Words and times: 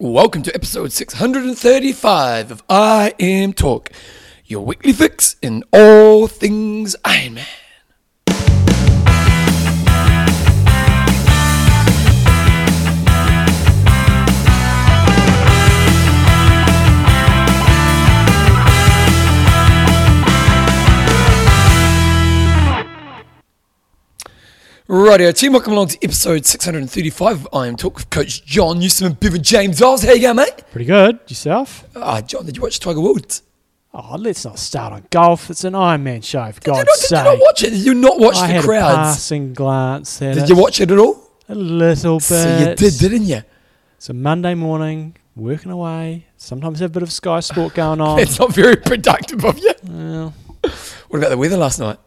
Welcome 0.00 0.44
to 0.44 0.54
episode 0.54 0.92
635 0.92 2.52
of 2.52 2.64
IMTalk, 2.68 3.88
your 4.44 4.64
weekly 4.64 4.92
fix 4.92 5.34
in 5.42 5.64
all 5.72 6.28
things 6.28 6.94
Iron 7.04 7.34
Man. 7.34 7.46
Rightio, 24.88 25.34
team, 25.36 25.52
welcome 25.52 25.74
along 25.74 25.88
to 25.88 25.98
episode 26.02 26.46
635 26.46 27.44
of 27.46 27.50
IMTalk 27.52 27.94
with 27.96 28.08
Coach 28.10 28.44
John 28.46 28.78
Newsom 28.78 29.08
and 29.08 29.20
Bevan 29.20 29.42
James 29.42 29.82
Oz. 29.82 30.02
How 30.02 30.12
you 30.12 30.22
going, 30.22 30.36
mate? 30.36 30.64
Pretty 30.72 30.86
good. 30.86 31.18
Yourself? 31.28 31.84
Ah, 31.94 32.22
John, 32.22 32.46
did 32.46 32.56
you 32.56 32.62
watch 32.62 32.80
Tiger 32.80 33.00
Woods? 33.00 33.42
Oh, 33.92 34.16
let's 34.18 34.44
not 34.46 34.58
start 34.58 34.94
on 34.94 35.06
golf. 35.10 35.50
It's 35.50 35.64
an 35.64 35.74
Iron 35.74 36.04
Man 36.04 36.22
show, 36.22 36.50
for 36.52 36.60
Did 36.60 36.66
you, 36.68 36.72
God's 36.72 36.86
not, 36.86 36.94
did 36.94 37.02
you 37.02 37.08
sake. 37.08 37.24
not 37.24 37.38
watch 37.40 37.62
it? 37.64 37.70
Did 37.70 37.84
you 37.84 37.94
not 37.94 38.18
watch 38.18 38.36
I 38.36 38.46
the 38.46 38.52
had 38.54 38.64
a 38.64 38.66
crowds? 38.66 38.94
passing 38.96 39.52
glance 39.52 40.22
at 40.22 40.34
Did 40.34 40.42
it. 40.44 40.48
you 40.48 40.56
watch 40.56 40.80
it 40.80 40.90
at 40.90 40.98
all? 40.98 41.30
A 41.50 41.54
little 41.54 42.16
bit. 42.18 42.22
So 42.22 42.58
you 42.58 42.74
did, 42.74 42.98
didn't 42.98 43.24
you? 43.24 43.42
It's 43.96 44.08
a 44.08 44.14
Monday 44.14 44.54
morning, 44.54 45.16
working 45.36 45.70
away. 45.70 46.26
Sometimes 46.38 46.78
have 46.80 46.90
a 46.90 46.94
bit 46.94 47.02
of 47.02 47.12
Sky 47.12 47.40
Sport 47.40 47.74
going 47.74 48.00
on. 48.00 48.20
It's 48.20 48.38
not 48.38 48.54
very 48.54 48.76
productive 48.76 49.44
of 49.44 49.58
you. 49.58 49.72
well, 49.84 50.34
What 51.08 51.18
about 51.18 51.28
the 51.30 51.36
weather 51.36 51.58
last 51.58 51.78
night? 51.78 51.98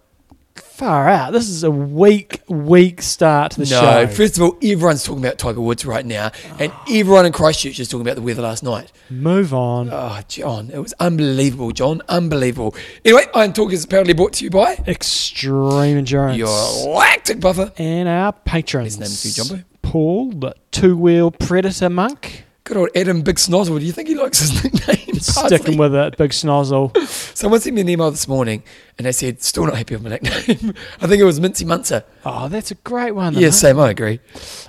Far 0.82 1.08
out. 1.08 1.32
This 1.32 1.48
is 1.48 1.64
a 1.64 1.70
weak, 1.70 2.42
weak 2.48 3.04
start 3.04 3.52
to 3.52 3.60
the 3.60 3.70
no, 3.70 3.82
show. 3.82 4.08
first 4.08 4.38
of 4.38 4.42
all, 4.42 4.58
everyone's 4.64 5.04
talking 5.04 5.24
about 5.24 5.38
Tiger 5.38 5.62
Woods 5.62 5.86
right 5.86 6.04
now, 6.04 6.32
and 6.58 6.72
everyone 6.90 7.28
in 7.28 7.32
Christchurch 7.32 7.80
is 7.80 7.88
talking 7.88 8.02
about 8.02 8.16
the 8.16 8.24
weather 8.24 8.42
last 8.42 8.64
night. 8.64 8.92
Move 9.08 9.54
on. 9.54 9.90
Oh, 9.92 10.20
John, 10.28 10.72
it 10.72 10.80
was 10.80 10.96
unbelievable, 11.00 11.72
John, 11.72 12.02
unbelievable. 12.10 12.74
Anyway, 13.06 13.26
IMTalk 13.36 13.72
is 13.72 13.84
apparently 13.84 14.16
brought 14.16 14.34
to 14.34 14.44
you 14.44 14.50
by 14.50 14.74
Extreme 14.88 15.98
endurance. 16.00 16.40
your 16.40 16.96
lactic 16.96 17.40
buffer. 17.40 17.72
and 17.78 18.10
our 18.10 18.34
patrons. 18.34 18.96
His 18.96 19.00
name's 19.00 19.22
Hugh 19.22 19.44
Jumbo. 19.44 19.64
Paul, 19.84 20.32
the 20.32 20.56
two-wheel 20.72 21.30
predator 21.30 21.92
monk. 21.92 22.46
Good 22.72 22.78
old 22.78 22.90
Adam 22.96 23.22
Big 23.22 23.36
Snozzle. 23.36 23.82
Do 23.82 23.86
you 23.86 23.92
think 23.92 24.08
he 24.08 24.16
likes 24.16 24.40
his 24.40 24.64
nickname? 24.64 25.20
Sticking 25.20 25.78
with 25.78 25.94
it, 25.94 26.16
big 26.16 26.32
snozzle. 26.32 26.96
Someone 27.36 27.60
sent 27.60 27.76
me 27.76 27.82
an 27.82 27.90
email 27.90 28.10
this 28.12 28.30
morning, 28.30 28.64
and 28.98 29.06
they 29.06 29.12
said, 29.12 29.42
still 29.42 29.66
not 29.66 29.76
happy 29.76 29.94
with 29.94 30.04
my 30.04 30.12
nickname. 30.12 30.74
I 31.02 31.08
think 31.08 31.20
it 31.20 31.26
was 31.26 31.42
Mincy 31.42 31.66
Munzer. 31.66 32.06
Oh, 32.24 32.48
that's 32.48 32.72
a 32.72 32.76
great 32.76 33.12
one. 33.12 33.34
Yeah, 33.34 33.50
same, 33.50 33.78
I 33.78 33.90
agree. 33.90 34.22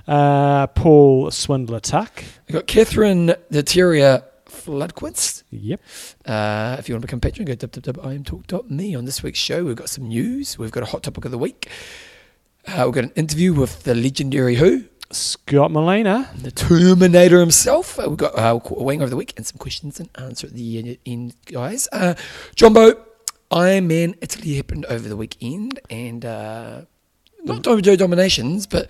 Uh, 0.09 0.67
Paul 0.67 1.31
Swindler 1.31 1.79
Tuck. 1.79 2.25
We've 2.49 2.55
got 2.55 2.67
Catherine 2.67 3.37
the 3.51 3.63
Terrier 3.63 4.25
Floodquist. 4.47 5.45
Yep. 5.53 5.81
Uh, 6.27 6.75
if 6.81 6.89
you 6.89 6.97
want 6.97 7.03
to 7.03 7.07
become 7.07 7.19
a 7.19 7.21
patron, 7.21 7.47
go 7.47 7.55
to 7.55 7.69
www.imtalk.me. 7.69 8.97
On 8.97 9.05
this 9.05 9.23
week's 9.23 9.39
show, 9.39 9.65
we've 9.65 9.77
got 9.77 9.89
some 9.89 10.09
news. 10.09 10.59
We've 10.59 10.73
got 10.73 10.83
a 10.83 10.87
hot 10.87 11.05
topic 11.05 11.25
of 11.25 11.31
the 11.31 11.39
week. 11.39 11.69
Uh, 12.67 12.83
we've 12.85 12.95
got 12.95 13.05
an 13.05 13.13
interview 13.15 13.53
with 13.53 13.85
the 13.85 13.95
legendary 13.95 14.57
Who, 14.57 14.87
Scott 15.15 15.71
Molina. 15.71 16.31
the 16.37 16.51
Terminator 16.51 17.41
himself. 17.41 17.99
Uh, 17.99 18.07
we've 18.09 18.17
got 18.19 18.37
uh, 18.39 18.59
a 18.65 18.83
wing 18.83 19.03
over 19.03 19.11
the 19.11 19.17
week 19.17 19.35
and 19.37 19.47
some 19.47 19.59
questions 19.59 20.01
and 20.01 20.09
answer 20.17 20.47
at 20.47 20.55
the 20.55 20.99
end, 21.07 21.35
guys. 21.47 21.89
Uh, 21.93 22.15
Jumbo, 22.55 22.95
Iron 23.51 23.87
Man 23.87 24.15
Italy 24.21 24.55
happened 24.55 24.87
over 24.87 25.09
the 25.09 25.17
weekend, 25.17 25.81
and 25.91 26.25
uh, 26.25 26.83
not 27.45 27.63
Dojo 27.63 27.97
dominations, 27.97 28.67
but 28.67 28.89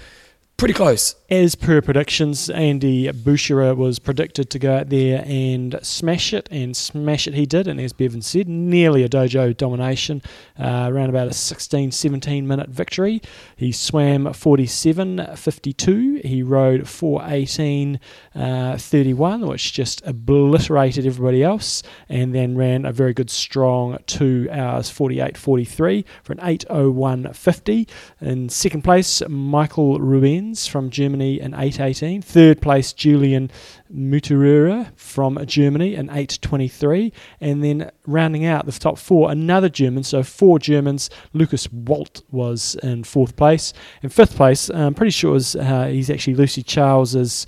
pretty 0.56 0.74
close. 0.74 1.16
As 1.28 1.54
per 1.54 1.80
predictions, 1.80 2.48
Andi 2.48 3.10
Böcherer 3.10 3.74
was 3.74 3.98
predicted 3.98 4.50
to 4.50 4.58
go 4.58 4.76
out 4.76 4.90
there 4.90 5.24
and 5.26 5.78
smash 5.82 6.32
it, 6.34 6.46
and 6.50 6.76
smash 6.76 7.26
it 7.26 7.34
he 7.34 7.46
did. 7.46 7.66
And 7.66 7.80
as 7.80 7.92
Bevan 7.92 8.20
said, 8.20 8.48
nearly 8.48 9.02
a 9.02 9.08
dojo 9.08 9.56
domination, 9.56 10.22
uh, 10.58 10.88
around 10.92 11.08
about 11.08 11.28
a 11.28 11.32
16 11.32 11.90
17 11.90 12.46
minute 12.46 12.68
victory. 12.68 13.22
He 13.56 13.72
swam 13.72 14.32
47 14.32 15.34
52, 15.36 16.20
he 16.22 16.42
rode 16.42 16.86
418 16.86 17.98
uh, 18.34 18.76
31, 18.76 19.46
which 19.46 19.72
just 19.72 20.06
obliterated 20.06 21.06
everybody 21.06 21.42
else, 21.42 21.82
and 22.10 22.34
then 22.34 22.56
ran 22.56 22.84
a 22.84 22.92
very 22.92 23.14
good 23.14 23.30
strong 23.30 23.96
2 24.06 24.48
hours 24.52 24.90
48 24.90 25.36
43 25.38 26.04
for 26.22 26.34
an 26.34 26.40
801 26.42 27.32
50. 27.32 27.88
In 28.20 28.48
second 28.50 28.82
place, 28.82 29.22
Michael 29.28 29.98
Rubens 30.42 30.66
from 30.66 30.90
Germany 30.90 31.40
in 31.40 31.54
818. 31.54 32.20
Third 32.20 32.60
place, 32.60 32.92
Julian 32.92 33.48
Muturura 33.94 34.90
from 34.96 35.38
Germany 35.46 35.94
in 35.94 36.06
823. 36.06 37.12
And 37.40 37.62
then 37.62 37.92
rounding 38.08 38.44
out 38.44 38.66
the 38.66 38.72
top 38.72 38.98
four, 38.98 39.30
another 39.30 39.68
German. 39.68 40.02
So 40.02 40.24
four 40.24 40.58
Germans. 40.58 41.10
Lucas 41.32 41.70
Walt 41.72 42.22
was 42.32 42.74
in 42.82 43.04
fourth 43.04 43.36
place. 43.36 43.72
In 44.02 44.08
fifth 44.08 44.34
place, 44.34 44.68
I'm 44.68 44.94
pretty 44.94 45.12
sure 45.12 45.30
was, 45.30 45.54
uh, 45.54 45.86
he's 45.86 46.10
actually 46.10 46.34
Lucy 46.34 46.64
Charles's 46.64 47.46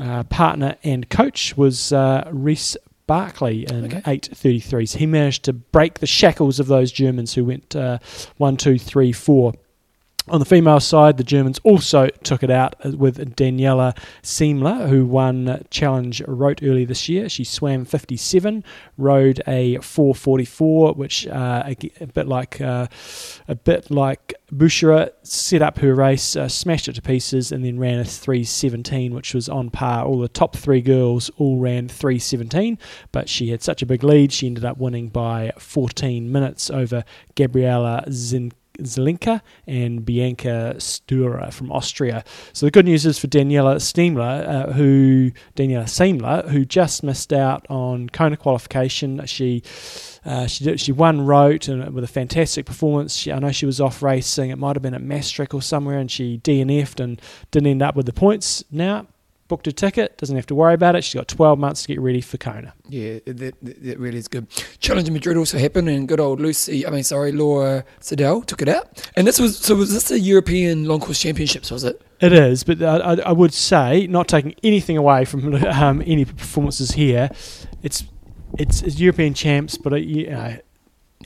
uh, 0.00 0.24
partner 0.24 0.76
and 0.82 1.08
coach 1.08 1.56
was 1.56 1.92
uh, 1.92 2.28
Reece 2.32 2.76
Barclay 3.06 3.60
in 3.60 3.84
Okay. 3.84 3.98
833. 3.98 4.86
So 4.86 4.98
he 4.98 5.06
managed 5.06 5.44
to 5.44 5.52
break 5.52 6.00
the 6.00 6.08
shackles 6.08 6.58
of 6.58 6.66
those 6.66 6.90
Germans 6.90 7.34
who 7.34 7.44
went 7.44 7.76
uh, 7.76 7.98
one, 8.36 8.56
two, 8.56 8.78
three, 8.80 9.12
four. 9.12 9.54
On 10.28 10.40
the 10.40 10.44
female 10.44 10.80
side, 10.80 11.18
the 11.18 11.24
Germans 11.24 11.60
also 11.62 12.08
took 12.24 12.42
it 12.42 12.50
out 12.50 12.74
with 12.96 13.36
Daniela 13.36 13.96
Sämmler, 14.24 14.88
who 14.88 15.06
won 15.06 15.64
Challenge 15.70 16.20
Roth 16.26 16.64
early 16.64 16.84
this 16.84 17.08
year. 17.08 17.28
She 17.28 17.44
swam 17.44 17.84
57, 17.84 18.64
rode 18.98 19.40
a 19.46 19.76
444, 19.76 20.94
which 20.94 21.28
uh, 21.28 21.62
a, 21.64 21.76
a 22.00 22.06
bit 22.08 22.26
like 22.26 22.60
uh, 22.60 22.88
a 23.46 23.54
bit 23.54 23.88
like 23.88 24.34
Böcherer 24.52 25.10
set 25.22 25.62
up 25.62 25.78
her 25.78 25.94
race, 25.94 26.34
uh, 26.34 26.48
smashed 26.48 26.88
it 26.88 26.94
to 26.94 27.02
pieces, 27.02 27.52
and 27.52 27.64
then 27.64 27.78
ran 27.78 28.00
a 28.00 28.04
317, 28.04 29.14
which 29.14 29.32
was 29.32 29.48
on 29.48 29.70
par. 29.70 30.04
All 30.04 30.18
the 30.18 30.26
top 30.26 30.56
three 30.56 30.80
girls 30.80 31.30
all 31.36 31.60
ran 31.60 31.86
317, 31.86 32.78
but 33.12 33.28
she 33.28 33.50
had 33.50 33.62
such 33.62 33.80
a 33.80 33.86
big 33.86 34.02
lead, 34.02 34.32
she 34.32 34.48
ended 34.48 34.64
up 34.64 34.78
winning 34.78 35.08
by 35.08 35.52
14 35.56 36.32
minutes 36.32 36.68
over 36.68 37.04
Gabriela 37.36 38.04
Zin. 38.10 38.50
Zelinka 38.80 39.40
and 39.66 40.04
Bianca 40.04 40.76
Steurer 40.78 41.50
from 41.50 41.70
Austria. 41.72 42.24
So 42.52 42.66
the 42.66 42.70
good 42.70 42.84
news 42.84 43.06
is 43.06 43.18
for 43.18 43.26
Daniela 43.26 43.76
Sämmler, 43.76 44.48
uh, 44.48 44.72
who 44.72 45.32
Daniela 45.54 45.84
Sämmler, 45.84 46.48
who 46.48 46.64
just 46.64 47.02
missed 47.02 47.32
out 47.32 47.66
on 47.68 48.08
Kona 48.08 48.36
qualification. 48.36 49.24
She 49.26 49.62
uh, 50.24 50.46
she 50.46 50.64
did, 50.64 50.80
she 50.80 50.92
won 50.92 51.24
Roth 51.24 51.68
and 51.68 51.94
with 51.94 52.02
a 52.02 52.08
fantastic 52.08 52.66
performance. 52.66 53.14
She, 53.14 53.32
I 53.32 53.38
know 53.38 53.52
she 53.52 53.66
was 53.66 53.80
off 53.80 54.02
racing. 54.02 54.50
It 54.50 54.58
might 54.58 54.74
have 54.74 54.82
been 54.82 54.94
at 54.94 55.02
Maastricht 55.02 55.54
or 55.54 55.62
somewhere, 55.62 55.98
and 55.98 56.10
she 56.10 56.38
DNF'd 56.38 57.00
and 57.00 57.20
didn't 57.52 57.68
end 57.68 57.82
up 57.82 57.94
with 57.94 58.06
the 58.06 58.12
points. 58.12 58.64
Now 58.70 59.06
booked 59.48 59.66
a 59.66 59.72
ticket, 59.72 60.18
doesn't 60.18 60.36
have 60.36 60.46
to 60.46 60.54
worry 60.54 60.74
about 60.74 60.96
it. 60.96 61.04
She's 61.04 61.14
got 61.14 61.28
12 61.28 61.58
months 61.58 61.82
to 61.82 61.88
get 61.88 62.00
ready 62.00 62.20
for 62.20 62.36
Kona. 62.38 62.74
Yeah, 62.88 63.18
that, 63.26 63.54
that, 63.62 63.98
really 63.98 64.18
is 64.18 64.28
good. 64.28 64.48
Challenge 64.78 65.08
in 65.08 65.14
Madrid 65.14 65.36
also 65.36 65.58
happened, 65.58 65.88
and 65.88 66.08
good 66.08 66.20
old 66.20 66.40
Lucy, 66.40 66.86
I 66.86 66.90
mean, 66.90 67.04
sorry, 67.04 67.32
Laura 67.32 67.84
Siddall 68.00 68.42
took 68.42 68.62
it 68.62 68.68
out. 68.68 69.10
And 69.16 69.26
this 69.26 69.38
was, 69.38 69.58
so 69.58 69.74
was 69.74 69.92
this 69.92 70.08
the 70.08 70.18
European 70.18 70.86
Long 70.86 71.00
Course 71.00 71.20
Championships, 71.20 71.70
was 71.70 71.84
it? 71.84 72.00
It 72.20 72.32
is, 72.32 72.64
but 72.64 72.82
I, 72.82 72.96
I, 72.96 73.14
I 73.16 73.32
would 73.32 73.52
say, 73.52 74.06
not 74.06 74.28
taking 74.28 74.54
anything 74.62 74.96
away 74.96 75.24
from 75.24 75.54
um, 75.66 76.02
any 76.06 76.24
performances 76.24 76.92
here, 76.92 77.30
it's 77.82 78.04
it's, 78.58 78.82
it's 78.82 78.98
European 78.98 79.34
champs, 79.34 79.76
but 79.76 79.92
it, 79.92 80.04
you 80.04 80.30
know, 80.30 80.56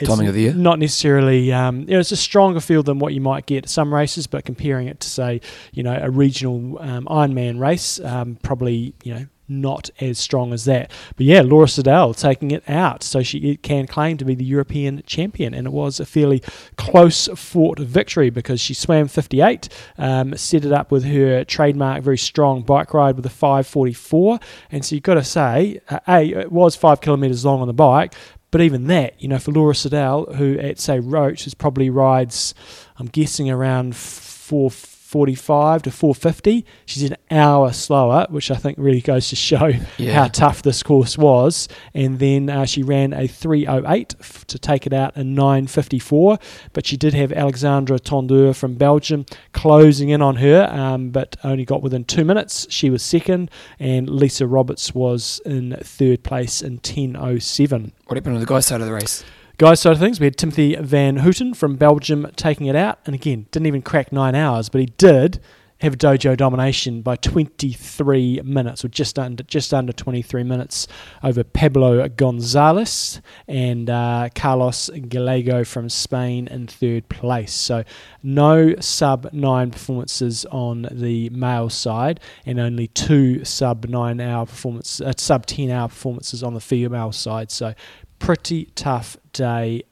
it's 0.02 0.10
Timing 0.10 0.28
of 0.28 0.34
the 0.34 0.42
year? 0.42 0.54
not 0.54 0.78
necessarily. 0.78 1.52
Um, 1.52 1.80
you 1.80 1.94
know, 1.94 2.00
it's 2.00 2.12
a 2.12 2.16
stronger 2.16 2.60
field 2.60 2.86
than 2.86 2.98
what 2.98 3.14
you 3.14 3.20
might 3.20 3.46
get 3.46 3.64
at 3.64 3.70
some 3.70 3.92
races, 3.92 4.26
but 4.26 4.44
comparing 4.44 4.88
it 4.88 5.00
to 5.00 5.08
say, 5.08 5.40
you 5.72 5.82
know, 5.82 5.98
a 6.00 6.10
regional 6.10 6.78
um, 6.80 7.06
Ironman 7.06 7.58
race, 7.60 8.00
um, 8.00 8.36
probably 8.42 8.94
you 9.02 9.14
know 9.14 9.26
not 9.50 9.90
as 10.00 10.18
strong 10.18 10.52
as 10.52 10.64
that. 10.64 10.91
But 11.16 11.26
yeah, 11.26 11.42
Laura 11.42 11.68
Siddall 11.68 12.14
taking 12.14 12.52
it 12.52 12.62
out, 12.68 13.02
so 13.02 13.22
she 13.22 13.56
can 13.56 13.86
claim 13.86 14.16
to 14.18 14.24
be 14.24 14.34
the 14.34 14.44
European 14.44 15.02
champion, 15.06 15.52
and 15.52 15.66
it 15.66 15.72
was 15.72 16.00
a 16.00 16.06
fairly 16.06 16.42
close 16.76 17.28
fought 17.34 17.78
victory 17.80 18.30
because 18.30 18.60
she 18.60 18.72
swam 18.72 19.08
58, 19.08 19.68
um, 19.98 20.36
set 20.36 20.64
it 20.64 20.72
up 20.72 20.91
with 20.91 21.04
her 21.04 21.44
trademark 21.44 22.03
very 22.03 22.18
strong 22.18 22.62
bike 22.62 22.94
ride 22.94 23.16
with 23.16 23.26
a 23.26 23.30
544, 23.30 24.38
and 24.70 24.84
so 24.84 24.94
you've 24.94 25.03
got 25.03 25.14
to 25.14 25.24
say, 25.24 25.80
uh, 25.91 25.98
a 26.08 26.30
it 26.30 26.53
was 26.53 26.76
five 26.76 27.00
kilometres 27.00 27.44
long 27.44 27.60
on 27.60 27.66
the 27.66 27.74
bike. 27.74 28.14
But 28.50 28.62
even 28.62 28.88
that, 28.88 29.20
you 29.22 29.28
know, 29.28 29.38
for 29.38 29.52
Laura 29.52 29.74
Siddall, 29.74 30.34
who 30.34 30.58
at 30.58 30.80
say 30.80 30.98
Roche 30.98 31.47
is 31.47 31.54
probably 31.54 31.88
rides, 31.88 32.54
I'm 32.98 33.06
guessing 33.06 33.48
around 33.48 33.94
four 33.94 34.70
445 35.10 35.83
to 35.83 35.91
450. 35.91 36.65
She's 36.86 37.03
an 37.03 37.16
hour 37.33 37.72
slower, 37.72 38.27
which 38.30 38.48
I 38.51 38.54
think 38.54 38.78
really 38.78 39.01
goes 39.01 39.28
to 39.30 39.36
show 39.36 39.72
Yeah. 39.98 40.12
how 40.15 40.28
tough 40.28 40.62
this 40.62 40.84
course 40.84 41.18
was. 41.18 41.66
And 41.95 42.21
then 42.21 42.48
uh, 42.48 42.65
she 42.65 42.84
ran 42.84 43.12
a 43.12 43.27
308 43.27 44.15
f- 44.21 44.47
to 44.47 44.57
take 44.59 44.86
it 44.86 44.92
out 44.92 45.16
in 45.16 45.34
954. 45.34 46.39
But 46.72 46.86
she 46.86 46.97
did 46.97 47.12
have 47.15 47.33
Alexandra 47.33 47.98
Tondeur 47.98 48.54
from 48.54 48.74
Belgium 48.77 49.27
closing 49.53 50.10
in 50.10 50.22
on 50.22 50.36
her, 50.36 50.68
um, 50.72 51.10
but 51.10 51.34
only 51.42 51.65
got 51.65 51.83
within 51.83 52.04
two 52.04 52.24
minutes. 52.24 52.68
She 52.71 52.89
was 52.89 53.03
second, 53.03 53.51
and 53.80 54.09
Lisa 54.09 54.47
Roberts 54.47 54.95
was 54.95 55.41
in 55.45 55.77
third 55.83 56.22
place 56.22 56.63
in 56.63 56.74
1007. 56.74 57.92
What 58.06 58.16
happened 58.16 58.34
on 58.36 58.41
the 58.41 58.47
guy's 58.47 58.66
side 58.66 58.80
of 58.80 58.86
the 58.86 58.92
race? 58.92 59.24
Guys 59.60 59.78
side 59.78 59.92
of 59.92 59.98
things, 59.98 60.18
we 60.18 60.24
had 60.24 60.39
Timothy 60.39 60.74
Van 60.77 61.18
Houtem 61.18 61.54
from 61.54 61.77
Belgium 61.77 62.27
taking 62.34 62.66
it 62.66 62.74
out, 62.74 62.98
and 63.04 63.15
again, 63.15 63.47
didn't 63.51 63.66
even 63.66 63.83
crack 63.83 64.10
nine 64.10 64.34
hours, 64.34 64.71
but 64.71 64.80
he 64.80 64.86
did 64.86 65.39
have 65.80 65.92
a 65.92 65.97
dojo 65.98 66.34
domination 66.34 67.03
by 67.03 67.16
23 67.16 68.41
minutes, 68.42 68.86
or 68.86 68.89
just 68.89 69.18
under 69.18 69.42
just 69.42 69.74
under 69.74 69.92
23 69.92 70.45
minutes 70.45 70.89
over 71.22 71.45
Pablo 71.45 72.09
Gonzalez 72.09 73.21
and 73.47 73.91
uh, 73.91 74.30
Carlos 74.34 74.89
Gallego 75.09 75.63
from 75.63 75.91
Spain 75.91 76.48
in 76.48 76.66
third 76.66 77.10
place. 77.10 77.53
So 77.53 77.84
no 78.22 78.74
sub 78.80 79.30
nine 79.30 79.72
performances 79.72 80.47
on 80.47 80.89
the 80.91 81.28
male 81.28 81.68
side, 81.68 82.18
and 82.47 82.59
only 82.59 82.86
two 82.86 83.45
sub 83.45 83.84
nine 83.84 84.22
hour 84.22 84.47
performance, 84.47 85.03
uh, 85.03 85.13
sub 85.18 85.45
10 85.45 85.68
hour 85.68 85.89
performances 85.89 86.42
on 86.42 86.54
the 86.54 86.60
female 86.60 87.13
side. 87.13 87.51
So 87.51 87.74
pretty 88.21 88.66
tough 88.77 89.16
day 89.32 89.82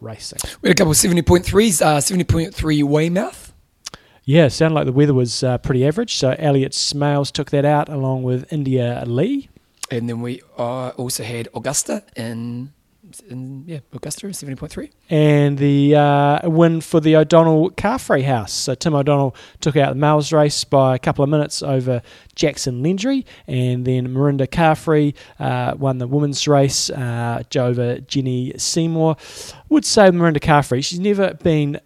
racing. 0.00 0.38
We 0.62 0.68
had 0.68 0.76
a 0.76 0.78
couple 0.78 0.92
of 0.92 0.96
70.3s, 0.96 1.82
uh, 1.82 1.98
70.3 1.98 2.84
Weymouth. 2.84 3.52
Yeah, 4.24 4.48
sounded 4.48 4.74
like 4.74 4.84
the 4.84 4.92
weather 4.92 5.14
was 5.14 5.42
uh, 5.42 5.56
pretty 5.58 5.86
average. 5.86 6.16
So 6.16 6.36
Elliot 6.38 6.72
Smales 6.72 7.32
took 7.32 7.50
that 7.50 7.64
out 7.64 7.88
along 7.88 8.24
with 8.24 8.52
India 8.52 9.02
Lee. 9.06 9.48
And 9.90 10.08
then 10.08 10.20
we 10.20 10.42
uh, 10.58 10.88
also 10.90 11.24
had 11.24 11.48
Augusta 11.54 12.04
in, 12.14 12.74
in 13.28 13.64
yeah, 13.66 13.78
Augusta, 13.92 14.26
70.3. 14.26 14.90
And 15.10 15.58
the 15.58 15.94
uh, 15.96 16.48
win 16.48 16.80
for 16.80 17.00
the 17.00 17.16
O'Donnell 17.16 17.70
Carfrae 17.72 18.24
House. 18.24 18.52
So 18.52 18.74
Tim 18.74 18.94
O'Donnell 18.94 19.34
took 19.60 19.76
out 19.76 19.90
the 19.90 19.94
males 20.00 20.32
race 20.32 20.64
by 20.64 20.94
a 20.96 20.98
couple 20.98 21.22
of 21.24 21.30
minutes 21.30 21.62
over 21.62 22.02
Jackson 22.34 22.82
Laundry. 22.82 23.24
And 23.46 23.84
then 23.84 24.08
Mirinda 24.08 24.46
Carfrae 24.46 25.14
uh, 25.38 25.74
won 25.76 25.98
the 25.98 26.06
women's 26.06 26.46
race 26.48 26.90
uh, 26.90 27.42
over 27.56 27.98
Jenny 28.00 28.52
Seymour. 28.56 29.16
Would 29.68 29.84
say 29.84 30.10
Mirinda 30.10 30.38
Carfrae, 30.40 30.84
she's 30.84 31.00
never 31.00 31.34
been. 31.34 31.80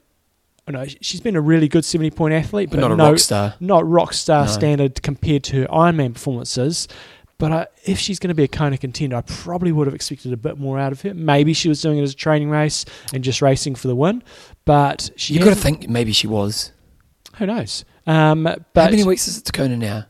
oh 0.69 0.73
No, 0.73 0.85
she's 1.01 1.21
been 1.21 1.37
a 1.37 1.41
really 1.41 1.69
good 1.69 1.85
70 1.85 2.11
point 2.11 2.35
athlete, 2.35 2.71
But 2.71 2.81
not 2.81 2.93
a 2.93 2.97
no, 2.97 3.11
rock 3.11 3.19
star. 3.19 3.55
not 3.61 3.89
rock 3.89 4.13
star 4.13 4.47
No. 4.47 4.51
standard 4.51 5.03
compared 5.03 5.45
to 5.45 5.63
her 5.63 5.67
Ironman 5.69 6.15
performances. 6.15 6.89
But 7.43 7.51
I, 7.51 7.67
if 7.85 7.99
she's 7.99 8.21
going 8.21 8.29
to 8.29 8.37
be 8.37 8.45
a 8.45 8.49
Kona 8.49 8.79
contender, 8.79 9.17
I 9.17 9.23
probably 9.23 9.73
would 9.73 9.89
have 9.89 9.95
expected 9.97 10.33
a 10.33 10.37
bit 10.37 10.61
more 10.61 10.79
out 10.79 10.93
of 10.93 11.01
her. 11.03 11.13
Maybe 11.13 11.55
she 11.55 11.69
was 11.69 11.83
doing 11.83 11.99
it 11.99 12.03
as 12.03 12.13
a 12.13 12.17
training 12.17 12.51
race 12.51 12.85
and 13.13 13.25
just 13.25 13.43
racing 13.43 13.75
for 13.75 13.89
the 13.89 13.97
win. 13.97 14.23
But 14.65 15.11
she 15.17 15.35
you 15.35 15.41
got 15.41 15.47
to 15.51 15.57
think 15.57 15.89
maybe 15.89 16.13
she 16.13 16.29
was. 16.29 16.71
who 17.39 17.47
knows? 17.47 17.85
Um, 18.07 18.45
How 18.45 18.57
many 18.77 19.03
weeks 19.03 19.27
is 19.27 19.39
it 19.39 19.45
to 19.47 19.53
Kona 19.53 19.77
now? 19.77 20.07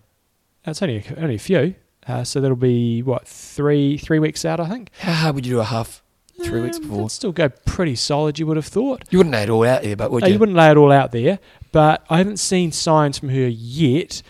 that's 0.62 0.82
only 0.82 0.98
a, 1.08 1.20
only 1.22 1.36
a 1.36 1.38
few. 1.38 1.74
Uh, 2.06 2.22
so 2.22 2.38
that'll 2.42 2.54
be 2.54 3.02
what 3.02 3.26
three 3.26 3.96
three 3.96 4.18
weeks 4.18 4.44
out, 4.44 4.60
I 4.60 4.68
think. 4.68 4.90
How 4.98 5.14
hard 5.14 5.34
would 5.36 5.46
you 5.46 5.54
do 5.54 5.60
a 5.60 5.64
half 5.64 6.02
three 6.44 6.60
weeks 6.60 6.76
Um, 6.76 6.82
before? 6.82 6.96
that'd 6.98 7.10
still 7.12 7.32
go 7.32 7.48
pretty 7.64 7.96
solid. 7.96 8.38
You 8.38 8.46
would 8.46 8.58
have 8.58 8.66
thought. 8.66 9.04
You 9.10 9.16
wouldn't 9.18 9.32
lay 9.32 9.44
it 9.44 9.48
all 9.48 9.64
out 9.64 9.82
there, 9.84 9.96
but 9.96 10.10
would 10.10 10.20
No, 10.20 10.26
you? 10.26 10.34
you 10.34 10.38
wouldn't 10.38 10.58
lay 10.58 10.70
it 10.70 10.76
all 10.76 10.92
out 10.92 11.12
there, 11.12 11.38
but 11.72 12.04
I 12.10 12.18
haven't 12.18 12.38
seen 12.40 12.72
signs 12.72 13.18
from 13.18 13.30
her 13.30 13.48
yet 13.48 14.22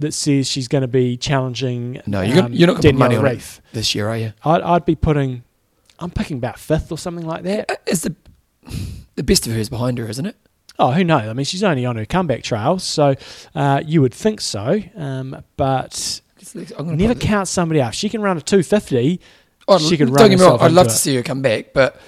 that 0.00 0.12
says 0.14 0.48
she's 0.48 0.68
going 0.68 0.82
to 0.82 0.88
be 0.88 1.16
challenging. 1.16 2.00
No, 2.06 2.20
you're, 2.22 2.44
um, 2.44 2.52
you're 2.52 2.66
not 2.66 2.74
going 2.74 2.82
to 2.82 2.88
put 2.92 2.98
money 2.98 3.16
on 3.16 3.24
Reef. 3.24 3.58
it 3.58 3.74
this 3.74 3.94
year, 3.94 4.08
are 4.08 4.16
you? 4.16 4.32
I'd, 4.44 4.62
I'd 4.62 4.84
be 4.84 4.94
putting. 4.94 5.42
I'm 5.98 6.10
picking 6.10 6.36
about 6.38 6.58
fifth 6.58 6.92
or 6.92 6.98
something 6.98 7.26
like 7.26 7.42
that. 7.44 7.70
Uh, 7.70 7.74
the 7.86 8.14
the 9.14 9.22
best 9.22 9.46
of 9.46 9.52
her 9.54 9.58
is 9.58 9.68
behind 9.70 9.98
her, 9.98 10.08
isn't 10.08 10.26
it? 10.26 10.36
Oh, 10.78 10.90
who 10.92 11.04
knows? 11.04 11.26
I 11.26 11.32
mean, 11.32 11.44
she's 11.46 11.62
only 11.64 11.86
on 11.86 11.96
her 11.96 12.04
comeback 12.04 12.42
trail, 12.42 12.78
so 12.78 13.14
uh, 13.54 13.82
you 13.84 14.02
would 14.02 14.12
think 14.12 14.42
so. 14.42 14.78
Um, 14.94 15.42
but 15.56 16.20
I'm 16.78 16.96
never 16.96 17.14
count 17.14 17.48
somebody 17.48 17.80
out. 17.80 17.94
She 17.94 18.10
can 18.10 18.20
run 18.20 18.36
a 18.36 18.42
250. 18.42 19.20
I'd- 19.68 19.82
she 19.84 19.96
could 19.96 20.08
don't 20.08 20.14
run 20.16 20.30
get 20.30 20.38
me 20.38 20.44
wrong. 20.44 20.58
I'd 20.60 20.72
love 20.72 20.88
to 20.88 20.92
it. 20.92 20.96
see 20.96 21.16
her 21.16 21.22
come 21.22 21.40
back, 21.40 21.72
but 21.72 21.98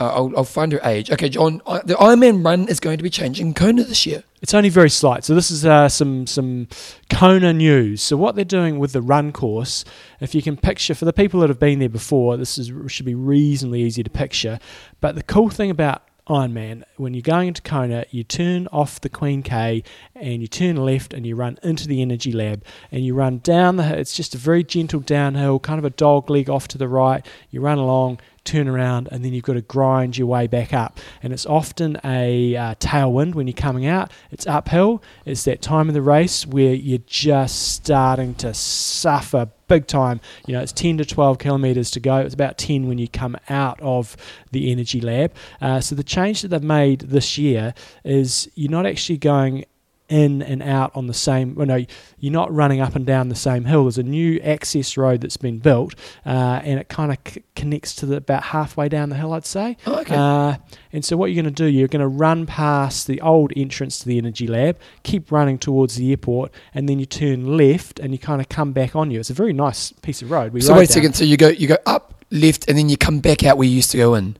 uh, 0.00 0.14
I'll, 0.14 0.32
I'll 0.38 0.44
find 0.44 0.72
her 0.72 0.80
age. 0.82 1.10
Okay, 1.10 1.28
John. 1.28 1.60
I, 1.66 1.80
the 1.84 1.94
Ironman 1.94 2.44
run 2.44 2.68
is 2.68 2.80
going 2.80 2.96
to 2.96 3.02
be 3.02 3.10
changing 3.10 3.52
Kona 3.52 3.84
this 3.84 4.06
year. 4.06 4.24
It's 4.40 4.54
only 4.54 4.70
very 4.70 4.88
slight. 4.88 5.24
So 5.24 5.34
this 5.34 5.50
is 5.50 5.66
uh, 5.66 5.90
some 5.90 6.26
some 6.26 6.68
Kona 7.10 7.52
news. 7.52 8.00
So 8.00 8.16
what 8.16 8.34
they're 8.34 8.44
doing 8.44 8.78
with 8.78 8.92
the 8.92 9.02
run 9.02 9.30
course, 9.30 9.84
if 10.18 10.34
you 10.34 10.40
can 10.40 10.56
picture 10.56 10.94
for 10.94 11.04
the 11.04 11.12
people 11.12 11.40
that 11.40 11.50
have 11.50 11.58
been 11.58 11.78
there 11.78 11.90
before, 11.90 12.38
this 12.38 12.56
is 12.56 12.72
should 12.90 13.04
be 13.06 13.14
reasonably 13.14 13.82
easy 13.82 14.02
to 14.02 14.10
picture. 14.10 14.58
But 15.00 15.14
the 15.14 15.22
cool 15.22 15.50
thing 15.50 15.70
about 15.70 16.02
Ironman, 16.30 16.84
when 16.96 17.12
you're 17.12 17.22
going 17.22 17.48
into 17.48 17.60
Kona, 17.60 18.04
you 18.10 18.22
turn 18.22 18.68
off 18.68 19.00
the 19.00 19.08
Queen 19.08 19.42
K 19.42 19.82
and 20.14 20.40
you 20.40 20.46
turn 20.46 20.76
left 20.76 21.12
and 21.12 21.26
you 21.26 21.34
run 21.34 21.58
into 21.64 21.88
the 21.88 22.00
Energy 22.00 22.30
Lab 22.30 22.64
and 22.92 23.04
you 23.04 23.14
run 23.14 23.38
down 23.38 23.76
the. 23.76 23.98
It's 23.98 24.14
just 24.14 24.36
a 24.36 24.38
very 24.38 24.62
gentle 24.62 25.00
downhill, 25.00 25.58
kind 25.58 25.80
of 25.80 25.84
a 25.84 25.90
dog 25.90 26.30
leg 26.30 26.48
off 26.48 26.68
to 26.68 26.78
the 26.78 26.86
right. 26.86 27.26
You 27.50 27.60
run 27.60 27.78
along, 27.78 28.20
turn 28.44 28.68
around, 28.68 29.08
and 29.10 29.24
then 29.24 29.32
you've 29.32 29.42
got 29.42 29.54
to 29.54 29.60
grind 29.60 30.16
your 30.16 30.28
way 30.28 30.46
back 30.46 30.72
up. 30.72 31.00
And 31.20 31.32
it's 31.32 31.46
often 31.46 31.98
a 32.04 32.54
uh, 32.54 32.74
tailwind 32.76 33.34
when 33.34 33.48
you're 33.48 33.54
coming 33.54 33.86
out. 33.86 34.12
It's 34.30 34.46
uphill. 34.46 35.02
It's 35.26 35.42
that 35.44 35.60
time 35.60 35.88
of 35.88 35.94
the 35.94 36.02
race 36.02 36.46
where 36.46 36.74
you're 36.74 37.00
just 37.06 37.72
starting 37.72 38.36
to 38.36 38.54
suffer 38.54 39.48
big 39.70 39.86
time. 39.86 40.20
You 40.46 40.54
know, 40.54 40.60
it's 40.60 40.72
10 40.72 40.98
to 40.98 41.04
12 41.04 41.38
kilometres 41.38 41.90
to 41.92 42.00
go. 42.00 42.16
It's 42.16 42.34
about 42.34 42.58
10 42.58 42.88
when 42.88 42.98
you 42.98 43.08
come 43.08 43.36
out 43.48 43.80
of 43.80 44.16
the 44.50 44.70
energy 44.70 45.00
lab. 45.00 45.32
Uh, 45.60 45.80
so 45.80 45.94
the 45.94 46.02
change 46.02 46.42
that 46.42 46.48
they've 46.48 46.62
made 46.62 47.02
this 47.02 47.38
year 47.38 47.72
is 48.04 48.50
you're 48.56 48.70
not 48.70 48.84
actually 48.84 49.16
going 49.16 49.64
in 50.10 50.42
and 50.42 50.62
out 50.62 50.90
on 50.94 51.06
the 51.06 51.14
same. 51.14 51.54
Well, 51.54 51.66
no, 51.66 51.84
you're 52.18 52.32
not 52.32 52.52
running 52.52 52.80
up 52.80 52.96
and 52.96 53.06
down 53.06 53.28
the 53.28 53.34
same 53.34 53.64
hill. 53.64 53.84
There's 53.84 53.96
a 53.96 54.02
new 54.02 54.38
access 54.40 54.96
road 54.96 55.20
that's 55.22 55.36
been 55.36 55.58
built, 55.58 55.94
uh, 56.26 56.60
and 56.62 56.78
it 56.80 56.88
kind 56.88 57.12
of 57.12 57.18
c- 57.26 57.42
connects 57.54 57.94
to 57.96 58.06
the 58.06 58.16
about 58.16 58.42
halfway 58.42 58.88
down 58.88 59.08
the 59.08 59.16
hill, 59.16 59.32
I'd 59.32 59.46
say. 59.46 59.76
Oh, 59.86 60.00
okay. 60.00 60.14
Uh, 60.16 60.56
and 60.92 61.04
so 61.04 61.16
what 61.16 61.26
you're 61.26 61.42
going 61.42 61.54
to 61.54 61.62
do, 61.64 61.66
you're 61.66 61.88
going 61.88 62.00
to 62.00 62.08
run 62.08 62.44
past 62.44 63.06
the 63.06 63.20
old 63.20 63.52
entrance 63.56 64.00
to 64.00 64.06
the 64.06 64.18
energy 64.18 64.46
lab, 64.46 64.78
keep 65.04 65.30
running 65.32 65.58
towards 65.58 65.94
the 65.96 66.10
airport, 66.10 66.52
and 66.74 66.88
then 66.88 66.98
you 66.98 67.06
turn 67.06 67.56
left 67.56 68.00
and 68.00 68.12
you 68.12 68.18
kind 68.18 68.40
of 68.40 68.48
come 68.48 68.72
back 68.72 68.96
on 68.96 69.10
you. 69.10 69.20
It's 69.20 69.30
a 69.30 69.34
very 69.34 69.52
nice 69.52 69.92
piece 69.92 70.20
of 70.22 70.30
road. 70.30 70.52
We 70.52 70.60
so 70.60 70.74
wait 70.74 70.84
a 70.84 70.86
down. 70.88 70.94
second. 70.94 71.12
So 71.14 71.24
you 71.24 71.36
go 71.36 71.48
you 71.48 71.68
go 71.68 71.78
up 71.86 72.24
left, 72.30 72.68
and 72.68 72.76
then 72.76 72.88
you 72.88 72.96
come 72.96 73.20
back 73.20 73.44
out 73.44 73.56
where 73.58 73.68
you 73.68 73.76
used 73.76 73.90
to 73.92 73.96
go 73.96 74.14
in. 74.14 74.36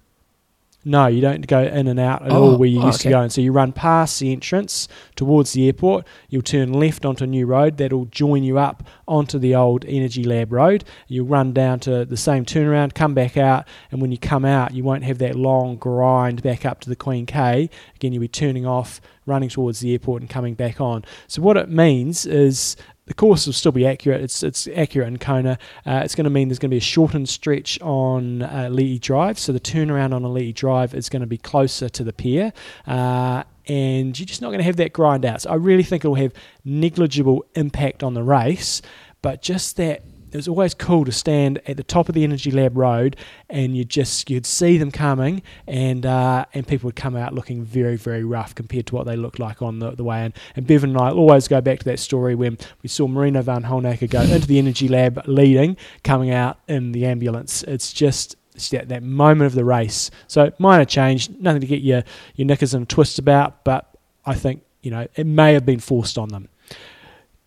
No, 0.83 1.09
you 1.09 1.21
don't 1.21 1.47
go 1.47 1.63
in 1.63 1.89
and 1.89 2.01
out 2.01 2.23
at 2.23 2.33
Oh, 2.33 2.53
all 2.53 2.57
where 2.57 2.69
you 2.69 2.81
oh, 2.81 2.87
used 2.87 3.03
to 3.03 3.11
go. 3.11 3.21
And 3.21 3.31
so 3.31 3.43
you 3.43 3.53
run 3.53 3.73
past 3.73 4.19
the 4.19 4.33
entrance 4.33 4.89
towards 5.15 5.53
the 5.53 5.67
airport. 5.67 6.07
You'll 6.31 6.41
turn 6.41 6.73
left 6.73 7.05
onto 7.05 7.25
a 7.25 7.27
new 7.27 7.45
road 7.45 7.77
that'll 7.77 8.07
join 8.07 8.45
you 8.45 8.59
up 8.59 8.83
onto 9.07 9.39
the 9.39 9.55
old 9.55 9.85
Energy 9.85 10.25
Lab 10.25 10.53
road. 10.53 10.85
You'll 11.07 11.27
run 11.27 11.53
down 11.53 11.81
to 11.81 12.07
the 12.07 12.17
same 12.17 12.47
turnaround, 12.47 12.95
come 12.95 13.13
back 13.13 13.37
out, 13.37 13.69
and 13.91 14.01
when 14.01 14.11
you 14.11 14.19
come 14.19 14.47
out, 14.47 14.73
you 14.73 14.83
won't 14.83 15.05
have 15.05 15.19
that 15.19 15.35
long 15.35 15.77
grind 15.77 16.43
back 16.43 16.65
up 16.65 16.81
to 16.81 16.89
the 16.89 16.97
Queen 16.97 17.27
K. 17.27 17.69
Again, 17.97 18.13
you'll 18.13 18.23
be 18.23 18.29
turning 18.29 18.65
off, 18.65 19.03
running 19.27 19.51
towards 19.51 19.81
the 19.81 19.93
airport, 19.93 20.23
and 20.23 20.31
coming 20.31 20.55
back 20.55 20.81
on. 20.81 21.05
So 21.27 21.43
what 21.43 21.59
it 21.59 21.69
means 21.69 22.25
is 22.25 22.77
the 23.11 23.15
course 23.15 23.45
will 23.45 23.53
still 23.53 23.73
be 23.73 23.85
accurate. 23.85 24.21
It's 24.21 24.45
it's 24.45 24.69
accurate 24.69 25.09
in 25.09 25.19
Kona. 25.19 25.59
Uh, 25.85 26.03
it's 26.05 26.15
going 26.15 26.27
to 26.27 26.31
mean 26.31 26.47
there's 26.47 26.61
going 26.61 26.71
to 26.71 26.75
be 26.75 26.79
a 26.79 26.81
shortened 26.81 27.29
stretch 27.29 27.77
on 27.81 28.43
uh, 28.43 28.69
Lee 28.71 29.01
Drive, 29.01 29.37
so 29.37 29.51
the 29.51 29.59
turnaround 29.59 30.15
on 30.15 30.33
Lee 30.33 30.53
Drive 30.53 30.95
is 30.95 31.09
going 31.09 31.21
to 31.21 31.27
be 31.27 31.37
closer 31.37 31.89
to 31.89 32.05
the 32.05 32.13
pier. 32.13 32.53
Uh, 32.87 33.43
and 33.67 34.17
you're 34.17 34.27
just 34.27 34.41
not 34.41 34.51
going 34.51 34.61
to 34.61 34.65
have 34.65 34.77
that 34.77 34.93
grind 34.93 35.25
out. 35.25 35.43
So 35.43 35.51
I 35.51 35.57
really 35.57 35.83
think 35.83 36.05
it'll 36.05 36.15
have 36.15 36.33
negligible 36.65 37.45
impact 37.57 38.05
on 38.05 38.15
the 38.15 38.23
race, 38.23 38.81
but 39.23 39.43
just 39.43 39.77
that 39.79 40.05
it 40.33 40.37
was 40.37 40.49
always 40.49 40.75
cool 40.75 41.05
to 41.05 41.13
stand 41.13 41.61
at 41.67 41.77
the 41.77 41.83
top 41.83 42.09
of 42.09 42.15
the 42.15 42.25
Energy 42.25 42.51
Lab 42.51 42.77
Road, 42.77 43.17
and 43.49 43.77
you 43.77 43.85
just 43.85 44.31
you'd 44.31 44.47
see 44.47 44.79
them 44.79 44.91
coming, 44.91 45.43
and 45.67 46.07
uh, 46.07 46.45
and 46.55 46.67
people 46.67 46.89
would 46.89 46.97
come 46.97 47.17
out 47.17 47.35
looking 47.35 47.65
very 47.65 47.97
very 47.97 48.25
rough 48.25 48.55
compared 48.55 48.87
to 48.87 48.95
what 48.95 49.07
they 49.07 49.17
looked 49.17 49.39
like 49.39 49.63
on 49.63 49.79
the, 49.79 49.91
the 49.93 50.05
way 50.05 50.25
in. 50.25 50.33
And 50.57 50.67
Bevan 50.67 50.91
and 50.91 50.99
I 50.99 51.11
always 51.11 51.49
go 51.49 51.61
back 51.61 51.81
to 51.81 51.85
that 51.87 51.99
story 51.99 52.35
when 52.35 52.59
we 52.83 52.89
saw 52.89 53.07
Marino 53.07 53.43
Vanhoenacker 53.43 54.09
go 54.09 54.23
into 54.23 54.47
the 54.47 54.59
Energy 54.59 54.89
Lab 54.89 55.23
leading, 55.27 55.77
coming 56.05 56.31
out 56.31 56.59
in 56.69 56.93
the 56.93 57.07
ambulance. 57.07 57.63
It's 57.65 57.93
just 57.93 58.37
that, 58.71 58.89
that 58.89 59.03
moment 59.03 59.47
of 59.47 59.55
the 59.55 59.65
race. 59.65 60.11
So 60.27 60.53
minor 60.59 60.85
change, 60.85 61.31
nothing 61.31 61.61
to 61.61 61.67
get 61.67 61.83
your 61.83 62.05
your 62.37 62.47
knickers 62.47 62.75
in 62.75 62.83
a 62.83 62.87
twist 62.87 63.19
about, 63.19 63.65
but 63.65 63.97
I 64.27 64.35
think 64.35 64.63
you 64.83 64.91
know 64.91 65.07
it 65.15 65.27
may 65.27 65.55
have 65.55 65.67
been 65.67 65.81
forced 65.81 66.19
on 66.19 66.29
them. 66.29 66.49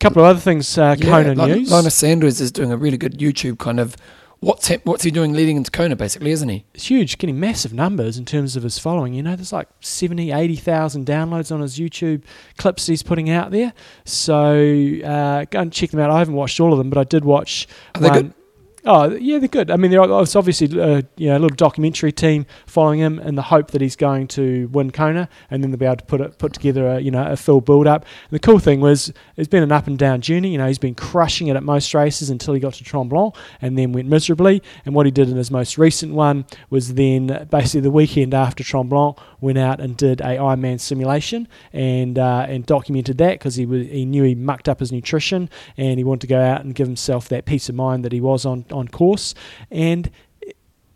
Couple 0.03 0.21
of 0.21 0.27
other 0.27 0.39
things, 0.39 0.77
uh, 0.77 0.95
Kona 0.97 1.33
news. 1.33 1.71
Lionel 1.71 1.89
Sanders 1.89 2.41
is 2.41 2.51
doing 2.51 2.71
a 2.71 2.77
really 2.77 2.97
good 2.97 3.17
YouTube 3.19 3.57
kind 3.57 3.79
of 3.79 3.95
what's 4.43 4.67
hap- 4.67 4.85
what's 4.85 5.03
he 5.03 5.11
doing 5.11 5.33
leading 5.33 5.57
into 5.57 5.71
Kona, 5.71 5.95
basically, 5.95 6.31
isn't 6.31 6.49
he? 6.49 6.65
It's 6.73 6.87
huge, 6.87 7.17
getting 7.17 7.39
massive 7.39 7.73
numbers 7.73 8.17
in 8.17 8.25
terms 8.25 8.55
of 8.55 8.63
his 8.63 8.77
following. 8.77 9.13
You 9.13 9.23
know, 9.23 9.35
there's 9.35 9.53
like 9.53 9.69
70, 9.79 10.31
80,000 10.31 11.05
downloads 11.05 11.51
on 11.51 11.61
his 11.61 11.79
YouTube 11.79 12.23
clips 12.57 12.85
he's 12.85 13.03
putting 13.03 13.29
out 13.29 13.51
there. 13.51 13.73
So 14.05 14.55
uh, 15.05 15.45
go 15.49 15.59
and 15.61 15.71
check 15.71 15.91
them 15.91 15.99
out. 15.99 16.11
I 16.11 16.19
haven't 16.19 16.35
watched 16.35 16.59
all 16.59 16.73
of 16.73 16.77
them, 16.77 16.89
but 16.89 16.99
I 16.99 17.05
did 17.05 17.23
watch 17.25 17.67
Are 17.95 18.01
they 18.01 18.09
one. 18.09 18.33
Oh 18.85 19.15
yeah, 19.15 19.39
they're 19.39 19.47
good. 19.47 19.71
I 19.71 19.77
mean, 19.77 19.91
there 19.91 20.01
it's 20.21 20.35
obviously 20.35 20.67
uh, 20.79 21.03
you 21.15 21.29
know 21.29 21.37
a 21.37 21.39
little 21.39 21.55
documentary 21.55 22.11
team 22.11 22.45
following 22.65 22.99
him 22.99 23.17
in 23.19 23.35
the 23.35 23.43
hope 23.43 23.71
that 23.71 23.79
he's 23.79 23.95
going 23.95 24.27
to 24.29 24.67
win 24.73 24.91
Kona, 24.91 25.29
and 25.49 25.63
then 25.63 25.71
they'll 25.71 25.79
be 25.79 25.85
able 25.85 25.97
to 25.97 26.05
put 26.05 26.19
it 26.19 26.37
put 26.37 26.51
together 26.51 26.87
a 26.87 26.99
you 26.99 27.09
know 27.09 27.25
a 27.25 27.37
full 27.37 27.61
build 27.61 27.87
up. 27.87 28.03
And 28.29 28.31
the 28.31 28.39
cool 28.39 28.59
thing 28.59 28.81
was 28.81 29.13
it's 29.37 29.47
been 29.47 29.63
an 29.63 29.71
up 29.71 29.87
and 29.87 29.97
down 29.97 30.19
journey. 30.19 30.51
You 30.51 30.57
know, 30.57 30.67
he's 30.67 30.79
been 30.79 30.95
crushing 30.95 31.47
it 31.47 31.55
at 31.55 31.63
most 31.63 31.93
races 31.93 32.29
until 32.29 32.53
he 32.53 32.59
got 32.59 32.73
to 32.73 32.83
Tremblant, 32.83 33.37
and 33.61 33.77
then 33.77 33.93
went 33.93 34.09
miserably. 34.09 34.61
And 34.85 34.93
what 34.93 35.05
he 35.05 35.13
did 35.13 35.29
in 35.29 35.37
his 35.37 35.49
most 35.49 35.77
recent 35.77 36.13
one 36.13 36.45
was 36.69 36.95
then 36.95 37.47
basically 37.49 37.81
the 37.81 37.91
weekend 37.91 38.33
after 38.33 38.65
Tremblant 38.65 39.17
went 39.39 39.57
out 39.57 39.79
and 39.79 39.95
did 39.95 40.19
a 40.19 40.37
Ironman 40.37 40.79
simulation 40.79 41.47
and 41.71 42.19
uh, 42.19 42.45
and 42.49 42.65
documented 42.65 43.17
that 43.19 43.39
because 43.39 43.55
he 43.55 43.65
was, 43.65 43.87
he 43.87 44.03
knew 44.03 44.23
he 44.23 44.35
mucked 44.35 44.67
up 44.67 44.81
his 44.81 44.91
nutrition 44.91 45.49
and 45.77 45.99
he 45.99 46.03
wanted 46.03 46.21
to 46.21 46.27
go 46.27 46.41
out 46.41 46.65
and 46.65 46.75
give 46.75 46.87
himself 46.87 47.29
that 47.29 47.45
peace 47.45 47.69
of 47.69 47.75
mind 47.75 48.03
that 48.03 48.11
he 48.11 48.19
was 48.19 48.45
on 48.45 48.65
on 48.73 48.87
course 48.87 49.33
and 49.71 50.09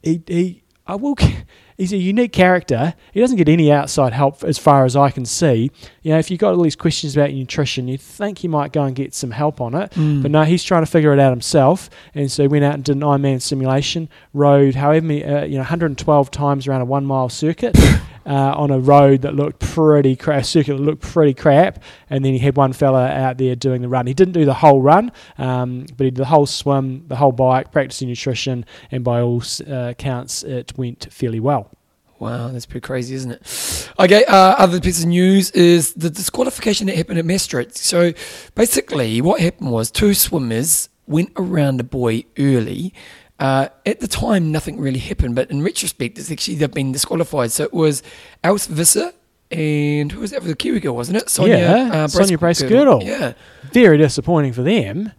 he 0.04 0.22
he 0.28 0.64
I 0.90 0.96
will 0.96 1.16
he's 1.78 1.92
a 1.92 1.98
unique 1.98 2.32
character. 2.32 2.94
He 3.12 3.20
doesn't 3.20 3.36
get 3.38 3.50
any 3.50 3.70
outside 3.72 4.14
help 4.14 4.42
as 4.46 4.58
far 4.58 4.86
as 4.86 4.96
I 4.96 5.10
can 5.12 5.26
see. 5.26 5.70
You 6.02 6.12
know 6.14 6.18
if 6.20 6.32
you've 6.32 6.40
got 6.40 6.54
all 6.54 6.64
these 6.64 6.78
questions 6.78 7.16
about 7.18 7.32
nutrition 7.32 7.88
you 7.90 7.98
think 7.98 8.42
you 8.44 8.50
might 8.50 8.72
go 8.72 8.84
and 8.84 8.96
get 8.96 9.14
some 9.14 9.32
help 9.32 9.60
on 9.60 9.76
it 9.76 9.92
Mm. 9.92 10.22
but 10.22 10.32
no, 10.32 10.44
he's 10.44 10.64
trying 10.64 10.84
to 10.86 10.90
figure 10.92 11.12
it 11.14 11.20
out 11.20 11.32
himself, 11.32 11.90
and 12.16 12.32
so 12.32 12.44
he 12.44 12.48
went 12.48 12.64
out 12.64 12.74
and 12.76 12.84
did 12.86 12.96
an 12.96 13.02
Ironman 13.02 13.42
simulation, 13.42 14.08
rode 14.34 14.76
however 14.76 15.06
many, 15.06 15.24
uh, 15.26 15.44
you 15.44 15.54
know, 15.56 15.60
112 15.60 16.32
times 16.32 16.68
around 16.68 16.82
a 16.82 16.86
one 16.86 17.06
mile 17.06 17.30
circuit 17.30 17.76
uh, 18.28 18.54
on 18.56 18.70
a 18.72 18.80
road 18.80 19.22
that 19.22 19.34
looked 19.34 19.60
pretty 19.60 20.16
crap, 20.16 20.46
circuit 20.46 20.76
that 20.76 20.84
looked 20.84 21.02
pretty 21.02 21.34
crap, 21.34 21.82
and 22.10 22.24
then 22.24 22.34
he 22.34 22.40
had 22.40 22.58
one 22.58 22.74
fella 22.74 23.08
out 23.08 23.38
there 23.38 23.56
doing 23.56 23.82
the 23.82 23.88
run. 23.88 24.06
He 24.06 24.14
didn't 24.14 24.34
do 24.34 24.46
the 24.46 24.54
whole 24.54 24.82
run, 24.82 25.12
um, 25.38 25.86
but 25.96 26.04
he 26.06 26.12
did 26.12 26.18
the 26.18 26.26
whole 26.26 26.46
swim, 26.46 27.08
the 27.08 27.16
whole 27.16 27.32
bike, 27.32 27.72
practicing 27.72 28.10
nutrition, 28.10 28.66
and 28.92 29.04
by 29.04 29.22
all 29.22 29.42
uh, 29.72 29.94
counts, 29.94 30.44
it 30.44 30.78
went 30.78 31.08
fairly 31.12 31.40
well. 31.40 31.72
Wow, 32.20 32.48
that's 32.48 32.66
pretty 32.66 32.84
crazy, 32.84 33.14
isn't 33.14 33.32
it? 33.32 33.90
Okay, 34.00 34.26
uh, 34.26 34.36
other 34.36 34.82
piece 34.82 35.02
of 35.02 35.08
news 35.08 35.52
is 35.52 35.94
the 35.94 36.10
disqualification 36.10 36.88
that 36.88 36.96
happened 36.96 37.20
at 37.20 37.26
Maastricht. 37.26 37.78
So 37.78 38.14
basically, 38.56 39.22
what 39.22 39.40
happened 39.40 39.72
was 39.72 39.92
two 39.92 40.16
swimmers 40.16 40.90
went 41.06 41.32
around 41.38 41.80
a 41.80 41.84
boy 41.84 42.26
early. 42.40 42.94
Uh, 43.40 43.68
at 43.86 44.00
the 44.00 44.08
time, 44.08 44.52
nothing 44.52 44.80
really 44.80 45.00
happened, 45.00 45.36
but 45.36 45.52
in 45.52 45.62
retrospect, 45.62 46.18
it's 46.18 46.32
actually 46.32 46.56
they've 46.56 46.74
been 46.74 46.92
disqualified. 46.92 47.52
So 47.52 47.64
it 47.66 47.74
was 47.74 48.02
Alice 48.44 48.66
Visser 48.66 49.12
and 49.52 50.12
who 50.12 50.22
was 50.22 50.32
that? 50.32 50.42
Was 50.42 50.52
a 50.52 50.56
Kiwi 50.56 50.80
girl, 50.80 50.96
wasn't 50.96 51.18
it? 51.18 51.30
Sonia, 51.30 51.58
Yeah, 51.58 52.08
Sonia 52.08 52.38
Brace-Girdle. 52.38 53.04
Yeah. 53.04 53.34
very 53.72 53.98
disappointing 53.98 54.54
for 54.54 54.64
them 54.64 55.12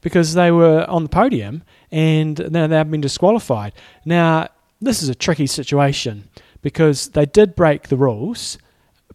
because 0.00 0.34
they 0.34 0.50
were 0.52 0.84
on 0.88 1.02
the 1.02 1.08
podium 1.08 1.62
and 1.90 2.38
now 2.52 2.66
they've 2.68 2.90
been 2.90 3.00
disqualified. 3.00 3.72
Now, 4.04 4.48
this 4.80 5.02
is 5.02 5.08
a 5.08 5.14
tricky 5.14 5.46
situation 5.48 6.28
because 6.62 7.08
they 7.08 7.26
did 7.26 7.56
break 7.56 7.88
the 7.88 7.96
rules, 7.96 8.56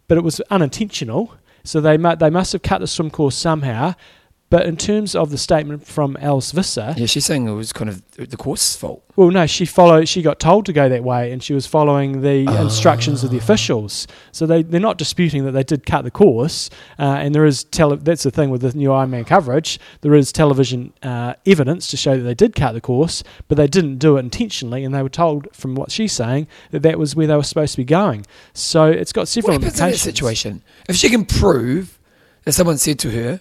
but 0.06 0.18
it 0.18 0.22
was 0.22 0.40
unintentional. 0.50 1.34
So 1.64 1.80
they 1.80 1.96
mu- 1.96 2.14
they 2.16 2.28
must 2.28 2.52
have 2.52 2.60
cut 2.62 2.80
the 2.80 2.86
swim 2.86 3.10
course 3.10 3.36
somehow. 3.36 3.94
But 4.50 4.66
in 4.66 4.76
terms 4.76 5.16
of 5.16 5.30
the 5.30 5.38
statement 5.38 5.84
from 5.84 6.16
Alice 6.20 6.52
Visser, 6.52 6.94
Yeah, 6.96 7.06
she's 7.06 7.24
saying 7.24 7.48
it 7.48 7.52
was 7.54 7.72
kind 7.72 7.90
of 7.90 8.02
the 8.16 8.36
course's 8.36 8.76
fault. 8.76 9.02
well, 9.16 9.30
no, 9.30 9.46
she 9.46 9.64
followed. 9.64 10.06
She 10.08 10.22
got 10.22 10.38
told 10.38 10.66
to 10.66 10.72
go 10.72 10.88
that 10.88 11.02
way, 11.02 11.32
and 11.32 11.42
she 11.42 11.54
was 11.54 11.66
following 11.66 12.20
the 12.20 12.46
instructions 12.60 13.24
of 13.24 13.30
the 13.30 13.36
officials. 13.38 14.06
So 14.30 14.46
they 14.46 14.62
they're 14.62 14.78
not 14.80 14.96
disputing 14.96 15.44
that 15.46 15.52
they 15.52 15.64
did 15.64 15.84
cut 15.86 16.02
the 16.04 16.10
course, 16.12 16.70
uh, 17.00 17.02
and 17.02 17.34
there 17.34 17.44
is 17.46 17.64
tele- 17.64 17.96
That's 17.96 18.22
the 18.22 18.30
thing 18.30 18.50
with 18.50 18.60
the 18.60 18.72
new 18.74 18.90
Ironman 18.90 19.26
coverage. 19.26 19.80
There 20.02 20.14
is 20.14 20.30
television 20.30 20.92
uh, 21.02 21.34
evidence 21.46 21.88
to 21.88 21.96
show 21.96 22.16
that 22.16 22.22
they 22.22 22.34
did 22.34 22.54
cut 22.54 22.72
the 22.74 22.80
course, 22.80 23.24
but 23.48 23.56
they 23.56 23.66
didn't 23.66 23.98
do 23.98 24.18
it 24.18 24.20
intentionally, 24.20 24.84
and 24.84 24.94
they 24.94 25.02
were 25.02 25.08
told 25.08 25.48
from 25.52 25.74
what 25.74 25.90
she's 25.90 26.12
saying 26.12 26.46
that 26.70 26.82
that 26.82 26.98
was 26.98 27.16
where 27.16 27.26
they 27.26 27.34
were 27.34 27.42
supposed 27.42 27.72
to 27.72 27.78
be 27.78 27.84
going. 27.84 28.24
So 28.52 28.84
it's 28.86 29.12
got 29.12 29.22
What 29.22 29.28
several 29.28 29.52
happens 29.54 29.72
in 29.72 29.78
that 29.78 29.84
implications. 29.86 30.02
situation? 30.02 30.62
If 30.88 30.94
she 30.96 31.08
can 31.08 31.24
prove 31.24 31.98
that 32.44 32.52
someone 32.52 32.78
said 32.78 32.98
to 33.00 33.10
her, 33.10 33.40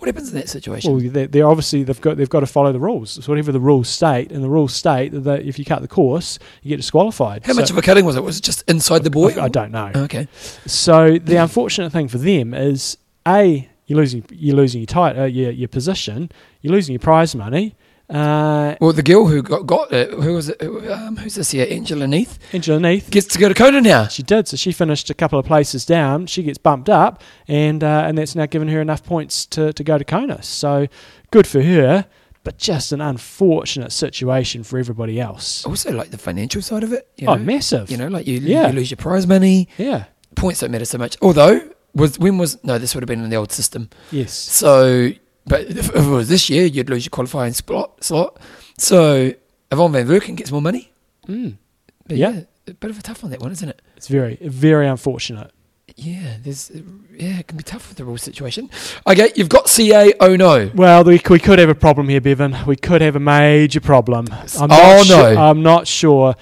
what 0.00 0.06
happens 0.08 0.30
in 0.30 0.34
that 0.36 0.48
situation? 0.48 0.92
Well, 0.92 1.10
they're, 1.10 1.26
they're 1.26 1.46
obviously 1.48 1.82
they've 1.84 2.00
got 2.00 2.16
they've 2.16 2.28
got 2.28 2.40
to 2.40 2.46
follow 2.46 2.72
the 2.72 2.80
rules. 2.80 3.22
So 3.24 3.30
whatever 3.30 3.52
the 3.52 3.60
rules 3.60 3.88
state, 3.88 4.32
and 4.32 4.42
the 4.42 4.48
rules 4.48 4.74
state 4.74 5.10
that 5.10 5.42
if 5.42 5.58
you 5.58 5.64
cut 5.64 5.82
the 5.82 5.88
course, 5.88 6.38
you 6.62 6.70
get 6.70 6.76
disqualified. 6.78 7.44
How 7.46 7.52
So- 7.52 7.60
much 7.60 7.70
of 7.70 7.78
a 7.78 7.82
cutting 7.82 8.04
was 8.04 8.16
it? 8.16 8.24
Was 8.24 8.38
it 8.38 8.42
just 8.42 8.68
inside 8.68 9.04
the 9.04 9.10
boy? 9.10 9.34
I, 9.34 9.44
I 9.44 9.48
don't 9.48 9.70
know. 9.70 9.92
Okay. 9.94 10.26
So 10.66 11.18
the 11.18 11.36
unfortunate 11.36 11.90
thing 11.92 12.08
for 12.08 12.18
them 12.18 12.54
is 12.54 12.96
a 13.26 13.68
you're 13.86 13.98
losing 13.98 14.24
you're 14.30 14.56
losing 14.56 14.80
your 14.80 14.86
tight 14.86 15.18
uh, 15.18 15.24
your 15.24 15.50
your 15.50 15.68
position, 15.68 16.30
you're 16.62 16.72
losing 16.72 16.92
your 16.94 17.00
prize 17.00 17.34
money. 17.34 17.74
Uh, 18.10 18.74
Well, 18.80 18.92
the 18.92 19.02
girl 19.02 19.26
who 19.26 19.42
got, 19.42 19.66
got 19.66 19.92
it, 19.92 20.10
who 20.10 20.34
was 20.34 20.48
it? 20.48 20.60
Who, 20.60 20.90
Um, 20.92 21.16
who's 21.16 21.36
this 21.36 21.50
here? 21.52 21.66
Angela 21.70 22.06
Neath 22.06 22.38
Angela 22.52 22.80
Neath, 22.80 23.10
gets 23.10 23.26
to 23.28 23.38
go 23.38 23.48
to 23.48 23.54
Kona 23.54 23.80
now. 23.80 24.08
she 24.08 24.22
did. 24.22 24.48
So 24.48 24.56
she 24.56 24.72
finished 24.72 25.10
a 25.10 25.14
couple 25.14 25.38
of 25.38 25.46
places 25.46 25.84
down. 25.86 26.26
She 26.26 26.42
gets 26.42 26.58
bumped 26.58 26.88
up, 26.88 27.22
and 27.46 27.84
uh, 27.84 28.04
and 28.06 28.18
that's 28.18 28.34
now 28.34 28.46
given 28.46 28.68
her 28.68 28.80
enough 28.80 29.04
points 29.04 29.46
to, 29.46 29.72
to 29.72 29.84
go 29.84 29.96
to 29.96 30.04
Kona. 30.04 30.42
So 30.42 30.88
good 31.30 31.46
for 31.46 31.62
her, 31.62 32.06
but 32.42 32.58
just 32.58 32.90
an 32.92 33.00
unfortunate 33.00 33.92
situation 33.92 34.64
for 34.64 34.78
everybody 34.78 35.20
else. 35.20 35.64
Also, 35.64 35.92
like 35.92 36.10
the 36.10 36.18
financial 36.18 36.62
side 36.62 36.82
of 36.82 36.92
it. 36.92 37.08
You 37.16 37.28
oh, 37.28 37.34
know? 37.36 37.44
massive! 37.44 37.90
You 37.90 37.96
know, 37.96 38.08
like 38.08 38.26
you, 38.26 38.38
Yeah. 38.40 38.66
you 38.68 38.72
lose 38.74 38.90
your 38.90 38.96
prize 38.96 39.26
money. 39.26 39.68
yeah. 39.78 40.04
Points 40.36 40.60
don't 40.60 40.70
matter 40.70 40.84
so 40.84 40.96
much. 40.98 41.16
Although, 41.22 41.60
was 41.94 42.18
when 42.18 42.38
was 42.38 42.62
no? 42.64 42.78
This 42.78 42.94
would 42.94 43.02
have 43.02 43.08
been 43.08 43.22
in 43.22 43.30
the 43.30 43.36
old 43.36 43.52
system. 43.52 43.88
Yes. 44.12 44.32
So, 44.32 45.10
but 45.50 45.60
if, 45.62 45.94
it 45.94 46.08
was 46.08 46.28
this 46.30 46.48
year, 46.48 46.64
you'd 46.64 46.88
lose 46.88 47.04
your 47.04 47.10
qualifying 47.10 47.52
slot. 47.52 48.02
slot. 48.02 48.38
So, 48.78 49.34
Yvonne 49.70 49.92
Van 49.92 50.06
Vlerken 50.06 50.36
gets 50.36 50.50
more 50.50 50.62
money. 50.62 50.90
Mm. 51.28 51.58
But 52.06 52.16
Yeah. 52.16 52.30
yeah, 52.30 52.40
a 52.68 52.74
bit 52.74 52.90
of 52.90 52.98
a 52.98 53.02
tough 53.02 53.22
one 53.22 53.30
that 53.32 53.40
one, 53.40 53.52
isn't 53.52 53.68
it? 53.68 53.82
It's 53.96 54.08
very 54.08 54.38
very 54.40 54.86
unfortunate. 54.88 55.50
Yeah, 55.96 56.36
there's 56.42 56.70
yeah, 57.16 57.40
it 57.40 57.48
can 57.48 57.58
be 57.58 57.64
tough 57.64 57.88
with 57.88 57.98
the 57.98 58.04
rule 58.04 58.16
situation. 58.16 58.70
Okay, 59.06 59.32
you've 59.34 59.48
got 59.48 59.68
CA. 59.68 60.12
Oh 60.20 60.34
no, 60.36 60.70
Well, 60.74 61.04
we, 61.04 61.20
we 61.28 61.38
could 61.38 61.58
have 61.58 61.68
a 61.68 61.74
problem 61.74 62.08
here, 62.08 62.20
Bevan. 62.20 62.56
We 62.66 62.76
could 62.76 63.02
have 63.02 63.16
a 63.16 63.20
major 63.20 63.80
problem. 63.80 64.26
I'm 64.58 64.70
Oh, 64.72 65.04
no. 65.08 65.36
I'm 65.36 65.62
not 65.62 65.86
sure. 65.86 66.34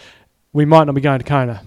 We 0.53 0.65
might 0.65 0.85
not 0.85 0.95
be 0.95 1.01
going 1.01 1.19
to 1.19 1.25
Kona 1.25 1.63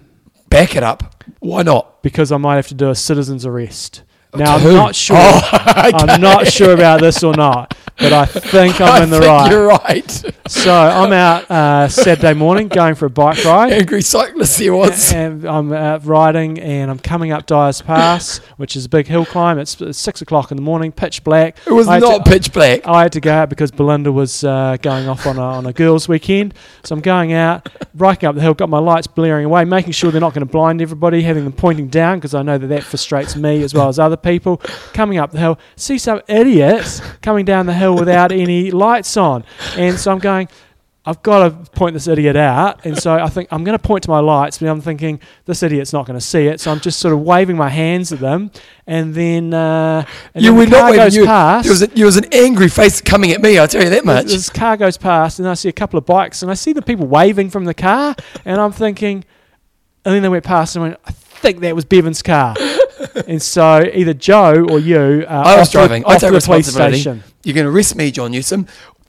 back 0.49 0.75
it 0.75 0.83
up. 0.83 1.23
Why 1.39 1.63
not? 1.63 2.01
because 2.03 2.31
I 2.31 2.37
might 2.37 2.55
have 2.55 2.67
to 2.69 2.73
do 2.75 2.89
a 2.89 2.95
citizen's 2.95 3.45
arrest. 3.45 4.01
Now, 4.33 4.55
I'm 4.55 4.73
not 4.73 4.95
sure. 4.95 5.17
Oh, 5.19 5.49
I'm 5.51 6.21
not 6.21 6.47
sure 6.47 6.73
about 6.73 7.01
this 7.01 7.21
or 7.23 7.33
not, 7.33 7.75
but 7.97 8.13
I 8.13 8.25
think 8.25 8.79
I'm 8.79 8.87
I 9.01 9.03
in 9.03 9.09
the 9.09 9.19
right. 9.19 9.51
You're 9.51 9.67
right. 9.67 10.09
So 10.47 10.73
I'm 10.73 11.11
out 11.11 11.49
uh, 11.51 11.87
Saturday 11.89 12.33
morning 12.33 12.67
going 12.69 12.95
for 12.95 13.05
a 13.07 13.09
bike 13.09 13.43
ride. 13.43 13.73
Angry 13.73 14.01
cyclist 14.01 14.57
he 14.59 14.69
was. 14.69 15.11
And 15.11 15.43
I'm 15.45 15.71
out 15.73 16.05
riding, 16.05 16.59
and 16.59 16.89
I'm 16.89 16.99
coming 16.99 17.31
up 17.31 17.45
Dyers 17.45 17.81
Pass, 17.81 18.37
which 18.57 18.75
is 18.75 18.85
a 18.85 18.89
big 18.89 19.07
hill 19.07 19.25
climb. 19.25 19.59
It's, 19.59 19.79
it's 19.81 19.99
six 19.99 20.21
o'clock 20.21 20.51
in 20.51 20.57
the 20.57 20.63
morning, 20.63 20.91
pitch 20.93 21.23
black. 21.23 21.57
It 21.65 21.73
was 21.73 21.87
not 21.87 22.23
to- 22.25 22.29
pitch 22.31 22.53
black. 22.53 22.87
I 22.87 23.03
had 23.03 23.11
to 23.13 23.19
go 23.21 23.33
out 23.33 23.49
because 23.49 23.71
Belinda 23.71 24.11
was 24.13 24.43
uh, 24.45 24.77
going 24.81 25.07
off 25.09 25.27
on 25.27 25.37
a, 25.37 25.41
on 25.41 25.65
a 25.65 25.73
girls' 25.73 26.07
weekend. 26.07 26.53
So 26.83 26.95
I'm 26.95 27.01
going 27.01 27.33
out, 27.33 27.67
biking 27.93 28.29
up 28.29 28.35
the 28.35 28.41
hill, 28.41 28.53
got 28.53 28.69
my 28.69 28.79
lights 28.79 29.07
blaring 29.07 29.45
away, 29.45 29.65
making 29.65 29.91
sure 29.91 30.09
they're 30.11 30.21
not 30.21 30.33
going 30.33 30.45
to 30.45 30.51
blind 30.51 30.81
everybody, 30.81 31.21
having 31.21 31.43
them 31.43 31.53
pointing 31.53 31.87
down 31.87 32.17
because 32.17 32.33
I 32.33 32.41
know 32.43 32.57
that 32.57 32.67
that 32.67 32.83
frustrates 32.83 33.35
me 33.35 33.61
as 33.63 33.73
well 33.73 33.89
as 33.89 33.99
other 33.99 34.17
people. 34.23 34.57
Coming 34.93 35.17
up 35.17 35.31
the 35.31 35.39
hill, 35.39 35.59
see 35.75 35.97
some 35.97 36.21
idiots 36.27 36.99
coming 37.21 37.45
down 37.45 37.65
the 37.65 37.73
hill 37.73 37.95
without 37.95 38.31
any 38.31 38.71
lights 38.71 39.17
on. 39.17 39.43
And 39.77 39.97
so 39.97 40.11
I'm 40.11 40.19
going, 40.19 40.47
I've 41.03 41.23
got 41.23 41.49
to 41.49 41.71
point 41.71 41.93
this 41.95 42.07
idiot 42.07 42.35
out. 42.35 42.85
And 42.85 42.95
so 42.95 43.13
I 43.15 43.27
think 43.27 43.47
I'm 43.51 43.63
going 43.63 43.75
to 43.75 43.81
point 43.83 44.03
to 44.03 44.11
my 44.11 44.19
lights, 44.19 44.59
but 44.59 44.67
I'm 44.67 44.81
thinking 44.81 45.19
this 45.45 45.63
idiot's 45.63 45.93
not 45.93 46.05
going 46.05 46.19
to 46.19 46.23
see 46.23 46.45
it. 46.45 46.59
So 46.59 46.71
I'm 46.71 46.79
just 46.79 46.99
sort 46.99 47.13
of 47.15 47.21
waving 47.21 47.57
my 47.57 47.69
hands 47.69 48.13
at 48.13 48.19
them. 48.19 48.51
And 48.85 49.15
then, 49.15 49.51
uh, 49.51 50.05
and 50.35 50.43
you 50.43 50.51
then 50.51 50.59
were 50.59 50.65
the 50.65 50.71
not 50.71 50.93
goes 50.93 51.15
You, 51.15 51.25
past. 51.25 51.63
there 51.63 51.71
was, 51.73 51.81
a, 51.81 51.87
there 51.87 52.05
was 52.05 52.17
an 52.17 52.25
angry 52.31 52.69
face 52.69 53.01
coming 53.01 53.31
at 53.31 53.41
me. 53.41 53.57
I'll 53.57 53.67
tell 53.67 53.83
you 53.83 53.89
that 53.89 54.05
much. 54.05 54.25
This, 54.25 54.33
this 54.33 54.49
car 54.51 54.77
goes 54.77 54.95
past, 54.97 55.39
and 55.39 55.47
I 55.47 55.55
see 55.55 55.69
a 55.69 55.73
couple 55.73 55.97
of 55.97 56.05
bikes, 56.05 56.43
and 56.43 56.51
I 56.51 56.53
see 56.53 56.71
the 56.71 56.83
people 56.83 57.07
waving 57.07 57.49
from 57.49 57.65
the 57.65 57.73
car, 57.73 58.15
and 58.45 58.61
I'm 58.61 58.71
thinking, 58.71 59.25
and 60.05 60.13
then 60.13 60.21
they 60.21 60.29
went 60.29 60.43
past, 60.43 60.75
and 60.75 60.85
I 60.85 60.87
went, 60.89 60.99
I 61.05 61.11
think 61.11 61.61
that 61.61 61.73
was 61.73 61.85
Bevan's 61.85 62.21
car. 62.21 62.53
And 63.27 63.41
so 63.41 63.83
either 63.93 64.13
Joe 64.13 64.65
or 64.69 64.79
you, 64.79 65.25
uh, 65.27 65.43
I 65.45 65.57
was 65.57 65.67
off 65.67 65.71
the- 65.73 65.77
driving. 65.79 66.05
I 66.05 66.15
off 66.15 66.21
take 66.21 66.31
the 66.31 66.39
police 66.41 66.47
responsibility. 66.67 66.97
station. 67.01 67.23
You're 67.43 67.55
going 67.55 67.65
to 67.67 67.71
arrest 67.71 67.95
me, 67.95 68.11
John 68.11 68.31
Newsom. 68.31 68.67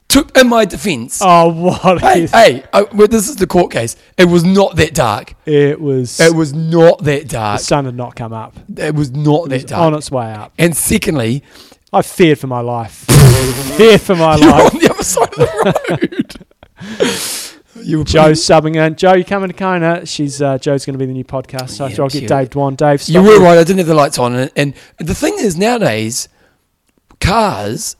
To, 0.08 0.26
in 0.36 0.48
my 0.48 0.66
defence, 0.66 1.20
Oh, 1.24 1.48
what? 1.48 2.00
hey, 2.02 2.24
is- 2.24 2.30
hey, 2.32 2.64
uh, 2.74 2.84
well, 2.92 3.08
this 3.08 3.28
is 3.30 3.36
the 3.36 3.46
court 3.46 3.72
case. 3.72 3.96
It 4.18 4.26
was 4.26 4.44
not 4.44 4.76
that 4.76 4.92
dark. 4.94 5.34
It 5.46 5.80
was. 5.80 6.20
It 6.20 6.34
was 6.34 6.52
not 6.52 7.02
that 7.04 7.28
dark. 7.28 7.60
the 7.60 7.64
sun 7.64 7.86
had 7.86 7.94
not 7.96 8.14
come 8.14 8.32
up. 8.34 8.54
It 8.76 8.94
was 8.94 9.10
not 9.12 9.46
It 9.46 9.48
that 9.48 9.54
was 9.62 9.64
dark. 9.64 9.80
on 9.82 9.94
its 9.94 10.10
way 10.10 10.30
up. 10.32 10.52
and 10.58 10.76
secondly, 10.76 11.42
I 11.94 12.02
feared 12.02 12.38
for 12.38 12.46
my 12.46 12.60
life. 12.60 13.04
feared 13.76 14.00
for 14.02 14.14
my 14.16 14.36
you're 14.38 14.50
life. 14.50 14.74
on 14.74 14.80
the 14.80 14.90
other 14.90 15.02
side 15.02 15.28
of 15.28 15.34
the 15.36 16.06
road. 16.10 16.36
You 17.74 17.98
were 17.98 18.04
Joe's 18.04 18.40
subbing 18.40 18.76
in. 18.76 18.96
Joe, 18.96 19.14
you 19.14 19.24
coming 19.24 19.48
to 19.48 19.54
Kona? 19.56 20.04
She's 20.04 20.42
uh, 20.42 20.58
Joe's 20.58 20.84
going 20.84 20.92
to 20.94 20.98
be 20.98 21.06
the 21.06 21.12
new 21.14 21.24
podcast 21.24 21.78
host. 21.78 21.96
Yeah, 21.96 22.02
I'll 22.04 22.08
get. 22.10 22.28
Dave 22.28 22.50
Dwan. 22.50 22.76
Dave, 22.76 23.02
You 23.08 23.22
were 23.22 23.36
it. 23.36 23.40
right. 23.40 23.56
I 23.58 23.64
didn't 23.64 23.78
have 23.78 23.86
the 23.86 23.94
lights 23.94 24.18
on, 24.18 24.34
and, 24.34 24.50
and 24.56 24.74
the 24.98 25.14
thing 25.14 25.34
is 25.38 25.56
nowadays, 25.56 26.28
cars 27.20 27.96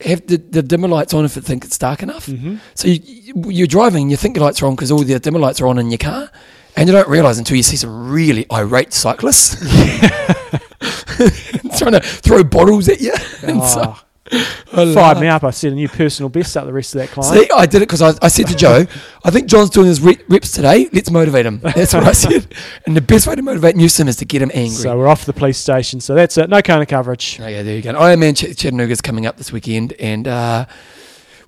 have 0.00 0.26
the, 0.26 0.36
the 0.36 0.62
dimmer 0.62 0.88
lights 0.88 1.12
on 1.12 1.24
if 1.24 1.36
it 1.36 1.44
think 1.44 1.64
it's 1.64 1.76
dark 1.76 2.02
enough. 2.02 2.26
Mhm. 2.26 2.60
So 2.74 2.88
you, 2.88 3.00
you- 3.04 3.50
you're 3.50 3.66
driving, 3.66 4.02
and 4.02 4.10
you 4.10 4.16
think 4.16 4.36
your 4.36 4.44
lights 4.44 4.62
are 4.62 4.66
on 4.66 4.74
because 4.74 4.90
all 4.90 4.98
the 5.00 5.18
dimmer 5.18 5.38
lights 5.40 5.60
are 5.60 5.66
on 5.66 5.78
in 5.78 5.90
your 5.90 5.98
car, 5.98 6.30
and 6.76 6.88
you 6.88 6.92
don't 6.94 7.08
realise 7.08 7.38
until 7.38 7.56
you 7.56 7.62
see 7.62 7.76
some 7.76 8.10
really 8.10 8.46
irate 8.52 8.92
cyclists 8.94 9.56
trying 11.78 11.92
to 11.92 12.00
throw 12.00 12.44
bottles 12.44 12.88
at 12.88 13.00
you. 13.00 13.12
And 13.42 13.62
so, 13.64 13.82
Oh, 13.96 14.00
I 14.30 14.94
fired 14.94 15.20
me 15.20 15.26
up. 15.26 15.44
I 15.44 15.50
set 15.50 15.72
a 15.72 15.74
new 15.74 15.88
personal 15.88 16.28
best 16.28 16.56
up 16.56 16.66
the 16.66 16.72
rest 16.72 16.94
of 16.94 17.00
that 17.00 17.08
climb. 17.10 17.34
See, 17.34 17.48
I 17.50 17.66
did 17.66 17.78
it 17.82 17.88
because 17.88 18.02
I, 18.02 18.12
I 18.22 18.28
said 18.28 18.46
to 18.48 18.56
Joe, 18.56 18.86
I 19.24 19.30
think 19.30 19.48
John's 19.48 19.70
doing 19.70 19.86
his 19.86 20.00
re- 20.00 20.18
reps 20.28 20.52
today. 20.52 20.88
Let's 20.92 21.10
motivate 21.10 21.46
him. 21.46 21.60
That's 21.60 21.94
what 21.94 22.04
I 22.04 22.12
said. 22.12 22.54
And 22.86 22.96
the 22.96 23.00
best 23.00 23.26
way 23.26 23.34
to 23.34 23.42
motivate 23.42 23.76
Newsom 23.76 24.08
is 24.08 24.16
to 24.16 24.24
get 24.24 24.42
him 24.42 24.50
angry. 24.54 24.76
So 24.76 24.96
we're 24.96 25.08
off 25.08 25.24
the 25.24 25.32
police 25.32 25.58
station. 25.58 26.00
So 26.00 26.14
that's 26.14 26.36
it. 26.38 26.50
No 26.50 26.60
Kona 26.62 26.86
coverage. 26.86 27.38
Oh, 27.40 27.46
yeah, 27.46 27.62
there 27.62 27.76
you 27.76 27.82
go. 27.82 27.92
Ironman 27.94 28.36
Ch- 28.36 28.56
Chattanooga's 28.56 29.00
coming 29.00 29.26
up 29.26 29.36
this 29.36 29.50
weekend, 29.52 29.94
and 29.94 30.28
uh, 30.28 30.66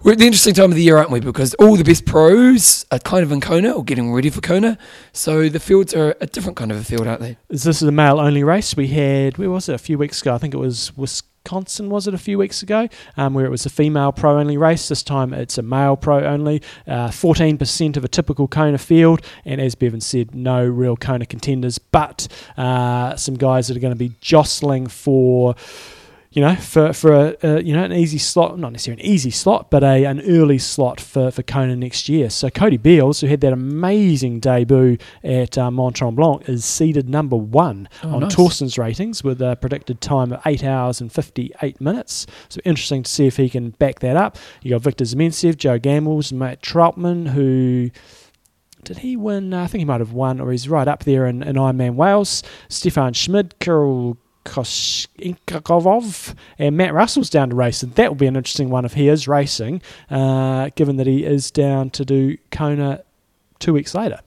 we're 0.03 0.13
at 0.13 0.19
the 0.19 0.25
interesting 0.27 0.55
time 0.55 0.71
of 0.71 0.77
the 0.77 0.83
year, 0.83 0.97
aren't 0.97 1.11
we? 1.11 1.21
Because 1.21 1.53
all 1.55 1.77
the 1.77 1.85
best 1.85 2.07
pros 2.07 2.87
are 2.91 2.99
kind 2.99 3.23
of 3.23 3.31
in 3.33 3.41
Kona 3.43 3.73
or 3.73 3.85
getting 3.85 4.13
ready 4.13 4.31
for 4.31 4.41
Kona. 4.41 4.79
So 5.13 5.49
the 5.51 5.61
fields 5.61 5.95
are 5.95 6.17
a 6.23 6.27
different 6.27 6.57
kind 6.57 6.73
of 6.73 6.79
a 6.79 6.85
field, 6.85 7.07
aren't 7.07 7.21
they? 7.21 7.37
This 7.49 7.67
is 7.67 7.83
a 7.83 7.93
male 7.93 8.19
only 8.19 8.43
race. 8.43 8.75
We 8.75 8.87
had, 8.89 9.37
where 9.37 9.51
was 9.51 9.69
it, 9.69 9.75
a 9.75 9.79
few 9.79 9.99
weeks 9.99 10.23
ago? 10.23 10.35
I 10.35 10.39
think 10.39 10.55
it 10.55 10.59
was 10.59 10.97
Wisconsin, 10.97 11.29
was 11.51 12.07
it, 12.07 12.15
a 12.15 12.19
few 12.19 12.39
weeks 12.39 12.63
ago, 12.63 12.89
um, 13.17 13.35
where 13.35 13.45
it 13.45 13.51
was 13.51 13.67
a 13.67 13.71
female 13.71 14.13
pro 14.13 14.39
only 14.39 14.57
race. 14.57 14.89
This 14.89 15.03
time 15.03 15.33
it's 15.33 15.59
a 15.59 15.63
male 15.63 15.97
pro 15.97 16.25
only. 16.25 16.63
Uh, 16.87 17.09
14% 17.09 17.97
of 17.97 18.05
a 18.05 18.09
typical 18.09 18.47
Kona 18.47 18.79
field. 18.79 19.21
And 19.45 19.61
as 19.61 19.75
Bevan 19.75 20.01
said, 20.01 20.35
no 20.35 20.65
real 20.65 20.97
Kona 20.97 21.27
contenders, 21.27 21.79
but 21.79 22.29
uh, 22.57 23.17
some 23.17 23.35
guys 23.35 23.69
that 23.69 23.77
are 23.77 23.81
going 23.81 23.93
to 23.93 23.99
be 23.99 24.15
jostling 24.21 24.87
for. 24.87 25.55
You 26.33 26.43
know, 26.43 26.55
for 26.55 26.93
for 26.93 27.13
a, 27.13 27.37
a 27.43 27.61
you 27.61 27.75
know 27.75 27.83
an 27.83 27.93
easy 27.93 28.19
slot, 28.19 28.57
not 28.57 28.71
necessarily 28.71 29.03
an 29.03 29.09
easy 29.09 29.33
slot, 29.33 29.69
but 29.69 29.83
a 29.83 30.05
an 30.05 30.21
early 30.21 30.59
slot 30.59 31.01
for, 31.01 31.33
for 31.33 31.43
Kona 31.43 31.75
next 31.75 32.09
year. 32.09 32.31
So 32.31 32.49
Cody 32.51 32.77
Beals, 32.77 33.21
who 33.21 33.27
had 33.27 33.41
that 33.41 33.53
amazing 33.53 34.39
debut 34.39 34.97
at 35.25 35.59
uh, 35.59 35.73
Mont 35.73 35.97
Tremblant, 35.97 36.49
is 36.49 36.65
seeded 36.65 37.09
number 37.09 37.35
one 37.35 37.89
Oh, 38.05 38.15
on 38.15 38.21
nice. 38.21 38.33
Torsten's 38.33 38.79
ratings 38.79 39.25
with 39.25 39.43
a 39.43 39.57
predicted 39.57 40.01
time 40.01 40.33
of 40.33 40.41
8 40.47 40.63
hours 40.63 41.01
and 41.01 41.13
58 41.13 41.81
minutes. 41.81 42.29
So 42.49 42.61
interesting 42.65 43.03
to 43.03 43.11
see 43.11 43.27
if 43.27 43.37
he 43.37 43.51
can 43.51 43.71
back 43.71 43.99
that 43.99 44.17
up. 44.17 44.39
You 44.63 44.71
got 44.71 44.83
Viktor 44.83 45.05
Zyemtsev, 45.05 45.57
Joe 45.57 45.81
Gambles, 45.81 46.33
Matt 46.33 46.63
Trautman, 46.63 47.31
who. 47.31 47.91
Did 48.85 48.99
he 48.99 49.17
win? 49.17 49.53
I 49.53 49.67
think 49.67 49.81
he 49.81 49.85
might 49.85 50.01
have 50.01 50.13
won, 50.13 50.41
or 50.41 50.53
he's 50.53 50.69
right 50.69 50.87
up 50.89 51.03
there 51.05 51.27
in, 51.27 51.43
in 51.43 51.57
Ironman 51.57 51.97
Wales. 51.97 52.43
Stefan 52.69 53.13
Schmid, 53.15 53.59
Kirill 53.59 54.17
Kotsegarov, 54.45 56.35
and 56.59 56.77
Matt 56.77 56.95
Russell's 56.95 57.31
down 57.31 57.51
to 57.51 57.57
race. 57.57 57.83
And 57.83 57.95
that 57.95 58.11
will 58.11 58.17
be 58.17 58.27
an 58.27 58.37
interesting 58.37 58.71
one 58.71 58.85
if 58.85 58.95
he 58.95 59.09
is 59.09 59.29
racing, 59.29 59.83
uh, 60.11 60.71
given 60.75 60.97
that 60.97 61.07
he 61.07 61.25
is 61.25 61.51
down 61.51 61.91
to 61.91 62.05
do 62.05 62.37
Kona 62.51 63.05
two 63.59 63.73
weeks 63.73 63.95
later. 63.95 64.21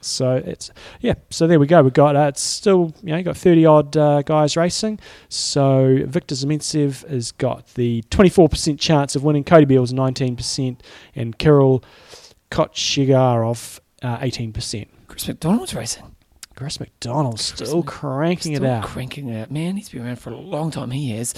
So 0.00 0.36
it's 0.36 0.70
yeah. 1.00 1.14
So 1.30 1.46
there 1.46 1.58
we 1.58 1.66
go. 1.66 1.82
We've 1.82 1.92
got 1.92 2.14
uh, 2.14 2.28
it's 2.28 2.42
still 2.42 2.94
you 3.02 3.14
know 3.14 3.22
got 3.22 3.36
thirty 3.36 3.66
odd 3.66 3.96
uh, 3.96 4.22
guys 4.22 4.56
racing. 4.56 5.00
So 5.28 6.04
Viktor 6.06 6.34
Zyemtsev 6.36 7.08
has 7.08 7.32
got 7.32 7.66
the 7.74 8.02
twenty 8.10 8.30
four 8.30 8.48
percent 8.48 8.78
chance 8.78 9.16
of 9.16 9.24
winning. 9.24 9.44
Cody 9.44 9.64
Beals 9.64 9.92
nineteen 9.92 10.36
percent, 10.36 10.82
and 11.16 11.36
Kirill 11.36 11.82
Kotsegarov 12.50 13.80
uh, 14.02 14.18
eighteen 14.20 14.52
percent. 14.52 14.88
Chris 15.08 15.26
McDonald's 15.26 15.74
racing. 15.74 16.04
Chris 16.58 16.80
McDonald 16.80 17.38
still 17.38 17.84
cranking 17.84 18.56
Still 18.56 18.66
it 18.66 18.68
out. 18.68 18.84
Cranking 18.84 19.28
it 19.28 19.42
out. 19.42 19.50
Man, 19.52 19.76
he's 19.76 19.90
been 19.90 20.04
around 20.04 20.16
for 20.16 20.30
a 20.30 20.36
long 20.36 20.72
time. 20.72 20.90
He 20.90 21.12
has. 21.12 21.32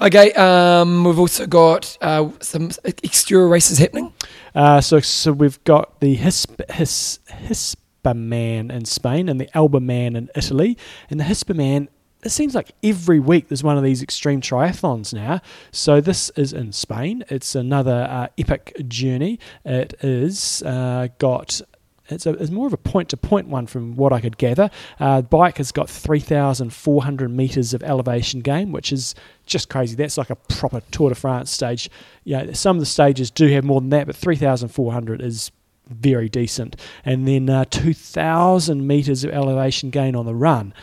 Okay, 0.00 0.32
um, 0.32 1.04
we've 1.04 1.20
also 1.20 1.46
got 1.46 1.96
uh, 2.00 2.30
some 2.40 2.72
exterior 2.84 3.46
races 3.46 3.78
happening. 3.78 4.12
Uh, 4.52 4.80
so 4.80 4.98
so 4.98 5.30
we've 5.32 5.62
got 5.62 6.00
the 6.00 6.16
Hisp 6.16 6.60
His 6.72 7.20
Hispaman 7.28 8.72
in 8.72 8.84
Spain 8.84 9.28
and 9.28 9.40
the 9.40 9.48
Alba 9.56 9.78
Man 9.78 10.16
in 10.16 10.28
Italy. 10.34 10.76
And 11.08 11.20
the 11.20 11.24
Hispaman, 11.24 11.86
it 12.24 12.30
seems 12.30 12.56
like 12.56 12.72
every 12.82 13.20
week 13.20 13.46
there's 13.46 13.62
one 13.62 13.78
of 13.78 13.84
these 13.84 14.02
extreme 14.02 14.40
triathlons 14.40 15.14
now. 15.14 15.40
So 15.70 16.00
this 16.00 16.30
is 16.30 16.52
in 16.52 16.72
Spain. 16.72 17.22
It's 17.28 17.54
another 17.54 18.08
uh, 18.10 18.26
epic 18.36 18.74
journey. 18.88 19.38
It 19.64 19.94
is 20.00 20.64
uh, 20.64 21.10
got. 21.18 21.60
It's, 22.08 22.26
a, 22.26 22.30
it's 22.34 22.50
more 22.50 22.66
of 22.66 22.72
a 22.72 22.78
point 22.78 23.08
to 23.10 23.16
point 23.16 23.48
one 23.48 23.66
from 23.66 23.96
what 23.96 24.12
I 24.12 24.20
could 24.20 24.36
gather. 24.36 24.70
Uh, 25.00 25.22
bike 25.22 25.56
has 25.58 25.72
got 25.72 25.88
3,400 25.88 27.30
metres 27.30 27.72
of 27.72 27.82
elevation 27.82 28.40
gain, 28.40 28.72
which 28.72 28.92
is 28.92 29.14
just 29.46 29.68
crazy. 29.68 29.94
That's 29.96 30.18
like 30.18 30.30
a 30.30 30.36
proper 30.36 30.82
Tour 30.90 31.08
de 31.08 31.14
France 31.14 31.50
stage. 31.50 31.88
Yeah, 32.24 32.52
some 32.52 32.76
of 32.76 32.80
the 32.80 32.86
stages 32.86 33.30
do 33.30 33.48
have 33.48 33.64
more 33.64 33.80
than 33.80 33.90
that, 33.90 34.06
but 34.06 34.16
3,400 34.16 35.22
is 35.22 35.50
very 35.88 36.28
decent. 36.28 36.76
And 37.04 37.26
then 37.26 37.48
uh, 37.48 37.64
2,000 37.70 38.86
metres 38.86 39.24
of 39.24 39.30
elevation 39.30 39.90
gain 39.90 40.14
on 40.14 40.26
the 40.26 40.34
run. 40.34 40.74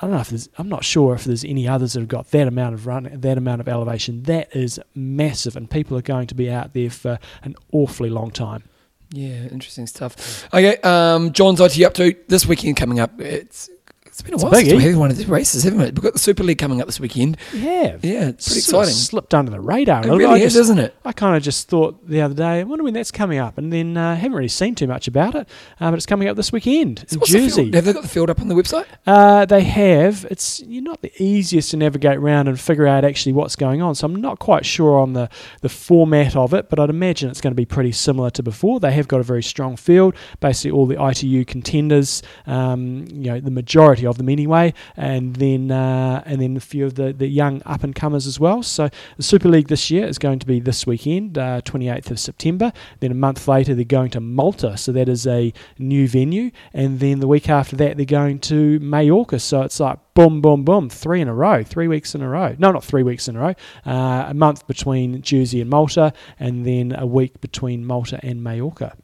I 0.00 0.06
don't 0.06 0.14
know 0.14 0.20
if 0.20 0.28
there's. 0.28 0.48
I'm 0.56 0.68
not 0.68 0.84
sure 0.84 1.14
if 1.14 1.24
there's 1.24 1.44
any 1.44 1.66
others 1.66 1.94
that 1.94 2.00
have 2.00 2.08
got 2.08 2.30
that 2.30 2.46
amount 2.46 2.74
of 2.74 2.86
run, 2.86 3.10
that 3.12 3.36
amount 3.36 3.60
of 3.60 3.68
elevation. 3.68 4.22
That 4.24 4.54
is 4.54 4.78
massive, 4.94 5.56
and 5.56 5.68
people 5.68 5.96
are 5.98 6.02
going 6.02 6.28
to 6.28 6.36
be 6.36 6.48
out 6.48 6.72
there 6.72 6.88
for 6.88 7.18
an 7.42 7.56
awfully 7.72 8.08
long 8.08 8.30
time. 8.30 8.62
Yeah, 9.10 9.46
interesting 9.50 9.86
stuff. 9.86 10.46
Okay, 10.52 10.76
um, 10.82 11.32
John's 11.32 11.60
IT 11.60 11.82
up 11.82 11.94
to 11.94 12.14
this 12.28 12.46
weekend 12.46 12.76
coming 12.76 13.00
up. 13.00 13.18
It's 13.20 13.70
it's 14.18 14.22
been 14.22 14.34
a 14.34 14.36
It's 14.36 14.42
a 14.42 14.46
while 14.46 14.54
since 14.54 14.68
biggie. 14.72 14.76
we 14.76 14.82
had 14.82 14.96
one 14.96 15.10
of 15.10 15.16
these 15.16 15.26
races, 15.28 15.62
haven't 15.62 15.78
we? 15.78 15.84
We've 15.86 15.94
got 16.02 16.12
the 16.12 16.18
Super 16.18 16.42
League 16.42 16.58
coming 16.58 16.80
up 16.80 16.86
this 16.86 16.98
weekend. 16.98 17.36
Yeah, 17.54 17.96
Yeah, 18.02 18.28
it's 18.28 18.48
pretty 18.48 18.60
sort 18.62 18.84
of 18.84 18.88
exciting. 18.88 18.94
Slipped 18.94 19.34
under 19.34 19.50
the 19.50 19.60
radar. 19.60 19.98
a 19.98 20.00
It 20.00 20.02
little. 20.06 20.18
really 20.18 20.32
I 20.42 20.44
is, 20.44 20.54
just- 20.54 20.56
isn't 20.64 20.78
it? 20.78 20.94
I 21.04 21.12
kind 21.12 21.36
of 21.36 21.42
just 21.42 21.68
thought 21.68 22.06
the 22.08 22.20
other 22.20 22.34
day, 22.34 22.60
I 22.60 22.62
wonder 22.64 22.82
when 22.84 22.94
that's 22.94 23.10
coming 23.12 23.38
up, 23.38 23.58
and 23.58 23.72
then 23.72 23.96
uh, 23.96 24.16
haven't 24.16 24.34
really 24.36 24.48
seen 24.48 24.74
too 24.74 24.86
much 24.88 25.06
about 25.08 25.34
it. 25.34 25.48
Uh, 25.80 25.90
but 25.90 25.94
it's 25.94 26.06
coming 26.06 26.28
up 26.28 26.36
this 26.36 26.50
weekend 26.52 27.04
So 27.08 27.14
in 27.14 27.20
what's 27.20 27.32
the? 27.56 27.70
Have 27.72 27.84
they 27.84 27.92
got 27.92 28.02
the 28.02 28.08
field 28.08 28.28
up 28.30 28.40
on 28.40 28.48
the 28.48 28.54
website? 28.54 28.86
Uh, 29.06 29.44
they 29.46 29.62
have. 29.62 30.26
It's 30.30 30.60
you're 30.60 30.82
not 30.82 31.00
the 31.02 31.12
easiest 31.22 31.70
to 31.70 31.76
navigate 31.76 32.16
around 32.18 32.48
and 32.48 32.58
figure 32.58 32.86
out 32.86 33.04
actually 33.04 33.32
what's 33.32 33.54
going 33.56 33.80
on. 33.82 33.94
So 33.94 34.06
I'm 34.06 34.16
not 34.16 34.38
quite 34.40 34.66
sure 34.66 34.98
on 34.98 35.12
the, 35.12 35.28
the 35.60 35.68
format 35.68 36.34
of 36.36 36.52
it, 36.54 36.68
but 36.68 36.80
I'd 36.80 36.90
imagine 36.90 37.30
it's 37.30 37.40
going 37.40 37.52
to 37.52 37.56
be 37.56 37.64
pretty 37.66 37.92
similar 37.92 38.30
to 38.30 38.42
before. 38.42 38.80
They 38.80 38.92
have 38.92 39.06
got 39.06 39.20
a 39.20 39.22
very 39.22 39.42
strong 39.42 39.76
field. 39.76 40.14
Basically, 40.40 40.72
all 40.72 40.86
the 40.86 41.00
ITU 41.02 41.44
contenders, 41.44 42.22
um, 42.46 43.06
you 43.10 43.30
know, 43.30 43.40
the 43.40 43.50
majority 43.50 44.06
of 44.08 44.18
them 44.18 44.28
anyway, 44.28 44.74
and 44.96 45.36
then 45.36 45.70
uh, 45.70 46.22
and 46.26 46.40
then 46.40 46.56
a 46.56 46.60
few 46.60 46.86
of 46.86 46.94
the, 46.94 47.12
the 47.12 47.26
young 47.26 47.62
up 47.66 47.84
and 47.84 47.94
comers 47.94 48.26
as 48.26 48.40
well. 48.40 48.62
So 48.62 48.88
the 49.16 49.22
Super 49.22 49.48
League 49.48 49.68
this 49.68 49.90
year 49.90 50.06
is 50.06 50.18
going 50.18 50.38
to 50.40 50.46
be 50.46 50.60
this 50.60 50.86
weekend, 50.86 51.38
uh, 51.38 51.60
28th 51.62 52.10
of 52.10 52.18
September. 52.18 52.72
Then 53.00 53.10
a 53.10 53.14
month 53.14 53.46
later, 53.46 53.74
they're 53.74 53.84
going 53.84 54.10
to 54.10 54.20
Malta, 54.20 54.76
so 54.76 54.92
that 54.92 55.08
is 55.08 55.26
a 55.26 55.52
new 55.78 56.08
venue. 56.08 56.50
And 56.72 57.00
then 57.00 57.20
the 57.20 57.28
week 57.28 57.48
after 57.48 57.76
that, 57.76 57.96
they're 57.96 58.06
going 58.06 58.40
to 58.40 58.78
Majorca. 58.80 59.38
So 59.38 59.62
it's 59.62 59.80
like 59.80 59.98
boom, 60.14 60.40
boom, 60.40 60.64
boom, 60.64 60.90
three 60.90 61.20
in 61.20 61.28
a 61.28 61.34
row, 61.34 61.62
three 61.62 61.86
weeks 61.86 62.14
in 62.14 62.22
a 62.22 62.28
row. 62.28 62.56
No, 62.58 62.72
not 62.72 62.82
three 62.82 63.04
weeks 63.04 63.28
in 63.28 63.36
a 63.36 63.40
row. 63.40 63.54
Uh, 63.86 64.26
a 64.28 64.34
month 64.34 64.66
between 64.66 65.22
Jersey 65.22 65.60
and 65.60 65.70
Malta, 65.70 66.12
and 66.40 66.66
then 66.66 66.92
a 66.98 67.06
week 67.06 67.40
between 67.40 67.86
Malta 67.86 68.18
and 68.22 68.42
Majorca. 68.42 68.96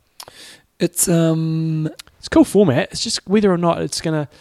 It's 0.80 1.08
um 1.08 1.88
It's 2.18 2.26
a 2.26 2.30
cool 2.30 2.44
format. 2.44 2.88
It's 2.90 3.04
just 3.04 3.20
whether 3.28 3.52
or 3.52 3.58
not 3.58 3.80
it's 3.80 4.00
going 4.00 4.26
to 4.26 4.32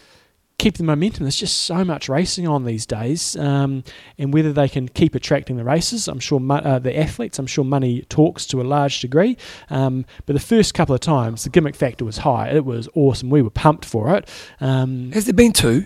keep 0.58 0.78
the 0.78 0.84
momentum. 0.84 1.24
There's 1.24 1.36
just 1.36 1.64
so 1.64 1.84
much 1.84 2.08
racing 2.10 2.48
on 2.48 2.66
these 2.66 2.86
days, 2.86 3.36
um, 3.36 3.84
and 4.18 4.34
whether 4.34 4.54
they 4.54 4.70
can 4.70 4.88
keep 4.88 5.16
attracting 5.16 5.58
the 5.58 5.64
races. 5.64 6.08
I'm 6.08 6.20
sure 6.20 6.40
mo- 6.40 6.56
uh, 6.56 6.80
the 6.80 6.98
athletes. 6.98 7.40
I'm 7.40 7.48
sure 7.48 7.64
money 7.66 8.04
talks 8.04 8.46
to 8.48 8.62
a 8.62 8.64
large 8.64 9.00
degree. 9.02 9.38
Um, 9.70 10.06
but 10.26 10.34
the 10.34 10.40
first 10.40 10.74
couple 10.74 10.96
of 10.96 11.02
times, 11.02 11.44
the 11.44 11.50
gimmick 11.50 11.76
factor 11.76 12.06
was 12.06 12.20
high. 12.20 12.50
It 12.50 12.66
was 12.66 12.88
awesome. 12.96 13.30
We 13.30 13.42
were 13.42 13.50
pumped 13.50 13.86
for 13.86 14.16
it. 14.16 14.30
Um, 14.62 15.12
has 15.12 15.26
there 15.26 15.34
been 15.34 15.54
two? 15.54 15.86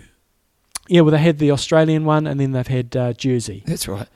yeah, 0.88 1.02
well, 1.02 1.12
they 1.12 1.18
had 1.18 1.38
the 1.38 1.50
Australian 1.50 2.04
one, 2.04 2.26
and 2.26 2.40
then 2.40 2.52
they've 2.52 2.66
had 2.66 2.96
uh, 2.96 3.12
Jersey. 3.12 3.62
That's 3.66 3.86
right. 3.88 4.08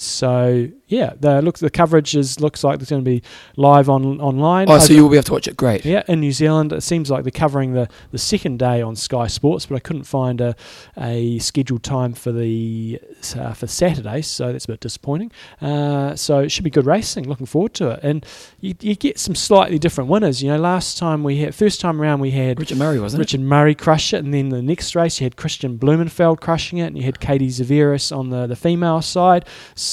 So 0.00 0.68
yeah, 0.86 1.14
the 1.18 1.42
look 1.42 1.58
the 1.58 1.70
coverage 1.70 2.14
is 2.14 2.38
looks 2.38 2.62
like 2.62 2.80
it's 2.80 2.88
going 2.88 3.04
to 3.04 3.10
be 3.10 3.20
live 3.56 3.90
on 3.90 4.20
online. 4.20 4.70
Oh, 4.70 4.78
so 4.78 4.92
you'll 4.92 5.08
be 5.08 5.16
able 5.16 5.24
to 5.24 5.32
watch 5.32 5.48
it. 5.48 5.56
Great. 5.56 5.84
yeah, 5.84 6.04
in 6.06 6.20
New 6.20 6.30
Zealand, 6.30 6.72
it 6.72 6.82
seems 6.82 7.10
like 7.10 7.24
they're 7.24 7.32
covering 7.32 7.72
the, 7.72 7.88
the 8.12 8.18
second 8.18 8.60
day 8.60 8.80
on 8.80 8.94
Sky 8.94 9.26
Sports, 9.26 9.66
but 9.66 9.74
I 9.74 9.80
couldn't 9.80 10.04
find 10.04 10.40
a, 10.40 10.54
a 10.96 11.40
scheduled 11.40 11.82
time 11.82 12.14
for 12.14 12.30
the 12.30 13.00
uh, 13.36 13.54
for 13.54 13.66
Saturday, 13.66 14.22
so 14.22 14.52
that's 14.52 14.66
a 14.66 14.68
bit 14.68 14.78
disappointing. 14.78 15.32
Uh, 15.60 16.14
so 16.14 16.38
it 16.38 16.50
should 16.52 16.62
be 16.62 16.70
good 16.70 16.86
racing. 16.86 17.28
Looking 17.28 17.46
forward 17.46 17.74
to 17.74 17.90
it, 17.90 18.00
and 18.04 18.24
you, 18.60 18.76
you 18.80 18.94
get 18.94 19.18
some 19.18 19.34
slightly 19.34 19.80
different 19.80 20.08
winners. 20.08 20.44
You 20.44 20.50
know, 20.50 20.58
last 20.58 20.96
time 20.96 21.24
we 21.24 21.38
had 21.38 21.56
first 21.56 21.80
time 21.80 22.00
around 22.00 22.20
we 22.20 22.30
had 22.30 22.60
Richard 22.60 22.78
Murray 22.78 23.00
wasn't 23.00 23.18
Richard 23.18 23.40
Murray 23.40 23.74
crush 23.74 24.14
it, 24.14 24.24
and 24.24 24.32
then 24.32 24.50
the 24.50 24.62
next 24.62 24.94
race 24.94 25.20
you 25.20 25.24
had 25.24 25.34
Kristian 25.34 25.76
Blummenfelt 25.76 26.38
crushing 26.38 26.78
it, 26.78 26.86
and 26.86 26.96
you 26.96 27.02
had 27.02 27.18
Katie 27.18 27.48
Zaferes 27.48 28.16
on 28.16 28.30
the, 28.30 28.46
the 28.46 28.54
female 28.54 29.02
side. 29.02 29.44
so 29.74 29.87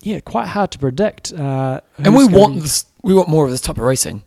yeah, 0.00 0.20
quite 0.20 0.48
hard 0.48 0.70
to 0.72 0.78
predict. 0.78 1.32
Uh, 1.32 1.80
And 1.98 2.14
we 2.14 2.26
want 2.26 2.60
this. 2.60 2.86
We 3.02 3.14
want 3.14 3.28
more 3.28 3.44
of 3.44 3.50
this 3.50 3.60
type 3.60 3.76
of 3.78 3.82
racing. 3.84 4.22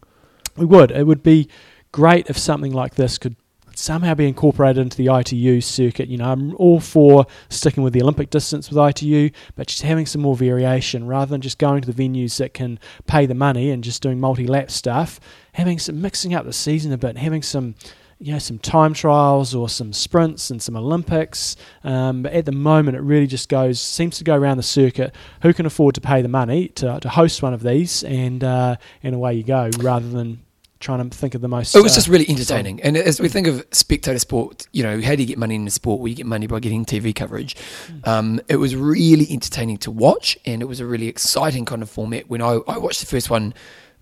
we 0.58 0.66
would. 0.66 0.92
It 0.92 1.06
would 1.06 1.24
be 1.24 1.48
great 1.92 2.28
if 2.30 2.38
something 2.38 2.72
like 2.72 2.96
this 2.96 3.18
could 3.18 3.36
somehow 3.76 4.14
be 4.14 4.28
incorporated 4.28 4.80
into 4.80 4.98
the 4.98 5.08
ITU 5.14 5.60
circuit. 5.62 6.08
You 6.08 6.18
know, 6.18 6.32
I'm 6.32 6.56
all 6.58 6.80
for 6.80 7.26
sticking 7.50 7.84
with 7.84 7.94
the 7.94 8.02
Olympic 8.04 8.30
distance 8.30 8.70
with 8.70 8.78
ITU, 8.78 9.30
but 9.56 9.68
just 9.68 9.82
having 9.82 10.06
some 10.06 10.22
more 10.22 10.36
variation 10.36 11.08
rather 11.08 11.30
than 11.30 11.42
just 11.42 11.58
going 11.58 11.82
to 11.82 11.92
the 11.92 12.04
venues 12.04 12.38
that 12.38 12.54
can 12.54 12.80
pay 13.08 13.26
the 13.26 13.34
money 13.34 13.72
and 13.72 13.84
just 13.84 14.02
doing 14.04 14.20
multi-lap 14.20 14.70
stuff. 14.70 15.20
Having 15.54 15.80
some 15.80 16.02
mixing 16.02 16.34
up 16.36 16.46
the 16.46 16.54
season 16.54 16.92
a 16.92 16.98
bit, 16.98 17.18
having 17.18 17.42
some. 17.42 17.76
You 18.24 18.34
know, 18.34 18.40
some 18.40 18.58
time 18.58 18.94
trials 18.94 19.54
or 19.54 19.68
some 19.68 19.92
sprints 19.92 20.50
and 20.50 20.62
some 20.62 20.78
Olympics. 20.78 21.56
Um, 21.84 22.24
but 22.24 22.34
at 22.34 22.46
the 22.46 22.54
moment, 22.54 22.96
it 22.96 23.02
really 23.02 23.28
just 23.28 23.50
goes 23.50 23.82
seems 23.82 24.18
to 24.20 24.24
go 24.24 24.36
around 24.36 24.58
the 24.58 24.64
circuit. 24.64 25.14
Who 25.42 25.54
can 25.54 25.66
afford 25.66 25.96
to 25.96 26.02
pay 26.02 26.22
the 26.22 26.30
money 26.30 26.70
to, 26.70 27.00
to 27.02 27.10
host 27.10 27.44
one 27.44 27.54
of 27.54 27.64
these, 27.64 28.04
and 28.04 28.44
uh, 28.44 28.78
and 29.04 29.14
away 29.14 29.34
you 29.34 29.44
go, 29.44 29.70
rather 29.80 30.08
than 30.08 30.44
trying 30.84 31.10
to 31.10 31.18
think 31.18 31.34
of 31.34 31.42
the 31.42 31.48
most. 31.48 31.76
It 31.76 31.82
was 31.82 31.94
uh, 31.94 31.96
just 31.96 32.08
really 32.08 32.30
entertaining. 32.30 32.82
And 32.82 32.96
as 32.98 33.20
we 33.20 33.30
think 33.30 33.48
of 33.48 33.66
spectator 33.72 34.20
sport, 34.20 34.68
you 34.74 34.84
know, 34.84 35.02
how 35.02 35.16
do 35.16 35.24
you 35.24 35.28
get 35.28 35.38
money 35.38 35.56
in 35.56 35.66
the 35.66 35.72
sport? 35.72 36.00
Well, 36.00 36.10
you 36.10 36.16
get 36.16 36.26
money 36.26 36.46
by 36.46 36.60
getting 36.60 36.86
TV 36.86 37.16
coverage. 37.16 37.56
Um, 38.04 38.42
it 38.50 38.58
was 38.58 38.76
really 38.76 39.26
entertaining 39.32 39.78
to 39.80 39.92
watch, 39.92 40.38
and 40.46 40.62
it 40.62 40.66
was 40.66 40.80
a 40.80 40.86
really 40.86 41.08
exciting 41.08 41.66
kind 41.66 41.82
of 41.82 41.90
format. 41.90 42.30
When 42.30 42.42
I, 42.42 42.60
I 42.68 42.78
watched 42.78 43.00
the 43.00 43.08
first 43.08 43.30
one, 43.30 43.54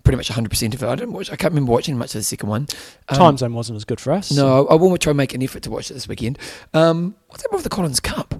pretty 0.04 0.16
much 0.16 0.28
100% 0.30 0.74
of 0.74 0.82
it. 0.82 0.86
I 0.86 0.94
didn't 0.94 1.12
watch. 1.12 1.30
I 1.30 1.36
can't 1.36 1.52
remember 1.52 1.72
watching 1.72 1.96
much 1.96 2.14
of 2.14 2.20
the 2.20 2.24
second 2.24 2.48
one. 2.48 2.66
Um, 3.08 3.18
time 3.18 3.36
zone 3.38 3.54
wasn't 3.54 3.76
as 3.76 3.84
good 3.84 4.00
for 4.00 4.12
us. 4.12 4.32
No, 4.32 4.66
I 4.66 4.74
will 4.74 4.96
try 4.98 5.10
and 5.10 5.16
make 5.16 5.34
an 5.34 5.42
effort 5.42 5.62
to 5.64 5.70
watch 5.70 5.90
it 5.90 5.94
this 5.94 6.08
weekend. 6.08 6.38
Um, 6.74 7.14
what's 7.28 7.42
happened 7.42 7.58
with 7.58 7.64
the 7.64 7.70
Collins 7.70 8.00
Cup? 8.00 8.34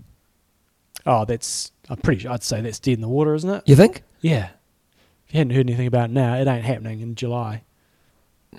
Oh, 1.07 1.25
that's. 1.25 1.73
I'm 1.89 1.97
pretty 1.97 2.23
sure. 2.23 2.31
I'd 2.33 2.43
say 2.43 2.61
that's 2.61 2.79
dead 2.79 2.95
in 2.95 3.01
the 3.01 3.09
water, 3.09 3.35
isn't 3.35 3.51
it? 3.51 3.63
You 3.67 3.77
think? 3.77 4.03
Yeah. 4.21 4.51
If 5.27 5.35
you 5.35 5.39
hadn't 5.39 5.55
heard 5.55 5.69
anything 5.69 5.87
about 5.87 6.11
it 6.11 6.13
now, 6.13 6.35
it 6.37 6.47
ain't 6.47 6.65
happening 6.65 7.01
in 7.01 7.15
July. 7.15 7.65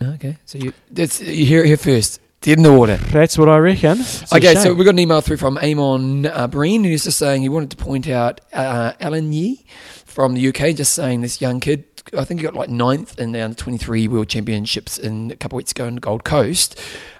Okay. 0.01 0.37
So 0.45 0.57
you, 0.57 0.73
that's, 0.91 1.21
you 1.21 1.45
hear 1.45 1.63
it 1.63 1.67
here 1.67 1.77
first. 1.77 2.19
Dead 2.41 2.57
in 2.57 2.63
the 2.63 2.73
water. 2.73 2.97
That's 2.97 3.37
what 3.37 3.47
I 3.47 3.57
reckon. 3.57 3.99
It's 4.01 4.33
Okay, 4.33 4.55
so 4.55 4.73
we 4.73 4.83
got 4.83 4.91
an 4.91 4.99
email 4.99 5.21
through 5.21 5.37
from 5.37 5.57
Amon 5.59 6.25
uh, 6.25 6.47
Breen, 6.47 6.83
who's 6.83 7.05
just 7.05 7.17
saying 7.17 7.41
he 7.41 7.47
wanted 7.47 7.71
to 7.71 7.77
point 7.77 8.09
out 8.09 8.41
uh, 8.51 8.91
Alan 8.99 9.31
Yee 9.31 9.65
from 10.03 10.33
the 10.33 10.49
UK, 10.49 10.75
just 10.75 10.93
saying 10.93 11.21
this 11.21 11.39
young 11.39 11.61
kid, 11.61 11.85
I 12.17 12.23
think 12.25 12.39
he 12.39 12.43
got 12.43 12.53
like 12.53 12.69
ninth 12.69 13.19
in 13.19 13.31
the 13.31 13.41
under 13.41 13.55
23 13.55 14.07
World 14.07 14.29
Championships 14.29 14.97
in 14.97 15.31
a 15.31 15.35
couple 15.35 15.57
of 15.57 15.61
weeks 15.61 15.71
ago 15.71 15.85
in 15.85 15.95
the 15.95 16.01
Gold 16.01 16.23
Coast. 16.23 16.79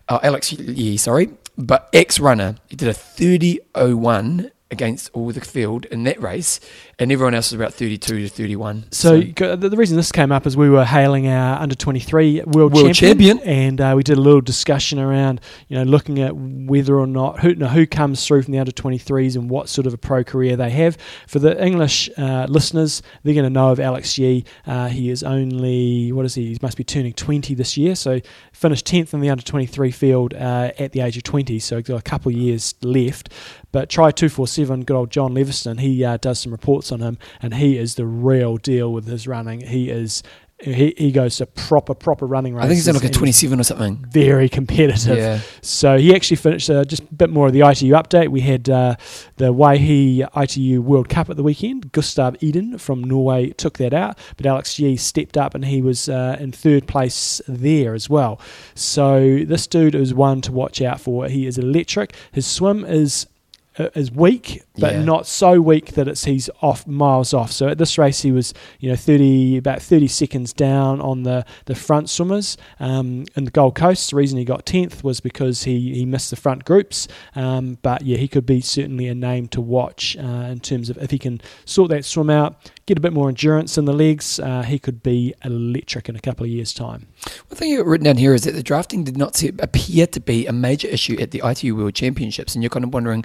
Uh, 0.10 0.20
Alex 0.22 0.52
Yee, 0.52 0.98
sorry, 0.98 1.30
but 1.58 1.90
ex 1.94 2.20
runner. 2.20 2.56
He 2.68 2.76
did 2.76 2.88
a 2.88 2.94
30.01 2.94 4.52
against 4.74 5.10
all 5.14 5.32
the 5.32 5.40
field 5.40 5.86
in 5.86 6.04
that 6.04 6.22
race, 6.22 6.60
and 7.00 7.12
everyone 7.12 7.34
else 7.34 7.52
was 7.52 7.60
about 7.62 7.74
32 7.74 8.22
to 8.24 8.28
31. 8.28 8.86
So, 8.92 9.22
go- 9.22 9.56
the 9.56 9.70
the 9.70 9.78
reason 9.78 9.96
this 9.96 10.12
came 10.12 10.32
up 10.32 10.46
is 10.46 10.58
we 10.58 10.70
were 10.70 10.84
hailing 10.84 11.28
our 11.28 11.62
under 11.62 11.76
23 11.76 12.42
world, 12.48 12.74
World 12.74 12.94
champion, 12.94 13.38
champion. 13.38 13.40
and 13.40 13.80
uh, 13.82 13.94
we 13.96 14.04
did 14.04 14.18
a 14.18 14.22
little 14.22 14.42
discussion 14.42 15.00
around, 15.00 15.40
you 15.70 15.78
know, 15.78 15.84
looking 15.84 16.20
at 16.20 16.36
whether 16.36 16.98
or 17.00 17.08
not 17.08 17.40
who 17.40 17.56
no, 17.56 17.68
who 17.68 17.86
comes 17.88 18.26
through 18.26 18.42
from 18.44 18.52
the 18.52 18.60
under 18.60 18.72
23s 18.72 19.36
and 19.36 19.50
what 19.50 19.70
sort 19.70 19.88
of 19.88 19.94
a 19.94 19.98
pro 19.98 20.24
career 20.24 20.56
they 20.58 20.72
have. 20.72 20.98
For 21.28 21.40
the 21.40 21.64
English 21.64 22.10
uh, 22.18 22.48
listeners, 22.50 23.02
they're 23.24 23.34
going 23.36 23.46
to 23.46 23.50
know 23.50 23.70
of 23.72 23.80
Alex 23.80 24.18
Yee. 24.18 24.44
Uh, 24.66 24.88
he 24.90 25.10
is 25.10 25.24
only 25.24 26.12
what 26.12 26.26
is 26.26 26.36
he? 26.36 26.48
He 26.54 26.58
must 26.62 26.78
be 26.78 26.84
turning 26.84 27.14
20 27.14 27.54
this 27.54 27.78
year. 27.78 27.96
So 27.96 28.20
finished 28.52 28.86
10th 28.88 29.14
in 29.14 29.20
the 29.22 29.30
under 29.30 29.44
23 29.44 29.92
field 29.92 30.34
uh, 30.34 30.72
at 30.80 30.92
the 30.92 31.02
age 31.02 31.16
of 31.18 31.24
20. 31.24 31.60
So 31.60 31.82
got 31.82 32.00
a 32.00 32.02
couple 32.02 32.32
of 32.32 32.38
years 32.38 32.76
left. 32.82 33.30
But 33.72 33.90
try 33.90 34.12
247, 34.12 34.63
good 34.66 34.96
old 34.96 35.12
John 35.12 35.34
Levison, 35.34 35.78
he 35.78 36.04
uh, 36.04 36.18
does 36.18 36.40
some 36.40 36.52
reports 36.52 36.92
on 36.92 37.02
him, 37.02 37.18
and 37.42 37.56
he 37.56 37.78
is 37.78 37.96
the 37.96 38.06
real 38.06 38.58
deal 38.58 38.92
with 38.92 39.06
his 39.08 39.28
running. 39.28 39.62
He 39.62 39.90
is. 39.90 40.24
He, 40.60 40.94
he 40.98 41.12
goes 41.12 41.38
to 41.38 41.46
proper 41.46 41.94
proper 41.94 42.26
running 42.26 42.54
races. 42.54 42.66
I 42.66 42.68
think 42.70 42.78
he's 42.78 42.86
done 42.86 42.96
like 42.96 43.04
a 43.04 43.10
27 43.10 43.60
or 43.60 43.64
something. 43.64 43.98
Very 44.10 44.48
competitive. 44.48 45.18
Yeah. 45.18 45.42
So 45.62 45.98
he 45.98 46.16
actually 46.16 46.38
finished 46.38 46.70
uh, 46.70 46.86
just 46.86 47.04
a 47.04 47.14
bit 47.14 47.30
more 47.32 47.48
of 47.48 47.54
the 47.54 47.62
ITU 47.62 47.92
update. 47.94 48.30
We 48.30 48.40
had 48.42 48.70
uh, 48.70 48.96
the 49.36 49.54
Weihai 49.54 50.26
ITU 50.42 50.82
World 50.82 51.10
Cup 51.10 51.30
at 51.30 51.36
the 51.36 51.44
weekend. 51.44 51.92
Gustav 51.92 52.38
Iden 52.42 52.78
from 52.78 53.04
Norway 53.04 53.50
took 53.50 53.78
that 53.80 53.94
out, 53.94 54.18
but 54.38 54.46
Alex 54.46 54.80
Yee 54.80 54.96
stepped 54.96 55.36
up 55.36 55.54
and 55.54 55.66
he 55.66 55.82
was 55.82 56.08
uh, 56.08 56.38
in 56.40 56.54
third 56.54 56.88
place 56.88 57.42
there 57.46 57.94
as 57.94 58.10
well. 58.10 58.40
So 58.74 59.44
this 59.44 59.68
dude 59.68 59.96
is 59.96 60.14
one 60.14 60.40
to 60.42 60.54
watch 60.54 60.82
out 60.82 61.02
for. 61.02 61.28
He 61.28 61.46
is 61.46 61.58
electric. 61.58 62.16
His 62.32 62.48
swim 62.48 62.86
is 62.86 63.28
is 63.78 64.12
weak, 64.12 64.64
but 64.78 64.94
Yeah. 64.94 65.04
not 65.04 65.26
so 65.28 65.60
weak 65.60 65.94
that 65.94 66.08
it's 66.08 66.26
he's 66.26 66.50
off 66.62 66.86
miles 66.88 67.34
off. 67.34 67.52
So 67.52 67.68
at 67.68 67.78
this 67.78 67.98
race, 67.98 68.22
he 68.22 68.32
was 68.32 68.54
you 68.80 68.90
know 68.90 68.96
thirty 68.96 69.58
about 69.58 69.82
thirty 69.82 70.08
seconds 70.08 70.54
down 70.54 71.02
on 71.02 71.24
the 71.24 71.46
the 71.66 71.76
front 71.76 72.10
swimmers 72.10 72.58
um, 72.80 73.26
in 73.36 73.46
the 73.46 73.52
Gold 73.52 73.76
Coast. 73.76 74.12
The 74.12 74.16
reason 74.16 74.38
he 74.38 74.46
got 74.46 74.66
tenth 74.66 75.04
was 75.04 75.20
because 75.20 75.64
he 75.64 75.94
he 75.94 76.06
missed 76.06 76.30
the 76.30 76.36
front 76.36 76.66
groups. 76.66 77.08
Um, 77.36 77.78
but 77.82 78.04
yeah, 78.04 78.18
he 78.18 78.28
could 78.28 78.46
be 78.46 78.62
certainly 78.62 79.08
a 79.08 79.16
name 79.16 79.48
to 79.50 79.62
watch 79.62 80.16
uh, 80.18 80.22
in 80.52 80.60
terms 80.60 80.90
of 80.90 80.98
if 80.98 81.12
he 81.12 81.18
can 81.20 81.42
sort 81.66 81.90
that 81.90 82.06
swim 82.06 82.30
out, 82.30 82.72
get 82.86 82.98
a 82.98 83.02
bit 83.02 83.14
more 83.14 83.30
endurance 83.30 83.78
in 83.78 83.86
the 83.86 83.94
legs. 83.94 84.40
Uh, 84.40 84.62
he 84.64 84.78
could 84.80 85.02
be 85.04 85.34
electric 85.44 86.10
in 86.10 86.16
a 86.16 86.20
couple 86.20 86.44
of 86.44 86.50
years' 86.50 86.74
time. 86.74 87.08
One 87.48 87.58
thing 87.58 87.70
you've 87.70 87.88
written 87.88 88.06
down 88.06 88.18
here 88.18 88.34
is 88.34 88.44
that 88.44 88.52
the 88.52 88.64
drafting 88.64 89.04
did 89.04 89.18
not 89.18 89.42
appear 89.60 90.08
to 90.08 90.20
be 90.20 90.46
a 90.46 90.52
major 90.52 90.88
issue 90.88 91.18
at 91.20 91.32
the 91.32 91.42
ITU 91.44 91.76
World 91.76 91.96
Championships, 91.96 92.56
and 92.56 92.64
you're 92.64 92.70
kind 92.70 92.84
of 92.84 92.94
wondering, 92.94 93.24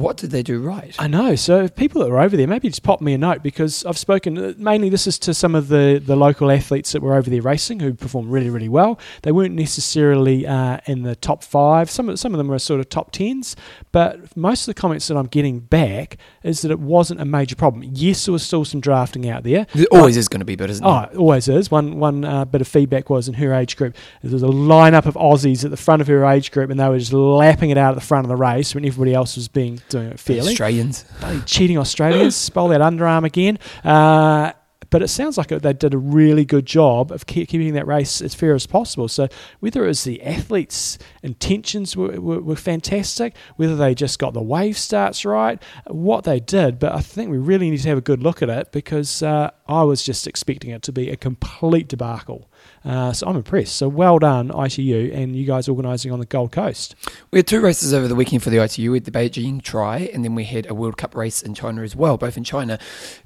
what 0.00 0.16
did 0.16 0.30
they 0.30 0.42
do 0.42 0.60
right? 0.60 0.94
I 0.98 1.06
know. 1.08 1.34
So 1.36 1.64
if 1.64 1.74
people 1.74 2.02
that 2.02 2.10
were 2.10 2.20
over 2.20 2.36
there, 2.36 2.46
maybe 2.46 2.68
just 2.68 2.82
pop 2.82 3.00
me 3.00 3.12
a 3.14 3.18
note 3.18 3.42
because 3.42 3.84
I've 3.84 3.98
spoken. 3.98 4.38
uh, 4.38 4.52
Mainly, 4.56 4.88
this 4.88 5.06
is 5.06 5.18
to 5.20 5.34
some 5.34 5.54
of 5.54 5.68
the, 5.68 6.02
the 6.04 6.16
local 6.16 6.50
athletes 6.50 6.92
that 6.92 7.02
were 7.02 7.14
over 7.14 7.28
there 7.30 7.42
racing 7.42 7.80
who 7.80 7.94
performed 7.94 8.30
really 8.30 8.50
really 8.50 8.68
well. 8.68 8.98
They 9.22 9.32
weren't 9.32 9.54
necessarily 9.54 10.46
uh, 10.46 10.78
in 10.86 11.02
the 11.02 11.16
top 11.16 11.42
five. 11.44 11.90
Some 11.90 12.08
of 12.08 12.18
some 12.18 12.34
of 12.34 12.38
them 12.38 12.48
were 12.48 12.58
sort 12.58 12.80
of 12.80 12.88
top 12.88 13.12
tens. 13.12 13.56
But 13.92 14.36
most 14.36 14.62
of 14.68 14.74
the 14.74 14.80
comments 14.80 15.08
that 15.08 15.16
I'm 15.16 15.26
getting 15.26 15.60
back 15.60 16.18
is 16.42 16.62
that 16.62 16.70
it 16.70 16.80
wasn't 16.80 17.20
a 17.20 17.24
major 17.24 17.56
problem. 17.56 17.82
Yes, 17.94 18.24
there 18.26 18.32
was 18.32 18.42
still 18.42 18.64
some 18.64 18.80
drafting 18.80 19.28
out 19.28 19.42
there. 19.44 19.66
There 19.74 19.86
always 19.92 20.16
is 20.16 20.28
going 20.28 20.40
to 20.40 20.44
be, 20.44 20.56
but 20.56 20.70
isn't 20.70 20.84
Oh, 20.84 21.08
it 21.12 21.16
always 21.16 21.48
is. 21.48 21.70
One 21.70 21.98
one 21.98 22.24
uh, 22.24 22.44
bit 22.44 22.60
of 22.60 22.68
feedback 22.68 23.10
was 23.10 23.28
in 23.28 23.34
her 23.34 23.52
age 23.54 23.76
group. 23.76 23.96
There 24.22 24.32
was 24.32 24.42
a 24.42 24.46
lineup 24.46 25.06
of 25.06 25.14
Aussies 25.14 25.64
at 25.64 25.70
the 25.70 25.76
front 25.76 26.02
of 26.02 26.08
her 26.08 26.24
age 26.24 26.50
group, 26.50 26.70
and 26.70 26.78
they 26.78 26.88
were 26.88 26.98
just 26.98 27.12
lapping 27.12 27.70
it 27.70 27.78
out 27.78 27.90
at 27.90 27.94
the 27.94 28.06
front 28.06 28.24
of 28.24 28.28
the 28.28 28.36
race 28.36 28.74
when 28.74 28.84
everybody 28.84 29.14
else 29.14 29.36
was 29.36 29.48
being 29.48 29.80
doing 29.88 30.08
it 30.08 30.20
fairly 30.20 30.52
Australians. 30.52 31.04
bloody 31.20 31.40
cheating 31.42 31.78
Australians, 31.78 32.50
bowl 32.54 32.68
that 32.68 32.80
underarm 32.80 33.24
again. 33.24 33.58
Uh, 33.84 34.52
but 34.90 35.02
it 35.02 35.08
sounds 35.08 35.36
like 35.36 35.48
they 35.48 35.72
did 35.72 35.94
a 35.94 35.98
really 35.98 36.44
good 36.44 36.66
job 36.66 37.12
of 37.12 37.26
keep, 37.26 37.48
keeping 37.48 37.74
that 37.74 37.86
race 37.86 38.20
as 38.20 38.34
fair 38.34 38.54
as 38.54 38.66
possible. 38.66 39.08
So 39.08 39.28
whether 39.60 39.84
it 39.84 39.88
was 39.88 40.04
the 40.04 40.22
athletes' 40.22 40.98
intentions 41.22 41.96
were, 41.96 42.20
were, 42.20 42.40
were 42.40 42.56
fantastic, 42.56 43.34
whether 43.56 43.76
they 43.76 43.94
just 43.94 44.18
got 44.18 44.34
the 44.34 44.42
wave 44.42 44.78
starts 44.78 45.24
right, 45.24 45.62
what 45.86 46.24
they 46.24 46.40
did, 46.40 46.78
but 46.78 46.92
I 46.92 47.00
think 47.00 47.30
we 47.30 47.38
really 47.38 47.70
need 47.70 47.82
to 47.82 47.88
have 47.88 47.98
a 47.98 48.02
good 48.02 48.22
look 48.22 48.42
at 48.42 48.48
it 48.48 48.72
because 48.72 49.22
uh, 49.22 49.50
I 49.66 49.82
was 49.82 50.02
just 50.02 50.26
expecting 50.26 50.70
it 50.70 50.82
to 50.82 50.92
be 50.92 51.10
a 51.10 51.16
complete 51.16 51.88
debacle. 51.88 52.47
Uh, 52.84 53.12
so 53.12 53.26
I'm 53.26 53.36
impressed. 53.36 53.76
So 53.76 53.88
well 53.88 54.18
done, 54.18 54.50
ITU, 54.50 55.10
and 55.12 55.34
you 55.36 55.46
guys 55.46 55.68
organising 55.68 56.12
on 56.12 56.18
the 56.18 56.26
Gold 56.26 56.52
Coast. 56.52 56.94
We 57.30 57.38
had 57.38 57.46
two 57.46 57.60
races 57.60 57.92
over 57.92 58.08
the 58.08 58.14
weekend 58.14 58.42
for 58.42 58.50
the 58.50 58.62
ITU. 58.62 58.90
We 58.92 58.96
had 58.96 59.04
the 59.04 59.10
Beijing 59.10 59.62
Tri, 59.62 60.10
and 60.12 60.24
then 60.24 60.34
we 60.34 60.44
had 60.44 60.68
a 60.70 60.74
World 60.74 60.96
Cup 60.96 61.14
race 61.14 61.42
in 61.42 61.54
China 61.54 61.82
as 61.82 61.94
well, 61.94 62.16
both 62.16 62.36
in 62.36 62.44
China. 62.44 62.78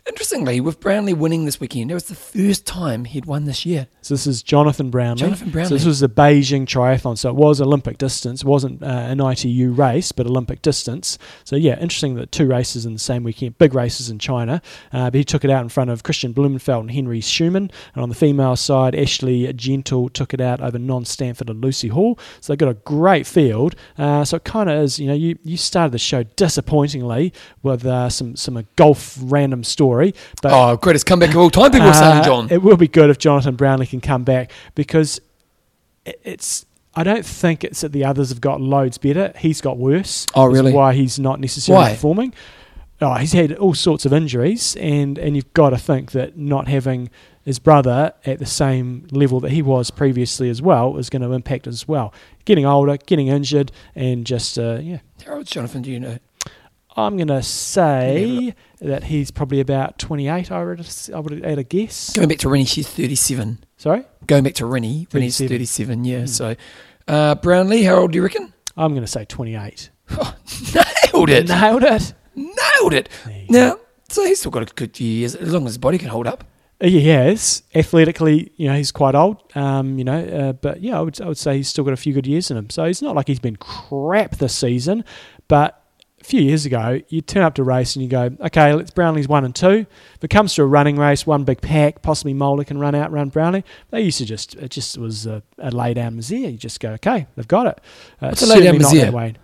Interestingly, 0.06 0.60
with 0.60 0.80
Brownlee 0.80 1.14
winning 1.14 1.44
this 1.44 1.60
weekend, 1.60 1.90
it 1.90 1.94
was 1.94 2.04
the 2.04 2.14
first 2.14 2.66
time 2.66 3.04
he'd 3.04 3.26
won 3.26 3.44
this 3.44 3.64
year. 3.64 3.86
So 4.00 4.14
this 4.14 4.26
is 4.26 4.42
Jonathan 4.42 4.90
Brownlee. 4.90 5.20
Jonathan 5.20 5.50
Brownlee. 5.50 5.68
So 5.68 5.74
this 5.74 5.84
was 5.84 6.00
the 6.00 6.08
Beijing 6.08 6.66
Triathlon. 6.66 7.16
So 7.16 7.30
it 7.30 7.36
was 7.36 7.60
Olympic 7.60 7.98
distance. 7.98 8.42
It 8.42 8.48
wasn't 8.48 8.82
uh, 8.82 8.86
an 8.86 9.20
ITU 9.20 9.72
race, 9.72 10.12
but 10.12 10.26
Olympic 10.26 10.62
distance. 10.62 11.18
So 11.44 11.56
yeah, 11.56 11.78
interesting 11.78 12.16
that 12.16 12.32
two 12.32 12.46
races 12.46 12.84
in 12.84 12.92
the 12.94 12.98
same 12.98 13.22
weekend, 13.22 13.58
big 13.58 13.74
races 13.74 14.10
in 14.10 14.18
China. 14.18 14.60
Uh, 14.92 15.10
but 15.10 15.14
he 15.14 15.24
took 15.24 15.44
it 15.44 15.50
out 15.50 15.62
in 15.62 15.68
front 15.68 15.90
of 15.90 16.02
Kristian 16.02 16.34
Blummenfelt 16.34 16.80
and 16.80 16.90
Henri 16.90 17.20
Schoeman. 17.20 17.70
And 17.94 18.02
on 18.02 18.08
the 18.08 18.14
female 18.14 18.56
side, 18.56 18.94
Ashley 18.94 19.41
Gentle 19.52 20.08
took 20.10 20.32
it 20.34 20.40
out 20.40 20.60
over 20.60 20.78
Non 20.78 21.04
Stanford 21.04 21.48
and 21.50 21.60
Lucy 21.62 21.88
Hall. 21.88 22.18
So 22.40 22.52
they 22.52 22.56
got 22.56 22.68
a 22.68 22.74
great 22.74 23.26
field. 23.26 23.74
Uh, 23.98 24.24
so 24.24 24.36
it 24.36 24.44
kind 24.44 24.68
of 24.70 24.82
is, 24.82 24.98
you 24.98 25.06
know, 25.06 25.14
you, 25.14 25.38
you 25.42 25.56
started 25.56 25.92
the 25.92 25.98
show 25.98 26.22
disappointingly 26.22 27.32
with 27.62 27.84
uh, 27.86 28.08
some 28.10 28.36
some 28.36 28.56
uh, 28.56 28.62
golf 28.76 29.18
random 29.22 29.64
story, 29.64 30.14
but 30.42 30.52
oh, 30.52 30.76
greatest 30.76 31.06
comeback 31.06 31.30
of 31.30 31.36
all 31.38 31.50
time, 31.50 31.70
people 31.70 31.86
were 31.86 31.94
saying, 31.94 32.18
uh, 32.18 32.24
John. 32.24 32.48
It 32.50 32.62
will 32.62 32.76
be 32.76 32.88
good 32.88 33.10
if 33.10 33.18
Jonathan 33.18 33.56
Brownlee 33.56 33.86
can 33.86 34.00
come 34.00 34.22
back 34.24 34.52
because 34.74 35.20
it- 36.04 36.20
it's. 36.22 36.66
I 36.94 37.04
don't 37.04 37.24
think 37.24 37.64
it's 37.64 37.80
that 37.80 37.92
the 37.92 38.04
others 38.04 38.28
have 38.28 38.42
got 38.42 38.60
loads 38.60 38.98
better. 38.98 39.32
He's 39.38 39.62
got 39.62 39.78
worse. 39.78 40.26
Oh, 40.34 40.44
really? 40.44 40.72
Why 40.74 40.92
he's 40.92 41.18
not 41.18 41.40
necessarily 41.40 41.84
Why? 41.84 41.90
performing. 41.94 42.34
Oh, 43.00 43.14
he's 43.14 43.32
had 43.32 43.54
all 43.54 43.72
sorts 43.72 44.04
of 44.04 44.12
injuries, 44.12 44.76
and, 44.76 45.16
and 45.18 45.34
you've 45.34 45.54
got 45.54 45.70
to 45.70 45.78
think 45.78 46.12
that 46.12 46.36
not 46.36 46.68
having 46.68 47.08
his 47.44 47.58
brother 47.58 48.12
at 48.24 48.38
the 48.38 48.46
same 48.46 49.06
level 49.10 49.40
that 49.40 49.50
he 49.50 49.62
was 49.62 49.90
previously 49.90 50.48
as 50.48 50.62
well 50.62 50.96
is 50.96 51.10
going 51.10 51.22
to 51.22 51.32
impact 51.32 51.66
as 51.66 51.86
well. 51.88 52.12
Getting 52.44 52.64
older, 52.66 52.96
getting 52.96 53.28
injured, 53.28 53.72
and 53.94 54.24
just 54.24 54.58
uh, 54.58 54.78
yeah, 54.80 54.98
How 55.26 55.34
old's 55.34 55.50
Jonathan, 55.50 55.82
do 55.82 55.90
you 55.90 56.00
know? 56.00 56.18
I'm 56.94 57.16
going 57.16 57.28
to 57.28 57.42
say 57.42 58.54
that 58.80 59.04
he's 59.04 59.30
probably 59.30 59.60
about 59.60 59.98
28. 59.98 60.52
I 60.52 60.64
would, 60.64 60.86
I 61.14 61.18
would 61.20 61.44
add 61.44 61.58
a 61.58 61.64
guess. 61.64 62.14
Going 62.14 62.28
back 62.28 62.38
to 62.38 62.50
Rennie, 62.50 62.66
she's 62.66 62.88
37. 62.88 63.64
Sorry, 63.78 64.04
Going 64.26 64.44
back 64.44 64.54
to 64.54 64.66
Rennie, 64.66 65.08
Rennie's 65.12 65.38
37. 65.38 66.02
37, 66.02 66.04
yeah. 66.04 66.20
Hmm. 66.20 66.26
So, 66.26 66.56
uh, 67.08 67.34
Brownlee, 67.36 67.82
how 67.82 67.94
old 67.96 68.12
do 68.12 68.16
you 68.16 68.22
reckon? 68.22 68.52
I'm 68.76 68.92
going 68.92 69.02
to 69.02 69.10
say 69.10 69.24
28. 69.24 69.90
Nailed 70.10 71.30
it. 71.30 71.48
Nailed 71.48 71.82
it. 71.82 72.14
Nailed 72.36 72.92
it. 72.92 73.08
There 73.24 73.36
you 73.38 73.46
go. 73.48 73.52
Now, 73.52 73.78
so 74.08 74.24
he's 74.26 74.40
still 74.40 74.50
got 74.50 74.70
a 74.70 74.74
good 74.74 74.94
few 74.96 75.08
years, 75.08 75.34
as 75.34 75.52
long 75.52 75.62
as 75.64 75.70
his 75.70 75.78
body 75.78 75.98
can 75.98 76.08
hold 76.08 76.26
up. 76.26 76.44
Uh, 76.82 76.86
He 76.88 77.08
has 77.08 77.62
athletically, 77.74 78.52
you 78.56 78.68
know, 78.68 78.76
he's 78.76 78.92
quite 78.92 79.14
old, 79.14 79.36
um, 79.54 79.98
you 79.98 80.04
know, 80.04 80.18
uh, 80.18 80.52
but 80.52 80.82
yeah, 80.82 80.98
I 80.98 81.02
would 81.02 81.20
I 81.20 81.26
would 81.28 81.38
say 81.38 81.56
he's 81.56 81.68
still 81.68 81.84
got 81.84 81.92
a 81.92 81.96
few 81.96 82.12
good 82.12 82.26
years 82.26 82.50
in 82.50 82.56
him. 82.56 82.70
So 82.70 82.84
it's 82.84 83.02
not 83.02 83.14
like 83.14 83.28
he's 83.28 83.38
been 83.40 83.56
crap 83.56 84.36
this 84.36 84.54
season, 84.54 85.04
but 85.48 85.78
a 86.20 86.24
few 86.24 86.40
years 86.40 86.64
ago, 86.66 87.00
you 87.08 87.20
turn 87.20 87.42
up 87.42 87.54
to 87.56 87.64
race 87.64 87.96
and 87.96 88.02
you 88.04 88.08
go, 88.08 88.30
okay, 88.40 88.72
let's 88.74 88.92
Brownlee's 88.92 89.26
one 89.26 89.44
and 89.44 89.54
two. 89.54 89.86
If 90.14 90.22
it 90.22 90.28
comes 90.28 90.54
to 90.54 90.62
a 90.62 90.66
running 90.66 90.96
race, 90.96 91.26
one 91.26 91.42
big 91.42 91.60
pack, 91.60 92.00
possibly 92.02 92.32
Mola 92.32 92.64
can 92.64 92.78
run 92.78 92.94
out, 92.94 93.10
run 93.10 93.28
Brownlee. 93.28 93.64
They 93.90 94.02
used 94.02 94.18
to 94.18 94.24
just 94.24 94.54
it 94.54 94.70
just 94.70 94.96
was 94.98 95.26
a, 95.26 95.42
a 95.58 95.70
lay 95.72 95.94
down 95.94 96.16
misère. 96.16 96.52
You 96.52 96.56
just 96.58 96.78
go, 96.80 96.90
okay, 96.92 97.26
they've 97.36 97.48
got 97.48 97.66
it. 97.66 97.80
Uh, 98.20 98.28
What's 98.28 98.42
a 98.42 98.46
lay 98.46 98.62
down 98.62 98.80
certainly 98.80 98.82
not 98.82 98.92
misère? 98.94 99.00
that 99.00 99.12
way. 99.12 99.34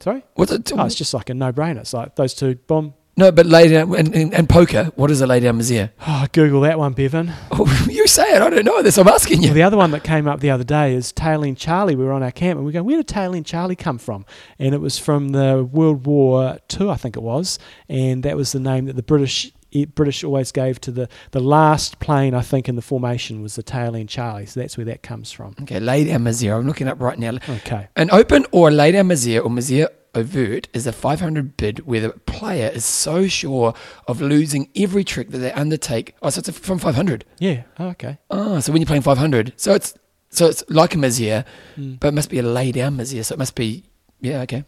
Sorry, 0.00 0.22
What's 0.34 0.50
it? 0.52 0.72
oh, 0.72 0.86
it's 0.86 0.94
just 0.94 1.12
like 1.14 1.28
a 1.30 1.34
no 1.34 1.52
brainer. 1.52 1.80
It's 1.80 1.92
like 1.92 2.14
those 2.16 2.32
two, 2.34 2.54
boom. 2.54 2.94
No, 3.20 3.30
but 3.30 3.44
lay 3.44 3.68
down 3.68 3.94
and, 3.94 4.14
and, 4.14 4.32
and 4.32 4.48
poker. 4.48 4.84
What 4.96 5.10
is 5.10 5.20
a 5.20 5.26
lay 5.26 5.40
down 5.40 5.58
misère? 5.58 5.90
Oh, 6.08 6.26
Google 6.32 6.62
that 6.62 6.78
one, 6.78 6.94
Bevan. 6.94 7.30
Oh, 7.50 7.66
you 7.90 8.06
say 8.06 8.22
it. 8.34 8.40
I 8.40 8.48
don't 8.48 8.64
know 8.64 8.82
this. 8.82 8.96
I'm 8.96 9.06
asking 9.08 9.40
Well, 9.40 9.48
you. 9.48 9.54
the 9.54 9.62
other 9.62 9.76
one 9.76 9.90
that 9.90 10.04
came 10.04 10.26
up 10.26 10.40
the 10.40 10.48
other 10.50 10.64
day 10.64 10.94
is 10.94 11.12
Tailing 11.12 11.54
Charlie. 11.54 11.94
We 11.94 12.04
were 12.04 12.12
on 12.12 12.22
our 12.22 12.30
camp 12.30 12.56
and 12.56 12.64
we 12.64 12.72
go, 12.72 12.82
where 12.82 12.96
did 12.96 13.08
Tailing 13.08 13.44
Charlie 13.44 13.76
come 13.76 13.98
from? 13.98 14.24
And 14.58 14.74
it 14.74 14.80
was 14.80 14.96
from 14.98 15.28
the 15.32 15.68
World 15.70 16.06
War 16.06 16.58
II, 16.80 16.88
I 16.88 16.96
think 16.96 17.14
it 17.14 17.22
was, 17.22 17.58
and 17.90 18.22
that 18.22 18.36
was 18.38 18.52
the 18.52 18.60
name 18.60 18.86
that 18.86 18.96
the 18.96 19.02
British 19.02 19.52
British 19.94 20.24
always 20.24 20.50
gave 20.50 20.80
to 20.80 20.90
the 20.90 21.08
the 21.30 21.38
last 21.38 22.00
plane 22.00 22.34
I 22.34 22.40
think 22.40 22.68
in 22.68 22.74
the 22.74 22.82
formation 22.82 23.40
was 23.40 23.54
the 23.54 23.62
Tailing 23.62 24.08
Charlie. 24.08 24.46
So 24.46 24.58
that's 24.58 24.76
where 24.76 24.86
that 24.86 25.02
comes 25.04 25.30
from. 25.30 25.54
Okay, 25.62 25.78
lay 25.78 26.04
down 26.04 26.24
misère. 26.24 26.58
I'm 26.58 26.66
looking 26.66 26.88
up 26.88 27.00
right 27.00 27.16
now. 27.16 27.34
Okay. 27.48 27.86
An 27.94 28.10
open 28.10 28.46
or 28.50 28.68
a 28.68 28.70
lay 28.72 28.90
down 28.90 29.06
misère 29.08 29.44
or 29.44 29.48
misère 29.50 29.86
overt 30.14 30.68
is 30.72 30.86
a 30.86 30.92
500 30.92 31.56
bid 31.56 31.80
where 31.86 32.00
the 32.00 32.10
player 32.10 32.68
is 32.68 32.84
so 32.84 33.26
sure 33.28 33.74
of 34.08 34.20
losing 34.20 34.68
every 34.76 35.04
trick 35.04 35.30
that 35.30 35.38
they 35.38 35.52
undertake. 35.52 36.14
Oh, 36.22 36.30
so 36.30 36.40
it's 36.40 36.50
from 36.58 36.78
500. 36.78 37.24
Yeah. 37.38 37.62
Oh, 37.78 37.88
okay. 37.88 38.18
Oh, 38.30 38.60
so 38.60 38.72
when 38.72 38.80
you're 38.82 38.86
playing 38.86 39.02
500, 39.02 39.52
so 39.56 39.74
it's 39.74 39.94
so 40.32 40.46
it's 40.46 40.62
like 40.68 40.94
a 40.94 40.98
misère, 40.98 41.44
Mm. 41.76 41.98
but 42.00 42.08
it 42.08 42.14
must 42.14 42.30
be 42.30 42.38
a 42.38 42.42
lay 42.42 42.70
down 42.72 42.96
misère. 42.96 43.24
So 43.24 43.34
it 43.34 43.38
must 43.38 43.54
be 43.54 43.84
yeah, 44.20 44.40
okay. 44.42 44.64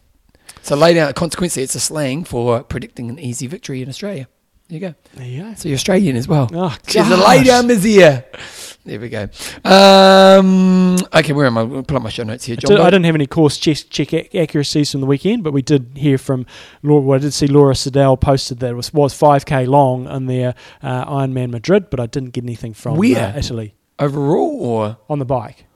So 0.62 0.74
lay 0.76 0.94
down. 0.94 1.12
Consequently, 1.12 1.62
it's 1.62 1.74
a 1.74 1.80
slang 1.80 2.24
for 2.24 2.62
predicting 2.62 3.08
an 3.10 3.18
easy 3.18 3.46
victory 3.46 3.82
in 3.82 3.88
Australia. 3.88 4.28
There 4.68 4.78
you 4.78 4.80
go. 4.80 4.94
There 5.14 5.26
you 5.26 5.42
go. 5.42 5.54
So 5.54 5.68
you're 5.68 5.76
Australian 5.76 6.16
as 6.16 6.26
well. 6.28 6.48
Oh, 6.52 6.76
She's 6.86 7.06
a 7.06 7.10
gosh. 7.10 7.46
down. 7.46 7.66
There 8.84 8.98
we 8.98 9.08
go. 9.10 9.28
Um, 9.64 10.96
okay, 11.14 11.32
where 11.32 11.46
am 11.46 11.56
I? 11.58 11.60
I'll 11.60 11.82
pull 11.84 11.96
up 11.98 12.02
my 12.02 12.10
show 12.10 12.24
notes 12.24 12.44
here. 12.46 12.56
I 12.58 12.60
did- 12.60 12.80
I 12.80 12.84
didn't 12.86 13.04
have 13.04 13.14
any 13.14 13.26
course 13.26 13.56
check, 13.58 13.76
check 13.90 14.34
accuracies 14.34 14.90
from 14.90 15.00
the 15.00 15.06
weekend, 15.06 15.44
but 15.44 15.52
we 15.52 15.62
did 15.62 15.90
hear 15.94 16.18
from 16.18 16.46
Laura. 16.82 17.00
Well, 17.00 17.16
I 17.16 17.20
did 17.20 17.32
see 17.32 17.46
Laura 17.46 17.74
Siddall 17.76 18.16
posted 18.16 18.58
that 18.60 18.70
it 18.70 18.74
was, 18.74 18.92
was 18.92 19.14
5k 19.14 19.66
long 19.68 20.06
on 20.08 20.26
their 20.26 20.54
uh, 20.82 21.04
Ironman 21.04 21.50
Madrid, 21.50 21.90
but 21.90 22.00
I 22.00 22.06
didn't 22.06 22.30
get 22.30 22.42
anything 22.44 22.74
from 22.74 22.96
Where? 22.96 23.32
uh, 23.34 23.38
Italy 23.38 23.74
overall 23.98 24.58
or 24.60 24.96
on 25.08 25.18
the 25.20 25.24
bike. 25.26 25.66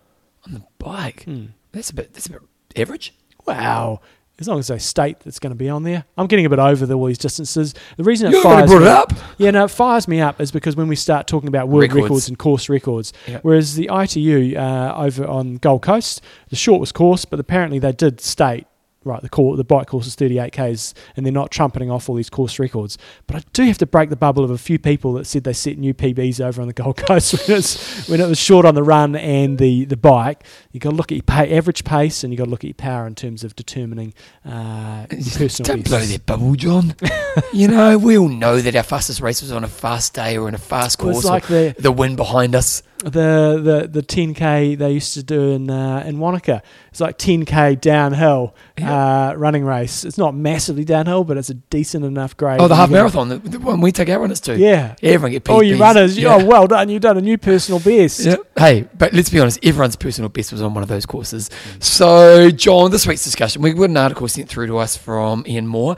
on 0.46 0.54
the 0.54 0.62
bike. 0.78 1.24
Hmm. 1.24 1.46
That's 1.72 1.90
a 1.90 1.94
bit. 1.94 2.12
That's 2.12 2.26
a 2.26 2.30
bit 2.30 2.42
average. 2.74 3.14
Wow. 3.46 4.00
As 4.38 4.46
long 4.48 4.58
as 4.58 4.66
they 4.66 4.76
state 4.78 5.20
that's 5.20 5.38
going 5.38 5.50
to 5.52 5.56
be 5.56 5.70
on 5.70 5.82
there. 5.82 6.04
I'm 6.18 6.26
getting 6.26 6.44
a 6.44 6.50
bit 6.50 6.58
over 6.58 6.84
the, 6.84 6.92
all 6.94 7.06
these 7.06 7.16
distances. 7.16 7.74
The 7.96 8.04
reason 8.04 8.28
it 8.28 8.34
You 8.36 8.42
fires 8.42 8.70
brought 8.70 8.80
me, 8.82 8.86
it 8.86 8.92
up. 8.92 9.12
Yeah, 9.38 9.50
no, 9.50 9.64
it 9.64 9.68
fires 9.68 10.06
me 10.06 10.20
up 10.20 10.40
is 10.42 10.50
because 10.52 10.76
when 10.76 10.88
we 10.88 10.96
start 10.96 11.26
talking 11.26 11.48
about 11.48 11.68
world 11.68 11.82
Records. 11.84 12.02
records, 12.02 12.28
and 12.28 12.38
course 12.38 12.68
records, 12.68 13.14
Yeah. 13.26 13.38
whereas 13.40 13.76
the 13.76 13.88
ITU 13.90 14.54
uh, 14.58 14.92
over 14.94 15.26
on 15.26 15.56
Gold 15.56 15.80
Coast, 15.82 16.20
the 16.50 16.56
short 16.56 16.80
was 16.80 16.92
course, 16.92 17.24
but 17.24 17.40
apparently 17.40 17.78
they 17.78 17.92
did 17.92 18.20
state 18.20 18.66
right 19.06 19.22
the 19.22 19.54
the 19.56 19.64
bike 19.64 19.86
course 19.86 20.06
is 20.06 20.14
38 20.14 20.52
k's, 20.52 20.94
and 21.16 21.24
they're 21.24 21.32
not 21.32 21.50
trumpeting 21.50 21.90
off 21.90 22.08
all 22.08 22.16
these 22.16 22.30
course 22.30 22.58
records. 22.58 22.98
But 23.26 23.36
I 23.36 23.42
do 23.52 23.62
have 23.64 23.78
to 23.78 23.86
break 23.86 24.10
the 24.10 24.16
bubble 24.16 24.44
of 24.44 24.50
a 24.50 24.58
few 24.58 24.78
people 24.78 25.12
that 25.14 25.26
said 25.26 25.44
they 25.44 25.52
set 25.52 25.78
new 25.78 25.94
PBs 25.94 26.40
over 26.40 26.60
on 26.60 26.66
the 26.66 26.74
Gold 26.74 26.96
Coast 26.96 27.32
when 27.48 27.54
it 27.54 27.58
was, 27.58 28.06
when 28.06 28.20
it 28.20 28.28
was 28.28 28.38
short 28.38 28.66
on 28.66 28.74
the 28.74 28.82
run 28.82 29.16
and 29.16 29.58
the 29.58 29.84
the 29.84 29.96
bike. 29.96 30.44
You've 30.72 30.82
got 30.82 30.90
to 30.90 30.96
look 30.96 31.12
at 31.12 31.16
your 31.16 31.22
pay, 31.22 31.56
average 31.56 31.84
pace, 31.84 32.24
and 32.24 32.32
you've 32.32 32.38
got 32.38 32.44
to 32.44 32.50
look 32.50 32.64
at 32.64 32.68
your 32.68 32.74
power 32.74 33.06
in 33.06 33.14
terms 33.14 33.44
of 33.44 33.56
determining 33.56 34.12
uh, 34.44 35.06
your 35.10 35.48
personal 35.48 35.76
Don't 35.76 35.84
blow 35.84 36.00
their 36.00 36.18
bubble, 36.18 36.54
John. 36.54 36.94
you 37.52 37.68
know, 37.68 37.96
we 37.96 38.18
all 38.18 38.28
know 38.28 38.60
that 38.60 38.74
our 38.74 38.82
fastest 38.82 39.20
race 39.20 39.40
was 39.40 39.52
on 39.52 39.64
a 39.64 39.68
fast 39.68 40.14
day 40.14 40.36
or 40.36 40.48
in 40.48 40.54
a 40.54 40.58
fast 40.58 40.98
course. 40.98 41.24
like 41.24 41.46
the 41.46 41.74
the 41.78 41.92
wind 41.92 42.16
behind 42.16 42.54
us. 42.54 42.82
The 42.98 43.60
the 43.62 43.88
the 43.90 44.02
10k 44.02 44.76
they 44.78 44.92
used 44.92 45.14
to 45.14 45.22
do 45.22 45.50
in 45.52 45.70
uh, 45.70 46.02
in 46.06 46.18
Wanaka. 46.18 46.62
It's 46.90 47.00
like 47.00 47.18
10k 47.18 47.80
downhill 47.80 48.54
uh, 48.82 49.34
running 49.36 49.64
race. 49.64 50.04
It's 50.04 50.16
not 50.16 50.34
massively 50.34 50.84
downhill, 50.84 51.24
but 51.24 51.36
it's 51.36 51.50
a 51.50 51.54
decent 51.54 52.04
enough 52.04 52.36
grade. 52.36 52.60
Oh, 52.60 52.68
the 52.68 52.76
half 52.76 52.90
marathon, 52.90 53.28
the, 53.28 53.38
the 53.38 53.58
one 53.58 53.80
we 53.82 53.92
take 53.92 54.08
our 54.08 54.18
runners 54.20 54.40
to. 54.40 54.58
Yeah. 54.58 54.96
Everyone 55.02 55.32
get 55.32 55.44
PBs. 55.44 55.54
Oh, 55.54 55.60
you 55.60 55.76
runners! 55.78 56.16
Yeah. 56.18 56.36
Oh, 56.36 56.44
well 56.46 56.66
done! 56.66 56.88
You've 56.88 57.02
done 57.02 57.18
a 57.18 57.20
new 57.20 57.36
personal 57.36 57.80
best. 57.80 58.20
Yeah. 58.20 58.36
Hey, 58.56 58.88
but 58.96 59.12
let's 59.12 59.28
be 59.28 59.40
honest, 59.40 59.58
everyone's 59.62 59.96
personal 59.96 60.30
best 60.30 60.52
was 60.52 60.62
on 60.62 60.72
one 60.72 60.82
of 60.82 60.88
those 60.88 61.04
courses. 61.04 61.50
So, 61.80 62.50
John, 62.50 62.90
this 62.90 63.06
week's 63.06 63.24
discussion, 63.24 63.60
we 63.62 63.72
got 63.74 63.90
an 63.90 63.96
article 63.96 64.26
sent 64.28 64.48
through 64.48 64.68
to 64.68 64.78
us 64.78 64.96
from 64.96 65.44
Ian 65.46 65.66
Moore. 65.66 65.96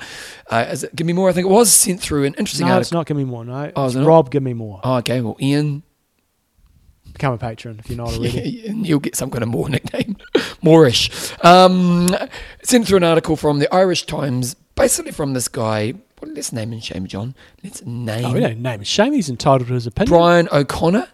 Uh, 0.51 0.67
is 0.71 0.83
it, 0.85 0.97
give 0.97 1.07
me 1.07 1.13
more. 1.13 1.29
I 1.29 1.33
think 1.33 1.47
it 1.47 1.51
was 1.51 1.73
sent 1.73 2.01
through 2.01 2.25
an 2.25 2.35
interesting 2.35 2.67
article. 2.67 2.81
It's 2.81 2.93
not. 2.93 3.07
Give 3.07 3.17
me 3.17 3.25
more. 3.25 3.45
No, 3.45 3.71
Oh, 3.77 3.87
it's 3.87 3.95
it 3.95 4.01
not? 4.01 4.07
Rob. 4.07 4.31
Give 4.31 4.43
me 4.43 4.55
more. 4.55 4.81
Oh, 4.83 4.97
okay. 4.97 5.21
Well, 5.21 5.37
Ian, 5.41 5.83
Become 7.19 7.33
a 7.35 7.39
patron 7.39 7.81
if 7.81 7.91
you're 7.91 7.97
not 7.97 8.15
already. 8.15 8.65
and 8.69 8.87
you'll 8.87 9.01
get 9.01 9.17
some 9.17 9.29
kind 9.29 9.43
of 9.43 9.49
more 9.49 9.69
nickname, 9.75 10.17
Moorish. 10.63 11.11
Um, 11.45 12.09
sent 12.63 12.87
through 12.87 12.99
an 12.99 13.03
article 13.03 13.35
from 13.35 13.59
the 13.59 13.73
Irish 13.75 14.07
Times, 14.07 14.55
basically 14.77 15.11
from 15.11 15.33
this 15.35 15.49
guy. 15.49 15.95
Well, 16.23 16.31
let's 16.33 16.53
name 16.53 16.73
and 16.73 16.83
shame 16.83 17.09
John. 17.09 17.35
Let's 17.65 17.85
name 17.85 18.25
oh, 18.25 18.33
we 18.35 18.39
don't 18.41 18.63
name 18.63 18.79
his 18.79 18.89
shame. 18.89 19.15
He's 19.15 19.29
entitled 19.29 19.67
to 19.67 19.75
his 19.75 19.89
opinion. 19.89 20.11
Brian 20.17 20.49
O'Connor, 20.53 21.09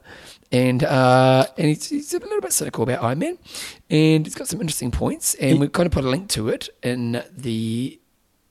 and 0.53 0.85
uh, 0.85 1.47
and 1.57 1.69
he's, 1.69 1.89
he's 1.89 2.13
a 2.13 2.19
little 2.19 2.43
bit 2.43 2.53
cynical 2.53 2.83
about 2.83 3.03
Iron 3.03 3.19
Man, 3.21 3.39
and 3.89 4.27
he's 4.27 4.35
got 4.35 4.47
some 4.47 4.61
interesting 4.61 4.91
points, 4.91 5.35
and 5.37 5.53
He- 5.53 5.59
we've 5.59 5.73
kind 5.73 5.87
of 5.87 5.93
put 5.93 6.05
a 6.05 6.09
link 6.11 6.29
to 6.31 6.51
it 6.51 6.69
in 6.83 7.23
the 7.35 7.99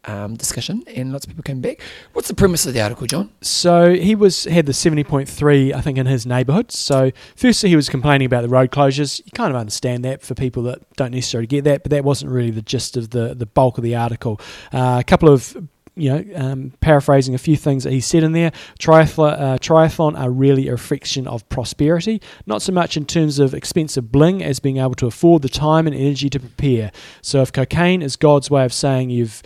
um, 0.05 0.35
discussion, 0.35 0.83
and 0.87 1.11
lots 1.11 1.25
of 1.25 1.29
people 1.29 1.43
came 1.43 1.61
back. 1.61 1.81
What's 2.13 2.27
the 2.27 2.33
premise 2.33 2.65
of 2.65 2.73
the 2.73 2.81
article, 2.81 3.07
John? 3.07 3.31
So 3.41 3.93
he 3.93 4.15
was 4.15 4.45
had 4.45 4.65
the 4.65 4.73
seventy 4.73 5.03
point 5.03 5.29
three, 5.29 5.73
I 5.73 5.81
think, 5.81 5.97
in 5.97 6.05
his 6.05 6.25
neighbourhood. 6.25 6.71
So 6.71 7.11
firstly, 7.35 7.69
he 7.69 7.75
was 7.75 7.89
complaining 7.89 8.25
about 8.25 8.41
the 8.41 8.49
road 8.49 8.71
closures. 8.71 9.21
You 9.25 9.31
kind 9.33 9.51
of 9.51 9.57
understand 9.57 10.03
that 10.05 10.21
for 10.21 10.35
people 10.35 10.63
that 10.63 10.79
don't 10.95 11.11
necessarily 11.11 11.47
get 11.47 11.63
that, 11.63 11.83
but 11.83 11.89
that 11.91 12.03
wasn't 12.03 12.31
really 12.31 12.51
the 12.51 12.61
gist 12.61 12.97
of 12.97 13.11
the 13.11 13.33
the 13.33 13.45
bulk 13.45 13.77
of 13.77 13.83
the 13.83 13.95
article. 13.95 14.39
Uh, 14.71 14.97
a 14.99 15.03
couple 15.03 15.29
of 15.29 15.55
you 15.95 16.09
know, 16.09 16.25
um, 16.35 16.73
paraphrasing 16.81 17.35
a 17.35 17.37
few 17.37 17.55
things 17.55 17.83
that 17.83 17.93
he 17.93 18.01
said 18.01 18.23
in 18.23 18.31
there, 18.31 18.51
triathlon, 18.79 19.39
uh, 19.39 19.57
triathlon 19.59 20.19
are 20.19 20.31
really 20.31 20.67
a 20.67 20.71
reflection 20.71 21.27
of 21.27 21.47
prosperity, 21.49 22.19
not 22.47 22.61
so 22.61 22.71
much 22.71 22.97
in 22.97 23.05
terms 23.05 23.37
of 23.37 23.53
expensive 23.53 24.11
bling 24.11 24.43
as 24.43 24.59
being 24.59 24.77
able 24.77 24.95
to 24.95 25.05
afford 25.05 25.43
the 25.43 25.49
time 25.49 25.85
and 25.85 25.95
energy 25.95 26.29
to 26.29 26.39
prepare. 26.39 26.91
So 27.21 27.41
if 27.41 27.53
cocaine 27.53 28.01
is 28.01 28.15
God's 28.15 28.49
way 28.49 28.65
of 28.65 28.73
saying 28.73 29.11
you've 29.11 29.43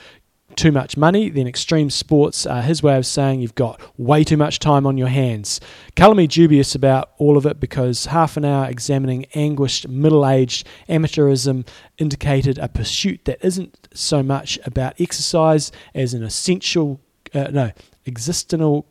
too 0.57 0.71
much 0.71 0.97
money, 0.97 1.29
then 1.29 1.47
extreme 1.47 1.89
sports 1.89 2.45
are 2.45 2.61
his 2.61 2.83
way 2.83 2.97
of 2.97 3.05
saying 3.05 3.39
you've 3.39 3.55
got 3.55 3.79
way 3.97 4.23
too 4.23 4.35
much 4.35 4.59
time 4.59 4.85
on 4.85 4.97
your 4.97 5.07
hands. 5.07 5.61
Colour 5.95 6.15
me 6.15 6.27
dubious 6.27 6.75
about 6.75 7.11
all 7.17 7.37
of 7.37 7.45
it 7.45 7.59
because 7.59 8.07
half 8.07 8.35
an 8.35 8.43
hour 8.43 8.65
examining 8.67 9.25
anguished 9.35 9.87
middle 9.87 10.27
aged 10.27 10.67
amateurism 10.89 11.65
indicated 11.97 12.57
a 12.57 12.67
pursuit 12.67 13.23
that 13.25 13.37
isn't 13.45 13.87
so 13.93 14.21
much 14.21 14.59
about 14.65 14.99
exercise 14.99 15.71
as 15.95 16.13
an 16.13 16.23
essential, 16.23 16.99
uh, 17.33 17.49
no, 17.51 17.71
existential 18.05 18.85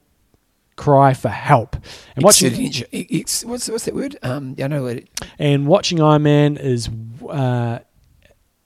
cry 0.76 1.14
for 1.14 1.30
help. 1.30 1.76
And 2.14 2.24
watching, 2.24 2.48
Existential- 2.48 2.88
ex- 2.92 3.44
what's, 3.44 3.68
what's 3.68 3.84
that 3.86 3.94
word? 3.94 4.16
Um, 4.22 4.54
yeah, 4.56 4.66
I 4.66 4.68
know 4.68 4.82
what 4.84 4.96
it, 4.98 5.08
and 5.38 5.66
watching 5.66 6.00
Iron 6.00 6.22
Man 6.22 6.56
is 6.56 6.88
uh, 7.28 7.80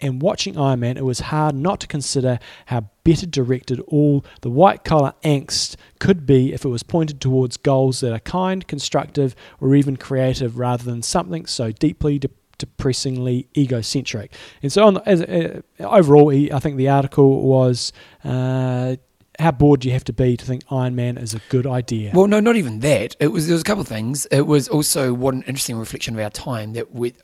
and 0.01 0.23
watching 0.23 0.59
Iron 0.59 0.81
Man, 0.81 0.97
it 0.97 1.05
was 1.05 1.21
hard 1.21 1.55
not 1.55 1.81
to 1.81 1.87
consider 1.87 2.39
how 2.67 2.91
better 3.05 3.27
directed 3.27 3.81
all 3.81 4.25
the 4.43 4.51
white 4.51 4.85
collar 4.85 5.15
angst 5.25 5.77
could 5.99 6.27
be 6.27 6.53
if 6.53 6.65
it 6.65 6.69
was 6.69 6.83
pointed 6.83 7.21
towards 7.21 7.57
goals 7.57 8.01
that 8.01 8.13
are 8.13 8.21
kind, 8.21 8.67
constructive, 8.67 9.35
or 9.61 9.75
even 9.75 9.97
creative, 9.97 10.59
rather 10.59 10.85
than 10.85 11.03
something 11.03 11.47
so 11.47 11.73
deeply 11.73 12.19
de- 12.19 12.31
depressingly 12.59 13.49
egocentric. 13.57 14.33
And 14.63 14.73
so, 14.73 14.85
on 14.85 14.95
the, 14.95 15.09
as, 15.09 15.23
uh, 15.23 15.63
overall, 15.81 16.29
he, 16.29 16.53
I 16.53 16.59
think 16.59 16.77
the 16.77 16.89
article 16.89 17.43
was. 17.43 17.93
Uh, 18.25 18.97
how 19.39 19.51
bored 19.51 19.81
do 19.81 19.89
you 19.89 19.95
have 19.95 20.05
to 20.05 20.13
be 20.13 20.37
to 20.37 20.45
think 20.45 20.63
Iron 20.71 20.95
Man 20.95 21.17
is 21.17 21.33
a 21.33 21.41
good 21.49 21.67
idea? 21.67 22.11
Well, 22.13 22.27
no, 22.27 22.41
not 22.41 22.57
even 22.57 22.81
that. 22.81 23.17
It 23.21 23.29
was 23.29 23.47
there 23.47 23.55
was 23.55 23.63
a 23.63 23.65
couple 23.65 23.81
of 23.81 23.89
things. 23.89 24.27
It 24.27 24.47
was 24.47 24.69
also 24.69 25.15
what 25.15 25.33
an 25.33 25.43
interesting 25.45 25.79
reflection 25.79 26.15
of 26.15 26.21
our 26.21 26.29
time 26.29 26.75
that 26.75 26.93
with 26.93 27.23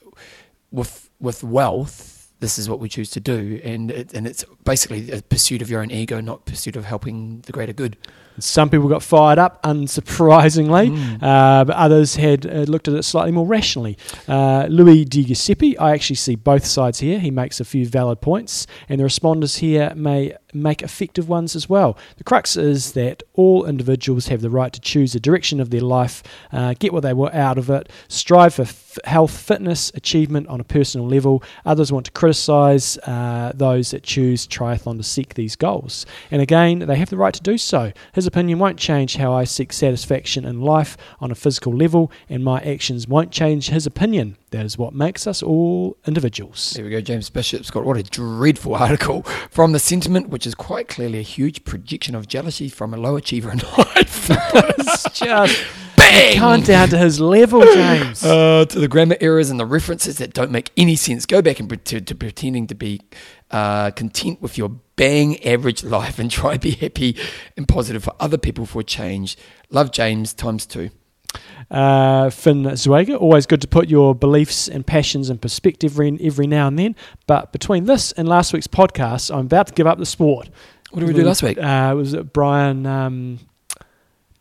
with 0.70 1.10
with 1.20 1.44
wealth, 1.44 2.15
this 2.40 2.58
is 2.58 2.68
what 2.68 2.80
we 2.80 2.88
choose 2.88 3.10
to 3.10 3.20
do, 3.20 3.60
and 3.64 3.90
it, 3.90 4.12
and 4.14 4.26
it's 4.26 4.44
basically 4.64 5.10
a 5.10 5.22
pursuit 5.22 5.62
of 5.62 5.70
your 5.70 5.80
own 5.80 5.90
ego, 5.90 6.20
not 6.20 6.44
pursuit 6.44 6.76
of 6.76 6.84
helping 6.84 7.40
the 7.46 7.52
greater 7.52 7.72
good. 7.72 7.96
Some 8.38 8.68
people 8.68 8.88
got 8.88 9.02
fired 9.02 9.38
up, 9.38 9.62
unsurprisingly, 10.06 10.90
Mm. 10.90 11.22
uh, 11.22 11.64
but 11.64 11.74
others 11.76 12.16
had 12.16 12.46
uh, 12.46 12.50
looked 12.68 12.88
at 12.88 12.94
it 12.94 13.02
slightly 13.04 13.32
more 13.32 13.46
rationally. 13.46 13.96
Uh, 14.28 14.66
Louis 14.68 15.04
Di 15.06 15.24
Giuseppe, 15.24 15.76
I 15.78 15.92
actually 15.92 16.16
see 16.16 16.34
both 16.36 16.66
sides 16.66 17.00
here. 17.00 17.18
He 17.18 17.30
makes 17.30 17.60
a 17.60 17.64
few 17.64 17.86
valid 17.86 18.20
points, 18.20 18.66
and 18.88 19.00
the 19.00 19.04
responders 19.04 19.58
here 19.58 19.92
may 19.96 20.34
make 20.52 20.82
effective 20.82 21.28
ones 21.28 21.56
as 21.56 21.68
well. 21.68 21.96
The 22.18 22.24
crux 22.24 22.56
is 22.56 22.92
that 22.92 23.22
all 23.34 23.64
individuals 23.66 24.28
have 24.28 24.40
the 24.42 24.50
right 24.50 24.72
to 24.72 24.80
choose 24.80 25.12
the 25.14 25.20
direction 25.20 25.60
of 25.60 25.70
their 25.70 25.80
life, 25.80 26.22
uh, 26.52 26.74
get 26.78 26.92
what 26.92 27.02
they 27.02 27.12
want 27.14 27.34
out 27.34 27.56
of 27.58 27.70
it, 27.70 27.90
strive 28.08 28.54
for 28.54 28.64
health, 29.04 29.36
fitness, 29.36 29.90
achievement 29.94 30.48
on 30.48 30.60
a 30.60 30.64
personal 30.64 31.06
level. 31.06 31.42
Others 31.64 31.92
want 31.92 32.06
to 32.06 32.12
criticise 32.12 32.98
uh, 32.98 33.52
those 33.54 33.90
that 33.90 34.02
choose 34.02 34.46
triathlon 34.46 34.96
to 34.96 35.02
seek 35.02 35.34
these 35.34 35.56
goals. 35.56 36.06
And 36.30 36.42
again, 36.42 36.80
they 36.80 36.96
have 36.96 37.10
the 37.10 37.16
right 37.16 37.34
to 37.34 37.42
do 37.42 37.58
so. 37.58 37.92
His 38.12 38.26
opinion 38.26 38.58
won't 38.58 38.78
change 38.78 39.16
how 39.16 39.32
I 39.32 39.44
seek 39.44 39.72
satisfaction 39.72 40.44
in 40.44 40.60
life 40.60 40.96
on 41.20 41.30
a 41.30 41.34
physical 41.34 41.74
level, 41.74 42.10
and 42.28 42.44
my 42.44 42.60
actions 42.60 43.06
won't 43.08 43.30
change 43.30 43.68
his 43.68 43.86
opinion. 43.86 44.36
That 44.50 44.64
is 44.64 44.78
what 44.78 44.94
makes 44.94 45.26
us 45.26 45.42
all 45.42 45.96
individuals. 46.06 46.72
There 46.76 46.84
we 46.84 46.90
go. 46.90 47.00
James 47.00 47.28
Bishop's 47.30 47.70
got 47.70 47.84
what 47.84 47.96
a 47.96 48.02
dreadful 48.02 48.74
article 48.76 49.22
from 49.50 49.72
the 49.72 49.78
sentiment, 49.78 50.28
which 50.28 50.46
is 50.46 50.54
quite 50.54 50.88
clearly 50.88 51.18
a 51.18 51.22
huge 51.22 51.64
projection 51.64 52.14
of 52.14 52.28
jealousy 52.28 52.68
from 52.68 52.94
a 52.94 52.96
low 52.96 53.16
achiever 53.16 53.50
in 53.50 53.58
life. 53.78 54.28
it's 54.30 55.10
just 55.10 55.66
Bang! 55.96 56.38
come 56.38 56.60
down 56.62 56.88
to 56.90 56.98
his 56.98 57.20
level, 57.20 57.60
James. 57.74 58.24
Uh, 58.24 58.64
to 58.68 58.78
the 58.78 58.88
grammar 58.88 59.16
errors 59.20 59.50
and 59.50 59.58
the 59.58 59.66
references 59.66 60.18
that 60.18 60.32
don't 60.32 60.50
make 60.50 60.70
any 60.76 60.96
sense. 60.96 61.26
Go 61.26 61.42
back 61.42 61.60
and 61.60 61.68
pre- 61.68 61.78
to, 61.78 62.00
to 62.00 62.14
pretending 62.14 62.66
to 62.68 62.74
be 62.74 63.00
uh, 63.50 63.90
content 63.92 64.40
with 64.40 64.58
your 64.58 64.68
bang 64.96 65.44
average 65.44 65.84
life 65.84 66.18
and 66.18 66.30
try 66.30 66.54
to 66.54 66.58
be 66.58 66.72
happy 66.72 67.16
and 67.56 67.68
positive 67.68 68.04
for 68.04 68.14
other 68.20 68.38
people 68.38 68.66
for 68.66 68.80
a 68.80 68.84
change. 68.84 69.36
Love 69.70 69.90
James 69.92 70.32
times 70.34 70.66
two. 70.66 70.90
Uh, 71.70 72.30
Finn 72.30 72.62
Zweger, 72.62 73.20
always 73.20 73.46
good 73.46 73.60
to 73.60 73.68
put 73.68 73.88
your 73.88 74.14
beliefs 74.14 74.68
and 74.68 74.86
passions 74.86 75.28
in 75.30 75.38
perspective 75.38 75.92
every, 75.92 76.16
every 76.22 76.46
now 76.46 76.68
and 76.68 76.78
then. 76.78 76.96
But 77.26 77.52
between 77.52 77.84
this 77.84 78.12
and 78.12 78.28
last 78.28 78.52
week's 78.52 78.68
podcast, 78.68 79.32
I'm 79.32 79.46
about 79.46 79.68
to 79.68 79.74
give 79.74 79.86
up 79.86 79.98
the 79.98 80.06
sport. 80.06 80.48
What 80.90 81.00
did 81.00 81.08
we 81.08 81.14
do 81.14 81.24
last 81.24 81.42
week? 81.42 81.58
Uh, 81.58 81.94
was 81.96 82.14
it 82.14 82.32
Brian 82.32 82.86
um, 82.86 83.40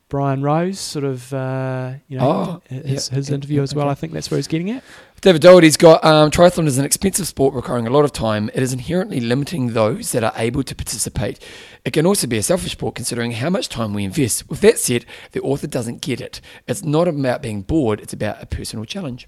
Brian 0.08 0.44
Rose, 0.44 0.80
sort 0.80 1.04
of, 1.04 1.34
uh, 1.34 1.94
you 2.08 2.18
know, 2.20 2.62
Oh, 2.70 2.74
his, 2.74 3.10
yeah, 3.10 3.16
his 3.16 3.30
yeah, 3.30 3.36
interview 3.36 3.58
yeah, 3.58 3.64
as 3.64 3.74
well. 3.74 3.86
okay. 3.86 3.92
I 3.92 3.96
think 3.96 4.14
that's 4.14 4.30
where 4.30 4.38
he's 4.38 4.48
getting 4.48 4.70
at. 4.70 4.84
David 5.22 5.42
Doherty's 5.42 5.78
got 5.78 6.06
um, 6.06 6.30
triathlon 6.30 6.68
is 6.68 6.78
an 6.78 6.86
expensive 6.86 7.26
sport 7.26 7.56
requiring 7.56 7.88
a 7.88 7.90
lot 7.90 8.06
of 8.06 8.12
time. 8.12 8.50
It 8.54 8.62
is 8.62 8.72
inherently 8.74 9.20
limiting 9.20 9.74
those 9.74 10.12
that 10.12 10.24
are 10.24 10.34
able 10.36 10.62
to 10.62 10.76
participate. 10.76 11.40
It 11.84 11.94
can 11.94 12.06
also 12.06 12.28
be 12.28 12.38
a 12.38 12.44
selfish 12.44 12.74
sport 12.74 12.94
considering 12.94 13.32
how 13.32 13.50
much 13.50 13.68
time 13.68 13.96
we 13.96 14.04
invest. 14.04 14.48
With 14.48 14.62
that 14.62 14.78
said, 14.78 15.06
the 15.32 15.42
author 15.42 15.66
doesn't 15.66 16.02
get 16.02 16.22
it. 16.22 16.42
It's 16.68 16.84
not 16.84 17.08
about 17.08 17.42
being 17.42 17.64
bored, 17.64 18.00
it's 18.00 18.14
about 18.14 18.44
a 18.44 18.46
personal 18.46 18.86
challenge. 18.86 19.28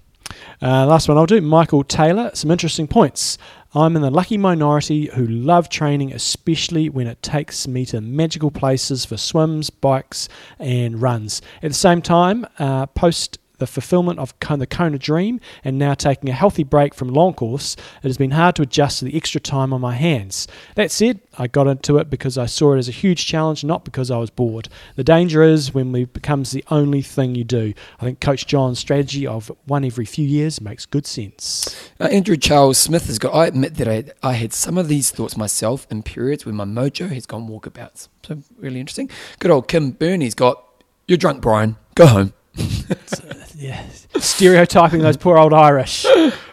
Uh, 0.60 0.86
last 0.86 1.08
one 1.08 1.16
I'll 1.16 1.26
do. 1.26 1.40
Michael 1.40 1.84
Taylor, 1.84 2.30
some 2.34 2.50
interesting 2.50 2.86
points. 2.86 3.38
I'm 3.74 3.96
in 3.96 4.02
the 4.02 4.10
lucky 4.10 4.38
minority 4.38 5.06
who 5.14 5.26
love 5.26 5.68
training, 5.68 6.12
especially 6.12 6.88
when 6.88 7.06
it 7.06 7.22
takes 7.22 7.68
me 7.68 7.84
to 7.86 8.00
magical 8.00 8.50
places 8.50 9.04
for 9.04 9.16
swims, 9.16 9.68
bikes, 9.68 10.28
and 10.58 11.02
runs. 11.02 11.42
At 11.62 11.70
the 11.70 11.74
same 11.74 12.00
time, 12.00 12.46
uh, 12.58 12.86
post 12.86 13.38
the 13.58 13.66
fulfillment 13.66 14.18
of 14.18 14.34
the 14.40 14.66
Kona 14.66 14.98
dream 14.98 15.40
and 15.62 15.78
now 15.78 15.94
taking 15.94 16.30
a 16.30 16.32
healthy 16.32 16.64
break 16.64 16.94
from 16.94 17.08
long 17.08 17.34
course, 17.34 17.76
it 18.02 18.06
has 18.06 18.18
been 18.18 18.32
hard 18.32 18.56
to 18.56 18.62
adjust 18.62 19.00
to 19.00 19.04
the 19.04 19.16
extra 19.16 19.40
time 19.40 19.72
on 19.72 19.80
my 19.80 19.94
hands. 19.94 20.48
That 20.74 20.90
said, 20.90 21.20
I 21.38 21.46
got 21.46 21.66
into 21.66 21.98
it 21.98 22.10
because 22.10 22.36
I 22.38 22.46
saw 22.46 22.74
it 22.74 22.78
as 22.78 22.88
a 22.88 22.92
huge 22.92 23.26
challenge, 23.26 23.64
not 23.64 23.84
because 23.84 24.10
I 24.10 24.18
was 24.18 24.30
bored. 24.30 24.68
The 24.96 25.04
danger 25.04 25.42
is 25.42 25.72
when 25.72 25.94
it 25.94 26.12
becomes 26.12 26.50
the 26.50 26.64
only 26.70 27.02
thing 27.02 27.34
you 27.34 27.44
do. 27.44 27.74
I 28.00 28.04
think 28.04 28.20
Coach 28.20 28.46
John's 28.46 28.78
strategy 28.78 29.26
of 29.26 29.52
one 29.66 29.84
every 29.84 30.04
few 30.04 30.26
years 30.26 30.60
makes 30.60 30.86
good 30.86 31.06
sense. 31.06 31.90
Uh, 32.00 32.04
Andrew 32.04 32.36
Charles 32.36 32.78
Smith 32.78 33.06
has 33.06 33.18
got, 33.18 33.34
I 33.34 33.46
admit 33.46 33.76
that 33.76 33.88
I, 33.88 34.28
I 34.28 34.32
had 34.34 34.52
some 34.52 34.78
of 34.78 34.88
these 34.88 35.10
thoughts 35.10 35.36
myself 35.36 35.86
in 35.90 36.02
periods 36.02 36.46
when 36.46 36.56
my 36.56 36.64
mojo 36.64 37.08
has 37.10 37.26
gone 37.26 37.48
walkabouts. 37.48 38.08
So, 38.26 38.42
really 38.56 38.80
interesting. 38.80 39.10
Good 39.38 39.50
old 39.50 39.68
Kim 39.68 39.92
Burney's 39.92 40.34
got, 40.34 40.62
You're 41.06 41.18
drunk, 41.18 41.40
Brian. 41.42 41.76
Go 41.94 42.06
home. 42.06 42.32
Yeah, 43.60 43.84
stereotyping 44.20 45.00
those 45.00 45.16
poor 45.16 45.36
old 45.36 45.52
Irish. 45.52 46.06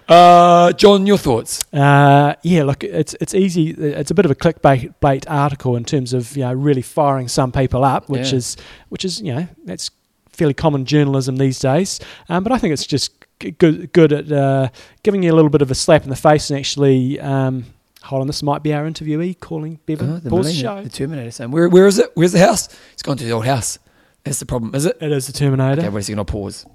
Uh, 0.09 0.71
John, 0.73 1.05
your 1.05 1.19
thoughts? 1.19 1.63
Uh, 1.71 2.33
yeah, 2.41 2.63
look, 2.63 2.83
it's 2.83 3.13
it's 3.21 3.35
easy. 3.35 3.69
It's 3.71 4.09
a 4.09 4.15
bit 4.15 4.25
of 4.25 4.31
a 4.31 4.35
clickbait 4.35 4.91
bait 5.01 5.25
article 5.29 5.75
in 5.75 5.85
terms 5.85 6.13
of 6.13 6.35
you 6.35 6.43
know 6.43 6.53
really 6.53 6.81
firing 6.81 7.27
some 7.27 7.51
people 7.51 7.83
up, 7.83 8.09
which 8.09 8.31
Yeah. 8.31 8.37
is 8.37 8.57
which 8.89 9.05
is 9.05 9.21
you 9.21 9.35
know 9.35 9.47
that's 9.65 9.91
fairly 10.29 10.55
common 10.55 10.85
journalism 10.85 11.35
these 11.37 11.59
days. 11.59 11.99
Um, 12.27 12.43
but 12.43 12.51
I 12.51 12.57
think 12.57 12.73
it's 12.73 12.87
just 12.87 13.11
g- 13.39 13.51
good 13.51 13.93
good 13.93 14.11
at 14.11 14.31
uh, 14.31 14.69
giving 15.03 15.21
you 15.21 15.31
a 15.31 15.35
little 15.35 15.51
bit 15.51 15.61
of 15.61 15.69
a 15.69 15.75
slap 15.75 16.03
in 16.05 16.09
the 16.09 16.15
face 16.15 16.49
and 16.49 16.57
actually. 16.59 17.19
Um, 17.19 17.65
Hold 18.05 18.21
on, 18.21 18.27
this 18.27 18.43
might 18.43 18.61
be 18.61 18.71
our 18.71 18.83
interviewee 18.85 19.39
calling 19.39 19.79
Bevan. 19.87 20.09
Uh, 20.11 20.19
the, 20.19 20.29
Millennium- 20.29 20.55
show. 20.61 20.83
the 20.83 20.89
Terminator 20.89 21.31
saying, 21.31 21.49
where, 21.49 21.67
where 21.67 21.87
is 21.87 21.97
it? 21.97 22.11
Where's 22.13 22.33
the 22.33 22.39
house? 22.39 22.69
He's 22.91 23.01
gone 23.01 23.17
to 23.17 23.23
the 23.23 23.31
old 23.31 23.45
house. 23.47 23.79
That's 24.25 24.39
the 24.39 24.45
problem, 24.45 24.73
is 24.75 24.85
it? 24.85 24.97
It 24.99 25.11
is 25.11 25.27
the 25.27 25.33
Terminator. 25.33 25.81
Okay, 25.81 25.89
wait 25.89 25.99
a 26.01 26.03
second, 26.03 26.19
I'll 26.19 26.25
pause. 26.25 26.65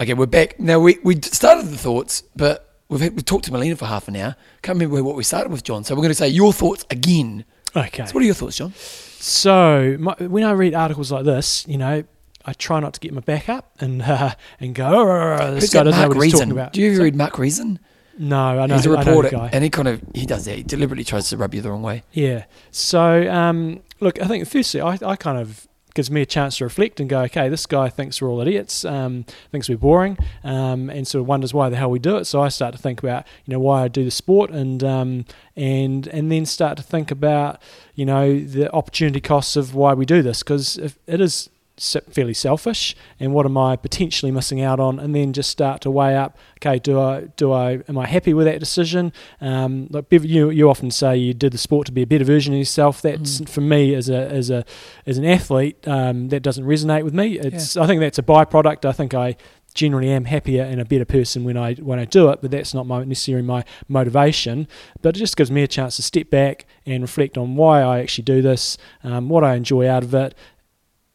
Okay, 0.00 0.14
we're 0.14 0.26
back. 0.26 0.58
Now, 0.60 0.78
we, 0.78 0.98
we 1.02 1.20
started 1.20 1.66
the 1.66 1.76
thoughts, 1.76 2.22
but 2.36 2.76
we've, 2.88 3.00
we've 3.00 3.24
talked 3.24 3.46
to 3.46 3.52
Molina 3.52 3.74
for 3.76 3.86
half 3.86 4.06
an 4.08 4.14
hour. 4.16 4.36
Can't 4.62 4.76
remember 4.78 5.02
what 5.02 5.16
we 5.16 5.24
started 5.24 5.50
with, 5.50 5.64
John. 5.64 5.82
So 5.84 5.94
we're 5.94 6.02
going 6.02 6.10
to 6.10 6.14
say 6.14 6.28
your 6.28 6.52
thoughts 6.52 6.86
again. 6.90 7.44
Okay. 7.74 8.06
So 8.06 8.12
what 8.12 8.22
are 8.22 8.26
your 8.26 8.34
thoughts, 8.34 8.56
John? 8.58 8.72
So 8.74 9.96
my, 9.98 10.14
when 10.20 10.44
I 10.44 10.52
read 10.52 10.74
articles 10.74 11.10
like 11.10 11.24
this, 11.24 11.66
you 11.66 11.76
know, 11.78 12.04
I 12.44 12.52
try 12.52 12.78
not 12.80 12.94
to 12.94 13.00
get 13.00 13.12
my 13.12 13.20
back 13.20 13.48
up 13.48 13.72
and 13.80 14.00
uh, 14.00 14.34
and 14.60 14.74
go. 14.74 14.86
"Oh, 14.86 15.50
this 15.54 15.64
Who's 15.64 15.70
guy 15.74 15.82
doesn't 15.82 16.00
know 16.00 16.06
Mark 16.06 16.16
what 16.16 16.24
he's 16.24 16.32
talking 16.32 16.48
Reason? 16.48 16.58
about. 16.58 16.72
Do 16.72 16.80
you 16.80 16.86
ever 16.88 16.96
So- 16.96 17.02
read 17.02 17.16
Mark 17.16 17.38
Reason? 17.38 17.78
No, 18.20 18.36
I 18.60 18.66
know. 18.66 18.74
He's 18.76 18.86
a 18.86 18.90
reporter, 18.90 19.30
guy. 19.30 19.50
and 19.52 19.62
he 19.62 19.70
kind 19.70 19.86
of 19.86 20.02
he 20.14 20.24
does 20.26 20.44
that. 20.46 20.56
He 20.56 20.62
deliberately 20.64 21.04
tries 21.04 21.28
to 21.30 21.36
rub 21.36 21.54
you 21.54 21.60
the 21.60 21.70
wrong 21.70 21.82
way. 21.82 22.02
Yeah. 22.12 22.44
So 22.70 23.30
um, 23.30 23.80
look, 24.00 24.20
I 24.20 24.26
think 24.26 24.48
firstly, 24.48 24.80
I, 24.80 24.98
I 25.04 25.14
kind 25.14 25.38
of 25.38 25.67
gives 25.98 26.12
me 26.12 26.22
a 26.22 26.26
chance 26.26 26.58
to 26.58 26.64
reflect 26.64 27.00
and 27.00 27.10
go, 27.10 27.22
okay, 27.22 27.48
this 27.48 27.66
guy 27.66 27.88
thinks 27.88 28.22
we're 28.22 28.30
all 28.30 28.40
idiots, 28.40 28.84
um, 28.84 29.24
thinks 29.50 29.68
we're 29.68 29.76
boring, 29.76 30.16
um, 30.44 30.88
and 30.90 31.08
sort 31.08 31.22
of 31.22 31.26
wonders 31.26 31.52
why 31.52 31.68
the 31.68 31.74
hell 31.74 31.90
we 31.90 31.98
do 31.98 32.16
it. 32.18 32.24
So 32.24 32.40
I 32.40 32.50
start 32.50 32.72
to 32.76 32.80
think 32.80 33.02
about, 33.02 33.26
you 33.44 33.52
know, 33.52 33.58
why 33.58 33.82
I 33.82 33.88
do 33.88 34.04
the 34.04 34.12
sport, 34.12 34.50
and 34.52 34.84
um, 34.84 35.24
and 35.56 36.06
and 36.06 36.30
then 36.30 36.46
start 36.46 36.76
to 36.76 36.84
think 36.84 37.10
about, 37.10 37.60
you 37.96 38.06
know, 38.06 38.38
the 38.38 38.72
opportunity 38.72 39.20
costs 39.20 39.56
of 39.56 39.74
why 39.74 39.92
we 39.92 40.06
do 40.06 40.22
this, 40.22 40.44
because 40.44 40.78
it 40.78 41.20
is 41.20 41.50
fairly 41.78 42.34
selfish 42.34 42.94
and 43.20 43.32
what 43.32 43.46
am 43.46 43.56
I 43.56 43.76
potentially 43.76 44.32
missing 44.32 44.60
out 44.60 44.80
on? 44.80 44.98
And 44.98 45.14
then 45.14 45.32
just 45.32 45.50
start 45.50 45.80
to 45.82 45.90
weigh 45.90 46.16
up 46.16 46.36
okay 46.58 46.78
do 46.78 47.00
I 47.00 47.28
do 47.36 47.52
I 47.52 47.80
am 47.88 47.96
I 47.98 48.06
happy 48.06 48.34
with 48.34 48.46
that 48.46 48.60
decision? 48.60 49.12
Um, 49.40 49.86
like 49.90 50.06
you 50.10 50.50
you 50.50 50.68
often 50.68 50.90
say 50.90 51.16
you 51.16 51.34
did 51.34 51.52
the 51.52 51.58
sport 51.58 51.86
to 51.86 51.92
be 51.92 52.02
a 52.02 52.06
better 52.06 52.24
version 52.24 52.52
of 52.54 52.58
yourself. 52.58 53.00
That's 53.02 53.40
Mm. 53.40 53.48
for 53.48 53.60
me 53.60 53.94
as 53.94 54.08
a 54.08 54.28
as 54.28 54.50
a 54.50 54.64
as 55.06 55.18
an 55.18 55.24
athlete 55.24 55.76
um, 55.86 56.28
that 56.28 56.42
doesn't 56.42 56.64
resonate 56.64 57.04
with 57.04 57.14
me. 57.14 57.38
It's 57.38 57.76
I 57.76 57.86
think 57.86 58.00
that's 58.00 58.18
a 58.18 58.22
byproduct. 58.22 58.84
I 58.84 58.92
think 58.92 59.14
I 59.14 59.36
generally 59.74 60.08
am 60.10 60.24
happier 60.24 60.64
and 60.64 60.80
a 60.80 60.84
better 60.84 61.04
person 61.04 61.44
when 61.44 61.56
I 61.56 61.74
when 61.74 61.98
I 62.00 62.04
do 62.04 62.30
it 62.30 62.40
but 62.42 62.50
that's 62.50 62.74
not 62.74 62.86
my, 62.86 63.04
necessarily 63.04 63.46
my 63.46 63.64
motivation. 63.86 64.66
But 65.02 65.16
it 65.16 65.18
just 65.20 65.36
gives 65.36 65.50
me 65.50 65.62
a 65.62 65.68
chance 65.68 65.96
to 65.96 66.02
step 66.02 66.30
back 66.30 66.66
and 66.86 67.02
reflect 67.02 67.36
on 67.38 67.54
why 67.54 67.82
I 67.82 68.00
actually 68.00 68.24
do 68.24 68.42
this 68.42 68.78
um, 69.04 69.28
what 69.28 69.44
I 69.44 69.54
enjoy 69.54 69.88
out 69.88 70.02
of 70.02 70.14
it 70.14 70.34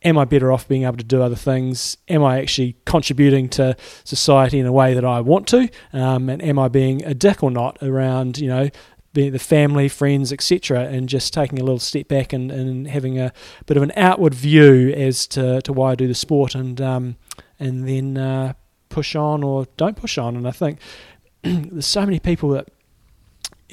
am 0.04 0.18
I 0.18 0.26
better 0.26 0.52
off 0.52 0.68
being 0.68 0.84
able 0.84 0.98
to 0.98 1.04
do 1.04 1.22
other 1.22 1.36
things? 1.36 1.98
Am 2.10 2.24
I 2.24 2.40
actually 2.40 2.76
contributing 2.86 3.50
to 3.50 3.76
society 4.04 4.60
in 4.60 4.66
a 4.66 4.72
way 4.72 4.94
that 4.94 5.06
I 5.06 5.22
want 5.22 5.48
to? 5.50 5.70
Um, 5.92 6.30
and 6.30 6.42
am 6.42 6.60
I 6.60 6.68
being 6.68 7.04
a 7.06 7.14
dick 7.14 7.44
or 7.44 7.52
not 7.52 7.78
around, 7.82 8.38
you 8.38 8.48
know, 8.48 8.70
the, 9.14 9.30
the 9.30 9.40
family, 9.40 9.88
friends, 9.90 10.34
etc., 10.34 10.86
and 10.86 11.08
just 11.08 11.34
taking 11.34 11.60
a 11.60 11.64
little 11.64 11.80
step 11.80 12.08
back 12.08 12.34
and, 12.34 12.52
and 12.52 12.88
having 12.88 13.20
a 13.20 13.32
bit 13.66 13.78
of 13.78 13.84
an 13.84 13.92
outward 13.96 14.34
view 14.34 14.90
as 14.90 15.28
to, 15.28 15.62
to 15.62 15.74
why 15.74 15.92
I 15.92 15.96
do 15.96 16.08
the 16.08 16.16
sport 16.16 16.56
and 16.56 16.82
um, 16.82 17.16
and 17.60 17.88
then 17.88 18.18
uh, 18.18 18.54
push 18.90 19.16
on 19.16 19.44
or 19.44 19.68
don't 19.78 19.96
push 19.96 20.18
on. 20.18 20.36
And 20.36 20.48
I 20.48 20.52
think 20.52 20.80
there's 21.44 21.86
so 21.86 22.06
many 22.06 22.20
people 22.20 22.50
that 22.50 22.70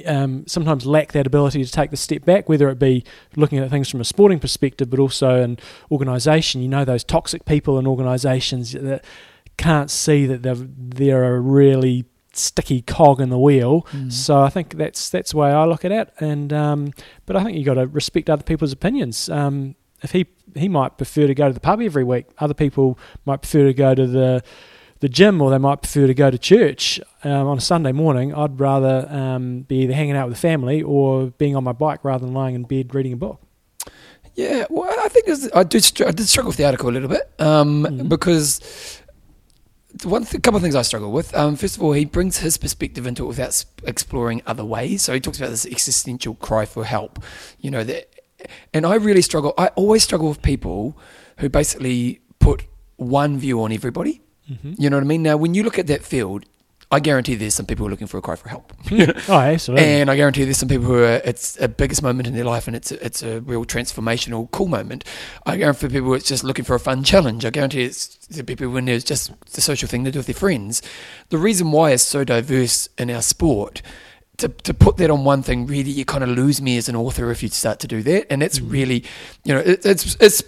um, 0.07 0.47
sometimes 0.47 0.87
lack 0.87 1.13
that 1.13 1.27
ability 1.27 1.65
to 1.65 1.71
take 1.71 1.91
the 1.91 1.97
step 1.97 2.25
back, 2.25 2.49
whether 2.49 2.69
it 2.69 2.79
be 2.79 3.05
looking 3.37 3.59
at 3.59 3.71
things 3.71 3.89
from 3.89 4.01
a 4.01 4.05
sporting 4.05 4.39
perspective, 4.39 4.91
but 4.91 4.99
also 4.99 5.43
an 5.43 5.59
organisation. 5.91 6.63
You 6.63 6.69
know, 6.69 6.85
those 6.85 7.05
toxic 7.05 7.45
people 7.45 7.79
in 7.79 7.87
organisations 7.87 8.73
that 8.73 9.05
can't 9.57 9.91
see 9.91 10.27
that 10.27 10.43
they're, 10.43 10.55
they're 10.57 11.35
a 11.35 11.41
really 11.41 12.07
sticky 12.33 12.83
cog 12.83 13.21
in 13.21 13.29
the 13.29 13.39
wheel. 13.39 13.87
Mm. 13.93 14.13
So 14.13 14.41
I 14.41 14.49
think 14.49 14.77
that's 14.77 15.11
that's 15.11 15.33
the 15.33 15.37
way 15.37 15.51
I 15.51 15.65
look 15.65 15.85
at 15.85 15.93
it. 15.93 16.13
And 16.19 16.53
um, 16.53 16.93
but 17.27 17.37
I 17.37 17.45
think 17.45 17.57
you've 17.57 17.67
got 17.67 17.75
to 17.75 17.87
respect 17.87 18.31
other 18.31 18.43
people's 18.43 18.73
opinions. 18.73 19.29
Um, 19.29 19.75
if 20.03 20.13
he 20.13 20.27
he 20.57 20.69
might 20.69 20.97
prefer 20.97 21.27
to 21.27 21.35
go 21.35 21.49
to 21.49 21.55
the 21.55 21.61
pub 21.61 21.81
every 21.81 22.05
week, 22.05 22.27
other 22.39 22.55
people 22.55 22.99
might 23.27 23.43
prefer 23.43 23.65
to 23.65 23.75
go 23.75 23.95
to 23.95 24.07
the 24.07 24.43
the 25.01 25.09
gym 25.09 25.41
or 25.41 25.51
they 25.51 25.59
might 25.59 25.83
prefer 25.83 26.07
to 26.07 26.15
go 26.15 26.31
to 26.31 26.39
church 26.39 27.01
um, 27.25 27.47
on 27.47 27.59
a 27.59 27.61
Sunday 27.61 27.93
morning, 27.93 28.35
I'd 28.35 28.61
rather 28.61 29.07
um, 29.11 29.63
be 29.63 29.77
either 29.83 29.95
hanging 29.95 30.15
out 30.17 30.29
with 30.29 30.37
the 30.37 30.41
family 30.41 30.83
or 30.83 31.27
being 31.39 31.57
on 31.57 31.65
my 31.65 31.73
bike 31.73 32.05
rather 32.05 32.25
than 32.25 32.35
lying 32.35 32.55
in 32.55 32.65
bed 32.65 32.95
reading 32.95 33.13
a 33.13 33.17
book. 33.17 33.41
Yeah, 34.35 34.67
well, 34.71 34.89
I 35.05 35.09
think 35.09 35.27
it's- 35.29 35.49
I 35.55 35.63
did 35.65 35.83
str- 35.85 36.07
I 36.07 36.13
did 36.13 36.29
struggle 36.29 36.51
with 36.51 36.57
the 36.59 36.65
article 36.65 36.89
a 36.89 36.93
little 36.93 37.09
bit 37.09 37.29
um, 37.39 37.85
Mhm. 37.85 38.09
because 38.09 38.61
one 40.05 40.25
th- 40.25 40.41
couple 40.43 40.57
of 40.57 40.63
things 40.63 40.77
I 40.77 40.83
struggle 40.83 41.11
with. 41.13 41.35
Um, 41.35 41.57
first 41.57 41.77
of 41.77 41.83
all, 41.83 41.93
he 41.93 42.05
brings 42.05 42.39
his 42.39 42.57
perspective 42.57 43.07
into 43.07 43.25
it 43.25 43.29
without 43.29 43.49
s- 43.49 43.67
exploring 43.85 44.41
other 44.47 44.65
ways. 44.65 45.03
So 45.03 45.13
he 45.13 45.21
talks 45.21 45.39
about 45.39 45.51
this 45.51 45.67
existential 45.67 46.35
cry 46.37 46.65
for 46.65 46.85
help. 46.85 47.19
You 47.59 47.71
know 47.73 47.85
that, 47.85 48.09
and 48.73 48.87
I 48.87 48.95
really 48.95 49.23
struggle. 49.23 49.53
I 49.59 49.69
always 49.69 50.05
struggle 50.05 50.29
with 50.29 50.43
people 50.43 50.97
who 51.39 51.49
basically 51.49 52.21
put 52.39 52.65
one 52.97 53.37
view 53.39 53.61
on 53.63 53.73
everybody. 53.73 54.21
Mm-hmm. 54.51 54.75
You 54.79 54.91
know 54.91 54.97
what 54.97 55.05
I 55.05 55.07
mean? 55.07 55.23
Now, 55.23 55.37
when 55.37 55.55
you 55.55 55.63
look 55.63 55.79
at 55.79 55.87
that 55.87 56.03
field, 56.05 56.45
I 56.93 56.99
guarantee 56.99 57.37
there's 57.37 57.55
some 57.55 57.67
people 57.67 57.85
who 57.85 57.87
are 57.87 57.91
looking 57.91 58.09
for 58.09 58.19
a 58.19 58.21
cry 58.23 58.35
for 58.35 58.49
help. 58.49 58.73
Oh, 59.29 59.39
absolutely. 59.39 59.87
And 59.87 60.11
I 60.11 60.17
guarantee 60.17 60.43
there's 60.43 60.59
some 60.59 60.69
people 60.69 60.87
who 60.87 60.95
are, 61.05 61.21
it's 61.25 61.57
a 61.61 61.69
biggest 61.69 62.03
moment 62.03 62.27
in 62.27 62.35
their 62.35 62.45
life 62.45 62.67
and 62.67 62.75
it's 62.75 62.91
a, 62.91 63.05
it's 63.05 63.23
a 63.23 63.41
real 63.43 63.65
transformational, 63.65 64.51
cool 64.51 64.67
moment. 64.67 65.05
I 65.47 65.57
guarantee 65.57 65.87
people 65.87 66.09
who 66.09 66.15
it's 66.15 66.27
just 66.27 66.43
looking 66.43 66.65
for 66.65 66.75
a 66.75 66.81
fun 66.81 67.05
challenge. 67.05 67.45
I 67.45 67.51
guarantee 67.51 67.85
it's 67.85 68.17
the 68.27 68.43
people 68.43 68.69
when 68.71 68.87
there's 68.87 69.05
just 69.05 69.31
the 69.53 69.61
social 69.61 69.89
thing 69.89 70.05
to 70.05 70.11
do 70.11 70.19
with 70.19 70.27
their 70.27 70.35
friends. 70.35 70.83
The 71.29 71.39
reason 71.39 71.71
why 71.71 71.93
it's 71.93 72.03
so 72.03 72.25
diverse 72.25 72.89
in 72.99 73.09
our 73.09 73.23
sport, 73.23 73.83
to, 74.39 74.49
to 74.49 74.75
put 74.75 74.97
that 74.97 75.11
on 75.11 75.23
one 75.23 75.43
thing, 75.45 75.67
really, 75.67 75.91
you 75.91 76.05
kind 76.05 76.25
of 76.25 76.31
lose 76.31 76.61
me 76.61 76.77
as 76.77 76.89
an 76.89 76.97
author 76.97 77.31
if 77.31 77.41
you 77.43 77.51
start 77.51 77.79
to 77.81 77.87
do 77.87 78.03
that. 78.03 78.33
And 78.33 78.43
it's 78.43 78.59
Mm. 78.59 78.73
really, 78.73 79.05
you 79.45 79.55
know, 79.55 79.61
it, 79.61 79.87
it's, 79.87 80.17
it's 80.19 80.43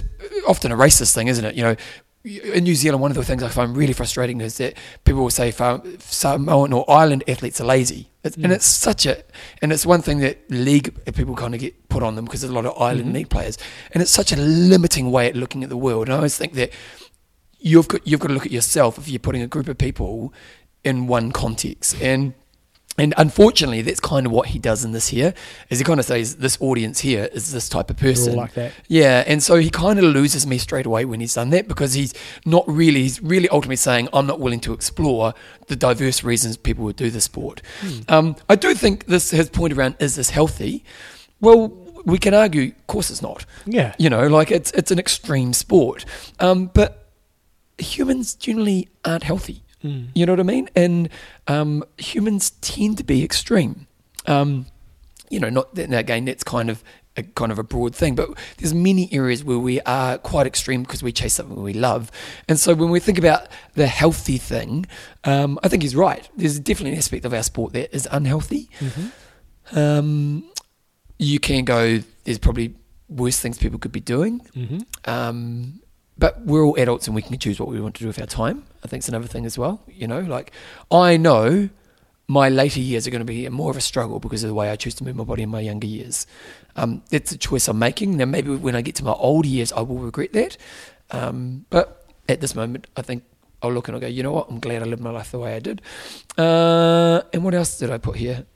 often 0.48 0.72
a 0.72 0.76
racist 0.76 1.14
thing, 1.14 1.28
isn't 1.28 1.44
it? 1.44 1.54
You 1.54 1.62
know, 1.62 1.76
in 2.24 2.64
New 2.64 2.74
Zealand, 2.76 3.02
one 3.02 3.10
of 3.10 3.16
the 3.16 3.24
things 3.24 3.42
I 3.42 3.48
find 3.48 3.76
really 3.76 3.92
frustrating 3.92 4.40
is 4.40 4.56
that 4.58 4.74
people 5.04 5.22
will 5.22 5.30
say 5.30 5.50
Samoan 5.98 6.72
or 6.72 6.88
Island 6.90 7.24
athletes 7.26 7.60
are 7.60 7.64
lazy. 7.64 8.08
It's, 8.22 8.36
And 8.36 8.46
Mm. 8.46 8.52
it's 8.52 8.66
such 8.66 9.06
a, 9.06 9.24
and 9.60 9.72
it's 9.72 9.84
one 9.84 10.02
thing 10.02 10.20
that 10.20 10.38
league 10.48 10.94
people 11.14 11.34
kind 11.34 11.54
of 11.54 11.60
get 11.60 11.88
put 11.88 12.02
on 12.04 12.14
them 12.14 12.24
because 12.24 12.42
there's 12.42 12.52
a 12.52 12.54
lot 12.54 12.66
of 12.66 12.80
island 12.80 13.10
Mhm. 13.10 13.14
league 13.14 13.28
players. 13.30 13.58
And 13.92 14.00
it's 14.02 14.12
such 14.12 14.30
a 14.32 14.36
limiting 14.36 15.10
way 15.10 15.26
at 15.28 15.34
looking 15.34 15.64
at 15.64 15.70
the 15.70 15.76
world. 15.76 16.06
And 16.06 16.14
I 16.14 16.16
always 16.18 16.36
think 16.36 16.52
that 16.54 16.70
you've 17.58 17.88
got, 17.88 18.06
you've 18.06 18.20
got 18.20 18.28
to 18.28 18.34
look 18.34 18.46
at 18.46 18.52
yourself 18.52 18.98
if 18.98 19.08
you're 19.08 19.18
putting 19.18 19.42
a 19.42 19.48
group 19.48 19.66
of 19.68 19.76
people 19.78 20.32
in 20.84 21.08
one 21.08 21.32
context. 21.32 21.96
And 22.00 22.34
and 22.98 23.14
unfortunately, 23.16 23.80
that's 23.80 24.00
kind 24.00 24.26
of 24.26 24.32
what 24.32 24.48
he 24.48 24.58
does 24.58 24.84
in 24.84 24.92
this 24.92 25.08
here, 25.08 25.32
is 25.70 25.78
he 25.78 25.84
kind 25.84 25.98
of 25.98 26.04
says 26.04 26.36
this 26.36 26.58
audience 26.60 27.00
here 27.00 27.30
is 27.32 27.50
this 27.50 27.68
type 27.68 27.88
of 27.88 27.96
person. 27.96 28.36
like 28.36 28.52
that. 28.54 28.72
Yeah, 28.86 29.24
and 29.26 29.42
so 29.42 29.56
he 29.56 29.70
kind 29.70 29.98
of 29.98 30.04
loses 30.04 30.46
me 30.46 30.58
straight 30.58 30.84
away 30.84 31.06
when 31.06 31.20
he's 31.20 31.34
done 31.34 31.50
that 31.50 31.68
because 31.68 31.94
he's 31.94 32.12
not 32.44 32.64
really, 32.68 33.02
he's 33.02 33.22
really 33.22 33.48
ultimately 33.48 33.76
saying, 33.76 34.08
I'm 34.12 34.26
not 34.26 34.40
willing 34.40 34.60
to 34.60 34.74
explore 34.74 35.32
the 35.68 35.76
diverse 35.76 36.22
reasons 36.22 36.58
people 36.58 36.84
would 36.84 36.96
do 36.96 37.10
the 37.10 37.20
sport. 37.22 37.62
Um, 38.08 38.36
I 38.48 38.56
do 38.56 38.74
think 38.74 39.06
this, 39.06 39.30
his 39.30 39.48
point 39.48 39.72
around, 39.72 39.96
is 39.98 40.16
this 40.16 40.28
healthy? 40.28 40.84
Well, 41.40 41.68
we 42.04 42.18
can 42.18 42.34
argue, 42.34 42.72
of 42.78 42.86
course 42.88 43.10
it's 43.10 43.22
not. 43.22 43.46
Yeah. 43.64 43.94
You 43.98 44.10
know, 44.10 44.26
like 44.26 44.50
it's, 44.50 44.70
it's 44.72 44.90
an 44.90 44.98
extreme 44.98 45.54
sport. 45.54 46.04
Um, 46.40 46.66
but 46.66 47.08
humans 47.78 48.34
generally 48.34 48.90
aren't 49.04 49.22
healthy. 49.22 49.62
Mm. 49.82 50.08
You 50.14 50.26
know 50.26 50.32
what 50.32 50.40
I 50.40 50.44
mean? 50.44 50.68
And 50.74 51.08
um, 51.48 51.84
humans 51.98 52.50
tend 52.60 52.98
to 52.98 53.04
be 53.04 53.24
extreme. 53.24 53.86
Um, 54.26 54.66
you 55.30 55.40
know, 55.40 55.48
not 55.48 55.74
that, 55.74 55.90
now 55.90 55.98
again, 55.98 56.26
that's 56.26 56.44
kind 56.44 56.70
of 56.70 56.84
a 57.16 57.22
kind 57.22 57.52
of 57.52 57.58
a 57.58 57.62
broad 57.62 57.94
thing, 57.94 58.14
but 58.14 58.30
there's 58.58 58.72
many 58.72 59.12
areas 59.12 59.44
where 59.44 59.58
we 59.58 59.80
are 59.82 60.18
quite 60.18 60.46
extreme 60.46 60.82
because 60.82 61.02
we 61.02 61.12
chase 61.12 61.34
something 61.34 61.62
we 61.62 61.74
love. 61.74 62.10
And 62.48 62.58
so 62.58 62.74
when 62.74 62.90
we 62.90 63.00
think 63.00 63.18
about 63.18 63.48
the 63.74 63.86
healthy 63.86 64.38
thing, 64.38 64.86
um, 65.24 65.58
I 65.62 65.68
think 65.68 65.82
he's 65.82 65.96
right. 65.96 66.28
There's 66.36 66.58
definitely 66.58 66.92
an 66.92 66.98
aspect 66.98 67.24
of 67.24 67.34
our 67.34 67.42
sport 67.42 67.74
that 67.74 67.94
is 67.94 68.08
unhealthy. 68.10 68.70
Mm-hmm. 68.78 69.78
Um, 69.78 70.50
you 71.18 71.38
can 71.38 71.64
go. 71.64 72.00
There's 72.24 72.38
probably 72.38 72.74
worse 73.08 73.38
things 73.38 73.58
people 73.58 73.78
could 73.78 73.92
be 73.92 74.00
doing. 74.00 74.40
Mm-hmm. 74.56 74.78
Um, 75.04 75.81
but 76.22 76.40
we're 76.42 76.62
all 76.62 76.76
adults 76.78 77.08
and 77.08 77.16
we 77.16 77.20
can 77.20 77.36
choose 77.36 77.58
what 77.58 77.68
we 77.68 77.80
want 77.80 77.96
to 77.96 78.00
do 78.00 78.06
with 78.06 78.20
our 78.20 78.26
time. 78.26 78.62
I 78.84 78.86
think 78.86 79.00
it's 79.00 79.08
another 79.08 79.26
thing 79.26 79.44
as 79.44 79.58
well. 79.58 79.82
You 79.88 80.06
know, 80.06 80.20
like 80.20 80.52
I 80.88 81.16
know 81.16 81.68
my 82.28 82.48
later 82.48 82.78
years 82.78 83.08
are 83.08 83.10
going 83.10 83.26
to 83.26 83.32
be 83.32 83.48
more 83.48 83.72
of 83.72 83.76
a 83.76 83.80
struggle 83.80 84.20
because 84.20 84.44
of 84.44 84.48
the 84.48 84.54
way 84.54 84.70
I 84.70 84.76
choose 84.76 84.94
to 84.94 85.04
move 85.04 85.16
my 85.16 85.24
body 85.24 85.42
in 85.42 85.48
my 85.48 85.58
younger 85.58 85.88
years. 85.88 86.28
Um, 86.76 87.02
that's 87.10 87.32
a 87.32 87.36
choice 87.36 87.66
I'm 87.66 87.80
making. 87.80 88.18
Now, 88.18 88.26
maybe 88.26 88.54
when 88.54 88.76
I 88.76 88.82
get 88.82 88.94
to 88.96 89.04
my 89.04 89.10
older 89.14 89.48
years, 89.48 89.72
I 89.72 89.80
will 89.80 89.98
regret 89.98 90.32
that. 90.34 90.56
Um, 91.10 91.66
but 91.70 92.06
at 92.28 92.40
this 92.40 92.54
moment, 92.54 92.86
I 92.96 93.02
think 93.02 93.24
I'll 93.60 93.72
look 93.72 93.88
and 93.88 93.96
I'll 93.96 94.00
go, 94.00 94.06
you 94.06 94.22
know 94.22 94.30
what? 94.30 94.48
I'm 94.48 94.60
glad 94.60 94.80
I 94.80 94.84
lived 94.84 95.02
my 95.02 95.10
life 95.10 95.32
the 95.32 95.40
way 95.40 95.56
I 95.56 95.58
did. 95.58 95.82
Uh, 96.38 97.22
and 97.32 97.42
what 97.42 97.52
else 97.52 97.80
did 97.80 97.90
I 97.90 97.98
put 97.98 98.14
here? 98.14 98.46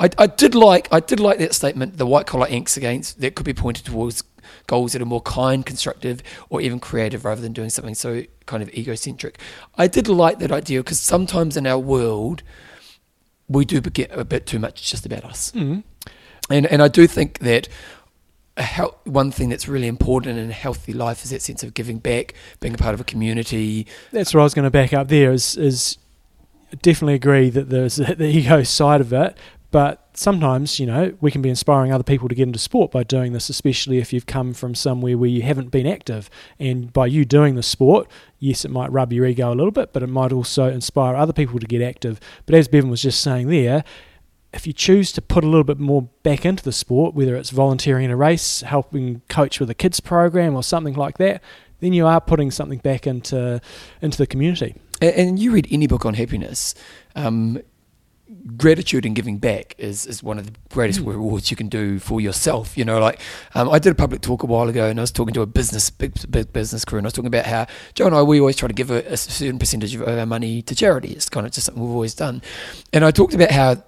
I, 0.00 0.08
I 0.16 0.26
did 0.26 0.54
like 0.54 0.88
I 0.90 1.00
did 1.00 1.20
like 1.20 1.38
that 1.38 1.54
statement. 1.54 1.98
The 1.98 2.06
white 2.06 2.26
collar 2.26 2.46
angst 2.46 2.78
against 2.78 3.20
that 3.20 3.34
could 3.34 3.44
be 3.44 3.52
pointed 3.52 3.84
towards 3.84 4.22
goals 4.66 4.92
that 4.92 5.02
are 5.02 5.06
more 5.06 5.22
kind, 5.22 5.64
constructive, 5.66 6.22
or 6.48 6.60
even 6.60 6.80
creative, 6.80 7.24
rather 7.24 7.40
than 7.40 7.52
doing 7.52 7.70
something 7.70 7.94
so 7.94 8.22
kind 8.46 8.62
of 8.62 8.68
egocentric. 8.70 9.38
I 9.76 9.86
did 9.86 10.08
like 10.08 10.38
that 10.40 10.50
idea 10.52 10.80
because 10.82 11.00
sometimes 11.00 11.56
in 11.56 11.66
our 11.66 11.78
world 11.78 12.42
we 13.48 13.64
do 13.64 13.80
get 13.80 14.10
a 14.12 14.24
bit 14.24 14.46
too 14.46 14.58
much 14.58 14.90
just 14.90 15.04
about 15.06 15.24
us, 15.24 15.50
Mm. 15.52 15.82
and 16.48 16.66
and 16.66 16.82
I 16.82 16.88
do 16.88 17.06
think 17.06 17.38
that. 17.40 17.68
A 18.56 18.62
hel- 18.62 18.98
one 19.04 19.30
thing 19.30 19.48
that's 19.48 19.68
really 19.68 19.86
important 19.86 20.36
in 20.36 20.50
a 20.50 20.52
healthy 20.52 20.92
life 20.92 21.24
is 21.24 21.30
that 21.30 21.40
sense 21.40 21.62
of 21.62 21.72
giving 21.72 21.98
back, 21.98 22.34
being 22.58 22.74
a 22.74 22.76
part 22.76 22.92
of 22.92 23.00
a 23.00 23.04
community. 23.04 23.86
That's 24.12 24.34
what 24.34 24.40
I 24.40 24.44
was 24.44 24.52
going 24.54 24.64
to 24.64 24.70
back 24.70 24.92
up 24.92 25.08
there. 25.08 25.32
Is 25.32 25.56
is 25.56 25.96
definitely 26.82 27.14
agree 27.14 27.48
that 27.50 27.70
there's 27.70 27.96
the 28.22 28.26
ego 28.26 28.62
side 28.64 29.00
of 29.00 29.12
it, 29.14 29.38
but 29.70 30.08
sometimes 30.14 30.80
you 30.80 30.86
know 30.86 31.14
we 31.20 31.30
can 31.30 31.42
be 31.42 31.48
inspiring 31.48 31.92
other 31.92 32.04
people 32.04 32.28
to 32.28 32.34
get 32.34 32.46
into 32.46 32.58
sport 32.58 32.90
by 32.90 33.02
doing 33.02 33.32
this, 33.32 33.48
especially 33.48 33.98
if 33.98 34.12
you've 34.12 34.26
come 34.26 34.52
from 34.52 34.74
somewhere 34.74 35.16
where 35.16 35.30
you 35.30 35.42
haven't 35.42 35.70
been 35.70 35.86
active, 35.86 36.28
and 36.58 36.92
by 36.92 37.06
you 37.06 37.24
doing 37.24 37.54
the 37.54 37.62
sport, 37.62 38.08
yes, 38.38 38.64
it 38.64 38.70
might 38.70 38.90
rub 38.92 39.12
your 39.12 39.26
ego 39.26 39.52
a 39.52 39.54
little 39.54 39.70
bit, 39.70 39.92
but 39.92 40.02
it 40.02 40.08
might 40.08 40.32
also 40.32 40.68
inspire 40.68 41.14
other 41.14 41.32
people 41.32 41.58
to 41.58 41.66
get 41.66 41.82
active. 41.82 42.20
But 42.46 42.54
as 42.54 42.68
Bevan 42.68 42.90
was 42.90 43.02
just 43.02 43.20
saying 43.20 43.48
there. 43.48 43.84
If 44.52 44.66
you 44.66 44.72
choose 44.72 45.12
to 45.12 45.22
put 45.22 45.44
a 45.44 45.46
little 45.46 45.62
bit 45.62 45.78
more 45.78 46.08
back 46.24 46.44
into 46.44 46.64
the 46.64 46.72
sport, 46.72 47.14
whether 47.14 47.36
it's 47.36 47.50
volunteering 47.50 48.06
in 48.06 48.10
a 48.10 48.16
race, 48.16 48.62
helping 48.62 49.22
coach 49.28 49.60
with 49.60 49.70
a 49.70 49.74
kids 49.74 50.00
program, 50.00 50.56
or 50.56 50.64
something 50.64 50.94
like 50.94 51.18
that, 51.18 51.40
then 51.80 51.92
you 51.92 52.06
are 52.06 52.20
putting 52.20 52.50
something 52.50 52.78
back 52.78 53.06
into 53.06 53.60
into 54.00 54.18
the 54.18 54.26
community. 54.26 54.74
And, 55.02 55.38
you 55.38 55.52
read 55.52 55.66
any 55.70 55.86
book 55.86 56.04
on 56.04 56.12
happiness, 56.12 56.74
um, 57.16 57.58
gratitude 58.56 59.04
and 59.04 59.14
giving 59.14 59.38
back 59.38 59.74
is, 59.78 60.06
is 60.06 60.22
one 60.22 60.38
of 60.38 60.46
the 60.46 60.52
greatest 60.70 61.00
Mm. 61.00 61.06
rewards 61.08 61.50
you 61.50 61.56
can 61.56 61.68
do 61.68 61.98
for 61.98 62.20
yourself. 62.20 62.76
You 62.78 62.84
know, 62.84 62.98
like 63.00 63.20
um, 63.54 63.68
I 63.68 63.78
did 63.78 63.90
a 63.92 63.94
public 63.94 64.20
talk 64.20 64.42
a 64.42 64.46
while 64.46 64.68
ago, 64.68 64.86
and 64.88 64.98
I 64.98 65.02
was 65.02 65.10
talking 65.10 65.34
to 65.34 65.42
a 65.42 65.46
business 65.46 65.90
big, 65.90 66.12
big 66.30 66.52
business 66.52 66.84
crew, 66.84 66.98
and 66.98 67.06
I 67.06 67.08
was 67.08 67.12
talking 67.12 67.26
about 67.26 67.46
how 67.46 67.66
Joe 67.94 68.06
and 68.06 68.14
I 68.14 68.22
we 68.22 68.40
always 68.40 68.56
try 68.56 68.68
to 68.68 68.74
give 68.74 68.90
a, 68.90 69.02
a 69.12 69.16
certain 69.16 69.58
percentage 69.58 69.94
of 69.94 70.06
our 70.06 70.26
money 70.26 70.62
to 70.62 70.74
charity. 70.74 71.12
It's 71.12 71.28
kind 71.28 71.46
of 71.46 71.52
just 71.52 71.66
something 71.66 71.82
we've 71.82 71.92
always 71.92 72.14
done, 72.14 72.42
and 72.92 73.04
I 73.04 73.10
talked 73.10 73.34
about 73.34 73.50
how 73.50 73.82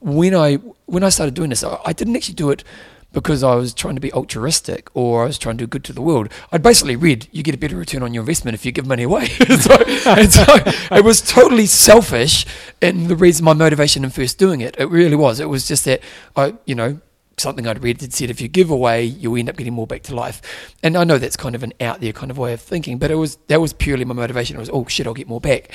when 0.00 0.34
I 0.34 0.56
when 0.86 1.02
I 1.04 1.08
started 1.08 1.34
doing 1.34 1.50
this, 1.50 1.64
I, 1.64 1.78
I 1.86 1.92
didn't 1.92 2.16
actually 2.16 2.34
do 2.34 2.50
it 2.50 2.64
because 3.12 3.42
I 3.42 3.54
was 3.54 3.74
trying 3.74 3.94
to 3.94 4.00
be 4.00 4.12
altruistic 4.12 4.88
or 4.94 5.24
I 5.24 5.26
was 5.26 5.38
trying 5.38 5.58
to 5.58 5.64
do 5.64 5.66
good 5.66 5.84
to 5.84 5.92
the 5.92 6.02
world. 6.02 6.28
I'd 6.50 6.62
basically 6.62 6.96
read 6.96 7.28
you 7.30 7.42
get 7.42 7.54
a 7.54 7.58
better 7.58 7.76
return 7.76 8.02
on 8.02 8.14
your 8.14 8.22
investment 8.22 8.54
if 8.54 8.64
you 8.64 8.72
give 8.72 8.86
money 8.86 9.02
away. 9.02 9.26
so, 9.60 9.76
and 10.06 10.32
so 10.32 10.44
it 10.90 11.04
was 11.04 11.20
totally 11.20 11.66
selfish 11.66 12.46
in 12.80 13.08
the 13.08 13.16
reason 13.16 13.44
my 13.44 13.52
motivation 13.52 14.04
in 14.04 14.10
first 14.10 14.38
doing 14.38 14.60
it. 14.60 14.74
It 14.78 14.86
really 14.86 15.16
was. 15.16 15.40
It 15.40 15.48
was 15.48 15.68
just 15.68 15.84
that 15.84 16.00
I, 16.36 16.54
you 16.64 16.74
know, 16.74 17.00
something 17.38 17.66
I'd 17.66 17.82
read 17.82 17.98
that 17.98 18.12
said 18.12 18.30
if 18.30 18.40
you 18.40 18.48
give 18.48 18.70
away, 18.70 19.04
you'll 19.04 19.36
end 19.36 19.48
up 19.48 19.56
getting 19.56 19.72
more 19.72 19.86
back 19.86 20.02
to 20.04 20.14
life. 20.14 20.40
And 20.82 20.96
I 20.96 21.04
know 21.04 21.18
that's 21.18 21.36
kind 21.36 21.54
of 21.54 21.62
an 21.62 21.72
out 21.80 22.00
there 22.00 22.12
kind 22.12 22.30
of 22.30 22.38
way 22.38 22.52
of 22.52 22.60
thinking, 22.60 22.98
but 22.98 23.10
it 23.10 23.16
was 23.16 23.36
that 23.48 23.60
was 23.60 23.72
purely 23.72 24.04
my 24.04 24.14
motivation. 24.14 24.56
It 24.56 24.60
was 24.60 24.70
oh 24.70 24.86
shit, 24.86 25.06
I'll 25.06 25.14
get 25.14 25.28
more 25.28 25.40
back. 25.40 25.72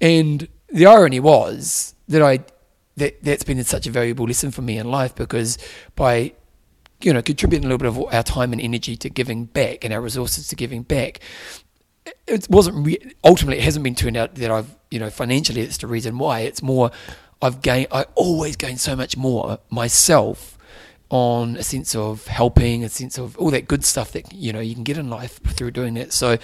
And 0.00 0.48
the 0.68 0.86
irony 0.86 1.20
was 1.20 1.94
that 2.08 2.22
I 2.22 2.40
that 2.96 3.22
that's 3.22 3.44
been 3.44 3.62
such 3.64 3.86
a 3.86 3.90
valuable 3.90 4.26
lesson 4.26 4.50
for 4.50 4.62
me 4.62 4.78
in 4.78 4.90
life 4.90 5.14
because 5.14 5.58
by 5.94 6.32
you 7.00 7.12
know 7.12 7.22
contributing 7.22 7.64
a 7.64 7.68
little 7.68 7.78
bit 7.78 7.88
of 7.88 8.14
our 8.14 8.22
time 8.22 8.52
and 8.52 8.60
energy 8.60 8.96
to 8.96 9.08
giving 9.08 9.44
back 9.44 9.84
and 9.84 9.92
our 9.94 10.00
resources 10.00 10.48
to 10.48 10.56
giving 10.56 10.82
back. 10.82 11.20
It 12.26 12.48
wasn't 12.48 12.86
re- 12.86 13.12
ultimately 13.24 13.58
it 13.58 13.64
hasn't 13.64 13.84
been 13.84 13.94
turned 13.94 14.16
out 14.16 14.34
that 14.36 14.50
I've 14.50 14.76
you 14.90 14.98
know 14.98 15.10
financially 15.10 15.60
it's 15.60 15.78
the 15.78 15.86
reason 15.86 16.18
why. 16.18 16.40
It's 16.40 16.62
more 16.62 16.90
I've 17.40 17.62
gained 17.62 17.88
I 17.92 18.06
always 18.14 18.56
gain 18.56 18.78
so 18.78 18.96
much 18.96 19.16
more 19.16 19.58
myself 19.70 20.58
on 21.10 21.56
a 21.56 21.62
sense 21.62 21.94
of 21.94 22.26
helping 22.26 22.84
a 22.84 22.88
sense 22.88 23.16
of 23.18 23.36
all 23.38 23.50
that 23.50 23.66
good 23.66 23.84
stuff 23.84 24.12
that 24.12 24.32
you 24.32 24.52
know 24.52 24.60
you 24.60 24.74
can 24.74 24.84
get 24.84 24.98
in 24.98 25.08
life 25.08 25.40
through 25.42 25.70
doing 25.70 25.94
that 25.94 26.12
so 26.12 26.36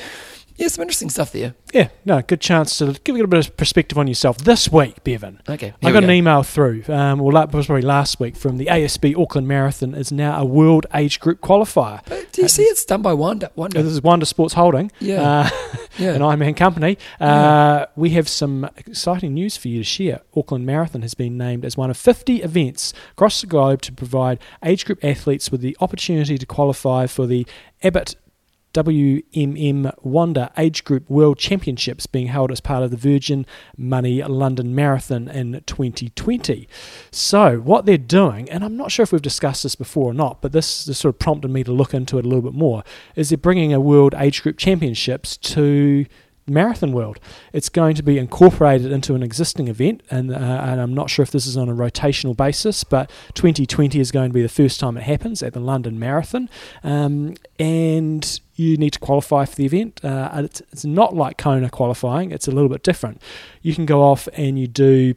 Yeah, 0.56 0.68
some 0.68 0.82
interesting 0.82 1.10
stuff 1.10 1.32
there. 1.32 1.54
Yeah, 1.72 1.88
no, 2.04 2.22
good 2.22 2.40
chance 2.40 2.78
to 2.78 2.92
give 3.02 3.14
a 3.14 3.18
little 3.18 3.26
bit 3.26 3.44
of 3.48 3.56
perspective 3.56 3.98
on 3.98 4.06
yourself 4.06 4.38
this 4.38 4.70
week, 4.70 5.02
Bevan. 5.02 5.40
Okay. 5.48 5.74
I 5.82 5.90
got 5.90 6.04
an 6.04 6.10
email 6.12 6.44
through, 6.44 6.84
um, 6.88 7.18
well, 7.18 7.34
that 7.34 7.52
was 7.52 7.66
probably 7.66 7.82
last 7.82 8.20
week, 8.20 8.36
from 8.36 8.58
the 8.58 8.66
ASB 8.66 9.16
Auckland 9.20 9.48
Marathon 9.48 9.94
is 9.94 10.12
now 10.12 10.40
a 10.40 10.44
world 10.44 10.86
age 10.94 11.18
group 11.18 11.40
qualifier. 11.40 12.00
But 12.06 12.30
do 12.30 12.42
you 12.42 12.48
see 12.48 12.62
it's 12.62 12.84
done 12.84 13.02
by 13.02 13.14
Wanda? 13.14 13.50
Wanda. 13.56 13.82
This 13.82 13.92
is 13.94 14.02
Wanda 14.02 14.26
Sports 14.26 14.54
Holding, 14.54 14.92
Yeah. 15.00 15.22
uh, 15.22 15.50
yeah. 15.98 16.10
an 16.14 16.20
Ironman 16.20 16.56
company. 16.56 16.98
Uh, 17.20 17.86
We 17.96 18.10
have 18.10 18.28
some 18.28 18.70
exciting 18.76 19.34
news 19.34 19.56
for 19.56 19.66
you 19.66 19.78
to 19.78 19.84
share. 19.84 20.20
Auckland 20.36 20.64
Marathon 20.64 21.02
has 21.02 21.14
been 21.14 21.36
named 21.36 21.64
as 21.64 21.76
one 21.76 21.90
of 21.90 21.96
50 21.96 22.42
events 22.42 22.92
across 23.12 23.40
the 23.40 23.48
globe 23.48 23.82
to 23.82 23.92
provide 23.92 24.38
age 24.64 24.84
group 24.84 25.04
athletes 25.04 25.50
with 25.50 25.62
the 25.62 25.76
opportunity 25.80 26.38
to 26.38 26.46
qualify 26.46 27.08
for 27.08 27.26
the 27.26 27.44
Abbott 27.82 28.14
WMM 28.74 29.94
Wanda 30.04 30.52
Age 30.58 30.84
Group 30.84 31.08
World 31.08 31.38
Championships 31.38 32.06
being 32.06 32.26
held 32.26 32.50
as 32.50 32.60
part 32.60 32.82
of 32.82 32.90
the 32.90 32.96
Virgin 32.96 33.46
Money 33.76 34.22
London 34.22 34.74
Marathon 34.74 35.28
in 35.28 35.62
2020. 35.64 36.68
So, 37.10 37.58
what 37.60 37.86
they're 37.86 37.96
doing, 37.96 38.50
and 38.50 38.64
I'm 38.64 38.76
not 38.76 38.90
sure 38.90 39.04
if 39.04 39.12
we've 39.12 39.22
discussed 39.22 39.62
this 39.62 39.76
before 39.76 40.10
or 40.10 40.14
not, 40.14 40.42
but 40.42 40.52
this, 40.52 40.84
this 40.84 40.98
sort 40.98 41.14
of 41.14 41.18
prompted 41.20 41.50
me 41.50 41.62
to 41.64 41.72
look 41.72 41.94
into 41.94 42.18
it 42.18 42.24
a 42.24 42.28
little 42.28 42.42
bit 42.42 42.52
more, 42.52 42.82
is 43.14 43.28
they're 43.28 43.38
bringing 43.38 43.72
a 43.72 43.80
World 43.80 44.14
Age 44.18 44.42
Group 44.42 44.58
Championships 44.58 45.36
to 45.36 46.04
Marathon 46.46 46.92
World. 46.92 47.18
It's 47.52 47.68
going 47.68 47.94
to 47.96 48.02
be 48.02 48.18
incorporated 48.18 48.92
into 48.92 49.14
an 49.14 49.22
existing 49.22 49.68
event, 49.68 50.02
and, 50.10 50.32
uh, 50.32 50.36
and 50.36 50.80
I'm 50.80 50.94
not 50.94 51.10
sure 51.10 51.22
if 51.22 51.30
this 51.30 51.46
is 51.46 51.56
on 51.56 51.68
a 51.68 51.74
rotational 51.74 52.36
basis, 52.36 52.84
but 52.84 53.10
2020 53.34 53.98
is 53.98 54.10
going 54.10 54.30
to 54.30 54.34
be 54.34 54.42
the 54.42 54.48
first 54.48 54.80
time 54.80 54.96
it 54.96 55.04
happens 55.04 55.42
at 55.42 55.52
the 55.52 55.60
London 55.60 55.98
Marathon. 55.98 56.48
Um, 56.82 57.34
and 57.58 58.40
you 58.56 58.76
need 58.76 58.92
to 58.92 59.00
qualify 59.00 59.44
for 59.46 59.56
the 59.56 59.64
event. 59.64 60.04
Uh, 60.04 60.30
it's, 60.44 60.60
it's 60.72 60.84
not 60.84 61.14
like 61.14 61.38
Kona 61.38 61.70
qualifying, 61.70 62.30
it's 62.30 62.46
a 62.48 62.50
little 62.50 62.68
bit 62.68 62.82
different. 62.82 63.20
You 63.62 63.74
can 63.74 63.86
go 63.86 64.02
off 64.02 64.28
and 64.34 64.58
you 64.58 64.66
do 64.66 65.14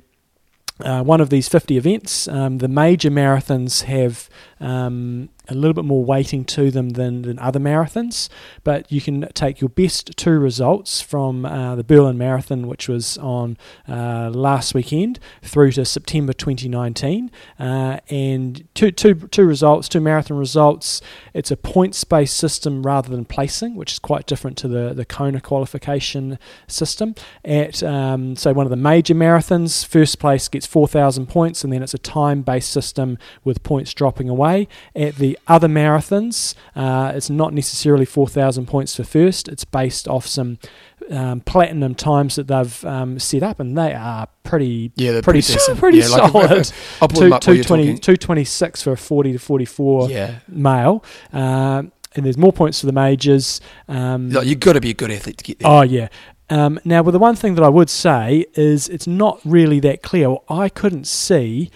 uh, 0.80 1.04
one 1.04 1.22
of 1.22 1.30
these 1.30 1.48
50 1.48 1.78
events. 1.78 2.28
Um, 2.28 2.60
the 2.60 2.68
major 2.68 3.10
marathons 3.10 3.84
have 3.84 4.30
um, 4.60 5.30
a 5.50 5.56
little 5.56 5.74
bit 5.74 5.86
more 5.86 6.04
weighting 6.04 6.44
to 6.46 6.72
them 6.72 6.90
than, 6.90 7.24
than 7.24 7.40
other 7.40 7.60
marathons, 7.60 8.30
but 8.64 8.92
you 8.92 9.02
can 9.02 9.28
take 9.34 9.62
your 9.62 9.70
best 9.70 10.16
two 10.18 10.40
results 10.40 11.02
from 11.02 11.46
uh, 11.46 11.76
the 11.76 11.84
Berlin 11.84 12.18
Marathon, 12.18 12.68
which 12.68 12.88
was 12.88 13.18
on 13.20 13.58
uh, 13.88 14.30
last 14.34 14.74
weekend, 14.74 15.20
through 15.42 15.72
to 15.74 15.86
September 15.86 16.34
2019, 16.34 17.32
uh, 17.60 18.00
and 18.10 18.68
two, 18.74 18.92
two, 18.92 19.16
two 19.16 19.46
results, 19.46 19.88
two 19.88 20.02
marathon 20.02 20.38
results. 20.38 21.02
It's 21.34 21.52
a 21.52 21.58
points 21.58 22.04
based 22.04 22.38
system 22.38 22.84
rather 22.84 23.10
than 23.10 23.26
placing, 23.26 23.76
which 23.76 23.94
is 23.94 24.00
quite 24.00 24.26
different 24.26 24.58
to 24.58 24.68
the, 24.68 24.94
the 24.94 25.06
Kona 25.06 25.42
qualification 25.42 26.40
system. 26.68 27.16
At 27.44 27.82
um, 27.84 28.36
so 28.36 28.54
one 28.54 28.66
of 28.66 28.70
the 28.70 28.76
major 28.76 29.16
marathons, 29.16 29.86
first 29.86 30.20
place 30.20 30.48
gets 30.48 30.66
4,000 30.66 31.28
points, 31.28 31.64
and 31.64 31.72
then 31.72 31.84
it's 31.84 31.94
a 31.94 32.00
time 32.00 32.42
based 32.42 32.72
system 32.72 33.18
with 33.44 33.64
points 33.64 33.94
dropping 33.94 34.30
away. 34.30 34.68
At 34.96 35.16
the 35.16 35.37
other 35.48 35.68
marathons, 35.68 36.56
uh, 36.76 37.12
it's 37.16 37.30
not 37.30 37.54
necessarily 37.54 38.06
4,000 38.06 38.66
points 38.68 38.96
for 38.96 39.04
first. 39.04 39.48
It's 39.48 39.66
based 39.66 40.08
off 40.08 40.26
some 40.26 40.58
um, 41.10 41.42
platinum 41.42 41.96
times 41.96 42.36
that 42.36 42.48
they've 42.48 42.86
um, 42.86 43.20
set 43.20 43.44
up, 43.44 43.60
and 43.60 43.78
they 43.78 43.94
are 43.94 44.28
pretty 44.44 44.92
yeah, 44.96 45.12
pretty 45.22 45.24
pretty, 45.24 45.42
decent. 45.42 45.78
pretty 45.80 45.98
yeah, 46.00 46.08
like, 46.08 46.32
solid. 46.32 46.72
I'll 47.02 47.08
pull 47.08 47.22
Two- 47.22 47.24
them 47.26 47.34
up 47.34 47.46
while 47.48 47.56
220 47.56 47.98
226 48.00 48.82
for 48.84 48.92
a 48.94 48.98
40 48.98 49.34
to 49.34 49.40
44 49.40 50.10
Yeah. 50.10 50.40
male. 50.48 51.04
Um, 51.32 51.92
and 52.16 52.26
there's 52.26 52.38
more 52.38 52.54
points 52.54 52.80
for 52.80 52.88
the 52.88 52.94
majors. 52.94 53.62
Um, 53.88 54.32
Like, 54.32 54.48
you've 54.48 54.60
got 54.60 54.74
to 54.74 54.82
be 54.82 54.90
a 54.90 54.94
good 54.94 55.12
athlete 55.12 55.38
to 55.38 55.44
get 55.44 55.60
there. 55.60 55.70
Oh 55.70 55.82
yeah. 55.82 56.08
Um, 56.50 56.80
now, 56.86 57.04
well, 57.04 57.12
the 57.12 57.20
one 57.20 57.36
thing 57.36 57.56
that 57.56 57.64
I 57.64 57.70
would 57.70 57.90
say 57.90 58.46
is 58.54 58.88
it's 58.88 59.06
not 59.08 59.40
really 59.44 59.80
that 59.82 60.02
clear. 60.02 60.38
I 60.50 60.70
couldn't 60.70 61.06
see 61.06 61.70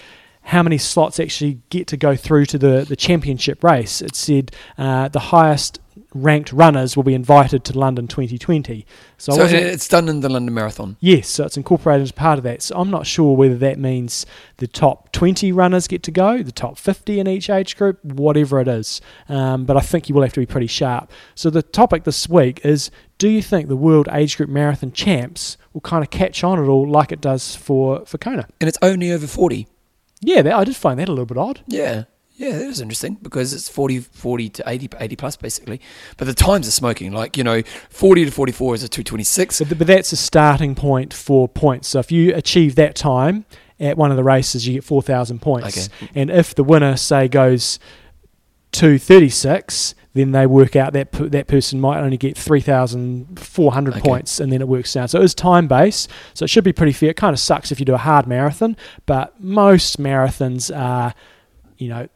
how 0.44 0.64
many 0.64 0.78
slots 0.78 1.20
actually 1.20 1.60
get 1.70 1.88
to 1.88 1.98
go 1.98 2.16
through 2.16 2.46
to 2.48 2.58
the, 2.58 2.86
the 2.88 2.96
championship 2.96 3.64
race. 3.64 4.02
It 4.02 4.16
said 4.16 4.52
uh, 4.78 5.08
the 5.08 5.20
highest 5.20 5.80
ranked 6.14 6.52
runners 6.52 6.96
will 6.96 7.04
be 7.04 7.14
invited 7.14 7.64
to 7.66 7.78
London 7.78 8.08
2020. 8.08 8.86
So, 9.18 9.34
so 9.34 9.46
it's 9.46 9.88
done 9.88 10.10
in 10.10 10.22
the 10.22 10.30
London 10.30 10.54
Marathon. 10.54 10.98
Yes, 11.00 11.28
so 11.30 11.46
it's 11.46 11.58
incorporated 11.58 12.04
as 12.04 12.12
part 12.12 12.38
of 12.38 12.44
that. 12.44 12.62
So 12.62 12.76
I'm 12.78 12.90
not 12.90 13.06
sure 13.06 13.36
whether 13.36 13.56
that 13.58 13.80
means 13.80 14.26
the 14.58 14.68
top 14.68 15.12
20 15.12 15.52
runners 15.52 15.88
get 15.88 16.04
to 16.04 16.12
go, 16.12 16.42
the 16.44 16.52
top 16.52 16.78
50 16.78 17.20
in 17.20 17.28
each 17.28 17.50
age 17.50 17.78
group, 17.78 18.04
whatever 18.04 18.60
it 18.60 18.68
is. 18.68 19.00
Um, 19.30 19.66
but 19.66 19.78
I 19.78 19.82
think 19.82 20.10
you 20.10 20.16
will 20.16 20.24
have 20.24 20.34
to 20.34 20.40
be 20.40 20.46
pretty 20.46 20.68
sharp. 20.68 21.12
So 21.36 21.50
the 21.50 21.64
topic 21.64 22.04
this 22.04 22.28
week 22.28 22.66
is 22.66 22.92
do 23.18 23.30
you 23.30 23.42
think 23.42 23.68
the 23.68 23.76
World 23.76 24.10
Age 24.12 24.36
Group 24.36 24.50
Marathon 24.50 24.92
Champs 24.92 25.58
will 25.74 25.82
kind 25.82 26.04
of 26.04 26.10
catch 26.10 26.44
on 26.44 26.60
at 26.60 26.68
all 26.68 26.90
like 26.90 27.12
it 27.12 27.22
does 27.22 27.56
for, 27.56 28.06
for 28.06 28.18
Kona? 28.18 28.48
And 28.60 28.68
it's 28.68 28.80
only 28.82 29.12
over 29.12 29.28
40. 29.28 29.68
Yeah, 30.22 30.42
that, 30.44 30.54
I 30.54 30.64
did 30.64 30.76
find 30.76 31.00
that 31.00 31.10
a 31.10 31.12
little 31.12 31.26
bit 31.26 31.38
odd. 31.38 31.62
Yeah. 31.68 32.04
Yeah, 32.36 32.54
that 32.54 32.70
is 32.70 32.82
interesting 32.82 33.20
because 33.22 33.54
it's 33.54 33.70
40, 33.70 34.00
40 34.00 34.50
to 34.50 34.64
80, 34.66 34.90
80 35.00 35.16
plus 35.16 35.36
basically. 35.36 35.80
But 36.18 36.26
the 36.26 36.34
times 36.34 36.68
are 36.68 36.72
smoking. 36.72 37.12
Like, 37.12 37.38
you 37.38 37.44
know, 37.44 37.62
40 37.90 38.26
to 38.26 38.32
44 38.32 38.76
is 38.76 38.84
a 38.84 38.90
226. 38.90 39.60
But, 39.60 39.78
but 39.78 39.86
that's 39.86 40.12
a 40.12 40.18
starting 40.18 40.74
point 40.74 41.14
for 41.14 41.48
points. 41.48 41.90
So 41.90 42.00
if 42.00 42.12
you 42.12 42.34
achieve 42.34 42.76
that 42.76 42.96
time 42.96 43.46
at 43.80 43.96
one 43.96 44.10
of 44.10 44.18
the 44.18 44.24
races, 44.24 44.68
you 44.68 44.74
get 44.74 44.84
4,000 44.84 45.40
points. 45.40 45.88
Okay. 45.88 46.10
And 46.16 46.32
if 46.32 46.56
the 46.56 46.64
winner, 46.64 46.98
say, 46.98 47.28
goes 47.28 47.78
236, 48.72 49.94
then 50.14 50.32
they 50.32 50.46
work 50.46 50.76
out 50.76 50.94
that 50.94 51.12
per- 51.12 51.30
that 51.30 51.48
person 51.48 51.80
might 51.80 52.00
only 52.02 52.18
get 52.18 52.38
3,400 52.38 53.94
Okay. 53.96 54.02
points, 54.02 54.40
and 54.40 54.52
then 54.52 54.62
it 54.62 54.68
works 54.68 54.94
down. 54.94 55.08
So 55.08 55.20
it 55.22 55.24
is 55.26 55.34
time 55.34 55.68
based, 55.68 56.10
so 56.34 56.44
it 56.44 56.50
should 56.50 56.64
be 56.64 56.74
pretty 56.74 56.92
fair. 56.94 57.10
It 57.10 57.18
kind 57.18 57.34
of 57.34 57.40
sucks 57.40 57.72
if 57.72 57.80
you 57.80 57.86
do 57.86 57.94
a 57.94 57.98
hard 57.98 58.28
marathon, 58.28 58.76
but 59.06 59.40
most 59.42 60.00
marathons 60.02 60.76
are, 60.76 61.14
you 61.78 61.88
know, 61.90 62.08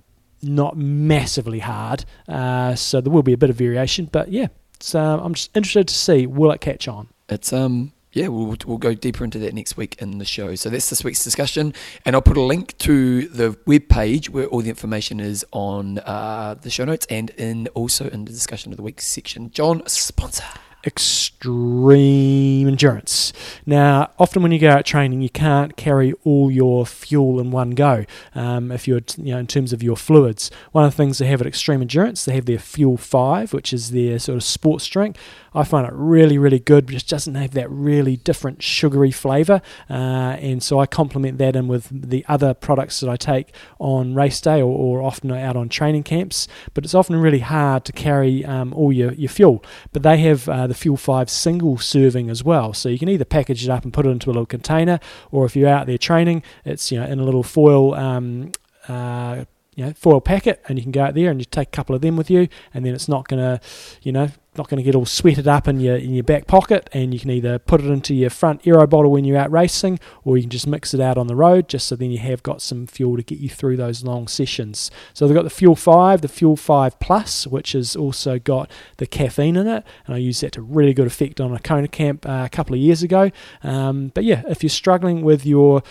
not 0.41 0.77
massively 0.77 1.59
hard. 1.59 2.05
Uh, 2.27 2.75
so 2.75 3.01
there 3.01 3.11
will 3.11 3.23
be 3.23 3.33
a 3.33 3.37
bit 3.37 3.49
of 3.49 3.55
variation, 3.55 4.09
but 4.11 4.31
yeah. 4.31 4.47
So 4.79 4.99
I'm 4.99 5.33
just 5.33 5.55
interested 5.55 5.87
to 5.87 5.93
see 5.95 6.27
will 6.27 6.51
it 6.51 6.61
catch 6.61 6.87
on. 6.87 7.07
It's 7.29 7.51
um 7.53 7.93
yeah, 8.15 8.29
we'll 8.29 8.55
we'll 8.65 8.77
go 8.77 8.93
deeper 8.93 9.25
into 9.25 9.37
that 9.39 9.53
next 9.53 9.75
week 9.75 9.97
in 9.99 10.19
the 10.19 10.25
show. 10.25 10.55
So 10.55 10.69
that's 10.69 10.89
this 10.89 11.03
week's 11.03 11.23
discussion, 11.23 11.73
and 12.05 12.15
I'll 12.15 12.21
put 12.21 12.37
a 12.37 12.41
link 12.41 12.77
to 12.79 13.27
the 13.27 13.57
web 13.67 13.89
page 13.89 14.29
where 14.29 14.47
all 14.47 14.61
the 14.61 14.69
information 14.69 15.19
is 15.19 15.45
on 15.51 15.99
uh, 15.99 16.55
the 16.59 16.69
show 16.69 16.85
notes 16.85 17.05
and 17.09 17.29
in 17.31 17.67
also 17.69 18.07
in 18.09 18.23
the 18.23 18.31
discussion 18.31 18.71
of 18.71 18.77
the 18.77 18.83
week 18.83 19.01
section. 19.01 19.51
John, 19.51 19.85
sponsor. 19.87 20.45
extreme 20.85 22.67
endurance. 22.67 23.33
Now, 23.65 24.11
often 24.19 24.43
when 24.43 24.51
you 24.51 24.59
go 24.59 24.69
out 24.69 24.85
training, 24.85 25.21
you 25.21 25.29
can't 25.29 25.75
carry 25.75 26.13
all 26.23 26.51
your 26.51 26.85
fuel 26.85 27.39
in 27.39 27.51
one 27.51 27.71
go. 27.71 28.05
Um, 28.35 28.71
if 28.71 28.87
you're, 28.87 29.01
you 29.17 29.33
know, 29.33 29.39
in 29.39 29.47
terms 29.47 29.73
of 29.73 29.81
your 29.81 29.97
fluids, 29.97 30.51
one 30.71 30.85
of 30.85 30.91
the 30.91 30.97
things 30.97 31.17
they 31.17 31.25
have 31.25 31.41
at 31.41 31.47
Extreme 31.47 31.81
Endurance, 31.81 32.25
they 32.25 32.35
have 32.35 32.45
their 32.45 32.59
Fuel 32.59 32.97
Five, 32.97 33.51
which 33.51 33.73
is 33.73 33.91
their 33.91 34.19
sort 34.19 34.37
of 34.37 34.43
sports 34.43 34.85
drink. 34.87 35.17
I 35.55 35.63
find 35.63 35.87
it 35.87 35.93
really, 35.93 36.37
really 36.37 36.59
good, 36.59 36.85
but 36.85 36.93
it 36.93 36.99
just 36.99 37.09
doesn't 37.09 37.35
have 37.35 37.51
that 37.51 37.69
really 37.69 38.17
different 38.17 38.61
sugary 38.61 39.11
flavour, 39.11 39.61
uh, 39.89 39.93
and 39.93 40.61
so 40.61 40.79
I 40.79 40.85
complement 40.85 41.37
that 41.37 41.55
in 41.55 41.67
with 41.67 41.89
the 41.89 42.25
other 42.27 42.53
products 42.53 42.99
that 42.99 43.09
I 43.09 43.15
take 43.15 43.53
on 43.79 44.13
race 44.13 44.41
day 44.41 44.61
or, 44.61 44.65
or 44.65 45.01
often 45.01 45.31
out 45.31 45.55
on 45.55 45.69
training 45.69 46.03
camps. 46.03 46.47
But 46.73 46.83
it's 46.83 46.93
often 46.93 47.15
really 47.15 47.39
hard 47.39 47.85
to 47.85 47.91
carry 47.91 48.43
um, 48.45 48.73
all 48.73 48.91
your, 48.91 49.13
your 49.13 49.29
fuel. 49.29 49.63
But 49.93 50.03
they 50.03 50.17
have 50.17 50.47
uh, 50.49 50.67
the 50.67 50.73
Fuel 50.73 50.97
5 50.97 51.29
single 51.29 51.77
serving 51.77 52.29
as 52.29 52.43
well. 52.43 52.73
So 52.73 52.89
you 52.89 52.99
can 52.99 53.09
either 53.09 53.25
package 53.25 53.63
it 53.63 53.69
up 53.69 53.83
and 53.83 53.93
put 53.93 54.05
it 54.05 54.09
into 54.09 54.29
a 54.29 54.33
little 54.33 54.45
container, 54.45 54.99
or 55.31 55.45
if 55.45 55.55
you're 55.55 55.69
out 55.69 55.87
there 55.87 55.97
training, 55.97 56.43
it's 56.63 56.91
you 56.91 56.99
know 56.99 57.05
in 57.05 57.19
a 57.19 57.23
little 57.23 57.43
foil. 57.43 57.93
Um, 57.95 58.51
uh, 58.87 59.45
you 59.75 59.85
know, 59.85 59.93
foil 59.93 60.21
packet, 60.21 60.61
and 60.67 60.77
you 60.77 60.83
can 60.83 60.91
go 60.91 61.03
out 61.03 61.15
there 61.15 61.29
and 61.29 61.39
you 61.39 61.45
take 61.45 61.67
a 61.67 61.71
couple 61.71 61.95
of 61.95 62.01
them 62.01 62.15
with 62.15 62.29
you, 62.29 62.47
and 62.73 62.85
then 62.85 62.95
it's 62.95 63.09
not 63.09 63.27
going 63.27 63.41
to, 63.41 63.59
you 64.01 64.11
know, 64.11 64.29
not 64.57 64.69
going 64.69 64.77
to 64.77 64.83
get 64.83 64.95
all 64.95 65.05
sweated 65.05 65.47
up 65.47 65.67
in 65.67 65.79
your 65.79 65.95
in 65.95 66.13
your 66.13 66.23
back 66.23 66.47
pocket, 66.47 66.89
and 66.93 67.13
you 67.13 67.19
can 67.19 67.29
either 67.29 67.59
put 67.59 67.81
it 67.81 67.87
into 67.87 68.13
your 68.13 68.29
front 68.29 68.65
aero 68.65 68.87
bottle 68.87 69.11
when 69.11 69.25
you're 69.25 69.37
out 69.37 69.51
racing, 69.51 69.99
or 70.23 70.37
you 70.37 70.43
can 70.43 70.49
just 70.49 70.67
mix 70.67 70.93
it 70.93 70.99
out 70.99 71.17
on 71.17 71.27
the 71.27 71.35
road, 71.35 71.67
just 71.67 71.87
so 71.87 71.95
then 71.95 72.11
you 72.11 72.19
have 72.19 72.43
got 72.43 72.61
some 72.61 72.87
fuel 72.87 73.17
to 73.17 73.23
get 73.23 73.39
you 73.39 73.49
through 73.49 73.77
those 73.77 74.03
long 74.03 74.27
sessions. 74.27 74.91
So 75.13 75.27
they've 75.27 75.35
got 75.35 75.43
the 75.43 75.49
Fuel 75.49 75.75
Five, 75.75 76.21
the 76.21 76.27
Fuel 76.27 76.55
Five 76.55 76.99
Plus, 76.99 77.47
which 77.47 77.73
has 77.73 77.95
also 77.95 78.39
got 78.39 78.69
the 78.97 79.07
caffeine 79.07 79.55
in 79.55 79.67
it, 79.67 79.83
and 80.05 80.15
I 80.15 80.17
used 80.17 80.41
that 80.41 80.53
to 80.53 80.61
really 80.61 80.93
good 80.93 81.07
effect 81.07 81.39
on 81.41 81.53
a 81.53 81.59
Kona 81.59 81.87
camp 81.87 82.27
uh, 82.27 82.43
a 82.45 82.49
couple 82.49 82.75
of 82.75 82.81
years 82.81 83.03
ago. 83.03 83.31
Um, 83.63 84.11
but 84.13 84.23
yeah, 84.23 84.43
if 84.47 84.63
you're 84.63 84.69
struggling 84.69 85.21
with 85.21 85.45
your 85.45 85.83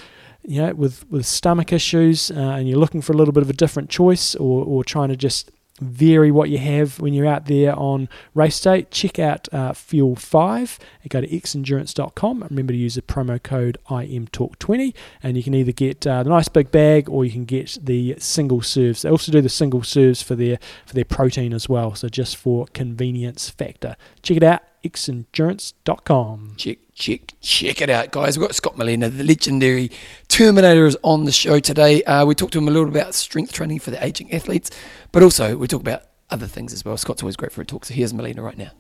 you 0.47 0.61
know, 0.61 0.75
with, 0.75 1.09
with 1.11 1.25
stomach 1.27 1.73
issues 1.73 2.31
uh, 2.31 2.35
and 2.35 2.69
you're 2.69 2.79
looking 2.79 3.01
for 3.01 3.13
a 3.13 3.17
little 3.17 3.33
bit 3.33 3.43
of 3.43 3.51
a 3.51 3.55
different 3.55 3.89
choice 3.89 4.35
or, 4.35 4.65
or 4.65 4.85
trying 4.85 5.09
to 5.09 5.17
just 5.17 5.51
vary 5.81 6.31
what 6.31 6.51
you 6.51 6.59
have 6.59 7.01
when 7.01 7.13
you're 7.13 7.27
out 7.27 7.47
there 7.47 7.77
on 7.77 8.09
race 8.35 8.61
day, 8.61 8.87
check 8.91 9.19
out 9.19 9.53
uh, 9.53 9.73
Fuel 9.73 10.15
5 10.15 10.79
and 11.03 11.11
go 11.11 11.21
to 11.21 11.27
xendurance.com. 11.27 12.47
Remember 12.49 12.73
to 12.73 12.79
use 12.79 12.95
the 12.95 13.03
promo 13.03 13.43
code 13.43 13.79
IMTalk20 13.89 14.95
and 15.23 15.37
you 15.37 15.43
can 15.43 15.55
either 15.55 15.73
get 15.73 16.07
uh, 16.07 16.23
the 16.23 16.31
nice 16.31 16.49
big 16.49 16.71
bag 16.71 17.09
or 17.09 17.25
you 17.25 17.33
can 17.33 17.45
get 17.45 17.77
the 17.83 18.15
single 18.19 18.63
serves. 18.63 19.03
They 19.03 19.11
also 19.11 19.33
do 19.33 19.41
the 19.41 19.49
single 19.49 19.83
serves 19.83 20.23
for 20.23 20.35
their, 20.35 20.59
for 20.87 20.95
their 20.95 21.05
protein 21.05 21.53
as 21.53 21.69
well, 21.69 21.95
so 21.95 22.09
just 22.09 22.37
for 22.37 22.67
convenience 22.73 23.51
factor. 23.51 23.97
Check 24.23 24.37
it 24.37 24.43
out, 24.43 24.63
xendurance.com. 24.85 26.55
Check, 26.57 26.79
check, 26.95 27.35
check 27.41 27.81
it 27.81 27.91
out, 27.91 28.11
guys. 28.11 28.39
We've 28.39 28.47
got 28.47 28.55
Scott 28.55 28.79
Molina, 28.79 29.09
the 29.09 29.25
legendary 29.25 29.91
Terminator, 30.29 30.87
is 30.87 30.97
on 31.03 31.25
the 31.25 31.33
show 31.33 31.61
today. 31.61 32.03
Uh, 32.05 32.25
we 32.25 32.35
talked 32.35 32.53
to 32.53 32.59
him 32.59 32.69
a 32.69 32.71
little 32.71 32.89
about 32.89 33.15
strength 33.15 33.53
training 33.53 33.81
for 33.81 33.91
the 33.91 34.05
aging 34.05 34.33
athletes, 34.33 34.71
but 35.13 35.23
also 35.23 35.57
we 35.57 35.67
talk 35.67 35.81
about 35.81 36.05
other 36.31 36.47
things 36.47 36.73
as 36.73 36.85
well. 36.85 36.97
Scott's 36.97 37.23
always 37.23 37.37
great 37.37 37.53
for 37.53 37.61
a 37.61 37.65
talk, 37.65 37.85
so 37.85 37.95
here's 37.95 38.15
Molina 38.15 38.43
right 38.43 38.57
now. 38.57 38.71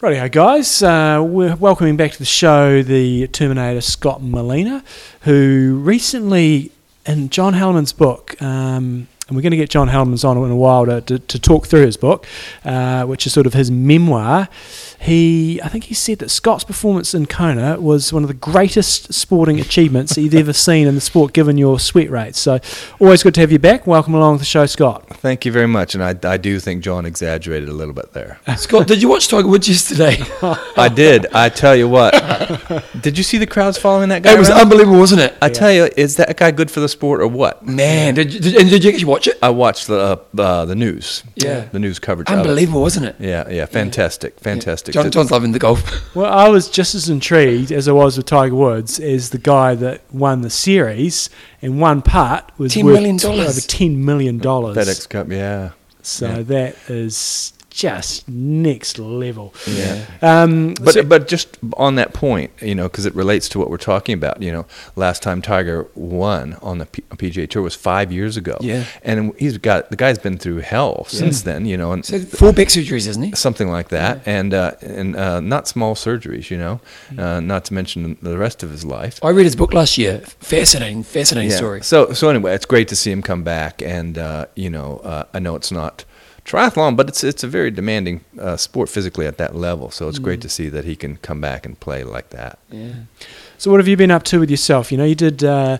Rightio, 0.00 0.32
guys. 0.32 0.82
Uh, 0.82 1.22
we're 1.26 1.56
welcoming 1.56 1.96
back 1.96 2.12
to 2.12 2.18
the 2.18 2.24
show 2.24 2.82
the 2.82 3.28
Terminator 3.28 3.82
Scott 3.82 4.22
Molina, 4.22 4.82
who 5.22 5.78
recently, 5.82 6.72
in 7.04 7.28
John 7.28 7.52
Hellemans 7.52 7.94
book, 7.96 8.40
um, 8.40 9.08
and 9.30 9.36
we're 9.36 9.42
going 9.42 9.52
to 9.52 9.56
get 9.56 9.70
John 9.70 9.88
Hellemans 9.88 10.28
on 10.28 10.36
in 10.36 10.50
a 10.50 10.56
while 10.56 10.86
to, 10.86 11.00
to, 11.02 11.18
to 11.20 11.38
talk 11.38 11.68
through 11.68 11.86
his 11.86 11.96
book, 11.96 12.26
uh, 12.64 13.04
which 13.04 13.28
is 13.28 13.32
sort 13.32 13.46
of 13.46 13.54
his 13.54 13.70
memoir. 13.70 14.48
He, 14.98 15.62
I 15.62 15.68
think 15.68 15.84
he 15.84 15.94
said 15.94 16.18
that 16.18 16.30
Scott's 16.30 16.64
performance 16.64 17.14
in 17.14 17.26
Kona 17.26 17.80
was 17.80 18.12
one 18.12 18.24
of 18.24 18.28
the 18.28 18.34
greatest 18.34 19.14
sporting 19.14 19.60
achievements 19.66 20.16
he'd 20.16 20.34
ever 20.34 20.52
seen 20.52 20.88
in 20.88 20.96
the 20.96 21.00
sport, 21.00 21.32
given 21.32 21.56
your 21.56 21.78
sweat 21.78 22.10
rates. 22.10 22.40
So, 22.40 22.58
always 22.98 23.22
good 23.22 23.34
to 23.34 23.40
have 23.40 23.52
you 23.52 23.60
back. 23.60 23.86
Welcome 23.86 24.14
along 24.14 24.36
to 24.36 24.38
the 24.40 24.44
show, 24.44 24.66
Scott. 24.66 25.06
Thank 25.08 25.46
you 25.46 25.52
very 25.52 25.68
much, 25.68 25.94
and 25.94 26.02
I, 26.02 26.16
I 26.24 26.36
do 26.36 26.58
think 26.58 26.82
John 26.82 27.06
exaggerated 27.06 27.68
a 27.68 27.72
little 27.72 27.94
bit 27.94 28.12
there. 28.12 28.40
Scott, 28.56 28.88
did 28.88 29.00
you 29.00 29.08
watch 29.08 29.28
Tiger 29.28 29.46
Woods 29.46 29.68
yesterday? 29.68 30.16
I 30.76 30.90
did. 30.92 31.26
I 31.32 31.50
tell 31.50 31.76
you 31.76 31.88
what. 31.88 32.12
did 33.00 33.16
you 33.16 33.22
see 33.22 33.38
the 33.38 33.46
crowds 33.46 33.78
following 33.78 34.08
that 34.08 34.22
guy? 34.22 34.34
it 34.34 34.38
was 34.40 34.50
around? 34.50 34.62
unbelievable, 34.62 34.98
wasn't 34.98 35.20
it? 35.20 35.36
I 35.40 35.50
tell 35.50 35.72
you, 35.72 35.88
is 35.96 36.16
that 36.16 36.36
guy 36.36 36.50
good 36.50 36.70
for 36.70 36.80
the 36.80 36.88
sport 36.88 37.20
or 37.20 37.28
what? 37.28 37.64
Man, 37.64 38.14
did 38.14 38.34
you, 38.34 38.40
did, 38.40 38.56
and 38.56 38.68
did 38.68 38.82
you 38.82 38.90
actually 38.90 39.04
watch 39.04 39.19
it? 39.26 39.38
I 39.42 39.50
watched 39.50 39.86
the 39.86 40.22
uh, 40.36 40.40
uh, 40.40 40.64
the 40.64 40.74
news. 40.74 41.22
Yeah. 41.36 41.66
the 41.72 41.78
news 41.78 41.98
coverage. 41.98 42.28
of 42.28 42.34
it. 42.34 42.40
Unbelievable, 42.40 42.80
wasn't 42.82 43.06
it? 43.06 43.16
Yeah, 43.18 43.48
yeah, 43.48 43.66
fantastic, 43.66 44.38
fantastic. 44.40 44.94
John, 44.94 45.10
John's 45.10 45.30
loving 45.30 45.52
the 45.52 45.58
golf. 45.58 45.80
Well, 46.14 46.32
I 46.32 46.48
was 46.48 46.68
just 46.68 46.94
as 46.94 47.08
intrigued 47.08 47.70
as 47.72 47.86
I 47.88 47.92
was 47.92 48.16
with 48.16 48.26
Tiger 48.26 48.54
Woods 48.54 48.98
as 48.98 49.30
the 49.30 49.38
guy 49.38 49.74
that 49.76 50.02
won 50.12 50.42
the 50.42 50.50
series, 50.50 51.30
and 51.62 51.80
one 51.80 52.02
part 52.02 52.50
was 52.58 52.74
$10 52.74 52.84
worth 52.84 52.94
million. 52.94 53.20
over 53.24 53.60
ten 53.60 54.04
million 54.04 54.38
dollars. 54.38 54.76
FedEx 54.76 55.08
Cup. 55.08 55.28
Yeah, 55.30 55.70
So 56.02 56.28
Yeah. 56.28 56.42
that 56.42 56.76
is 56.90 57.52
just 57.80 58.28
next 58.28 58.98
level. 58.98 59.54
yeah. 59.66 60.04
Um, 60.22 60.74
But 60.74 60.94
so- 60.94 61.02
but 61.02 61.28
just 61.28 61.48
on 61.76 61.94
that 61.96 62.12
point, 62.12 62.50
you 62.60 62.74
know, 62.74 62.84
because 62.88 63.06
it 63.06 63.14
relates 63.14 63.48
to 63.50 63.58
what 63.58 63.70
we're 63.70 63.76
talking 63.92 64.12
about. 64.14 64.42
You 64.42 64.52
know, 64.52 64.66
last 64.96 65.22
time 65.22 65.40
Tiger 65.42 65.86
won 65.94 66.56
on 66.62 66.78
the 66.78 66.86
P- 66.86 67.02
PGA 67.16 67.46
Tour 67.48 67.62
was 67.62 67.74
five 67.74 68.12
years 68.12 68.36
ago. 68.36 68.56
Yeah. 68.60 68.84
and 69.02 69.32
he's 69.38 69.56
got 69.58 69.90
the 69.90 69.96
guy's 69.96 70.18
been 70.18 70.38
through 70.38 70.58
hell 70.60 71.04
since 71.08 71.42
then. 71.42 71.64
You 71.66 71.76
know, 71.76 71.92
and 71.92 72.04
So 72.04 72.18
four 72.20 72.52
back 72.52 72.68
surgeries, 72.68 73.06
isn't 73.08 73.22
he? 73.22 73.32
something 73.34 73.68
like 73.70 73.88
that, 73.88 74.20
and 74.26 74.52
uh, 74.54 74.72
and 74.82 75.16
uh, 75.16 75.40
not 75.40 75.66
small 75.68 75.94
surgeries. 75.94 76.50
You 76.50 76.58
know, 76.58 76.80
uh, 77.18 77.40
not 77.40 77.64
to 77.66 77.74
mention 77.74 78.16
the 78.22 78.36
rest 78.38 78.62
of 78.62 78.70
his 78.70 78.84
life. 78.84 79.18
I 79.22 79.30
read 79.30 79.44
his 79.44 79.56
book 79.56 79.72
last 79.72 79.96
year. 79.98 80.20
Fascinating, 80.40 81.02
fascinating 81.04 81.50
story. 81.50 81.82
So 81.82 82.12
so 82.12 82.28
anyway, 82.28 82.54
it's 82.54 82.66
great 82.66 82.88
to 82.88 82.96
see 82.96 83.10
him 83.10 83.22
come 83.22 83.42
back, 83.42 83.82
and 83.82 84.18
uh, 84.18 84.46
you 84.54 84.70
know, 84.70 85.00
uh, 85.04 85.24
I 85.36 85.38
know 85.38 85.54
it's 85.56 85.72
not 85.72 86.04
triathlon, 86.50 86.96
but 86.96 87.08
it's 87.08 87.22
it's 87.24 87.44
a 87.44 87.48
very 87.48 87.70
demanding 87.70 88.20
uh, 88.40 88.56
sport 88.56 88.88
physically 88.88 89.26
at 89.26 89.36
that 89.38 89.54
level. 89.54 89.90
So 89.90 90.08
it's 90.08 90.18
Mm. 90.18 90.22
great 90.24 90.40
to 90.42 90.48
see 90.48 90.68
that 90.70 90.84
he 90.84 90.96
can 90.96 91.16
come 91.16 91.40
back 91.40 91.64
and 91.66 91.78
play 91.78 92.04
like 92.04 92.30
that. 92.30 92.58
Yeah. 92.70 92.92
So, 93.58 93.70
what 93.70 93.78
have 93.80 93.88
you 93.88 93.96
been 93.96 94.10
up 94.10 94.22
to 94.24 94.40
with 94.40 94.50
yourself? 94.50 94.90
You 94.90 94.96
know, 94.98 95.04
you 95.04 95.14
did 95.14 95.44
uh, 95.44 95.76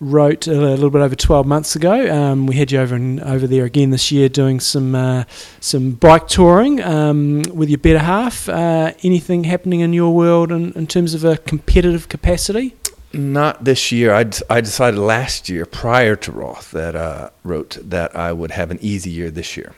Roth 0.00 0.46
a 0.46 0.52
little 0.52 0.90
bit 0.90 1.02
over 1.02 1.16
twelve 1.16 1.46
months 1.46 1.74
ago. 1.76 1.92
Um, 2.18 2.46
we 2.46 2.54
had 2.56 2.70
you 2.72 2.80
over 2.80 2.94
and 2.94 3.20
over 3.20 3.46
there 3.48 3.64
again 3.64 3.90
this 3.90 4.12
year 4.12 4.28
doing 4.28 4.60
some 4.60 4.94
uh, 4.94 5.24
some 5.60 5.90
bike 5.92 6.28
touring 6.28 6.80
um, 6.82 7.42
with 7.52 7.68
your 7.68 7.78
better 7.78 7.98
half. 7.98 8.48
Uh, 8.48 8.92
anything 9.02 9.44
happening 9.44 9.80
in 9.80 9.92
your 9.92 10.14
world 10.14 10.52
in, 10.52 10.72
in 10.74 10.86
terms 10.86 11.12
of 11.14 11.24
a 11.24 11.36
competitive 11.38 12.08
capacity? 12.08 12.74
Not 13.12 13.64
this 13.64 13.90
year. 13.92 14.12
I, 14.12 14.24
d- 14.24 14.42
I 14.50 14.60
decided 14.60 14.98
last 14.98 15.48
year, 15.48 15.66
prior 15.66 16.16
to 16.16 16.32
Roth, 16.32 16.70
that 16.72 16.96
uh, 16.96 17.30
wrote 17.44 17.78
that 17.80 18.14
I 18.16 18.32
would 18.32 18.50
have 18.52 18.70
an 18.72 18.78
easy 18.80 19.10
year 19.10 19.30
this 19.30 19.56
year, 19.56 19.72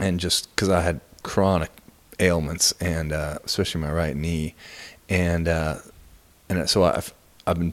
and 0.00 0.18
just 0.20 0.54
because 0.54 0.68
I 0.68 0.80
had 0.80 1.00
chronic 1.22 1.70
ailments 2.20 2.72
and 2.80 3.12
uh, 3.12 3.38
especially 3.44 3.80
my 3.80 3.92
right 3.92 4.16
knee, 4.16 4.54
and 5.08 5.46
uh, 5.48 5.76
and 6.48 6.68
so 6.68 6.84
I've 6.84 7.12
I've 7.46 7.58
been 7.58 7.72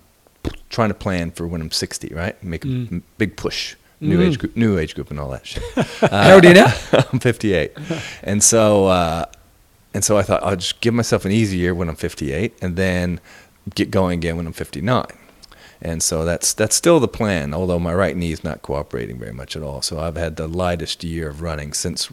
trying 0.70 0.90
to 0.90 0.96
plan 0.96 1.32
for 1.32 1.48
when 1.48 1.62
I'm 1.62 1.72
60, 1.72 2.14
right? 2.14 2.42
Make 2.44 2.66
a 2.66 2.68
Mm. 2.68 2.92
m- 2.92 3.04
big 3.18 3.36
push, 3.38 3.76
new 4.02 4.20
Mm. 4.20 4.28
age 4.28 4.40
group, 4.40 4.56
new 4.56 4.78
age 4.78 4.94
group, 4.96 5.10
and 5.10 5.20
all 5.20 5.30
that 5.32 5.46
shit. 5.48 5.64
How 6.12 6.36
old 6.36 6.46
are 6.46 6.48
you 6.50 6.54
now? 6.54 6.74
I'm 7.14 7.20
58, 7.20 7.72
and 8.24 8.44
so 8.44 8.86
uh, 8.88 9.26
and 9.94 10.04
so 10.04 10.18
I 10.18 10.22
thought 10.24 10.44
I'll 10.44 10.56
just 10.58 10.82
give 10.82 10.94
myself 10.94 11.26
an 11.26 11.32
easy 11.32 11.58
year 11.58 11.74
when 11.74 11.88
I'm 11.90 11.96
58, 11.96 12.54
and 12.62 12.76
then 12.76 13.20
get 13.74 13.90
going 13.90 14.20
again 14.20 14.38
when 14.38 14.46
I'm 14.46 14.54
59. 14.54 15.06
And 15.82 16.02
so 16.02 16.26
that's 16.26 16.54
that's 16.54 16.76
still 16.76 17.00
the 17.00 17.08
plan. 17.08 17.54
Although 17.54 17.80
my 17.80 17.94
right 17.94 18.16
knee 18.16 18.32
is 18.32 18.44
not 18.44 18.62
cooperating 18.62 19.20
very 19.20 19.34
much 19.34 19.56
at 19.56 19.64
all, 19.64 19.82
so 19.82 20.00
I've 20.00 20.16
had 20.16 20.36
the 20.36 20.48
lightest 20.48 21.04
year 21.04 21.30
of 21.30 21.42
running 21.42 21.74
since 21.74 22.08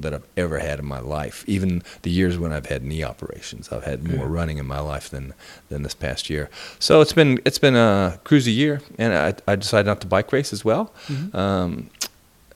that 0.00 0.14
I've 0.14 0.26
ever 0.36 0.58
had 0.58 0.78
in 0.78 0.84
my 0.84 1.00
life. 1.00 1.44
Even 1.46 1.82
the 2.02 2.10
years 2.10 2.38
when 2.38 2.52
I've 2.52 2.66
had 2.66 2.82
knee 2.82 3.02
operations, 3.02 3.70
I've 3.70 3.84
had 3.84 4.04
more 4.04 4.26
hmm. 4.26 4.32
running 4.32 4.58
in 4.58 4.66
my 4.66 4.80
life 4.80 5.10
than 5.10 5.34
than 5.68 5.82
this 5.82 5.94
past 5.94 6.28
year. 6.28 6.50
So 6.78 7.00
it's 7.00 7.12
been 7.12 7.40
it's 7.44 7.58
been 7.58 7.76
a 7.76 8.18
cruisy 8.24 8.54
year, 8.54 8.80
and 8.98 9.14
I, 9.14 9.34
I 9.50 9.56
decided 9.56 9.86
not 9.86 10.00
to 10.02 10.06
bike 10.06 10.32
race 10.32 10.52
as 10.52 10.64
well, 10.64 10.92
mm-hmm. 11.06 11.36
um, 11.36 11.90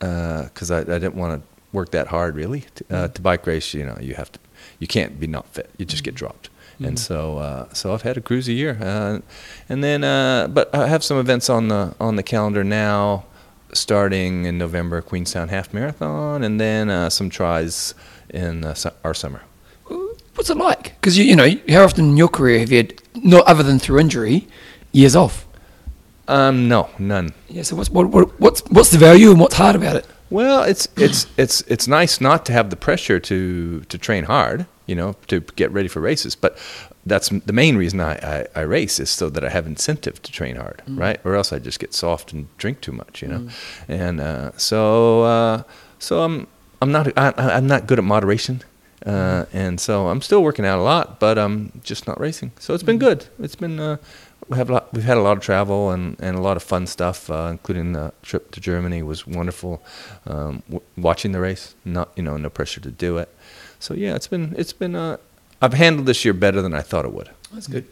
uh, 0.00 0.44
because 0.44 0.70
I, 0.70 0.80
I 0.80 0.98
didn't 0.98 1.16
want 1.16 1.40
to 1.40 1.48
work 1.72 1.90
that 1.92 2.08
hard 2.08 2.34
really. 2.34 2.64
To, 2.74 2.84
uh, 2.90 3.06
hmm. 3.06 3.12
to 3.12 3.22
bike 3.22 3.46
race, 3.46 3.74
you 3.74 3.84
know, 3.84 3.96
you 4.00 4.14
have 4.14 4.32
to 4.32 4.38
you 4.80 4.86
can't 4.86 5.20
be 5.20 5.26
not 5.26 5.46
fit. 5.48 5.70
You 5.78 5.84
just 5.84 6.04
get 6.04 6.14
hmm. 6.14 6.18
dropped. 6.18 6.50
And 6.80 6.98
so, 6.98 7.38
uh, 7.38 7.72
so 7.72 7.92
I've 7.92 8.02
had 8.02 8.16
a 8.16 8.20
cruisy 8.20 8.56
year, 8.56 8.78
uh, 8.80 9.18
and 9.68 9.82
then, 9.82 10.04
uh, 10.04 10.46
but 10.46 10.72
I 10.72 10.86
have 10.86 11.02
some 11.02 11.18
events 11.18 11.50
on 11.50 11.68
the 11.68 11.94
on 11.98 12.14
the 12.14 12.22
calendar 12.22 12.62
now, 12.62 13.24
starting 13.72 14.44
in 14.44 14.58
November, 14.58 15.02
Queenstown 15.02 15.48
Half 15.48 15.74
Marathon, 15.74 16.44
and 16.44 16.60
then 16.60 16.88
uh, 16.88 17.10
some 17.10 17.30
tries 17.30 17.94
in 18.30 18.64
our 19.04 19.14
summer. 19.14 19.42
What's 20.34 20.50
it 20.50 20.56
like? 20.56 20.94
Because 21.00 21.18
you, 21.18 21.24
you 21.24 21.34
know, 21.34 21.48
how 21.68 21.82
often 21.82 22.10
in 22.10 22.16
your 22.16 22.28
career 22.28 22.60
have 22.60 22.70
you 22.70 22.76
had, 22.76 23.02
not 23.16 23.44
other 23.48 23.64
than 23.64 23.80
through 23.80 23.98
injury, 23.98 24.46
years 24.92 25.16
off? 25.16 25.48
Um, 26.28 26.68
no, 26.68 26.90
none. 26.96 27.32
Yeah. 27.48 27.62
So 27.62 27.74
what's 27.74 27.90
what, 27.90 28.08
what 28.10 28.38
what's 28.38 28.60
what's 28.70 28.90
the 28.90 28.98
value 28.98 29.30
and 29.32 29.40
what's 29.40 29.56
hard 29.56 29.74
about 29.74 29.96
it? 29.96 30.06
Well, 30.30 30.62
it's 30.62 30.86
it's 30.96 31.26
it's 31.36 31.62
it's 31.62 31.88
nice 31.88 32.20
not 32.20 32.46
to 32.46 32.52
have 32.52 32.70
the 32.70 32.76
pressure 32.76 33.18
to 33.18 33.80
to 33.80 33.98
train 33.98 34.24
hard, 34.24 34.66
you 34.88 34.96
know, 34.96 35.14
to 35.28 35.40
get 35.54 35.70
ready 35.70 35.86
for 35.88 36.00
races. 36.00 36.34
But 36.34 36.58
that's 37.06 37.28
the 37.28 37.52
main 37.52 37.76
reason 37.76 38.00
I, 38.00 38.14
I, 38.14 38.46
I 38.56 38.60
race 38.62 38.98
is 38.98 39.10
so 39.10 39.30
that 39.30 39.44
I 39.44 39.50
have 39.50 39.66
incentive 39.66 40.20
to 40.22 40.32
train 40.32 40.56
hard, 40.56 40.82
right? 40.88 41.20
Or 41.24 41.36
else 41.36 41.52
I 41.52 41.58
just 41.60 41.78
get 41.78 41.94
soft 41.94 42.32
and 42.32 42.48
drink 42.58 42.80
too 42.80 42.92
much, 42.92 43.22
you 43.22 43.28
know. 43.28 43.48
And 43.86 44.20
uh, 44.20 44.50
so 44.56 45.22
uh, 45.22 45.62
so 45.98 46.22
I'm 46.22 46.46
I'm 46.82 46.90
not 46.90 47.06
I, 47.16 47.32
I'm 47.36 47.66
not 47.68 47.86
good 47.86 47.98
at 47.98 48.04
moderation. 48.04 48.62
Uh, 49.06 49.44
and 49.52 49.80
so 49.80 50.08
I'm 50.08 50.20
still 50.20 50.42
working 50.42 50.66
out 50.66 50.78
a 50.78 50.82
lot, 50.82 51.20
but 51.20 51.38
I'm 51.38 51.70
just 51.84 52.08
not 52.08 52.18
racing. 52.20 52.50
So 52.58 52.74
it's 52.74 52.82
been 52.82 52.98
good. 52.98 53.26
It's 53.38 53.54
been 53.54 53.78
uh, 53.78 53.96
we 54.48 54.56
have 54.56 54.70
a 54.70 54.72
lot, 54.72 54.92
we've 54.92 55.04
had 55.04 55.16
a 55.16 55.20
lot 55.20 55.36
of 55.36 55.42
travel 55.42 55.90
and, 55.90 56.16
and 56.20 56.36
a 56.36 56.40
lot 56.40 56.56
of 56.56 56.62
fun 56.62 56.86
stuff, 56.86 57.30
uh, 57.30 57.48
including 57.50 57.92
the 57.92 58.12
trip 58.22 58.50
to 58.52 58.60
Germany 58.60 59.02
was 59.02 59.26
wonderful. 59.26 59.82
Um, 60.26 60.62
w- 60.68 60.80
watching 60.96 61.32
the 61.32 61.40
race, 61.40 61.74
not 61.84 62.10
you 62.16 62.22
know 62.22 62.36
no 62.36 62.50
pressure 62.50 62.80
to 62.80 62.90
do 62.90 63.18
it. 63.18 63.28
So 63.80 63.94
yeah, 63.94 64.14
it's 64.14 64.28
been 64.28 64.54
it's 64.56 64.72
been 64.72 64.94
uh, 64.94 65.18
I've 65.60 65.74
handled 65.74 66.06
this 66.06 66.24
year 66.24 66.34
better 66.34 66.62
than 66.62 66.74
I 66.74 66.80
thought 66.80 67.04
it 67.04 67.12
would. 67.12 67.30
That's 67.52 67.66
good. 67.66 67.86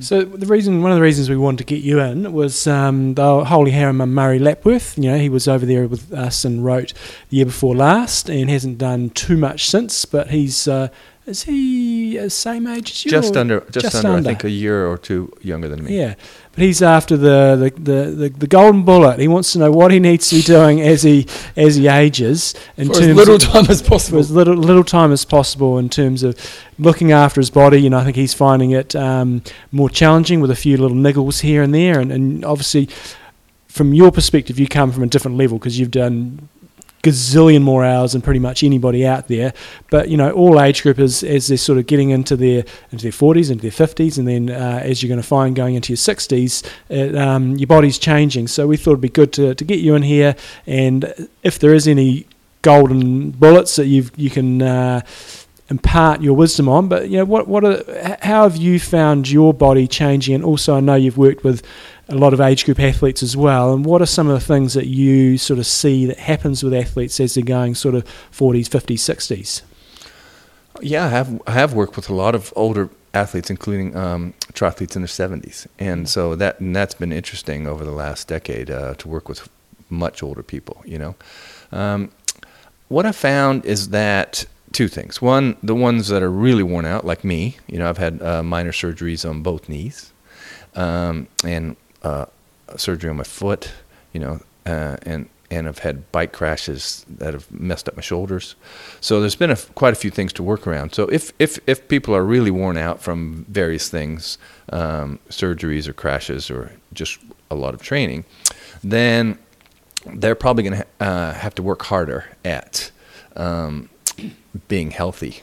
So 0.00 0.22
the 0.22 0.46
reason, 0.46 0.82
one 0.82 0.90
of 0.90 0.96
the 0.96 1.02
reasons 1.02 1.28
we 1.28 1.36
wanted 1.36 1.58
to 1.58 1.64
get 1.64 1.82
you 1.82 2.00
in 2.00 2.32
was 2.32 2.66
um, 2.66 3.14
the 3.14 3.44
Holy 3.44 3.72
Harriman 3.72 4.08
Murray 4.08 4.38
Lapworth. 4.38 4.96
You 4.96 5.10
know, 5.10 5.18
he 5.18 5.28
was 5.28 5.46
over 5.46 5.66
there 5.66 5.86
with 5.86 6.12
us 6.14 6.46
and 6.46 6.64
Roth 6.64 6.94
the 7.28 7.36
year 7.36 7.46
before 7.46 7.76
last, 7.76 8.30
and 8.30 8.48
hasn't 8.48 8.78
done 8.78 9.10
too 9.10 9.36
much 9.36 9.68
since. 9.68 10.06
But 10.06 10.30
he's 10.30 10.66
uh, 10.66 10.88
is 11.26 11.42
he 11.42 12.16
the 12.16 12.30
same 12.30 12.66
age 12.66 12.90
as 12.90 13.04
you? 13.04 13.10
Just 13.10 13.36
under 13.36 13.60
just, 13.70 13.80
just 13.84 13.96
under, 13.96 14.16
under. 14.16 14.30
I 14.30 14.32
think 14.32 14.44
a 14.44 14.50
year 14.50 14.86
or 14.86 14.96
two 14.96 15.30
younger 15.42 15.68
than 15.68 15.84
me. 15.84 15.98
Yeah, 15.98 16.14
but 16.56 16.64
he's 16.64 16.80
after 16.80 17.18
the, 17.18 17.54
the, 17.76 17.80
the, 17.80 18.10
the, 18.10 18.28
the 18.30 18.46
golden 18.46 18.82
bullet. 18.82 19.20
He 19.20 19.28
wants 19.28 19.52
to 19.52 19.58
know 19.58 19.70
what 19.70 19.90
he 19.90 20.00
needs 20.00 20.30
to 20.30 20.36
be 20.36 20.42
doing 20.42 20.80
as 20.80 21.02
he 21.02 21.26
as 21.54 21.76
he 21.76 21.86
ages 21.86 22.54
in 22.78 22.88
For 22.88 23.02
as 23.02 23.14
little 23.14 23.38
time 23.38 23.66
as 23.68 23.82
for 23.82 23.90
possible. 23.90 24.18
as 24.18 24.30
little 24.30 24.54
little 24.54 24.82
time 24.82 25.12
as 25.12 25.26
possible 25.26 25.76
in 25.76 25.90
terms 25.90 26.22
of 26.22 26.34
looking 26.78 27.12
after 27.12 27.42
his 27.42 27.50
body. 27.50 27.82
You 27.82 27.90
know, 27.90 27.98
I 27.98 28.04
think 28.04 28.16
he's 28.16 28.32
finding 28.32 28.70
it 28.70 28.96
um, 28.96 29.42
more 29.70 29.90
challenging 29.90 30.40
with 30.40 30.50
a 30.50 30.56
few 30.56 30.78
little 30.78 30.96
niggles 30.96 31.42
here 31.42 31.62
and 31.62 31.74
there, 31.74 32.00
and, 32.00 32.10
and 32.10 32.44
obviously. 32.44 32.88
From 33.68 33.92
your 33.92 34.10
perspective, 34.10 34.58
you 34.58 34.66
come 34.66 34.90
from 34.90 35.02
a 35.02 35.06
different 35.06 35.36
level 35.36 35.58
because 35.58 35.78
you've 35.78 35.90
done 35.90 36.48
gazillion 37.06 37.62
more 37.62 37.84
hours 37.84 38.12
than 38.12 38.22
pretty 38.22 38.40
much 38.40 38.62
anybody 38.62 39.06
out 39.06 39.28
there. 39.28 39.52
But 39.90 40.08
you 40.08 40.16
know, 40.16 40.30
all 40.32 40.60
age 40.60 40.82
groupers 40.82 41.22
as 41.26 41.48
they're 41.48 41.56
sort 41.56 41.78
of 41.78 41.86
getting 41.86 42.10
into 42.10 42.36
their 42.36 42.64
into 42.92 43.02
their 43.02 43.12
forties, 43.12 43.50
into 43.50 43.62
their 43.62 43.70
fifties, 43.70 44.18
and 44.18 44.26
then 44.26 44.50
uh, 44.50 44.80
as 44.82 45.02
you're 45.02 45.08
going 45.08 45.20
to 45.20 45.26
find 45.26 45.54
going 45.54 45.74
into 45.74 45.92
your 45.92 45.96
sixties, 45.96 46.62
um, 46.90 47.56
your 47.56 47.66
body's 47.66 47.98
changing. 47.98 48.48
So 48.48 48.66
we 48.66 48.76
thought 48.76 48.92
it'd 48.92 49.00
be 49.00 49.08
good 49.08 49.32
to, 49.34 49.54
to 49.54 49.64
get 49.64 49.78
you 49.78 49.94
in 49.94 50.02
here, 50.02 50.34
and 50.66 51.28
if 51.42 51.58
there 51.58 51.74
is 51.74 51.86
any 51.86 52.26
golden 52.62 53.30
bullets 53.30 53.76
that 53.76 53.86
you 53.86 54.10
you 54.16 54.30
can. 54.30 54.62
Uh, 54.62 55.00
impart 55.68 56.22
your 56.22 56.34
wisdom 56.34 56.68
on. 56.68 56.88
But 56.88 57.08
you 57.08 57.18
know, 57.18 57.24
what 57.24 57.48
what 57.48 57.64
are, 57.64 57.82
how 58.22 58.44
have 58.44 58.56
you 58.56 58.78
found 58.78 59.28
your 59.28 59.52
body 59.52 59.88
changing? 59.88 60.36
And 60.36 60.44
also, 60.44 60.76
I 60.76 60.80
know 60.80 60.94
you've 60.94 61.18
worked 61.18 61.42
with 61.42 61.66
a 62.08 62.14
lot 62.14 62.32
of 62.32 62.40
age 62.40 62.64
group 62.64 62.78
athletes 62.78 63.22
as 63.22 63.36
well. 63.36 63.72
And 63.72 63.84
what 63.84 64.00
are 64.00 64.06
some 64.06 64.28
of 64.28 64.38
the 64.38 64.44
things 64.44 64.74
that 64.74 64.86
you 64.86 65.38
sort 65.38 65.58
of 65.58 65.66
see 65.66 66.06
that 66.06 66.18
happens 66.18 66.62
with 66.62 66.72
athletes 66.72 67.18
as 67.20 67.34
they're 67.34 67.44
going 67.44 67.74
sort 67.74 67.94
of 67.94 68.04
40s, 68.32 68.68
50s, 68.68 68.98
60s? 68.98 69.62
Yeah, 70.82 71.06
I 71.06 71.08
have 71.08 71.42
I 71.46 71.52
have 71.52 71.72
worked 71.72 71.96
with 71.96 72.10
a 72.10 72.14
lot 72.14 72.34
of 72.34 72.52
older 72.54 72.90
athletes, 73.14 73.50
including 73.50 73.96
um, 73.96 74.34
triathletes 74.52 74.94
in 74.94 75.02
their 75.02 75.08
seventies, 75.08 75.66
and 75.78 76.08
so 76.08 76.36
that 76.36 76.60
and 76.60 76.76
that's 76.76 76.94
been 76.94 77.12
interesting 77.12 77.66
over 77.66 77.84
the 77.84 77.92
last 77.92 78.28
decade 78.28 78.70
uh, 78.70 78.94
to 78.96 79.08
work 79.08 79.28
with 79.28 79.48
much 79.88 80.22
older 80.22 80.42
people. 80.42 80.82
You 80.84 80.98
know, 80.98 81.14
um, 81.72 82.10
what 82.88 83.06
I 83.06 83.12
found 83.12 83.64
is 83.64 83.88
that 83.88 84.44
two 84.72 84.88
things. 84.88 85.22
One, 85.22 85.56
the 85.62 85.74
ones 85.74 86.08
that 86.08 86.22
are 86.22 86.30
really 86.30 86.62
worn 86.62 86.84
out, 86.84 87.04
like 87.06 87.24
me. 87.24 87.56
You 87.66 87.78
know, 87.78 87.88
I've 87.88 87.98
had 87.98 88.20
uh, 88.20 88.42
minor 88.42 88.72
surgeries 88.72 89.28
on 89.28 89.42
both 89.42 89.68
knees, 89.68 90.12
um, 90.74 91.28
and 91.44 91.76
uh, 92.02 92.26
surgery 92.76 93.10
on 93.10 93.16
my 93.16 93.24
foot. 93.24 93.72
You 94.12 94.20
know, 94.20 94.40
uh, 94.64 94.96
and 95.02 95.28
and 95.50 95.68
I've 95.68 95.78
had 95.78 96.10
bike 96.12 96.32
crashes 96.32 97.04
that 97.08 97.34
have 97.34 97.50
messed 97.50 97.88
up 97.88 97.96
my 97.96 98.02
shoulders. 98.02 98.56
So 99.00 99.20
there's 99.20 99.36
been 99.36 99.50
a, 99.50 99.56
quite 99.56 99.92
a 99.92 99.96
few 99.96 100.10
things 100.10 100.32
to 100.34 100.42
work 100.42 100.66
around. 100.66 100.94
So 100.94 101.04
if 101.04 101.32
if 101.38 101.58
if 101.66 101.88
people 101.88 102.14
are 102.14 102.24
really 102.24 102.50
worn 102.50 102.76
out 102.76 103.00
from 103.00 103.44
various 103.48 103.88
things, 103.88 104.38
um, 104.72 105.18
surgeries 105.28 105.86
or 105.88 105.92
crashes 105.92 106.50
or 106.50 106.72
just 106.92 107.18
a 107.50 107.54
lot 107.54 107.74
of 107.74 107.82
training, 107.82 108.24
then 108.82 109.38
they're 110.06 110.34
probably 110.34 110.62
going 110.64 110.78
to 110.78 110.86
uh, 111.00 111.32
have 111.34 111.54
to 111.56 111.62
work 111.62 111.82
harder 111.82 112.24
at 112.44 112.90
um, 113.36 113.88
being 114.68 114.90
healthy. 114.90 115.42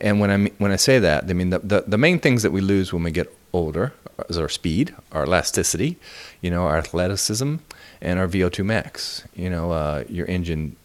And 0.00 0.20
when 0.20 0.30
I 0.30 0.50
when 0.58 0.72
I 0.72 0.76
say 0.76 0.98
that, 0.98 1.24
I 1.28 1.32
mean 1.32 1.50
the, 1.50 1.58
the 1.60 1.84
the 1.86 1.98
main 1.98 2.18
things 2.18 2.42
that 2.42 2.50
we 2.50 2.60
lose 2.60 2.92
when 2.92 3.02
we 3.02 3.10
get 3.10 3.34
older 3.52 3.92
is 4.28 4.38
our 4.38 4.48
speed, 4.48 4.94
our 5.12 5.24
elasticity, 5.24 5.96
you 6.40 6.50
know, 6.50 6.62
our 6.66 6.76
athleticism, 6.76 7.56
and 8.00 8.18
our 8.18 8.28
VO2 8.28 8.64
max. 8.64 9.24
You 9.34 9.50
know, 9.50 9.72
uh, 9.72 10.04
your 10.08 10.26
engine, 10.26 10.76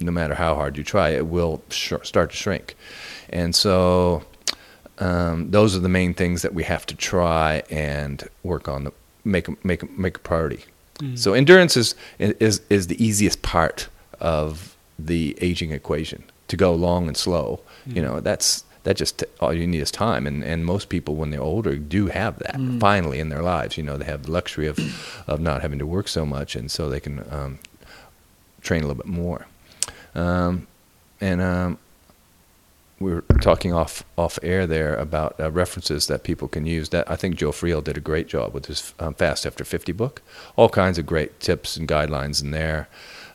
no 0.00 0.10
matter 0.12 0.34
how 0.34 0.54
hard 0.54 0.76
you 0.76 0.84
try, 0.84 1.10
it 1.10 1.26
will 1.26 1.62
sh- 1.70 1.92
start 2.02 2.30
to 2.30 2.36
shrink. 2.36 2.76
And 3.30 3.54
so, 3.54 4.24
um, 4.98 5.50
those 5.50 5.74
are 5.76 5.80
the 5.80 5.88
main 5.88 6.14
things 6.14 6.42
that 6.42 6.54
we 6.54 6.62
have 6.64 6.86
to 6.86 6.94
try 6.94 7.62
and 7.70 8.22
work 8.42 8.68
on. 8.68 8.84
The, 8.84 8.92
make 9.24 9.48
a, 9.48 9.56
make 9.64 9.88
make 9.98 10.16
a 10.16 10.20
priority. 10.20 10.64
So 11.16 11.34
endurance 11.34 11.76
is 11.76 11.94
is 12.18 12.60
is 12.70 12.86
the 12.86 13.04
easiest 13.04 13.42
part 13.42 13.88
of 14.20 14.76
the 14.98 15.36
aging 15.40 15.72
equation. 15.72 16.22
To 16.48 16.56
go 16.56 16.72
long 16.74 17.08
and 17.08 17.16
slow, 17.16 17.60
you 17.86 18.02
know, 18.02 18.20
that's 18.20 18.64
that 18.84 18.96
just 18.96 19.24
all 19.40 19.52
you 19.52 19.66
need 19.66 19.80
is 19.80 19.90
time 19.90 20.26
and 20.26 20.44
and 20.44 20.64
most 20.64 20.88
people 20.88 21.16
when 21.16 21.30
they're 21.30 21.40
older 21.40 21.76
do 21.76 22.06
have 22.06 22.38
that 22.38 22.56
finally 22.78 23.18
in 23.18 23.28
their 23.28 23.42
lives 23.42 23.76
you 23.76 23.82
know 23.82 23.96
they 23.96 24.04
have 24.04 24.24
the 24.24 24.30
luxury 24.30 24.66
of 24.66 24.78
of 25.26 25.40
not 25.40 25.62
having 25.62 25.78
to 25.78 25.86
work 25.86 26.08
so 26.08 26.24
much 26.24 26.54
and 26.54 26.70
so 26.70 26.88
they 26.88 27.00
can 27.00 27.24
um, 27.30 27.58
train 28.62 28.82
a 28.82 28.86
little 28.86 29.02
bit 29.02 29.10
more 29.10 29.46
um, 30.14 30.66
and 31.20 31.40
um, 31.40 31.78
we 33.00 33.12
were 33.12 33.22
talking 33.40 33.72
off 33.72 34.04
off 34.16 34.38
air 34.42 34.66
there 34.66 34.94
about 34.94 35.38
uh, 35.38 35.50
references 35.50 36.06
that 36.06 36.22
people 36.22 36.48
can 36.48 36.66
use. 36.66 36.88
That 36.90 37.10
I 37.10 37.16
think 37.16 37.36
Joe 37.36 37.50
Friel 37.50 37.82
did 37.82 37.96
a 37.96 38.00
great 38.00 38.28
job 38.28 38.54
with 38.54 38.66
his 38.66 38.94
um, 38.98 39.14
Fast 39.14 39.46
After 39.46 39.64
50 39.64 39.92
book. 39.92 40.22
All 40.56 40.68
kinds 40.68 40.98
of 40.98 41.06
great 41.06 41.40
tips 41.40 41.76
and 41.76 41.88
guidelines 41.88 42.42
in 42.42 42.50
there, 42.50 42.88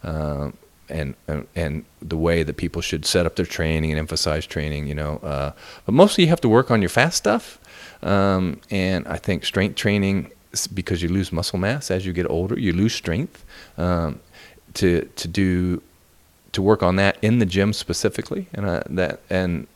um, 0.04 0.58
and, 0.90 1.16
and 1.56 1.86
the 2.02 2.18
way 2.18 2.44
that 2.44 2.58
people 2.58 2.82
should 2.82 3.06
set 3.06 3.26
up 3.26 3.36
their 3.36 3.46
training 3.46 3.92
and 3.92 4.00
emphasize 4.00 4.46
training. 4.46 4.88
You 4.88 4.96
know, 4.96 5.18
uh, 5.18 5.52
but 5.86 5.94
mostly 5.94 6.24
you 6.24 6.30
have 6.30 6.42
to 6.42 6.50
work 6.50 6.72
on 6.72 6.82
your 6.82 6.90
fast 6.90 7.18
stuff, 7.18 7.60
um, 8.04 8.60
and 8.70 9.08
I 9.08 9.18
think 9.18 9.46
strength 9.46 9.76
training 9.76 10.32
because 10.74 11.04
you 11.04 11.10
lose 11.10 11.32
muscle 11.32 11.60
mass 11.60 11.92
as 11.92 12.06
you 12.06 12.14
get 12.14 12.28
older, 12.30 12.58
you 12.58 12.74
lose 12.74 12.94
strength. 12.94 13.46
Um, 13.78 14.20
to 14.76 15.10
to 15.16 15.28
do 15.28 15.82
to 16.52 16.62
work 16.62 16.84
on 16.84 16.96
that 16.98 17.18
in 17.22 17.40
the 17.40 17.46
gym 17.46 17.74
specifically, 17.74 18.48
and 18.54 18.66
uh, 18.66 18.84
that 18.90 19.22
and 19.30 19.68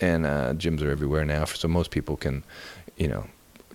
and 0.00 0.26
uh, 0.26 0.54
gyms 0.54 0.82
are 0.82 0.90
everywhere 0.90 1.24
now, 1.24 1.44
so 1.44 1.68
most 1.68 1.90
people 1.90 2.16
can, 2.16 2.42
you 2.96 3.08
know, 3.08 3.26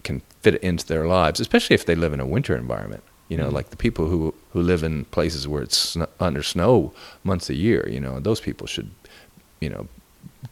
can 0.04 0.22
fit 0.42 0.56
it 0.56 0.64
into 0.64 0.86
their 0.86 1.06
lives, 1.06 1.40
especially 1.40 1.76
if 1.76 1.86
they 1.86 1.96
live 1.96 2.14
in 2.14 2.20
a 2.20 2.26
winter 2.26 2.56
environment. 2.56 3.04
You 3.28 3.38
know, 3.38 3.50
like 3.50 3.70
the 3.72 3.78
people 3.78 4.08
who 4.08 4.34
who 4.52 4.62
live 4.62 4.84
in 4.84 5.06
places 5.06 5.48
where 5.48 5.64
it's 5.64 5.78
sn- 5.78 6.08
under 6.20 6.44
snow 6.44 6.94
months 7.24 7.50
a 7.50 7.56
year. 7.56 7.88
You 7.90 8.00
know, 8.00 8.20
those 8.20 8.40
people 8.40 8.68
should, 8.68 8.92
you 9.60 9.70
know, 9.70 9.88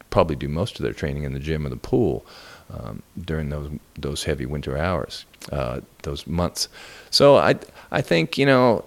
probably 0.10 0.36
do 0.36 0.48
most 0.48 0.80
of 0.80 0.84
their 0.84 0.94
training 0.94 1.24
in 1.24 1.34
the 1.34 1.40
gym 1.40 1.66
or 1.66 1.70
the 1.70 1.76
pool 1.76 2.26
um, 2.72 3.04
during 3.20 3.50
those 3.50 3.72
those 3.98 4.24
heavy 4.24 4.46
winter 4.46 4.78
hours, 4.78 5.26
uh, 5.52 5.82
those 6.04 6.26
months. 6.26 6.68
So 7.10 7.38
I 7.38 7.56
I 7.92 8.02
think 8.02 8.38
you 8.38 8.46
know 8.46 8.86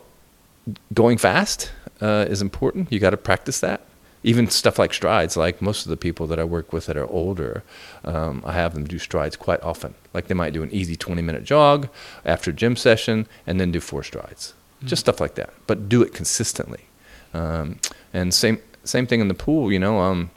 going 0.92 1.18
fast 1.18 1.72
uh, 2.00 2.26
is 2.28 2.42
important. 2.42 2.92
You 2.92 2.98
got 2.98 3.10
to 3.10 3.16
practice 3.16 3.60
that. 3.60 3.82
Even 4.26 4.50
stuff 4.50 4.76
like 4.78 4.92
strides, 4.92 5.36
like 5.36 5.62
most 5.62 5.86
of 5.86 5.90
the 5.90 5.96
people 5.96 6.26
that 6.26 6.38
I 6.40 6.44
work 6.44 6.72
with 6.72 6.86
that 6.86 6.96
are 6.96 7.06
older, 7.06 7.62
um, 8.04 8.42
I 8.44 8.52
have 8.52 8.74
them 8.74 8.84
do 8.84 8.98
strides 8.98 9.36
quite 9.36 9.62
often. 9.62 9.94
Like 10.12 10.26
they 10.26 10.34
might 10.34 10.52
do 10.52 10.62
an 10.64 10.70
easy 10.72 10.96
20 10.96 11.22
minute 11.22 11.44
jog 11.44 11.88
after 12.24 12.50
a 12.50 12.54
gym 12.54 12.74
session 12.74 13.28
and 13.46 13.60
then 13.60 13.70
do 13.70 13.80
four 13.80 14.02
strides. 14.02 14.52
Just 14.84 15.00
stuff 15.00 15.20
like 15.20 15.36
that. 15.36 15.50
But 15.68 15.88
do 15.88 16.02
it 16.02 16.12
consistently. 16.12 16.84
Um, 17.32 17.78
and 18.12 18.34
same, 18.34 18.58
same 18.84 19.06
thing 19.06 19.20
in 19.20 19.28
the 19.28 19.34
pool, 19.34 19.72
you 19.72 19.78
know, 19.78 20.00
um, 20.00 20.30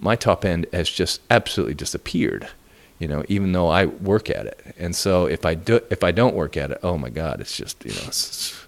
my 0.00 0.16
top 0.16 0.44
end 0.44 0.66
has 0.72 0.90
just 0.90 1.20
absolutely 1.30 1.74
disappeared 1.74 2.48
you 3.00 3.06
know, 3.06 3.22
even 3.28 3.52
though 3.52 3.68
I 3.68 3.84
work 3.86 4.28
at 4.28 4.46
it. 4.46 4.74
And 4.76 4.96
so 4.96 5.26
if 5.26 5.46
I 5.46 5.54
do, 5.54 5.80
if 5.88 6.02
I 6.02 6.10
don't 6.10 6.34
work 6.34 6.56
at 6.56 6.72
it, 6.72 6.78
oh 6.82 6.98
my 6.98 7.10
God, 7.10 7.40
it's 7.40 7.56
just, 7.56 7.84
you 7.84 7.92
know, 7.92 8.00
it's, 8.08 8.26
it's- 8.26 8.66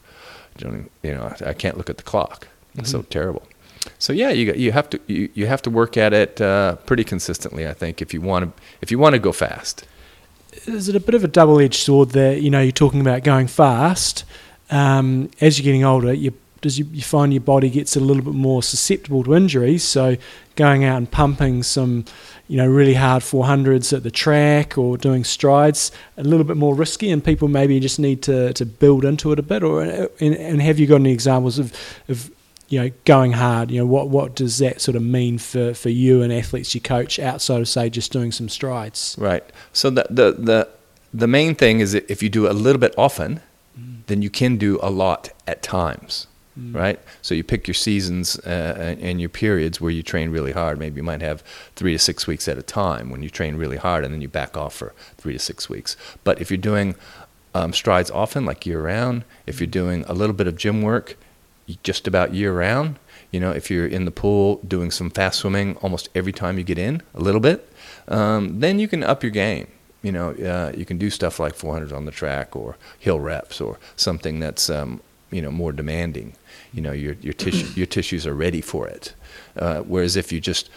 you 0.60 0.88
you 1.02 1.14
know, 1.14 1.34
I 1.44 1.52
can't 1.52 1.76
look 1.76 1.90
at 1.90 1.96
the 1.96 2.04
clock. 2.04 2.46
It's 2.76 2.92
so 2.92 3.02
terrible. 3.02 3.42
So 4.00 4.14
yeah, 4.14 4.30
you 4.30 4.52
you 4.54 4.72
have 4.72 4.88
to 4.90 5.00
you, 5.06 5.28
you 5.34 5.46
have 5.46 5.60
to 5.62 5.70
work 5.70 5.96
at 5.98 6.12
it 6.14 6.40
uh, 6.40 6.76
pretty 6.86 7.04
consistently. 7.04 7.68
I 7.68 7.74
think 7.74 8.00
if 8.00 8.14
you 8.14 8.22
want 8.22 8.44
to 8.46 8.62
if 8.80 8.90
you 8.90 8.98
want 8.98 9.14
to 9.14 9.18
go 9.18 9.30
fast. 9.30 9.86
is 10.66 10.88
it 10.88 10.96
a 10.96 11.00
bit 11.00 11.14
of 11.14 11.22
a 11.22 11.28
double-edged 11.28 11.80
sword 11.80 12.10
there? 12.10 12.34
You 12.36 12.50
know, 12.50 12.62
you're 12.62 12.72
talking 12.72 13.02
about 13.02 13.24
going 13.24 13.46
fast. 13.46 14.24
Um, 14.70 15.30
as 15.40 15.58
you're 15.58 15.64
getting 15.64 15.84
older, 15.84 16.14
you 16.14 16.32
does 16.62 16.78
you, 16.78 16.86
you 16.92 17.02
find 17.02 17.32
your 17.32 17.42
body 17.42 17.68
gets 17.68 17.94
a 17.94 18.00
little 18.00 18.22
bit 18.22 18.34
more 18.34 18.62
susceptible 18.62 19.22
to 19.24 19.34
injuries. 19.34 19.84
So 19.84 20.16
going 20.56 20.82
out 20.84 20.96
and 20.96 21.10
pumping 21.10 21.62
some, 21.62 22.06
you 22.48 22.56
know, 22.56 22.66
really 22.66 22.94
hard 22.94 23.22
400s 23.22 23.94
at 23.94 24.02
the 24.02 24.10
track 24.10 24.78
or 24.78 24.96
doing 24.96 25.24
strides 25.24 25.92
a 26.16 26.22
little 26.22 26.44
bit 26.44 26.56
more 26.56 26.74
risky, 26.74 27.10
and 27.10 27.22
people 27.22 27.48
maybe 27.48 27.78
just 27.80 27.98
need 27.98 28.22
to, 28.22 28.54
to 28.54 28.64
build 28.64 29.04
into 29.04 29.30
it 29.32 29.38
a 29.38 29.42
bit. 29.42 29.62
Or 29.62 29.82
and, 29.82 30.34
and 30.34 30.62
have 30.62 30.78
you 30.78 30.86
got 30.86 30.96
any 30.96 31.12
examples 31.12 31.58
of 31.58 31.72
of 32.08 32.30
you 32.70 32.80
know 32.80 32.90
going 33.04 33.32
hard? 33.32 33.70
You 33.70 33.80
know, 33.80 33.86
what 33.86 34.08
what 34.08 34.34
does 34.34 34.58
that 34.58 34.80
sort 34.80 34.96
of 34.96 35.02
mean 35.02 35.38
for, 35.38 35.74
for 35.74 35.90
you 35.90 36.22
and 36.22 36.32
athletes 36.32 36.74
you 36.74 36.80
coach 36.80 37.18
outside 37.18 37.60
of 37.60 37.68
say 37.68 37.90
just 37.90 38.12
doing 38.12 38.32
some 38.32 38.48
strides? 38.48 39.16
Right. 39.18 39.44
So 39.72 39.90
the 39.90 40.06
the 40.08 40.32
the 40.32 40.68
the 41.12 41.26
main 41.26 41.54
thing 41.54 41.80
is 41.80 41.92
that 41.92 42.08
if 42.10 42.22
you 42.22 42.30
do 42.30 42.48
a 42.48 42.54
little 42.54 42.80
bit 42.80 42.94
often, 42.96 43.40
then 44.06 44.22
you 44.22 44.30
can 44.30 44.56
do 44.56 44.78
a 44.82 44.90
lot 44.90 45.30
at 45.46 45.62
times. 45.62 46.28
Right. 46.72 47.00
So 47.22 47.34
you 47.34 47.42
pick 47.42 47.66
your 47.66 47.74
seasons 47.74 48.38
uh, 48.40 48.76
and 48.78 49.00
and 49.00 49.20
your 49.20 49.30
periods 49.30 49.80
where 49.80 49.90
you 49.90 50.02
train 50.02 50.30
really 50.30 50.52
hard. 50.52 50.78
Maybe 50.78 50.96
you 50.96 51.02
might 51.02 51.22
have 51.22 51.42
three 51.74 51.92
to 51.92 51.98
six 51.98 52.26
weeks 52.26 52.48
at 52.48 52.58
a 52.58 52.62
time 52.62 53.08
when 53.08 53.22
you 53.22 53.30
train 53.30 53.56
really 53.56 53.78
hard, 53.78 54.04
and 54.04 54.12
then 54.12 54.20
you 54.20 54.28
back 54.28 54.56
off 54.56 54.74
for 54.74 54.92
three 55.16 55.32
to 55.32 55.38
six 55.38 55.70
weeks. 55.70 55.96
But 56.22 56.40
if 56.40 56.50
you're 56.50 56.58
doing 56.58 56.96
um, 57.54 57.72
strides 57.72 58.10
often, 58.10 58.44
like 58.44 58.66
year 58.66 58.82
round, 58.82 59.24
if 59.46 59.58
you're 59.58 59.66
doing 59.66 60.04
a 60.06 60.12
little 60.12 60.34
bit 60.34 60.46
of 60.46 60.56
gym 60.56 60.82
work, 60.82 61.16
just 61.82 62.06
about 62.06 62.34
year 62.34 62.52
round. 62.52 62.98
You 63.30 63.40
know, 63.40 63.52
if 63.52 63.70
you're 63.70 63.86
in 63.86 64.04
the 64.04 64.10
pool 64.10 64.60
doing 64.66 64.90
some 64.90 65.10
fast 65.10 65.40
swimming 65.40 65.76
almost 65.76 66.08
every 66.14 66.32
time 66.32 66.58
you 66.58 66.64
get 66.64 66.78
in, 66.78 67.02
a 67.14 67.20
little 67.20 67.40
bit, 67.40 67.72
um, 68.08 68.60
then 68.60 68.78
you 68.78 68.88
can 68.88 69.04
up 69.04 69.22
your 69.22 69.30
game. 69.30 69.68
You 70.02 70.12
know, 70.12 70.30
uh, 70.30 70.72
you 70.76 70.84
can 70.84 70.98
do 70.98 71.10
stuff 71.10 71.38
like 71.38 71.54
400s 71.54 71.92
on 71.92 72.06
the 72.06 72.10
track 72.10 72.56
or 72.56 72.76
hill 72.98 73.20
reps 73.20 73.60
or 73.60 73.78
something 73.96 74.40
that's 74.40 74.70
um, 74.70 75.00
you 75.30 75.42
know 75.42 75.50
more 75.50 75.72
demanding. 75.72 76.34
You 76.72 76.80
know, 76.82 76.92
your 76.92 77.14
your 77.20 77.34
tissue 77.34 77.66
your 77.76 77.86
tissues 77.86 78.26
are 78.26 78.34
ready 78.34 78.60
for 78.60 78.88
it. 78.88 79.14
Uh, 79.56 79.80
whereas 79.80 80.16
if 80.16 80.32
you 80.32 80.40
just 80.40 80.70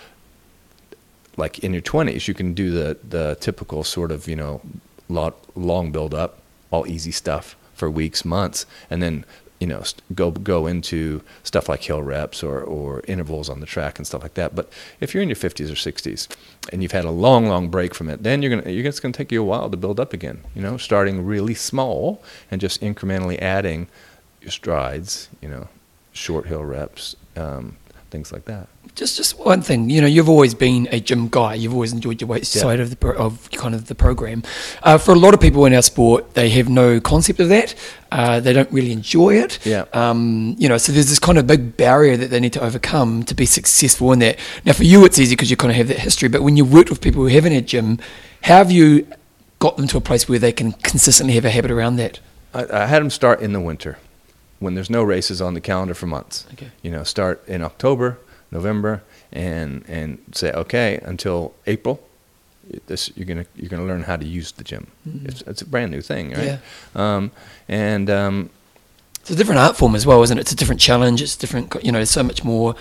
like 1.37 1.59
in 1.59 1.73
your 1.73 1.81
20s, 1.81 2.27
you 2.27 2.33
can 2.33 2.53
do 2.53 2.71
the 2.71 2.97
the 3.07 3.37
typical 3.39 3.83
sort 3.83 4.11
of 4.11 4.27
you 4.27 4.35
know 4.35 4.61
lot, 5.09 5.37
long 5.55 5.91
build 5.91 6.13
up, 6.13 6.39
all 6.71 6.87
easy 6.87 7.11
stuff 7.11 7.55
for 7.73 7.89
weeks, 7.89 8.23
months, 8.23 8.65
and 8.89 9.01
then 9.01 9.25
you 9.63 9.67
know 9.67 9.81
go 10.13 10.29
go 10.29 10.67
into 10.67 11.21
stuff 11.43 11.69
like 11.69 11.81
hill 11.83 12.03
reps 12.03 12.43
or 12.43 12.59
or 12.61 13.01
intervals 13.07 13.47
on 13.47 13.61
the 13.61 13.65
track 13.65 13.97
and 13.97 14.05
stuff 14.05 14.21
like 14.21 14.33
that. 14.33 14.53
But 14.53 14.69
if 14.99 15.13
you're 15.13 15.23
in 15.23 15.29
your 15.29 15.37
50s 15.37 15.71
or 15.71 15.91
60s 15.91 16.27
and 16.73 16.83
you've 16.83 16.91
had 16.91 17.05
a 17.05 17.11
long 17.11 17.47
long 17.47 17.69
break 17.69 17.95
from 17.95 18.09
it, 18.09 18.23
then 18.23 18.41
you're 18.41 18.53
gonna 18.53 18.69
you're, 18.69 18.85
it's 18.85 18.99
gonna 18.99 19.13
take 19.13 19.31
you 19.31 19.41
a 19.41 19.45
while 19.45 19.69
to 19.69 19.77
build 19.77 20.01
up 20.01 20.11
again. 20.11 20.41
You 20.53 20.61
know, 20.61 20.75
starting 20.75 21.25
really 21.25 21.53
small 21.53 22.21
and 22.51 22.59
just 22.59 22.81
incrementally 22.81 23.39
adding 23.41 23.87
your 24.41 24.51
strides. 24.51 25.29
You 25.39 25.47
know, 25.47 25.69
short 26.11 26.47
hill 26.47 26.65
reps. 26.65 27.15
Um, 27.37 27.77
things 28.13 28.31
like 28.31 28.45
that. 28.45 28.67
Just, 28.95 29.17
just 29.17 29.39
one 29.39 29.61
thing. 29.63 29.89
You 29.89 29.99
know, 30.01 30.07
you've 30.07 30.29
always 30.29 30.53
been 30.53 30.87
a 30.91 30.99
gym 30.99 31.27
guy. 31.27 31.55
You've 31.55 31.73
always 31.73 31.91
enjoyed 31.91 32.21
your 32.21 32.27
weight 32.27 32.43
Yeah. 32.55 32.61
side 32.61 32.79
of 32.79 32.91
the 32.91 32.95
pro- 32.95 33.15
of 33.15 33.49
kind 33.51 33.73
of 33.73 33.87
the 33.87 33.95
program. 33.95 34.43
Uh, 34.83 34.99
for 34.99 35.13
a 35.13 35.19
lot 35.25 35.33
of 35.33 35.39
people 35.41 35.65
in 35.65 35.73
our 35.73 35.81
sport, 35.81 36.35
they 36.35 36.49
have 36.51 36.69
no 36.69 37.01
concept 37.01 37.39
of 37.39 37.49
that. 37.49 37.73
Uh, 38.11 38.39
they 38.39 38.53
don't 38.53 38.71
really 38.71 38.91
enjoy 38.91 39.31
it. 39.33 39.57
Yeah. 39.65 39.85
Um, 39.93 40.55
you 40.59 40.69
know, 40.69 40.77
so 40.77 40.91
there's 40.91 41.09
this 41.09 41.17
kind 41.17 41.39
of 41.39 41.47
big 41.47 41.75
barrier 41.75 42.15
that 42.17 42.29
they 42.29 42.39
need 42.39 42.53
to 42.53 42.63
overcome 42.63 43.23
to 43.23 43.33
be 43.33 43.47
successful 43.47 44.11
in 44.13 44.19
that. 44.19 44.37
Now, 44.63 44.73
for 44.73 44.83
you, 44.83 45.03
it's 45.05 45.17
easy 45.17 45.35
because 45.35 45.49
you 45.49 45.57
kind 45.57 45.71
of 45.71 45.77
have 45.77 45.87
that 45.87 45.99
history. 45.99 46.29
But 46.29 46.43
when 46.43 46.55
you 46.55 46.63
worked 46.63 46.91
with 46.91 47.01
people 47.01 47.23
who 47.23 47.29
haven't 47.29 47.53
had 47.53 47.65
gym, 47.67 47.97
how 48.43 48.57
have 48.57 48.71
you 48.71 49.07
got 49.57 49.75
them 49.77 49.87
to 49.87 49.97
a 49.97 50.01
place 50.01 50.29
where 50.29 50.37
they 50.39 50.51
can 50.51 50.71
consistently 50.71 51.33
have 51.33 51.45
a 51.45 51.49
habit 51.49 51.71
around 51.71 51.95
that? 51.95 52.19
I, 52.53 52.83
I 52.83 52.85
had 52.85 53.01
them 53.01 53.09
start 53.09 53.41
in 53.41 53.53
the 53.53 53.59
winter 53.59 53.97
when 54.63 54.73
there's 54.75 54.89
no 54.89 55.03
races 55.15 55.41
on 55.41 55.53
the 55.53 55.61
calendar 55.61 55.93
for 55.93 56.07
months. 56.07 56.45
Okay. 56.53 56.69
You 56.83 56.91
know, 56.91 57.03
start 57.03 57.37
in 57.47 57.61
October, 57.63 58.17
November, 58.51 59.01
and 59.31 59.83
and 59.87 60.17
say 60.31 60.51
okay 60.63 60.99
until 61.11 61.53
April. 61.73 61.95
This 62.87 63.11
you're 63.15 63.25
gonna 63.31 63.45
you're 63.55 63.69
gonna 63.69 63.85
learn 63.91 64.03
how 64.03 64.17
to 64.17 64.25
use 64.25 64.53
the 64.53 64.63
gym. 64.63 64.87
It's 65.25 65.41
it's 65.49 65.61
a 65.61 65.65
brand 65.65 65.91
new 65.91 66.01
thing, 66.01 66.31
right? 66.31 66.59
Um, 66.95 67.31
and 67.67 68.09
um, 68.09 68.49
It's 69.19 69.31
a 69.31 69.35
different 69.35 69.59
art 69.59 69.75
form 69.77 69.95
as 69.95 70.05
well, 70.05 70.23
isn't 70.23 70.37
it? 70.37 70.41
It's 70.41 70.53
a 70.53 70.55
different 70.55 70.81
challenge. 70.81 71.21
It's 71.21 71.35
different. 71.37 71.75
You 71.83 71.91
know, 71.91 71.99
there's 71.99 72.09
so 72.21 72.23
much 72.23 72.43
more. 72.43 72.75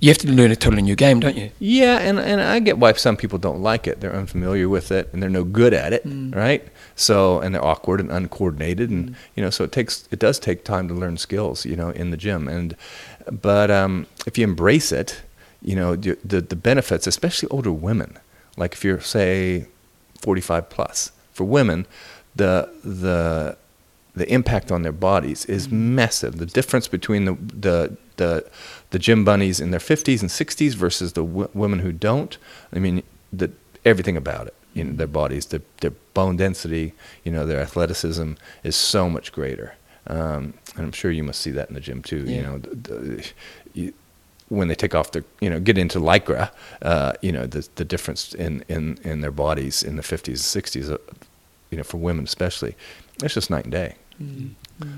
You 0.00 0.08
have 0.10 0.18
to 0.18 0.28
learn 0.28 0.50
a 0.50 0.56
totally 0.56 0.82
new 0.82 0.96
game, 0.96 1.20
don't 1.20 1.36
you? 1.36 1.50
Yeah, 1.58 1.98
and, 2.08 2.18
and 2.18 2.40
I 2.40 2.60
get 2.60 2.76
why 2.78 2.92
some 2.94 3.16
people 3.16 3.38
don't 3.38 3.60
like 3.72 3.86
it. 3.90 4.00
They're 4.00 4.14
unfamiliar 4.22 4.68
with 4.68 4.90
it 4.90 5.08
and 5.12 5.22
they're 5.22 5.30
no 5.40 5.44
good 5.44 5.72
at 5.74 5.92
it, 5.92 6.02
right? 6.44 6.62
So 6.96 7.40
and 7.40 7.54
they're 7.54 7.64
awkward 7.64 8.00
and 8.00 8.10
uncoordinated, 8.10 8.90
and 8.90 9.14
you 9.34 9.42
know, 9.42 9.50
so 9.50 9.64
it 9.64 9.72
takes 9.72 10.08
it 10.10 10.18
does 10.18 10.38
take 10.38 10.64
time 10.64 10.88
to 10.88 10.94
learn 10.94 11.18
skills, 11.18 11.66
you 11.66 11.76
know, 11.76 11.90
in 11.90 12.10
the 12.10 12.16
gym. 12.16 12.48
And 12.48 12.74
but 13.30 13.70
um, 13.70 14.06
if 14.26 14.38
you 14.38 14.44
embrace 14.44 14.92
it, 14.92 15.22
you 15.62 15.76
know, 15.76 15.94
the 15.94 16.18
the, 16.24 16.40
the 16.40 16.56
benefits, 16.56 17.06
especially 17.06 17.48
older 17.50 17.72
women, 17.72 18.18
like 18.56 18.72
if 18.72 18.82
you're 18.82 19.00
say 19.00 19.66
45 20.22 20.70
plus, 20.70 21.12
for 21.32 21.44
women, 21.44 21.86
the 22.34 22.68
the 22.82 23.56
the 24.14 24.32
impact 24.32 24.72
on 24.72 24.82
their 24.82 24.92
bodies 24.92 25.44
is 25.44 25.70
massive. 25.70 26.38
The 26.38 26.46
difference 26.46 26.88
between 26.88 27.26
the 27.26 27.34
the 27.34 27.96
the, 28.16 28.50
the 28.90 28.98
gym 28.98 29.26
bunnies 29.26 29.60
in 29.60 29.72
their 29.72 29.80
50s 29.80 30.22
and 30.22 30.30
60s 30.30 30.74
versus 30.74 31.12
the 31.12 31.22
w- 31.22 31.50
women 31.52 31.80
who 31.80 31.92
don't. 31.92 32.38
I 32.72 32.78
mean, 32.78 33.02
the 33.30 33.50
everything 33.84 34.16
about 34.16 34.46
it. 34.46 34.54
You 34.72 34.84
know, 34.84 34.92
their 34.94 35.06
bodies, 35.06 35.46
their 35.46 35.60
their 35.80 35.92
bone 36.16 36.36
density, 36.36 36.94
you 37.24 37.30
know, 37.30 37.44
their 37.46 37.60
athleticism 37.60 38.32
is 38.64 38.74
so 38.74 39.10
much 39.10 39.32
greater. 39.32 39.74
Um, 40.06 40.54
and 40.76 40.86
I'm 40.86 40.92
sure 40.92 41.10
you 41.10 41.22
must 41.22 41.42
see 41.42 41.50
that 41.50 41.68
in 41.68 41.74
the 41.74 41.80
gym 41.80 42.00
too. 42.02 42.24
You 42.24 42.42
know, 42.42 42.58
the, 42.58 42.74
the, 42.74 43.32
you, 43.74 43.92
when 44.48 44.68
they 44.68 44.74
take 44.74 44.94
off 44.94 45.12
their, 45.12 45.24
you 45.40 45.50
know, 45.50 45.60
get 45.60 45.76
into 45.76 45.98
lycra, 45.98 46.50
uh, 46.80 47.12
you 47.20 47.32
know, 47.32 47.46
the 47.46 47.68
the 47.74 47.84
difference 47.84 48.32
in, 48.34 48.64
in, 48.68 48.98
in 49.04 49.20
their 49.20 49.30
bodies 49.30 49.82
in 49.82 49.96
the 49.96 50.02
50s, 50.02 50.38
60s, 50.38 50.90
uh, 50.90 50.98
you 51.70 51.76
know, 51.76 51.84
for 51.84 51.98
women 51.98 52.24
especially, 52.24 52.74
it's 53.22 53.34
just 53.34 53.50
night 53.50 53.64
and 53.64 53.72
day. 53.72 53.96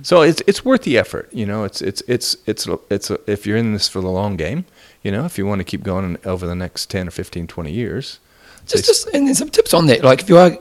So 0.02 0.22
it's 0.22 0.42
it's 0.46 0.64
worth 0.64 0.82
the 0.82 0.98
effort, 0.98 1.28
you 1.32 1.46
know. 1.46 1.64
It's 1.64 1.80
it's 1.82 2.02
it's 2.06 2.36
it's 2.46 2.68
it's 2.90 3.10
a, 3.10 3.18
if 3.26 3.46
you're 3.46 3.56
in 3.56 3.72
this 3.72 3.88
for 3.88 4.00
the 4.00 4.10
long 4.20 4.36
game, 4.36 4.64
you 5.02 5.10
know, 5.10 5.24
if 5.24 5.38
you 5.38 5.46
want 5.46 5.60
to 5.60 5.64
keep 5.64 5.82
going 5.82 6.18
over 6.24 6.46
the 6.46 6.54
next 6.54 6.90
10 6.90 7.08
or 7.08 7.10
15, 7.10 7.46
20 7.46 7.72
years. 7.72 8.20
Just, 8.66 8.84
just 8.84 9.08
and 9.14 9.36
some 9.36 9.48
tips 9.48 9.72
on 9.72 9.86
that. 9.86 10.04
Like 10.04 10.20
if 10.20 10.28
you 10.28 10.36
are 10.36 10.58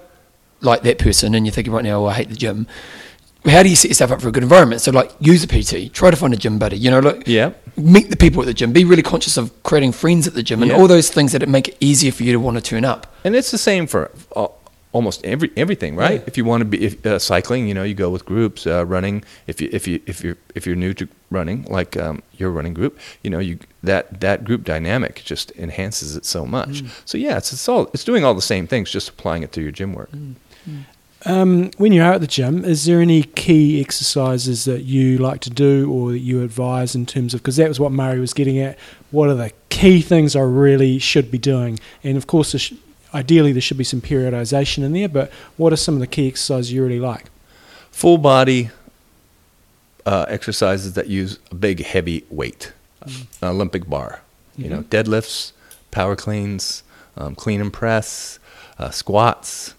like 0.62 0.82
that 0.84 0.98
person 1.00 1.36
and 1.36 1.46
you're 1.46 1.54
thinking 1.54 1.74
right 1.74 1.84
now, 1.84 2.02
oh, 2.02 2.06
I 2.08 2.14
hate 2.14 2.30
the 2.30 2.36
gym. 2.36 2.68
How 3.46 3.64
do 3.64 3.70
you 3.70 3.76
set 3.78 3.90
yourself 3.90 4.12
up 4.12 4.22
for 4.22 4.28
a 4.28 4.32
good 4.32 4.44
environment? 4.44 4.82
So 4.82 4.92
like 4.92 5.12
use 5.20 5.44
a 5.44 5.48
PT, 5.48 5.94
try 5.94 6.10
to 6.12 6.18
find 6.18 6.34
a 6.34 6.38
gym 6.38 6.60
buddy. 6.60 6.78
You 6.78 6.92
know, 6.92 7.00
like 7.00 7.24
Yeah. 7.28 7.52
meet 7.78 8.10
the 8.10 8.18
people 8.18 8.42
at 8.42 8.46
the 8.48 8.54
gym. 8.54 8.74
Be 8.74 8.84
really 8.84 9.04
conscious 9.04 9.38
of 9.38 9.52
creating 9.64 9.94
friends 9.94 10.28
at 10.28 10.34
the 10.34 10.44
gym 10.44 10.62
and 10.62 10.72
Yeah. 10.72 10.78
all 10.78 10.88
those 10.88 11.10
things 11.10 11.32
that 11.32 11.48
make 11.48 11.70
it 11.70 11.78
easier 11.80 12.12
for 12.12 12.24
you 12.24 12.34
to 12.34 12.40
want 12.40 12.58
to 12.58 12.62
turn 12.62 12.84
up. 12.84 13.16
And 13.24 13.36
it's 13.36 13.52
the 13.52 13.58
same 13.58 13.88
for 13.88 14.12
uh, 14.36 14.48
almost 14.92 15.24
every 15.24 15.52
everything, 15.56 15.96
right? 15.96 16.20
Yeah. 16.20 16.28
If 16.28 16.38
you 16.38 16.44
want 16.44 16.62
to 16.62 16.66
be 16.66 16.84
if, 16.84 17.06
uh, 17.06 17.20
cycling, 17.20 17.68
you 17.70 17.74
know, 17.74 17.84
you 17.84 17.94
go 17.94 18.10
with 18.10 18.26
groups. 18.26 18.66
Uh, 18.68 18.86
running, 18.86 19.24
if 19.46 19.62
you 19.62 19.70
if 19.72 19.88
you 19.88 20.02
if 20.08 20.24
you're 20.24 20.38
if 20.56 20.66
you're 20.66 20.76
new 20.76 20.94
to 20.96 21.08
running, 21.30 21.64
like 21.70 21.96
um, 21.96 22.24
your 22.38 22.50
running 22.52 22.74
group, 22.74 22.98
you 23.24 23.30
know, 23.30 23.40
you 23.40 23.60
that 23.84 24.20
that 24.20 24.44
group 24.44 24.64
dynamic 24.66 25.22
just 25.24 25.52
enhances 25.52 26.16
it 26.18 26.26
so 26.26 26.46
much. 26.46 26.84
So 27.06 27.18
yeah, 27.18 27.38
it's 27.38 27.54
it's 27.54 27.70
all 27.70 27.90
it's 27.94 28.04
doing 28.04 28.26
all 28.26 28.34
the 28.34 28.42
same 28.42 28.68
things, 28.68 28.92
just 28.92 29.08
applying 29.10 29.44
it 29.44 29.52
to 29.54 29.62
your 29.62 29.72
gym 29.72 29.94
work. 29.94 30.10
Um, 31.26 31.72
when 31.78 31.92
you're 31.92 32.06
out 32.06 32.16
at 32.16 32.22
the 32.22 32.28
gym, 32.28 32.64
is 32.64 32.86
there 32.86 33.02
any 33.02 33.24
key 33.24 33.82
exercises 33.82 34.66
that 34.66 34.84
you 34.84 35.18
like 35.18 35.42
to 35.42 35.50
do 35.50 35.92
or 35.92 36.12
that 36.12 36.20
you 36.20 36.44
advise 36.44 36.96
in 36.96 37.06
terms 37.06 37.34
of? 37.34 37.42
Because 37.42 37.56
that 37.58 37.68
was 37.68 37.80
what 37.80 37.92
Murray 37.92 38.20
was 38.20 38.34
getting 38.34 38.60
at. 38.60 38.78
What 39.12 39.30
are 39.30 39.34
the 39.36 39.52
key 39.70 40.02
things 40.02 40.36
I 40.36 40.42
really 40.42 41.00
should 41.00 41.32
be 41.32 41.38
doing? 41.38 41.80
And 42.04 42.18
of 42.18 42.28
course, 42.28 42.52
there 42.52 42.60
sh- 42.60 42.74
ideally 43.14 43.52
there 43.52 43.62
should 43.62 43.78
be 43.78 43.84
some 43.84 44.00
periodization 44.00 44.84
in 44.84 44.94
there. 44.94 45.10
But 45.10 45.32
what 45.58 45.74
are 45.74 45.78
some 45.78 45.96
of 45.96 46.00
the 46.00 46.08
key 46.08 46.28
exercises 46.28 46.72
you 46.72 46.84
really 46.84 47.00
like? 47.00 47.26
Full 47.92 48.20
body 48.20 48.70
uh, 50.06 50.26
exercises 50.30 50.94
that 50.94 51.08
use 51.08 51.40
a 51.52 51.56
big 51.56 51.84
heavy 51.84 52.26
weight, 52.30 52.72
an 53.42 53.50
Olympic 53.50 53.90
bar, 53.90 54.22
you 54.56 54.70
know, 54.70 54.84
deadlifts, 54.84 55.52
power 55.92 56.16
cleans, 56.16 56.84
um, 57.18 57.36
clean 57.36 57.60
and 57.60 57.74
press, 57.74 58.40
uh, 58.78 58.92
squats. 58.92 59.74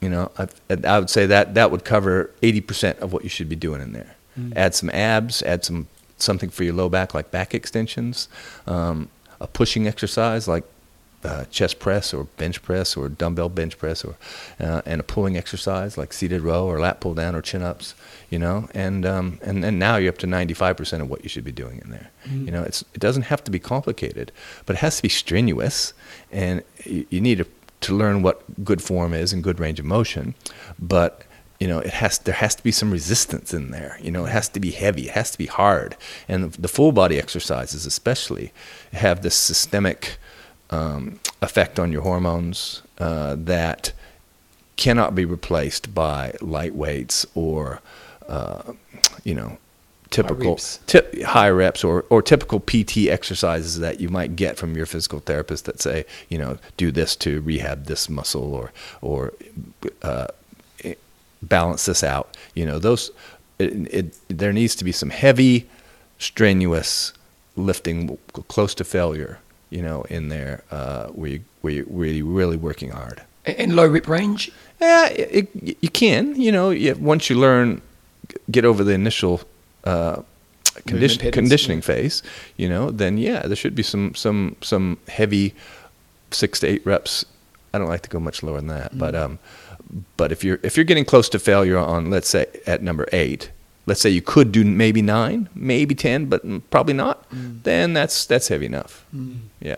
You 0.00 0.08
know, 0.08 0.30
I, 0.38 0.48
I 0.84 0.98
would 0.98 1.10
say 1.10 1.26
that 1.26 1.54
that 1.54 1.70
would 1.70 1.84
cover 1.84 2.30
80% 2.42 2.98
of 3.00 3.12
what 3.12 3.22
you 3.22 3.28
should 3.28 3.48
be 3.48 3.56
doing 3.56 3.82
in 3.82 3.92
there. 3.92 4.16
Add 4.56 4.74
some 4.74 4.88
abs, 4.90 5.42
add 5.42 5.64
some 5.64 5.86
something 6.16 6.48
for 6.48 6.64
your 6.64 6.72
low 6.72 6.88
back 6.88 7.12
like 7.14 7.30
back 7.30 7.54
extensions, 7.54 8.28
um, 8.66 9.10
a 9.38 9.46
pushing 9.46 9.86
exercise 9.86 10.48
like 10.48 10.64
uh, 11.24 11.44
chest 11.50 11.78
press 11.78 12.14
or 12.14 12.24
bench 12.38 12.62
press 12.62 12.96
or 12.96 13.08
dumbbell 13.08 13.50
bench 13.50 13.76
press 13.76 14.02
or 14.02 14.16
uh, 14.58 14.80
and 14.86 15.00
a 15.00 15.04
pulling 15.04 15.36
exercise 15.36 15.98
like 15.98 16.14
seated 16.14 16.40
row 16.40 16.64
or 16.66 16.80
lat 16.80 17.00
pull 17.00 17.12
down 17.12 17.34
or 17.34 17.42
chin 17.42 17.60
ups 17.60 17.94
you 18.30 18.38
know? 18.38 18.68
And 18.72 19.04
um, 19.04 19.38
and 19.42 19.64
and 19.64 19.78
now 19.78 19.96
you're 19.96 20.10
up 20.12 20.18
to 20.18 20.26
95% 20.26 21.02
of 21.02 21.10
what 21.10 21.22
you 21.22 21.28
should 21.28 21.44
be 21.44 21.52
doing 21.52 21.80
in 21.84 21.90
there. 21.90 22.10
You 22.44 22.50
know 22.50 22.62
it's 22.62 22.82
it 22.94 23.00
doesn't 23.00 23.24
have 23.24 23.42
to 23.44 23.50
be 23.50 23.58
complicated 23.58 24.32
but 24.64 24.76
it 24.76 24.78
has 24.78 24.96
to 24.96 25.02
be 25.02 25.08
strenuous 25.08 25.92
and 26.30 26.62
you, 26.84 27.06
you 27.10 27.20
need 27.20 27.38
to, 27.38 27.46
to 27.80 27.96
learn 27.96 28.22
what 28.22 28.64
good 28.64 28.82
form 28.82 29.14
is 29.14 29.32
and 29.32 29.42
good 29.42 29.58
range 29.60 29.78
of 29.78 29.86
motion 29.86 30.34
but 30.78 31.24
you 31.60 31.68
know 31.68 31.78
it 31.78 31.92
has 31.92 32.18
there 32.18 32.34
has 32.34 32.54
to 32.54 32.62
be 32.62 32.72
some 32.72 32.90
resistance 32.90 33.54
in 33.54 33.70
there. 33.70 33.98
You 34.00 34.10
know 34.10 34.24
it 34.24 34.30
has 34.30 34.48
to 34.48 34.60
be 34.60 34.70
heavy. 34.70 35.08
It 35.08 35.12
has 35.12 35.30
to 35.30 35.38
be 35.38 35.46
hard. 35.46 35.96
And 36.26 36.52
the 36.54 36.68
full 36.68 36.90
body 36.90 37.18
exercises 37.18 37.86
especially 37.86 38.52
have 38.92 39.22
this 39.22 39.36
systemic 39.36 40.16
um, 40.70 41.20
effect 41.42 41.78
on 41.78 41.92
your 41.92 42.02
hormones 42.02 42.82
uh, 42.98 43.36
that 43.38 43.92
cannot 44.76 45.14
be 45.14 45.26
replaced 45.26 45.94
by 45.94 46.34
light 46.40 46.74
weights 46.74 47.26
or 47.34 47.82
uh, 48.26 48.72
you 49.22 49.34
know 49.34 49.58
typical 50.10 50.52
reps. 50.52 50.80
tip, 50.86 51.22
high 51.22 51.50
reps 51.50 51.84
or, 51.84 52.04
or 52.10 52.20
typical 52.20 52.60
PT 52.60 53.08
exercises 53.08 53.78
that 53.78 54.00
you 54.00 54.08
might 54.08 54.36
get 54.36 54.56
from 54.56 54.76
your 54.76 54.86
physical 54.86 55.20
therapist 55.20 55.64
that 55.64 55.80
say 55.80 56.04
you 56.28 56.36
know 56.36 56.58
do 56.76 56.90
this 56.90 57.14
to 57.16 57.40
rehab 57.42 57.86
this 57.86 58.08
muscle 58.08 58.54
or 58.54 58.72
or 59.00 59.32
uh, 60.02 60.26
eh, 60.84 60.94
balance 61.42 61.86
this 61.86 62.02
out 62.02 62.36
you 62.54 62.66
know 62.66 62.78
those 62.78 63.10
it, 63.58 63.94
it, 63.94 64.18
there 64.28 64.52
needs 64.52 64.74
to 64.74 64.84
be 64.84 64.92
some 64.92 65.10
heavy 65.10 65.68
strenuous 66.18 67.12
lifting 67.56 68.18
close 68.48 68.74
to 68.74 68.84
failure 68.84 69.38
you 69.70 69.82
know 69.82 70.02
in 70.10 70.28
there 70.28 70.64
uh, 70.70 71.06
where 71.08 71.30
you 71.30 71.44
where 71.60 71.72
you 71.72 71.86
really 71.88 72.22
really 72.22 72.56
working 72.56 72.90
hard 72.90 73.22
In 73.46 73.76
low 73.76 73.86
rep 73.86 74.08
range. 74.08 74.50
yeah, 74.80 75.08
it, 75.08 75.48
you 75.54 75.88
can. 75.88 76.38
You 76.38 76.52
know, 76.52 76.94
once 76.98 77.30
you 77.30 77.38
learn, 77.38 77.80
get 78.50 78.64
over 78.64 78.84
the 78.84 78.92
initial 78.92 79.40
uh, 79.84 80.22
condition, 80.86 81.18
patterns, 81.18 81.34
conditioning 81.34 81.78
yeah. 81.78 81.82
phase. 81.84 82.22
You 82.56 82.68
know, 82.68 82.90
then 82.90 83.18
yeah, 83.18 83.42
there 83.42 83.56
should 83.56 83.74
be 83.74 83.82
some 83.82 84.14
some 84.14 84.56
some 84.60 84.98
heavy 85.08 85.54
six 86.30 86.60
to 86.60 86.66
eight 86.68 86.84
reps. 86.86 87.24
I 87.72 87.78
don't 87.78 87.88
like 87.88 88.02
to 88.02 88.08
go 88.10 88.18
much 88.20 88.42
lower 88.42 88.56
than 88.58 88.66
that, 88.68 88.98
but 88.98 89.14
Mm. 89.14 89.22
um, 89.24 89.38
but 90.16 90.32
if 90.32 90.44
you're 90.44 90.58
if 90.62 90.76
you're 90.76 90.84
getting 90.84 91.04
close 91.04 91.28
to 91.30 91.38
failure 91.38 91.78
on, 91.78 92.10
let's 92.10 92.28
say 92.28 92.46
at 92.66 92.82
number 92.82 93.06
eight, 93.12 93.50
let's 93.86 94.00
say 94.00 94.10
you 94.10 94.22
could 94.22 94.52
do 94.52 94.64
maybe 94.64 95.02
nine, 95.02 95.48
maybe 95.54 95.94
ten, 95.94 96.26
but 96.26 96.44
mm, 96.46 96.62
probably 96.70 96.94
not, 96.94 97.28
Mm. 97.30 97.62
then 97.62 97.92
that's 97.92 98.26
that's 98.26 98.48
heavy 98.48 98.66
enough. 98.66 99.04
Yeah. 99.60 99.76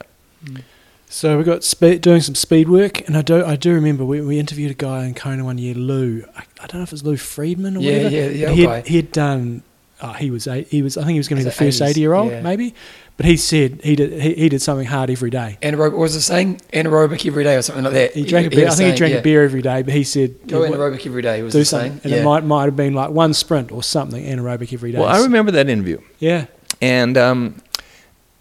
So 1.08 1.36
we 1.36 1.44
got 1.44 1.62
spe- 1.62 2.00
doing 2.00 2.22
some 2.22 2.34
speed 2.34 2.70
work, 2.70 3.06
and 3.06 3.16
I 3.16 3.22
do 3.22 3.44
I 3.44 3.56
do 3.56 3.74
remember 3.74 4.04
we, 4.04 4.20
we 4.22 4.38
interviewed 4.38 4.70
a 4.70 4.74
guy 4.74 5.04
in 5.04 5.12
Kona 5.14 5.44
one 5.44 5.58
year, 5.58 5.74
Lou. 5.74 6.24
I, 6.34 6.44
I 6.60 6.66
don't 6.66 6.76
know 6.80 6.82
if 6.84 6.92
it's 6.92 7.02
Lou 7.02 7.18
Friedman 7.18 7.76
or 7.76 7.80
Yeah, 7.80 8.04
whatever. 8.04 8.14
yeah, 8.16 8.28
yeah, 8.30 8.46
but 8.46 8.54
he 8.56 8.62
had, 8.64 8.86
he 8.88 8.96
had 8.96 9.12
done. 9.12 9.62
Oh, 10.04 10.12
he 10.14 10.30
was 10.32 10.48
eight, 10.48 10.66
he 10.68 10.82
was. 10.82 10.96
I 10.98 11.02
think 11.02 11.12
he 11.12 11.18
was 11.18 11.28
going 11.28 11.38
to 11.38 11.44
be 11.44 11.50
the 11.50 11.54
first 11.56 11.80
80s? 11.80 11.86
eighty 11.88 12.00
year 12.00 12.12
old, 12.12 12.32
Yeah. 12.32 12.42
maybe. 12.42 12.74
But 13.16 13.26
he 13.26 13.36
said 13.36 13.80
he 13.84 13.94
did 13.94 14.20
he, 14.20 14.34
he 14.34 14.48
did 14.48 14.60
something 14.60 14.86
hard 14.86 15.10
every 15.10 15.30
day. 15.30 15.58
Anaerobic, 15.62 15.92
what 15.92 16.00
was 16.00 16.16
it 16.16 16.22
saying? 16.22 16.60
Anaerobic 16.72 17.24
every 17.26 17.44
day 17.44 17.54
or 17.56 17.62
something 17.62 17.84
like 17.84 17.92
that. 17.92 18.14
He 18.14 18.24
drank 18.24 18.48
a 18.48 18.50
beer. 18.50 18.66
I 18.66 18.70
was 18.70 18.78
think 18.78 18.92
he 18.92 18.96
drank 18.98 19.12
yeah, 19.12 19.20
a 19.20 19.22
beer 19.22 19.44
every 19.44 19.62
day, 19.62 19.82
but 19.82 19.94
he 19.94 20.02
said 20.02 20.34
Go 20.48 20.64
he 20.64 20.72
anaerobic 20.72 21.06
every 21.06 21.22
day, 21.22 21.42
was 21.42 21.52
do 21.52 21.60
the 21.60 21.64
something, 21.64 21.90
saying. 21.92 22.00
and 22.04 22.12
yeah. 22.12 22.20
it 22.20 22.24
might 22.24 22.42
might 22.44 22.64
have 22.64 22.74
been 22.76 22.94
like 22.94 23.10
one 23.10 23.32
sprint 23.34 23.70
or 23.70 23.82
something 23.82 24.24
anaerobic 24.24 24.72
every 24.72 24.90
day. 24.92 24.98
Well, 24.98 25.08
I 25.08 25.20
remember 25.22 25.52
that 25.52 25.68
interview. 25.68 25.98
Yeah, 26.18 26.46
and 26.80 27.16
um, 27.16 27.62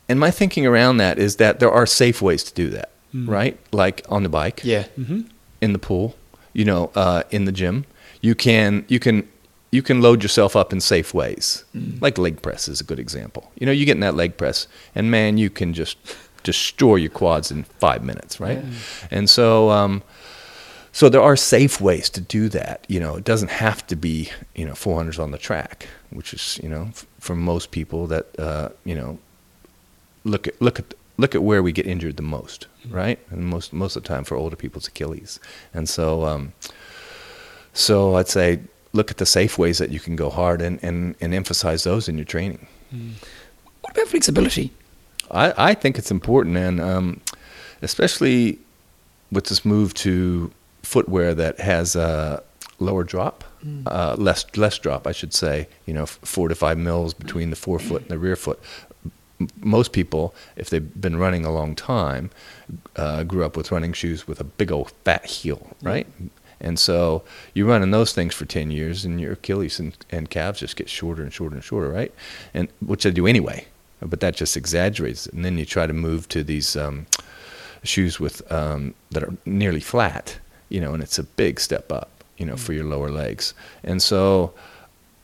and 0.10 0.20
my 0.20 0.32
thinking 0.32 0.66
around 0.66 0.98
that 0.98 1.20
is 1.20 1.36
that 1.36 1.60
there 1.60 1.72
are 1.72 1.86
safe 1.86 2.22
ways 2.22 2.44
to 2.46 2.54
do 2.54 2.70
that, 2.70 2.90
right? 3.14 3.60
Like 3.72 4.04
on 4.10 4.24
the 4.24 4.30
bike, 4.30 4.62
Yeah. 4.64 4.86
in 5.62 5.74
the 5.74 5.80
pool, 5.80 6.16
you 6.54 6.66
know, 6.66 6.92
uh, 6.96 7.24
in 7.30 7.46
the 7.46 7.52
gym. 7.52 7.86
You 8.22 8.36
can 8.36 8.86
you 8.88 9.00
can 9.00 9.28
you 9.72 9.82
can 9.82 10.02
load 10.02 10.22
yourself 10.22 10.56
up 10.56 10.74
in 10.74 10.82
safe 10.82 11.14
ways. 11.14 11.64
Like 12.02 12.18
leg 12.18 12.42
press 12.42 12.68
is 12.68 12.82
a 12.82 12.84
good 12.84 13.00
example. 13.00 13.52
You 13.58 13.66
know, 13.66 13.72
you 13.72 13.86
get 13.86 13.96
in 13.96 14.02
that 14.02 14.16
leg 14.16 14.38
press, 14.38 14.68
and 14.94 15.10
man, 15.10 15.38
you 15.38 15.50
can 15.50 15.74
just 15.74 15.98
destroy 16.44 16.96
your 16.96 17.10
quads 17.12 17.52
in 17.52 17.64
five 17.64 18.04
minutes, 18.04 18.40
right? 18.40 18.64
And 19.10 19.30
so. 19.30 19.70
Um, 19.70 20.04
so 20.94 21.08
there 21.08 21.22
are 21.22 21.38
safe 21.38 21.80
ways 21.80 22.10
to 22.10 22.20
do 22.20 22.50
that. 22.50 22.86
You 22.90 23.00
know, 23.00 23.16
it 23.16 23.24
doesn't 23.24 23.50
have 23.50 23.88
to 23.88 23.96
be 23.96 24.30
you 24.56 24.66
know 24.66 24.74
400s 24.74 25.20
on 25.20 25.32
the 25.32 25.38
track, 25.38 25.88
which 26.10 26.34
is 26.34 26.60
you 26.62 26.68
know 26.68 26.88
f- 26.90 27.06
for 27.18 27.34
most 27.34 27.72
people 27.72 28.08
that 28.08 28.38
uh, 28.38 28.70
you 28.84 28.96
know 28.96 29.18
look 30.26 30.48
at 30.48 30.62
look 30.62 30.80
at 30.80 30.94
look 31.18 31.34
at 31.34 31.44
where 31.44 31.64
we 31.64 31.72
get 31.72 31.88
injured 31.88 32.18
the 32.18 32.24
most, 32.24 32.68
right? 32.90 33.20
And 33.30 33.46
most 33.46 33.72
most 33.72 33.96
of 33.96 34.04
the 34.04 34.10
time 34.10 34.26
for 34.26 34.36
older 34.36 34.58
people, 34.58 34.80
it's 34.80 34.90
Achilles. 34.90 35.40
And 35.74 35.88
so, 35.88 36.26
um, 36.26 36.52
so 37.72 38.16
I'd 38.16 38.28
say 38.28 38.60
look 38.94 39.12
at 39.12 39.18
the 39.18 39.26
safe 39.26 39.58
ways 39.58 39.78
that 39.78 39.90
you 39.90 40.00
can 40.00 40.16
go 40.16 40.30
hard 40.30 40.62
and 40.62 40.80
and, 40.84 41.16
and 41.22 41.34
emphasize 41.34 41.84
those 41.84 42.08
in 42.10 42.18
your 42.18 42.26
training. 42.26 42.68
What 43.82 43.92
about 43.98 44.08
flexibility? 44.08 44.72
I, 45.32 45.72
I 45.72 45.74
think 45.74 45.98
it's 45.98 46.12
important, 46.12 46.58
and 46.58 46.82
um, 46.82 47.22
especially 47.82 48.60
with 49.32 49.46
this 49.46 49.64
move 49.64 49.94
to 49.94 50.52
footwear 50.84 51.34
that 51.34 51.60
has 51.60 51.96
a 51.96 52.44
lower 52.80 53.04
drop, 53.04 53.44
uh, 53.86 54.16
less 54.18 54.46
less 54.58 54.78
drop, 54.78 55.08
I 55.08 55.14
should 55.14 55.34
say. 55.34 55.68
You 55.86 55.94
know, 55.94 56.04
f- 56.04 56.20
four 56.24 56.50
to 56.50 56.56
five 56.56 56.78
mils 56.78 57.14
between 57.14 57.50
the 57.50 57.56
forefoot 57.56 58.02
and 58.02 58.12
the 58.12 58.18
rear 58.20 58.36
foot. 58.36 58.60
Most 59.58 59.92
people, 59.94 60.36
if 60.56 60.70
they've 60.70 61.02
been 61.02 61.18
running 61.18 61.46
a 61.46 61.52
long 61.52 61.74
time, 61.76 62.30
uh, 62.96 63.24
grew 63.24 63.44
up 63.46 63.56
with 63.58 63.72
running 63.72 63.94
shoes 63.94 64.28
with 64.28 64.40
a 64.40 64.44
big 64.44 64.72
old 64.72 64.92
fat 65.06 65.26
heel, 65.26 65.66
right? 65.82 66.06
And 66.62 66.80
so 66.80 67.24
you 67.54 67.68
run 67.68 67.84
in 67.84 67.92
those 67.92 68.14
things 68.14 68.34
for 68.34 68.46
10 68.46 68.72
years, 68.72 69.04
and 69.04 69.20
your 69.20 69.34
Achilles 69.34 69.80
and, 69.80 69.98
and 70.10 70.30
calves 70.30 70.60
just 70.60 70.76
get 70.76 70.90
shorter 70.90 71.24
and 71.24 71.34
shorter 71.34 71.56
and 71.56 71.64
shorter, 71.64 71.90
right? 71.90 72.14
And 72.54 72.70
which 72.86 73.04
they 73.04 73.12
do 73.12 73.28
anyway, 73.28 73.66
but 74.02 74.20
that 74.22 74.36
just 74.36 74.56
exaggerates 74.56 75.28
it. 75.28 75.34
And 75.34 75.44
then 75.44 75.58
you 75.58 75.66
try 75.66 75.88
to 75.88 75.94
move 75.94 76.30
to 76.30 76.44
these 76.44 76.76
um, 76.76 77.08
shoes 77.84 78.20
with 78.20 78.50
um, 78.52 78.94
that 79.10 79.24
are 79.24 79.36
nearly 79.46 79.80
flat, 79.80 80.38
you 80.70 80.80
know, 80.80 80.94
and 80.94 81.04
it's 81.04 81.20
a 81.20 81.24
big 81.24 81.60
step 81.60 81.92
up, 81.92 82.24
you 82.38 82.46
know, 82.46 82.56
for 82.56 82.74
your 82.74 82.86
lower 82.86 83.10
legs. 83.10 83.54
And 83.84 84.02
so 84.02 84.54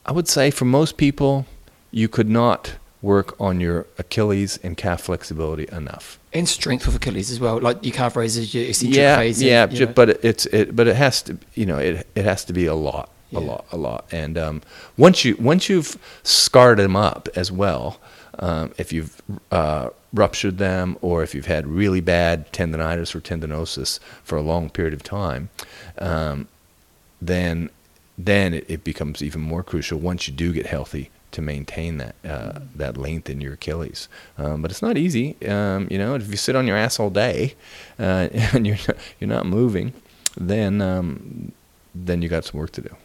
I 0.05 0.11
would 0.11 0.27
say 0.27 0.51
for 0.51 0.65
most 0.65 0.97
people, 0.97 1.45
you 1.91 2.07
could 2.07 2.29
not 2.29 2.75
work 3.01 3.39
on 3.39 3.59
your 3.59 3.85
Achilles 3.97 4.59
and 4.63 4.75
calf 4.75 5.01
flexibility 5.01 5.67
enough. 5.71 6.19
And 6.33 6.47
strength 6.49 6.87
of 6.87 6.95
Achilles 6.95 7.31
as 7.31 7.39
well, 7.39 7.59
like 7.59 7.83
your 7.83 7.93
calf 7.93 8.15
raises, 8.15 8.53
your 8.53 8.65
eccentric 8.65 8.97
yeah, 8.97 9.17
phase. 9.17 9.41
yeah, 9.41 9.65
know. 9.65 9.85
but 9.87 10.09
it- 10.09 10.19
it's 10.23 10.45
it, 10.47 10.75
but 10.75 10.87
it 10.87 10.95
has 10.95 11.21
to, 11.23 11.37
you 11.53 11.65
know, 11.65 11.77
it 11.77 12.07
it 12.15 12.25
has 12.25 12.43
to 12.45 12.53
be 12.53 12.65
a 12.65 12.75
lot, 12.75 13.09
a 13.33 13.39
lot, 13.39 13.65
a 13.71 13.77
lot. 13.77 14.05
And 14.11 14.37
um, 14.37 14.61
once 14.97 15.23
you 15.23 15.35
once 15.39 15.69
you've 15.69 15.97
scarred 16.23 16.79
them 16.79 16.95
up 16.95 17.29
as 17.35 17.51
well, 17.51 17.99
um, 18.39 18.73
if 18.77 18.91
you've 18.91 19.21
uh, 19.51 19.89
ruptured 20.13 20.57
them 20.57 20.97
or 21.01 21.23
if 21.23 21.35
you've 21.35 21.45
had 21.47 21.67
really 21.67 22.01
bad 22.01 22.51
tendonitis 22.51 23.13
or 23.15 23.21
tendinosis 23.21 23.99
for 24.23 24.37
a 24.37 24.41
long 24.41 24.69
period 24.69 24.93
of 24.93 25.03
time, 25.03 25.49
um, 25.99 26.47
then 27.21 27.69
then 28.17 28.53
it, 28.55 28.65
it 28.67 28.83
becomes 28.83 29.21
even 29.21 29.41
more 29.41 29.61
crucial 29.61 29.99
once 29.99 30.27
you 30.27 30.33
do 30.33 30.51
get 30.51 30.65
healthy 30.65 31.11
to 31.37 31.41
maintain 31.43 31.99
that 31.99 32.15
uh, 32.25 32.59
that 32.75 32.97
length 32.97 33.29
in 33.29 33.39
your 33.39 33.53
Achilles. 33.53 34.09
Um, 34.39 34.63
but 34.63 34.71
it's 34.71 34.81
not 34.81 34.97
easy. 34.97 35.37
Um, 35.47 35.87
you 35.91 35.99
know, 35.99 36.15
if 36.15 36.27
you 36.29 36.35
sit 36.35 36.55
on 36.55 36.65
your 36.65 36.75
ass 36.75 36.99
all 36.99 37.11
day 37.11 37.53
uh, 37.99 38.27
and 38.53 38.65
you're 38.65 38.81
not, 38.87 38.97
you're 39.19 39.29
not 39.29 39.45
moving, 39.45 39.93
then 40.35 40.81
um, 40.81 41.51
then 41.93 42.23
you 42.23 42.27
got 42.27 42.43
some 42.43 42.59
work 42.59 42.71
to 42.71 42.81
do. 42.81 42.95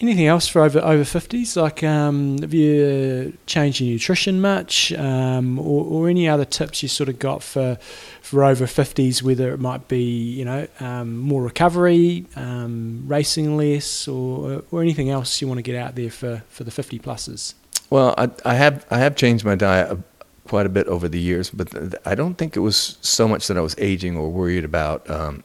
Anything 0.00 0.26
else 0.26 0.46
for 0.46 0.62
over 0.62 0.78
over 0.78 1.04
fifties? 1.04 1.56
Like, 1.56 1.82
um, 1.82 2.38
have 2.38 2.54
you 2.54 3.36
changed 3.46 3.80
your 3.80 3.90
nutrition 3.90 4.40
much, 4.40 4.92
um, 4.92 5.58
or, 5.58 5.84
or 5.84 6.08
any 6.08 6.28
other 6.28 6.44
tips 6.44 6.84
you 6.84 6.88
sort 6.88 7.08
of 7.08 7.18
got 7.18 7.42
for 7.42 7.78
for 8.22 8.44
over 8.44 8.68
fifties? 8.68 9.24
Whether 9.24 9.52
it 9.52 9.58
might 9.58 9.88
be 9.88 10.04
you 10.04 10.44
know 10.44 10.68
um, 10.78 11.18
more 11.18 11.42
recovery, 11.42 12.26
um, 12.36 13.02
racing 13.08 13.56
less, 13.56 14.06
or 14.06 14.62
or 14.70 14.82
anything 14.82 15.10
else 15.10 15.40
you 15.40 15.48
want 15.48 15.58
to 15.58 15.62
get 15.62 15.74
out 15.74 15.96
there 15.96 16.10
for, 16.10 16.44
for 16.48 16.62
the 16.62 16.70
fifty 16.70 17.00
pluses. 17.00 17.54
Well, 17.90 18.14
I, 18.16 18.30
I 18.44 18.54
have 18.54 18.86
I 18.90 18.98
have 18.98 19.16
changed 19.16 19.44
my 19.44 19.56
diet 19.56 19.98
quite 20.46 20.66
a 20.66 20.68
bit 20.68 20.86
over 20.86 21.08
the 21.08 21.18
years, 21.18 21.50
but 21.50 21.68
I 22.06 22.14
don't 22.14 22.36
think 22.36 22.56
it 22.56 22.60
was 22.60 22.98
so 23.00 23.26
much 23.26 23.48
that 23.48 23.56
I 23.56 23.60
was 23.60 23.74
aging 23.78 24.16
or 24.16 24.30
worried 24.30 24.64
about 24.64 25.08
um, 25.10 25.42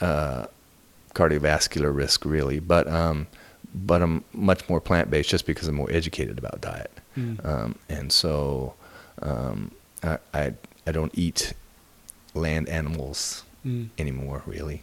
uh, 0.00 0.46
cardiovascular 1.14 1.94
risk, 1.94 2.24
really. 2.24 2.58
But 2.58 2.88
um, 2.88 3.28
but 3.74 4.02
I'm 4.02 4.24
much 4.32 4.68
more 4.68 4.80
plant 4.80 5.10
based 5.10 5.30
just 5.30 5.46
because 5.46 5.68
I'm 5.68 5.74
more 5.76 5.90
educated 5.90 6.38
about 6.38 6.60
diet, 6.60 6.90
um, 7.44 7.74
and 7.88 8.12
so 8.12 8.74
um, 9.22 9.70
I, 10.02 10.18
I 10.34 10.52
I 10.86 10.92
don't 10.92 11.12
eat 11.16 11.52
land 12.34 12.68
animals 12.68 13.44
Mm. 13.64 13.90
anymore, 13.96 14.42
really. 14.44 14.82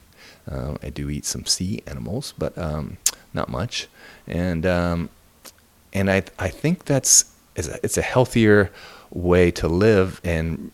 Um, 0.50 0.78
I 0.82 0.90
do 0.90 1.10
eat 1.10 1.26
some 1.26 1.46
sea 1.46 1.84
animals, 1.86 2.34
but 2.38 2.58
um, 2.58 2.96
not 3.34 3.50
much. 3.50 3.90
And 4.26 4.66
um, 4.66 5.10
and 5.92 6.10
I 6.10 6.24
I 6.40 6.48
think 6.48 6.86
that's 6.86 7.26
it's 7.58 7.68
a, 7.68 7.78
it's 7.84 7.98
a 7.98 8.02
healthier 8.02 8.72
way 9.12 9.52
to 9.52 9.68
live 9.68 10.22
and 10.24 10.72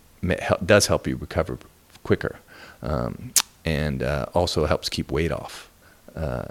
does 0.63 0.85
help 0.85 1.07
you 1.07 1.15
recover 1.15 1.57
quicker, 2.03 2.35
um, 2.83 3.33
and 3.65 4.03
uh, 4.03 4.27
also 4.35 4.67
helps 4.67 4.87
keep 4.87 5.11
weight 5.11 5.31
off. 5.31 5.67
Uh, 6.15 6.45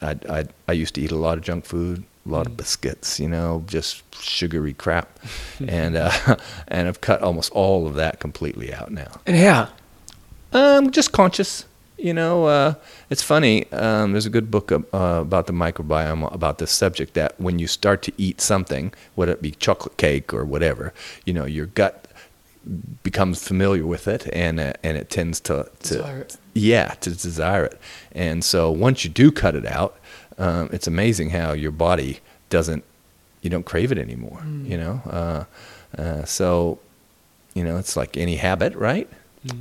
I, 0.00 0.16
I 0.28 0.44
I 0.68 0.72
used 0.72 0.94
to 0.96 1.00
eat 1.00 1.10
a 1.12 1.16
lot 1.16 1.38
of 1.38 1.44
junk 1.44 1.64
food, 1.64 2.04
a 2.26 2.28
lot 2.28 2.46
of 2.46 2.56
biscuits, 2.56 3.20
you 3.20 3.28
know, 3.28 3.64
just 3.66 4.02
sugary 4.20 4.74
crap, 4.74 5.18
and 5.66 5.96
uh, 5.96 6.36
and 6.68 6.88
I've 6.88 7.00
cut 7.00 7.22
almost 7.22 7.52
all 7.52 7.86
of 7.86 7.94
that 7.94 8.20
completely 8.20 8.72
out 8.74 8.90
now. 8.90 9.20
and 9.26 9.36
how? 9.36 9.68
Um, 10.52 10.90
just 10.90 11.12
conscious. 11.12 11.64
You 11.96 12.14
know, 12.14 12.46
uh, 12.46 12.74
it's 13.10 13.20
funny. 13.22 13.70
Um, 13.72 14.12
there's 14.12 14.24
a 14.24 14.30
good 14.30 14.50
book 14.50 14.72
uh, 14.72 14.78
about 14.92 15.46
the 15.46 15.52
microbiome 15.52 16.32
about 16.32 16.56
this 16.56 16.70
subject. 16.72 17.12
That 17.12 17.38
when 17.38 17.58
you 17.58 17.66
start 17.66 18.00
to 18.02 18.12
eat 18.16 18.40
something, 18.40 18.94
whether 19.16 19.32
it 19.32 19.42
be 19.42 19.50
chocolate 19.50 19.98
cake 19.98 20.32
or 20.32 20.46
whatever, 20.46 20.94
you 21.26 21.34
know, 21.34 21.44
your 21.44 21.66
gut 21.66 22.06
becomes 23.02 23.46
familiar 23.46 23.86
with 23.86 24.06
it, 24.08 24.28
and 24.32 24.60
uh, 24.60 24.72
and 24.82 24.96
it 24.96 25.08
tends 25.10 25.40
to, 25.40 25.68
to 25.82 25.94
Desire 25.94 26.20
it. 26.20 26.36
yeah 26.54 26.88
to 27.00 27.10
desire 27.10 27.64
it. 27.64 27.80
And 28.12 28.44
so 28.44 28.70
once 28.70 29.04
you 29.04 29.10
do 29.10 29.32
cut 29.32 29.54
it 29.54 29.66
out, 29.66 29.98
um, 30.38 30.68
it's 30.72 30.86
amazing 30.86 31.30
how 31.30 31.52
your 31.52 31.70
body 31.72 32.20
doesn't 32.50 32.84
you 33.42 33.48
don't 33.50 33.64
crave 33.64 33.90
it 33.92 33.98
anymore. 33.98 34.42
You 34.64 34.76
know, 34.76 35.02
uh, 35.06 35.44
uh, 36.00 36.24
so 36.24 36.78
you 37.54 37.64
know 37.64 37.78
it's 37.78 37.96
like 37.96 38.16
any 38.16 38.36
habit, 38.36 38.74
right? 38.74 39.08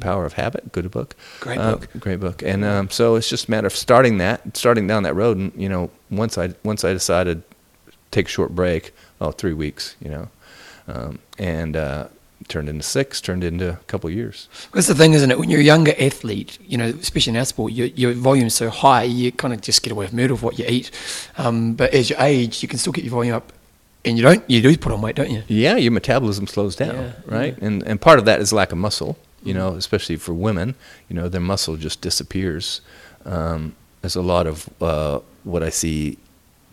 Power 0.01 0.25
of 0.25 0.33
Habit, 0.33 0.73
good 0.73 0.91
book. 0.91 1.15
Great 1.39 1.57
Uh, 1.57 1.77
book. 1.77 1.87
great 2.01 2.19
book. 2.19 2.41
And 2.43 2.65
um, 2.65 2.89
so 2.89 3.15
it's 3.15 3.29
just 3.29 3.47
a 3.47 3.51
matter 3.51 3.67
of 3.67 3.73
starting 3.73 4.17
that, 4.17 4.57
starting 4.57 4.87
down 4.87 5.03
that 5.03 5.15
road. 5.15 5.37
And 5.37 5.53
you 5.55 5.69
know, 5.69 5.89
once 6.11 6.37
I 6.37 6.53
once 6.65 6.83
I 6.83 6.91
decided 6.91 7.43
to 7.87 7.93
take 8.11 8.25
a 8.25 8.29
short 8.29 8.53
break, 8.53 8.93
well, 9.19 9.31
three 9.31 9.53
weeks, 9.53 9.95
you 10.01 10.09
know, 10.09 10.27
um, 10.89 11.19
and 11.37 11.77
uh, 11.77 12.07
turned 12.47 12.69
into 12.69 12.83
six, 12.83 13.21
turned 13.21 13.43
into 13.43 13.71
a 13.71 13.75
couple 13.87 14.09
years. 14.09 14.47
That's 14.73 14.87
the 14.87 14.95
thing, 14.95 15.13
isn't 15.13 15.29
it? 15.29 15.37
When 15.37 15.49
you're 15.49 15.59
a 15.59 15.63
younger 15.63 15.93
athlete, 15.99 16.57
you 16.65 16.77
know, 16.77 16.87
especially 16.87 17.31
in 17.31 17.37
our 17.37 17.45
sport, 17.45 17.73
your, 17.73 17.87
your 17.87 18.13
volume's 18.13 18.55
so 18.55 18.69
high, 18.69 19.03
you 19.03 19.31
kind 19.31 19.53
of 19.53 19.61
just 19.61 19.83
get 19.83 19.91
away 19.91 20.05
with 20.05 20.13
murder 20.13 20.33
of 20.33 20.41
what 20.43 20.57
you 20.57 20.65
eat. 20.67 20.91
Um, 21.37 21.73
but 21.73 21.93
as 21.93 22.09
you 22.09 22.15
age, 22.19 22.61
you 22.61 22.67
can 22.69 22.79
still 22.79 22.93
get 22.93 23.03
your 23.03 23.11
volume 23.11 23.35
up, 23.35 23.51
and 24.05 24.17
you 24.17 24.23
don't. 24.23 24.43
You 24.49 24.61
do 24.61 24.75
put 24.77 24.91
on 24.91 25.01
weight, 25.01 25.15
don't 25.15 25.29
you? 25.29 25.43
Yeah, 25.47 25.75
your 25.75 25.91
metabolism 25.91 26.47
slows 26.47 26.75
down, 26.75 26.95
Yeah, 26.95 27.11
right? 27.25 27.57
And 27.59 27.83
and 27.83 27.99
part 27.99 28.17
of 28.17 28.25
that 28.25 28.39
is 28.39 28.53
lack 28.53 28.71
of 28.71 28.77
muscle. 28.77 29.17
You 29.41 29.53
know, 29.53 29.75
especially 29.75 30.17
for 30.17 30.33
women, 30.33 30.75
you 31.07 31.15
know, 31.15 31.29
their 31.29 31.39
muscle 31.39 31.77
just 31.77 32.01
disappears. 32.01 32.81
Um, 33.25 33.73
there's 34.01 34.17
a 34.17 34.21
lot 34.21 34.47
of 34.47 34.69
uh, 34.81 35.19
what 35.45 35.63
I 35.63 35.69
see, 35.69 36.17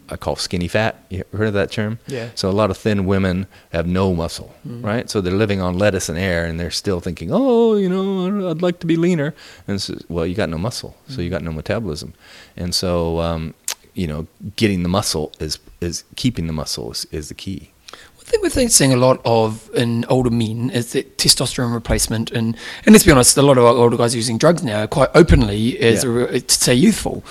I 0.09 0.17
call 0.17 0.37
skinny 0.37 0.69
fat. 0.69 1.05
You 1.11 1.25
heard 1.33 1.49
of 1.49 1.55
that 1.55 1.71
term? 1.73 1.99
Yeah. 2.07 2.29
So 2.35 2.49
a 2.49 2.53
lot 2.53 2.71
of 2.71 2.77
thin 2.77 3.07
women 3.07 3.47
have 3.73 3.87
no 3.87 4.15
muscle, 4.15 4.55
right? 4.65 5.11
So 5.11 5.21
they're 5.21 5.33
living 5.35 5.61
on 5.61 5.77
lettuce 5.79 6.09
and 6.09 6.19
air, 6.19 6.45
and 6.47 6.59
they're 6.61 6.71
still 6.71 7.01
thinking, 7.01 7.31
oh, 7.33 7.75
you 7.77 7.89
know, 7.89 8.51
I'd 8.51 8.63
like 8.63 8.79
to 8.81 8.87
be 8.87 8.97
leaner. 8.97 9.35
And 9.67 9.81
so, 9.83 9.95
well, 10.09 10.27
you 10.27 10.35
got 10.35 10.49
no 10.49 10.59
muscle, 10.59 10.97
so 11.09 11.21
you 11.21 11.31
got 11.31 11.43
no 11.43 11.53
metabolism, 11.53 12.15
and 12.57 12.75
so 12.75 13.21
um, 13.21 13.55
you 13.95 14.07
know, 14.07 14.27
getting 14.57 14.83
the 14.83 14.89
muscle 14.89 15.33
is 15.41 15.59
is 15.81 16.05
keeping 16.17 16.47
the 16.47 16.53
muscle 16.53 16.93
is, 16.93 17.07
is 17.11 17.29
the 17.29 17.35
key. 17.35 17.71
One 18.17 18.25
thing 18.27 18.41
we're 18.43 18.69
seeing 18.69 18.93
a 18.93 18.97
lot 18.97 19.21
of 19.25 19.71
in 19.75 20.05
older 20.09 20.31
men 20.31 20.71
is 20.71 20.93
that 20.93 21.17
testosterone 21.17 21.73
replacement, 21.73 22.31
and 22.33 22.57
and 22.85 22.93
let's 22.93 23.05
be 23.05 23.13
honest, 23.13 23.37
a 23.37 23.43
lot 23.43 23.57
of 23.59 23.65
our 23.65 23.75
older 23.75 23.97
guys 23.97 24.15
are 24.15 24.19
using 24.19 24.37
drugs 24.39 24.63
now 24.63 24.87
quite 24.87 25.11
openly 25.15 25.79
as 25.79 26.05
Yeah. 26.05 26.27
a, 26.31 26.41
to 26.41 26.55
stay 26.55 26.75
youthful. 26.75 27.23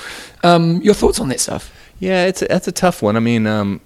Um, 0.44 0.82
your 0.82 0.94
thoughts 0.94 1.20
on 1.20 1.28
that 1.30 1.40
stuff? 1.40 1.72
Yeah, 2.00 2.26
it's 2.26 2.42
a, 2.42 2.46
that's 2.46 2.68
a 2.68 2.72
tough 2.72 3.02
one. 3.02 3.16
I 3.16 3.20
mean, 3.20 3.48
um, 3.48 3.82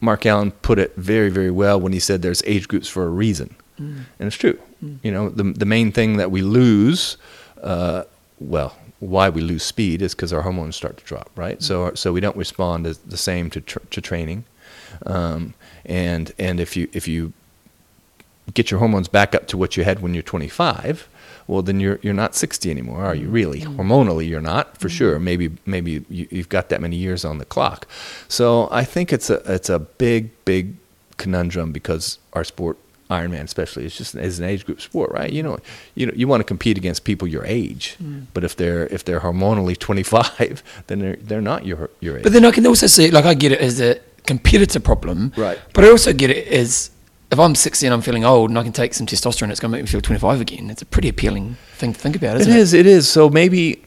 Mark 0.00 0.26
Allen 0.26 0.50
put 0.50 0.78
it 0.78 0.94
very, 0.96 1.30
very 1.30 1.50
well 1.50 1.80
when 1.80 1.92
he 1.92 2.00
said 2.00 2.22
there's 2.22 2.42
age 2.46 2.68
groups 2.68 2.88
for 2.88 3.04
a 3.04 3.10
reason. 3.10 3.54
Mm. 3.80 4.04
And 4.18 4.26
it's 4.26 4.36
true. 4.36 4.58
You 5.02 5.10
know, 5.10 5.28
the, 5.28 5.42
the 5.42 5.66
main 5.66 5.90
thing 5.90 6.18
that 6.18 6.30
we 6.30 6.42
lose, 6.42 7.16
uh, 7.62 8.04
well, 8.38 8.76
why 9.00 9.28
we 9.28 9.40
lose 9.40 9.64
speed 9.64 10.02
is 10.02 10.14
because 10.14 10.32
our 10.32 10.42
hormones 10.42 10.76
start 10.76 10.98
to 10.98 11.04
drop, 11.04 11.30
right? 11.34 11.60
So, 11.62 11.92
so 11.94 12.12
we 12.12 12.20
don't 12.20 12.36
respond 12.36 12.86
as 12.86 12.98
the 12.98 13.16
same 13.16 13.50
to, 13.50 13.60
tr- 13.60 13.78
to 13.90 14.00
training. 14.00 14.44
Um, 15.04 15.54
and, 15.84 16.32
and 16.38 16.60
if 16.60 16.76
you, 16.76 16.88
if 16.92 17.08
you 17.08 17.32
get 18.54 18.70
your 18.70 18.78
hormones 18.78 19.08
back 19.08 19.34
up 19.34 19.46
to 19.48 19.56
what 19.56 19.76
you 19.76 19.84
had 19.84 20.00
when 20.00 20.14
you're 20.14 20.22
25, 20.22 21.08
well, 21.48 21.62
then 21.62 21.80
you're 21.80 21.98
you're 22.02 22.14
not 22.14 22.34
60 22.34 22.70
anymore, 22.70 23.02
are 23.02 23.14
you? 23.14 23.26
Mm. 23.26 23.32
Really, 23.32 23.60
hormonally, 23.62 24.28
you're 24.28 24.40
not 24.40 24.76
for 24.76 24.88
mm. 24.88 24.96
sure. 24.96 25.18
Maybe 25.18 25.50
maybe 25.64 26.04
you, 26.08 26.28
you've 26.30 26.50
got 26.50 26.68
that 26.68 26.80
many 26.80 26.96
years 26.96 27.24
on 27.24 27.38
the 27.38 27.46
clock. 27.46 27.88
So 28.28 28.68
I 28.70 28.84
think 28.84 29.12
it's 29.12 29.30
a 29.30 29.36
it's 29.52 29.70
a 29.70 29.78
big 29.78 30.30
big 30.44 30.76
conundrum 31.16 31.72
because 31.72 32.18
our 32.34 32.44
sport, 32.44 32.76
Ironman 33.10 33.44
especially, 33.44 33.86
is 33.86 33.96
just 33.96 34.14
is 34.14 34.38
an 34.38 34.44
age 34.44 34.66
group 34.66 34.82
sport, 34.82 35.10
right? 35.10 35.32
You 35.32 35.42
know, 35.42 35.58
you 35.94 36.04
know, 36.04 36.12
you 36.14 36.28
want 36.28 36.40
to 36.40 36.44
compete 36.44 36.76
against 36.76 37.04
people 37.04 37.26
your 37.26 37.46
age, 37.46 37.96
mm. 38.02 38.26
but 38.34 38.44
if 38.44 38.54
they're 38.54 38.86
if 38.88 39.02
they're 39.04 39.20
hormonally 39.20 39.76
25, 39.76 40.62
then 40.88 40.98
they're 40.98 41.16
they're 41.16 41.40
not 41.40 41.64
your 41.64 41.88
your 42.00 42.18
age. 42.18 42.24
But 42.24 42.34
then 42.34 42.44
I 42.44 42.50
can 42.50 42.66
also 42.66 42.86
see, 42.86 43.10
like, 43.10 43.24
I 43.24 43.32
get 43.32 43.52
it 43.52 43.60
as 43.60 43.80
a 43.80 43.98
competitor 44.26 44.80
problem. 44.80 45.32
Right. 45.34 45.58
But 45.72 45.86
I 45.86 45.88
also 45.88 46.12
get 46.12 46.28
it 46.28 46.46
as 46.48 46.90
if 47.30 47.38
I'm 47.38 47.54
60 47.54 47.86
and 47.86 47.92
I'm 47.94 48.00
feeling 48.00 48.24
old 48.24 48.50
and 48.50 48.58
I 48.58 48.62
can 48.62 48.72
take 48.72 48.94
some 48.94 49.06
testosterone, 49.06 49.50
it's 49.50 49.60
going 49.60 49.70
to 49.70 49.76
make 49.76 49.82
me 49.82 49.88
feel 49.88 50.00
25 50.00 50.40
again. 50.40 50.70
It's 50.70 50.82
a 50.82 50.86
pretty 50.86 51.08
appealing 51.08 51.56
thing 51.74 51.92
to 51.92 51.98
think 51.98 52.16
about, 52.16 52.36
It 52.36 52.42
isn't 52.42 52.52
it? 52.52 52.58
is. 52.58 52.72
It 52.74 52.86
is. 52.86 53.08
So 53.08 53.28
maybe, 53.28 53.82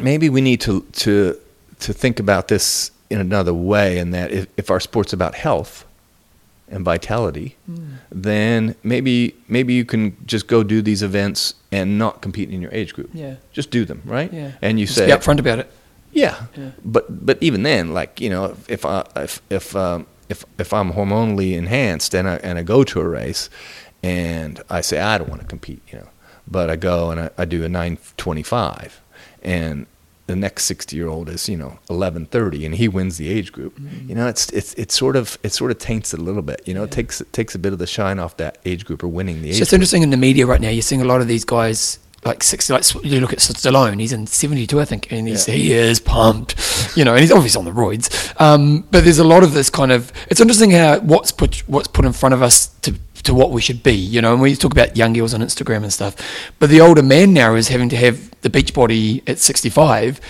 maybe 0.00 0.28
we 0.28 0.40
need 0.40 0.60
to 0.62 0.82
to 0.92 1.38
to 1.80 1.92
think 1.92 2.18
about 2.20 2.48
this 2.48 2.90
in 3.10 3.20
another 3.20 3.52
way. 3.54 3.98
In 3.98 4.10
that, 4.12 4.30
if, 4.32 4.46
if 4.56 4.70
our 4.70 4.80
sport's 4.80 5.12
about 5.12 5.34
health 5.34 5.84
and 6.68 6.84
vitality, 6.84 7.56
then 8.10 8.74
maybe 8.82 9.34
maybe 9.48 9.72
you 9.74 9.84
can 9.84 10.16
just 10.26 10.46
go 10.46 10.62
do 10.62 10.82
these 10.82 11.02
events 11.02 11.54
and 11.72 11.98
not 11.98 12.20
compete 12.20 12.50
in 12.50 12.60
your 12.60 12.72
age 12.72 12.92
group. 12.94 13.10
Yeah. 13.14 13.36
Just 13.52 13.70
do 13.70 13.84
them, 13.84 14.02
right? 14.04 14.32
Yeah. 14.32 14.52
And 14.62 14.78
you 14.80 14.86
Just 14.86 14.98
say, 14.98 15.06
be 15.06 15.12
upfront 15.12 15.38
about 15.38 15.58
it. 15.60 15.70
yeah. 16.12 16.46
Yeah. 16.56 16.70
But 16.84 17.24
but 17.24 17.38
even 17.40 17.62
then, 17.62 17.94
like 17.94 18.20
you 18.20 18.30
know, 18.30 18.56
if 18.68 18.84
I 18.84 19.04
if 19.16 19.40
if 19.50 19.74
um, 19.76 20.06
if 20.28 20.44
if 20.58 20.72
I'm 20.72 20.92
hormonally 20.92 21.54
enhanced 21.56 22.14
and 22.14 22.28
I 22.28 22.36
and 22.36 22.58
I 22.58 22.62
go 22.62 22.84
to 22.84 23.00
a 23.00 23.08
race, 23.08 23.48
and 24.02 24.62
I 24.70 24.80
say 24.80 25.00
I 25.00 25.18
don't 25.18 25.28
want 25.28 25.40
to 25.42 25.46
compete, 25.46 25.82
you 25.92 25.98
know, 25.98 26.08
but 26.46 26.70
I 26.70 26.76
go 26.76 27.10
and 27.10 27.20
I, 27.20 27.30
I 27.38 27.44
do 27.44 27.64
a 27.64 27.68
nine 27.68 27.98
twenty 28.16 28.42
five, 28.42 29.00
and 29.42 29.86
the 30.26 30.34
next 30.36 30.64
sixty 30.64 30.96
year 30.96 31.06
old 31.08 31.28
is 31.28 31.48
you 31.48 31.56
know 31.56 31.78
eleven 31.88 32.26
thirty, 32.26 32.66
and 32.66 32.74
he 32.74 32.88
wins 32.88 33.16
the 33.16 33.28
age 33.28 33.52
group. 33.52 33.78
You 34.06 34.14
know, 34.14 34.26
it's 34.26 34.50
it's 34.50 34.74
it's 34.74 34.94
sort 34.96 35.14
of 35.16 35.38
it 35.44 35.50
sort 35.52 35.70
of 35.70 35.78
taints 35.78 36.12
it 36.12 36.18
a 36.20 36.22
little 36.22 36.42
bit. 36.42 36.62
You 36.66 36.74
know, 36.74 36.82
it 36.82 36.86
Mm-hmm. 36.90 36.94
Takes 36.96 37.20
it 37.20 37.32
takes 37.32 37.54
a 37.54 37.58
bit 37.58 37.72
of 37.72 37.78
the 37.78 37.86
shine 37.86 38.18
off 38.18 38.36
that 38.38 38.58
age 38.64 38.84
group 38.84 39.02
or 39.04 39.08
winning 39.08 39.42
the 39.42 39.52
So 39.52 39.56
age. 39.56 39.62
it's 39.62 39.72
interesting 39.72 40.02
in 40.02 40.10
the 40.10 40.16
media 40.16 40.46
right 40.46 40.60
now. 40.60 40.68
You're 40.70 40.82
seeing 40.82 41.02
a 41.02 41.04
lot 41.04 41.20
of 41.20 41.28
these 41.28 41.44
guys 41.44 41.98
like 42.26 42.42
60. 42.42 42.72
Like 42.72 43.04
you 43.04 43.20
look 43.20 43.32
at 43.32 43.38
Stallone, 43.38 44.00
he's 44.00 44.12
in 44.12 44.26
72, 44.26 44.80
I 44.80 44.84
think, 44.84 45.10
and 45.12 45.26
he's, 45.28 45.46
Yeah. 45.48 45.54
he 45.54 45.72
is 45.72 46.00
pumped. 46.00 46.54
You 46.96 47.04
know, 47.04 47.12
and 47.12 47.20
he's 47.20 47.32
obviously 47.32 47.58
on 47.58 47.64
the 47.64 47.70
roids. 47.72 48.08
Um, 48.40 48.84
but 48.90 49.04
there's 49.04 49.18
a 49.18 49.24
lot 49.24 49.42
of 49.42 49.52
this 49.52 49.70
kind 49.70 49.92
of. 49.92 50.12
It's 50.28 50.40
interesting 50.40 50.70
how 50.72 50.98
what's 51.00 51.32
put 51.32 51.58
what's 51.68 51.88
put 51.88 52.04
in 52.04 52.12
front 52.12 52.34
of 52.34 52.42
us 52.42 52.68
to 52.82 52.94
to 53.24 53.34
what 53.34 53.50
we 53.50 53.60
should 53.60 53.82
be. 53.82 53.94
You 53.94 54.20
know, 54.20 54.32
and 54.32 54.40
we 54.42 54.54
talk 54.56 54.72
about 54.72 54.96
young 54.96 55.12
girls 55.12 55.34
on 55.34 55.40
Instagram 55.40 55.82
and 55.82 55.92
stuff, 55.92 56.14
but 56.58 56.68
the 56.70 56.80
older 56.80 57.02
man 57.02 57.32
now 57.32 57.54
is 57.54 57.68
having 57.68 57.88
to 57.90 57.96
have 57.96 58.30
the 58.42 58.50
beach 58.50 58.72
body 58.74 59.22
at 59.26 59.38
65. 59.38 60.20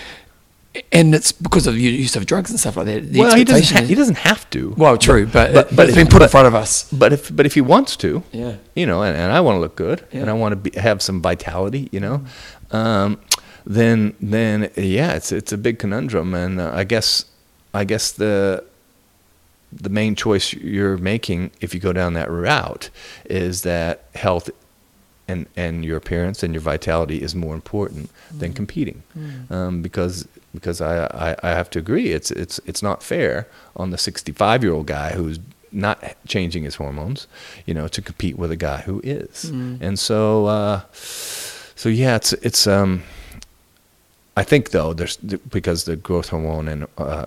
And 0.93 1.15
it's 1.15 1.33
because 1.33 1.67
of 1.67 1.75
the 1.75 1.81
use 1.81 2.17
of 2.17 2.27
drugs 2.27 2.51
and 2.51 2.59
stuff 2.61 2.77
like 2.77 2.87
that. 2.87 3.13
The 3.13 3.21
well, 3.21 3.37
he 3.37 3.45
doesn't. 3.45 3.77
Ha- 3.79 3.85
he 3.87 3.95
doesn't 3.95 4.19
have 4.19 4.49
to. 4.51 4.75
well, 4.77 4.97
true, 4.99 5.27
but, 5.27 5.53
But- 5.53 5.69
but, 5.69 5.77
but 5.77 5.87
it's 5.89 5.97
been 5.97 6.07
put 6.09 6.23
in 6.23 6.29
front 6.29 6.47
of 6.47 6.55
us. 6.55 6.91
But 6.93 7.13
if 7.13 7.35
but 7.35 7.47
if 7.47 7.55
he 7.55 7.61
wants 7.61 7.97
to, 7.99 8.23
Yeah. 8.33 8.57
you 8.75 8.87
know, 8.87 9.03
and, 9.03 9.17
and 9.17 9.33
I 9.33 9.41
want 9.41 9.57
to 9.57 9.61
look 9.61 9.77
good, 9.77 10.05
and 10.13 10.29
I 10.31 10.33
want 10.33 10.53
to 10.53 10.57
be, 10.57 10.79
have 10.79 11.01
some 11.03 11.21
vitality, 11.23 11.89
you 11.93 12.01
know, 12.01 12.25
um, 12.71 13.19
then 13.67 14.15
then 14.21 14.71
yeah, 14.77 15.15
it's 15.15 15.33
it's 15.33 15.53
a 15.53 15.59
big 15.59 15.79
conundrum, 15.79 16.35
and 16.35 16.61
uh, 16.61 16.71
I 16.75 16.85
guess 16.85 17.25
I 17.75 17.85
guess 17.85 18.11
the 18.13 18.65
the 19.73 19.89
main 19.91 20.15
choice 20.15 20.53
you're 20.53 20.97
making 20.97 21.51
if 21.61 21.75
you 21.75 21.81
go 21.81 21.93
down 21.93 22.15
that 22.15 22.31
route 22.31 22.89
is 23.29 23.63
that 23.63 24.05
health 24.15 24.49
and 25.29 25.47
and 25.57 25.85
your 25.85 25.97
appearance 25.97 26.43
and 26.45 26.55
your 26.55 26.61
vitality 26.61 27.21
is 27.21 27.35
more 27.35 27.55
important 27.55 28.09
than 28.33 28.53
competing 28.53 29.03
um, 29.51 29.83
because 29.83 30.29
because 30.57 30.81
I, 30.81 31.07
I, 31.27 31.37
I 31.49 31.51
have 31.51 31.69
to 31.71 31.79
agree 31.79 32.09
it's 32.19 32.31
it's 32.43 32.59
it's 32.67 32.83
not 32.83 33.03
fair 33.03 33.47
on 33.77 33.91
the 33.91 33.99
65 33.99 34.63
year 34.65 34.73
old 34.73 34.87
guy 34.87 35.13
who's 35.13 35.39
not 35.73 35.99
changing 36.27 36.65
his 36.65 36.77
hormones 36.77 37.27
you 37.67 37.75
know 37.75 37.87
to 37.89 38.01
compete 38.03 38.37
with 38.39 38.51
a 38.51 38.57
guy 38.57 38.79
who 38.87 39.01
is. 39.05 39.45
And 39.87 39.99
so 39.99 40.47
uh, 40.47 40.81
so 41.83 41.89
yeah 41.89 42.17
it's 42.17 42.33
it's 42.49 42.67
um 42.67 43.03
I 44.37 44.45
think 44.45 44.71
though 44.71 44.93
there's 44.93 45.17
because 45.17 45.85
the 45.85 45.97
growth 45.97 46.29
hormone 46.31 46.69
and 46.69 46.87
uh, 46.99 47.27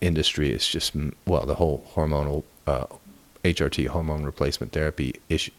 industry 0.00 0.50
is 0.50 0.66
just 0.66 0.92
well 1.26 1.46
the 1.46 1.54
whole 1.54 1.84
hormonal 1.94 2.42
uh, 2.66 2.86
HRT 3.44 3.88
hormone 3.88 4.24
replacement 4.24 4.72
therapy 4.72 5.14
issue, 5.28 5.52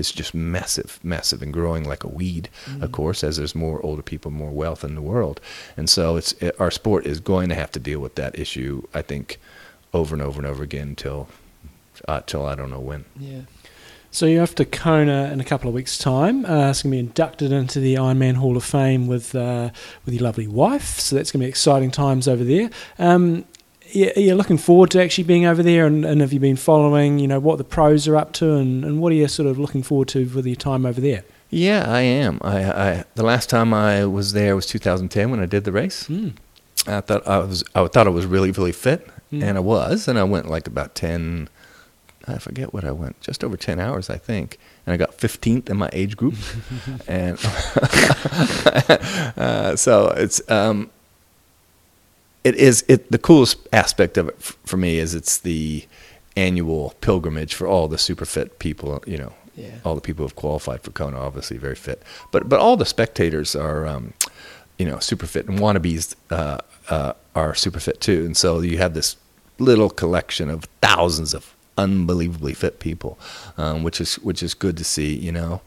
is 0.00 0.10
just 0.10 0.34
massive, 0.34 0.98
massive 1.02 1.42
and 1.42 1.52
growing 1.52 1.84
like 1.84 2.02
a 2.02 2.08
weed. 2.08 2.48
Of 2.80 2.90
course, 2.90 3.22
as 3.22 3.36
there's 3.36 3.54
more 3.54 3.84
older 3.84 4.02
people, 4.02 4.30
more 4.30 4.50
wealth 4.50 4.82
in 4.82 4.94
the 4.94 5.02
world, 5.02 5.40
and 5.76 5.88
so 5.88 6.16
it's 6.16 6.32
it, 6.40 6.58
our 6.58 6.70
sport 6.70 7.06
is 7.06 7.20
going 7.20 7.48
to 7.50 7.54
have 7.54 7.70
to 7.72 7.78
deal 7.80 8.00
with 8.00 8.14
that 8.16 8.38
issue. 8.38 8.82
I 8.92 9.02
think 9.02 9.38
over 9.92 10.14
and 10.14 10.22
over 10.22 10.40
and 10.40 10.46
over 10.46 10.62
again 10.62 10.88
until 10.88 11.28
uh, 12.08 12.22
till 12.26 12.44
I 12.46 12.54
don't 12.54 12.70
know 12.70 12.80
when. 12.80 13.04
Yeah. 13.18 13.42
So 14.12 14.26
you're 14.26 14.42
off 14.42 14.56
to 14.56 14.64
Kona 14.64 15.30
in 15.32 15.40
a 15.40 15.44
couple 15.44 15.68
of 15.68 15.74
weeks' 15.74 15.96
time. 15.96 16.44
Uh, 16.44 16.70
it's 16.70 16.82
going 16.82 16.90
to 16.90 16.96
be 16.96 16.98
inducted 16.98 17.52
into 17.52 17.78
the 17.78 17.94
Ironman 17.94 18.34
Hall 18.34 18.56
of 18.56 18.64
Fame 18.64 19.06
with 19.06 19.34
uh, 19.36 19.70
with 20.04 20.14
your 20.14 20.24
lovely 20.24 20.48
wife. 20.48 20.98
So 20.98 21.14
that's 21.14 21.30
going 21.30 21.40
to 21.40 21.46
be 21.46 21.48
exciting 21.48 21.92
times 21.92 22.26
over 22.26 22.42
there. 22.42 22.70
Um, 22.98 23.36
yeah, 23.36 23.44
you're 23.92 24.34
looking 24.36 24.58
forward 24.58 24.90
to 24.92 25.02
actually 25.02 25.24
being 25.24 25.46
over 25.46 25.62
there, 25.62 25.86
and, 25.86 26.04
and 26.04 26.20
have 26.20 26.32
you 26.32 26.40
been 26.40 26.56
following, 26.56 27.18
you 27.18 27.28
know, 27.28 27.38
what 27.40 27.58
the 27.58 27.64
pros 27.64 28.06
are 28.08 28.16
up 28.16 28.32
to, 28.34 28.54
and, 28.54 28.84
and 28.84 29.00
what 29.00 29.12
are 29.12 29.16
you 29.16 29.28
sort 29.28 29.48
of 29.48 29.58
looking 29.58 29.82
forward 29.82 30.08
to 30.08 30.26
with 30.28 30.46
your 30.46 30.56
time 30.56 30.84
over 30.86 31.00
there? 31.00 31.24
Yeah, 31.50 31.84
I 31.90 32.00
am. 32.02 32.38
I, 32.42 32.64
I 32.70 33.04
the 33.16 33.24
last 33.24 33.50
time 33.50 33.74
I 33.74 34.04
was 34.06 34.32
there 34.32 34.54
was 34.54 34.66
2010 34.66 35.30
when 35.30 35.40
I 35.40 35.46
did 35.46 35.64
the 35.64 35.72
race. 35.72 36.06
Mm. 36.08 36.34
I 36.86 37.00
thought 37.00 37.26
I 37.26 37.38
was 37.38 37.64
I 37.74 37.86
thought 37.88 38.06
I 38.06 38.10
was 38.10 38.24
really 38.26 38.50
really 38.52 38.72
fit, 38.72 39.06
Mm. 39.32 39.44
and 39.44 39.56
I 39.56 39.60
was, 39.60 40.08
and 40.08 40.18
I 40.18 40.24
went 40.24 40.48
like 40.50 40.66
about 40.66 40.94
ten. 40.96 41.48
I 42.26 42.38
forget 42.38 42.72
what 42.74 42.84
I 42.84 42.90
went, 42.92 43.20
just 43.20 43.42
over 43.44 43.56
ten 43.56 43.78
hours, 43.80 44.10
I 44.10 44.16
think, 44.16 44.58
and 44.86 44.92
I 44.92 44.96
got 44.96 45.16
15th 45.16 45.70
in 45.70 45.76
my 45.76 45.88
age 45.92 46.16
group, 46.16 46.34
and 47.08 47.38
uh, 49.36 49.76
so 49.76 50.08
it's 50.16 50.40
um, 50.50 50.90
it 52.44 52.54
is 52.56 52.84
it 52.88 53.10
the 53.10 53.18
coolest 53.18 53.58
aspect 53.72 54.16
of 54.18 54.28
it 54.28 54.36
f- 54.38 54.56
for 54.64 54.76
me 54.76 54.98
is 54.98 55.14
it's 55.14 55.38
the 55.38 55.84
annual 56.36 56.94
pilgrimage 57.00 57.54
for 57.54 57.66
all 57.66 57.88
the 57.88 57.98
super 57.98 58.24
fit 58.24 58.58
people, 58.58 59.02
you 59.06 59.18
know, 59.18 59.32
Yeah. 59.56 59.74
all 59.84 59.94
the 59.94 60.00
people 60.00 60.24
who've 60.24 60.36
qualified 60.36 60.80
for 60.82 60.90
Kona, 60.92 61.18
obviously 61.18 61.58
very 61.58 61.74
fit, 61.74 62.02
but 62.32 62.48
but 62.48 62.60
all 62.60 62.76
the 62.76 62.86
spectators 62.86 63.54
are, 63.56 63.86
um, 63.86 64.12
you 64.78 64.86
know, 64.86 64.98
super 65.00 65.26
fit, 65.26 65.48
and 65.48 65.58
wannabes 65.58 66.14
uh, 66.30 66.58
uh, 66.88 67.12
are 67.34 67.54
super 67.54 67.80
fit 67.80 68.00
too, 68.00 68.24
and 68.24 68.36
so 68.36 68.60
you 68.60 68.78
have 68.78 68.94
this 68.94 69.16
little 69.58 69.90
collection 69.90 70.48
of 70.48 70.64
thousands 70.80 71.34
of 71.34 71.54
unbelievably 71.76 72.54
fit 72.54 72.78
people, 72.78 73.18
um, 73.58 73.82
which 73.82 74.00
is 74.00 74.14
which 74.20 74.42
is 74.42 74.54
good 74.54 74.76
to 74.76 74.84
see, 74.84 75.14
you 75.14 75.32
know. 75.32 75.60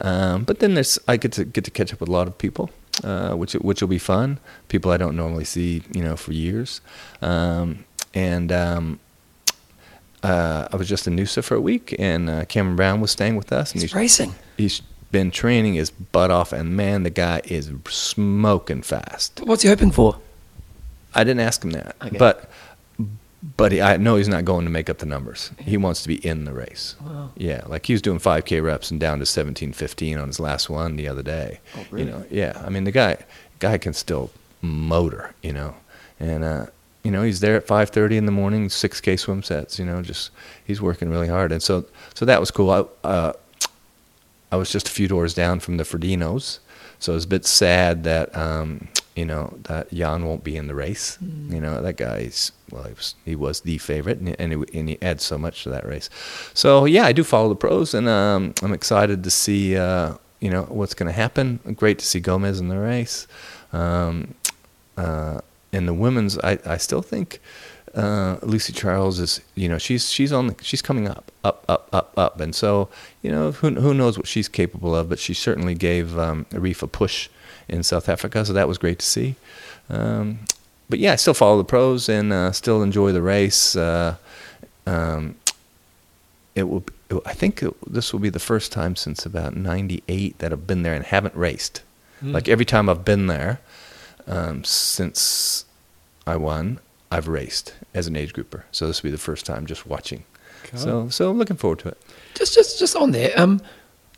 Um, 0.00 0.44
but 0.44 0.58
then 0.58 0.74
there's 0.74 0.98
I 1.08 1.16
get 1.16 1.32
to 1.32 1.44
get 1.44 1.64
to 1.64 1.70
catch 1.70 1.92
up 1.92 2.00
with 2.00 2.08
a 2.08 2.12
lot 2.12 2.26
of 2.26 2.36
people, 2.38 2.68
uh, 3.04 3.34
which 3.34 3.52
which 3.54 3.80
will 3.80 3.88
be 3.88 3.98
fun. 3.98 4.38
People 4.68 4.90
I 4.90 4.96
don't 4.96 5.16
normally 5.16 5.44
see, 5.44 5.82
you 5.94 6.02
know, 6.02 6.16
for 6.16 6.32
years, 6.32 6.80
um, 7.22 7.84
and. 8.14 8.50
Um, 8.52 9.00
uh, 10.22 10.66
I 10.72 10.76
was 10.76 10.88
just 10.88 11.06
in 11.06 11.14
Noosa 11.16 11.44
for 11.44 11.54
a 11.54 11.60
week, 11.60 11.94
and 11.96 12.28
uh, 12.28 12.44
Cameron 12.46 12.74
Brown 12.74 13.00
was 13.00 13.12
staying 13.12 13.36
with 13.36 13.52
us, 13.52 13.70
and 13.72 13.80
He's 13.80 13.92
he's 13.92 13.94
racing. 13.96 14.34
he's 14.56 14.82
been 15.12 15.30
training 15.30 15.74
his 15.74 15.90
butt 15.90 16.32
off, 16.32 16.52
and 16.52 16.76
man, 16.76 17.04
the 17.04 17.10
guy 17.10 17.40
is 17.44 17.70
smoking 17.88 18.82
fast. 18.82 19.40
What's 19.44 19.62
he 19.62 19.68
hoping 19.68 19.92
for? 19.92 20.18
I 21.14 21.22
didn't 21.22 21.40
ask 21.40 21.62
him 21.64 21.70
that, 21.70 21.94
Okay. 22.04 22.18
but 22.18 22.50
but 23.42 23.72
he, 23.72 23.80
I 23.80 23.96
know 23.96 24.16
he's 24.16 24.28
not 24.28 24.44
going 24.44 24.64
to 24.64 24.70
make 24.70 24.90
up 24.90 24.98
the 24.98 25.06
numbers. 25.06 25.52
He 25.60 25.76
wants 25.76 26.02
to 26.02 26.08
be 26.08 26.16
in 26.26 26.44
the 26.44 26.52
race. 26.52 26.96
Wow. 27.00 27.30
Yeah, 27.36 27.62
like 27.66 27.86
he 27.86 27.92
was 27.92 28.02
doing 28.02 28.18
5K 28.18 28.62
reps 28.62 28.90
and 28.90 28.98
down 28.98 29.18
to 29.20 29.24
17:15 29.24 30.20
on 30.20 30.26
his 30.26 30.40
last 30.40 30.68
one 30.68 30.96
the 30.96 31.08
other 31.08 31.22
day. 31.22 31.60
Oh, 31.76 31.86
really? 31.90 32.04
You 32.04 32.10
know, 32.10 32.24
yeah. 32.30 32.62
I 32.64 32.68
mean, 32.68 32.84
the 32.84 32.90
guy 32.90 33.18
guy 33.60 33.78
can 33.78 33.92
still 33.92 34.30
motor, 34.60 35.34
you 35.42 35.52
know, 35.52 35.74
and 36.18 36.42
uh, 36.42 36.66
you 37.04 37.10
know 37.12 37.22
he's 37.22 37.40
there 37.40 37.56
at 37.56 37.66
5:30 37.66 38.16
in 38.16 38.26
the 38.26 38.32
morning, 38.32 38.68
6K 38.68 39.18
swim 39.18 39.42
sets. 39.42 39.78
You 39.78 39.84
know, 39.84 40.02
just 40.02 40.30
he's 40.64 40.82
working 40.82 41.08
really 41.08 41.28
hard, 41.28 41.52
and 41.52 41.62
so 41.62 41.84
so 42.14 42.24
that 42.24 42.40
was 42.40 42.50
cool. 42.50 42.70
I, 42.70 42.84
uh, 43.06 43.32
I 44.50 44.56
was 44.56 44.72
just 44.72 44.88
a 44.88 44.90
few 44.90 45.06
doors 45.06 45.34
down 45.34 45.60
from 45.60 45.76
the 45.76 45.84
Frodenos, 45.84 46.58
so 46.98 47.12
it 47.12 47.16
was 47.16 47.24
a 47.24 47.28
bit 47.28 47.46
sad 47.46 48.02
that 48.04 48.34
um, 48.36 48.88
you 49.18 49.24
know 49.24 49.52
that 49.64 49.90
Jan 49.92 50.24
won't 50.24 50.44
be 50.44 50.56
in 50.56 50.68
the 50.68 50.76
race. 50.76 51.18
You 51.20 51.60
know 51.60 51.82
that 51.82 51.96
guy's 51.96 52.52
well, 52.70 52.84
he 52.84 52.92
was, 52.92 53.14
he 53.24 53.36
was 53.36 53.60
the 53.62 53.78
favorite, 53.78 54.18
and, 54.18 54.36
and, 54.38 54.52
he, 54.52 54.78
and 54.78 54.88
he 54.90 55.02
adds 55.02 55.24
so 55.24 55.36
much 55.36 55.64
to 55.64 55.70
that 55.70 55.84
race. 55.84 56.08
So 56.54 56.84
yeah, 56.84 57.04
I 57.04 57.12
do 57.12 57.24
follow 57.24 57.48
the 57.48 57.56
pros, 57.56 57.94
and 57.94 58.08
um, 58.08 58.54
I'm 58.62 58.72
excited 58.72 59.24
to 59.24 59.30
see 59.30 59.76
uh, 59.76 60.14
you 60.38 60.50
know 60.50 60.62
what's 60.68 60.94
going 60.94 61.08
to 61.08 61.12
happen. 61.12 61.58
Great 61.74 61.98
to 61.98 62.06
see 62.06 62.20
Gomez 62.20 62.60
in 62.60 62.68
the 62.68 62.78
race. 62.78 63.26
Um, 63.72 64.34
uh, 64.96 65.40
in 65.72 65.86
the 65.86 65.94
women's, 65.94 66.38
I, 66.38 66.58
I 66.64 66.76
still 66.76 67.02
think 67.02 67.40
uh, 67.94 68.38
Lucy 68.42 68.72
Charles 68.72 69.18
is 69.18 69.40
you 69.56 69.68
know 69.68 69.78
she's 69.78 70.12
she's 70.12 70.32
on 70.32 70.46
the, 70.46 70.56
she's 70.62 70.82
coming 70.82 71.08
up 71.08 71.32
up 71.42 71.64
up 71.68 71.88
up 71.92 72.16
up, 72.16 72.40
and 72.40 72.54
so 72.54 72.88
you 73.22 73.32
know 73.32 73.50
who 73.50 73.70
who 73.74 73.94
knows 73.94 74.16
what 74.16 74.28
she's 74.28 74.48
capable 74.48 74.94
of, 74.94 75.08
but 75.08 75.18
she 75.18 75.34
certainly 75.34 75.74
gave 75.74 76.16
um, 76.16 76.46
Arif 76.50 76.82
a 76.82 76.86
push 76.86 77.28
in 77.68 77.82
South 77.82 78.08
Africa, 78.08 78.44
so 78.44 78.52
that 78.52 78.68
was 78.68 78.78
great 78.78 78.98
to 78.98 79.06
see. 79.06 79.36
Um, 79.90 80.40
but 80.88 80.98
yeah, 80.98 81.12
I 81.12 81.16
still 81.16 81.34
follow 81.34 81.58
the 81.58 81.64
pros 81.64 82.08
and 82.08 82.32
uh, 82.32 82.52
still 82.52 82.82
enjoy 82.82 83.12
the 83.12 83.22
race. 83.22 83.76
Uh, 83.76 84.16
um, 84.86 85.36
it 86.54 86.64
will. 86.64 86.84
I 87.24 87.32
think 87.32 87.62
it, 87.62 87.74
this 87.90 88.12
will 88.12 88.20
be 88.20 88.30
the 88.30 88.38
first 88.38 88.72
time 88.72 88.96
since 88.96 89.24
about 89.24 89.56
'98 89.56 90.38
that 90.38 90.52
I've 90.52 90.66
been 90.66 90.82
there 90.82 90.94
and 90.94 91.04
haven't 91.04 91.34
raced. 91.34 91.82
Mm. 92.22 92.32
Like 92.32 92.48
every 92.48 92.64
time 92.64 92.88
I've 92.88 93.04
been 93.04 93.26
there 93.26 93.60
um, 94.26 94.64
since 94.64 95.64
I 96.26 96.36
won, 96.36 96.80
I've 97.10 97.28
raced 97.28 97.74
as 97.94 98.06
an 98.06 98.16
age 98.16 98.32
grouper. 98.32 98.64
So 98.72 98.86
this 98.86 99.02
will 99.02 99.08
be 99.08 99.12
the 99.12 99.18
first 99.18 99.46
time 99.46 99.66
just 99.66 99.86
watching. 99.86 100.24
So 100.74 101.08
so 101.08 101.30
I'm 101.30 101.38
looking 101.38 101.56
forward 101.56 101.78
to 101.80 101.88
it. 101.88 101.98
Just, 102.34 102.54
just, 102.54 102.78
just 102.78 102.94
on 102.94 103.12
there. 103.12 103.32
Um, 103.40 103.60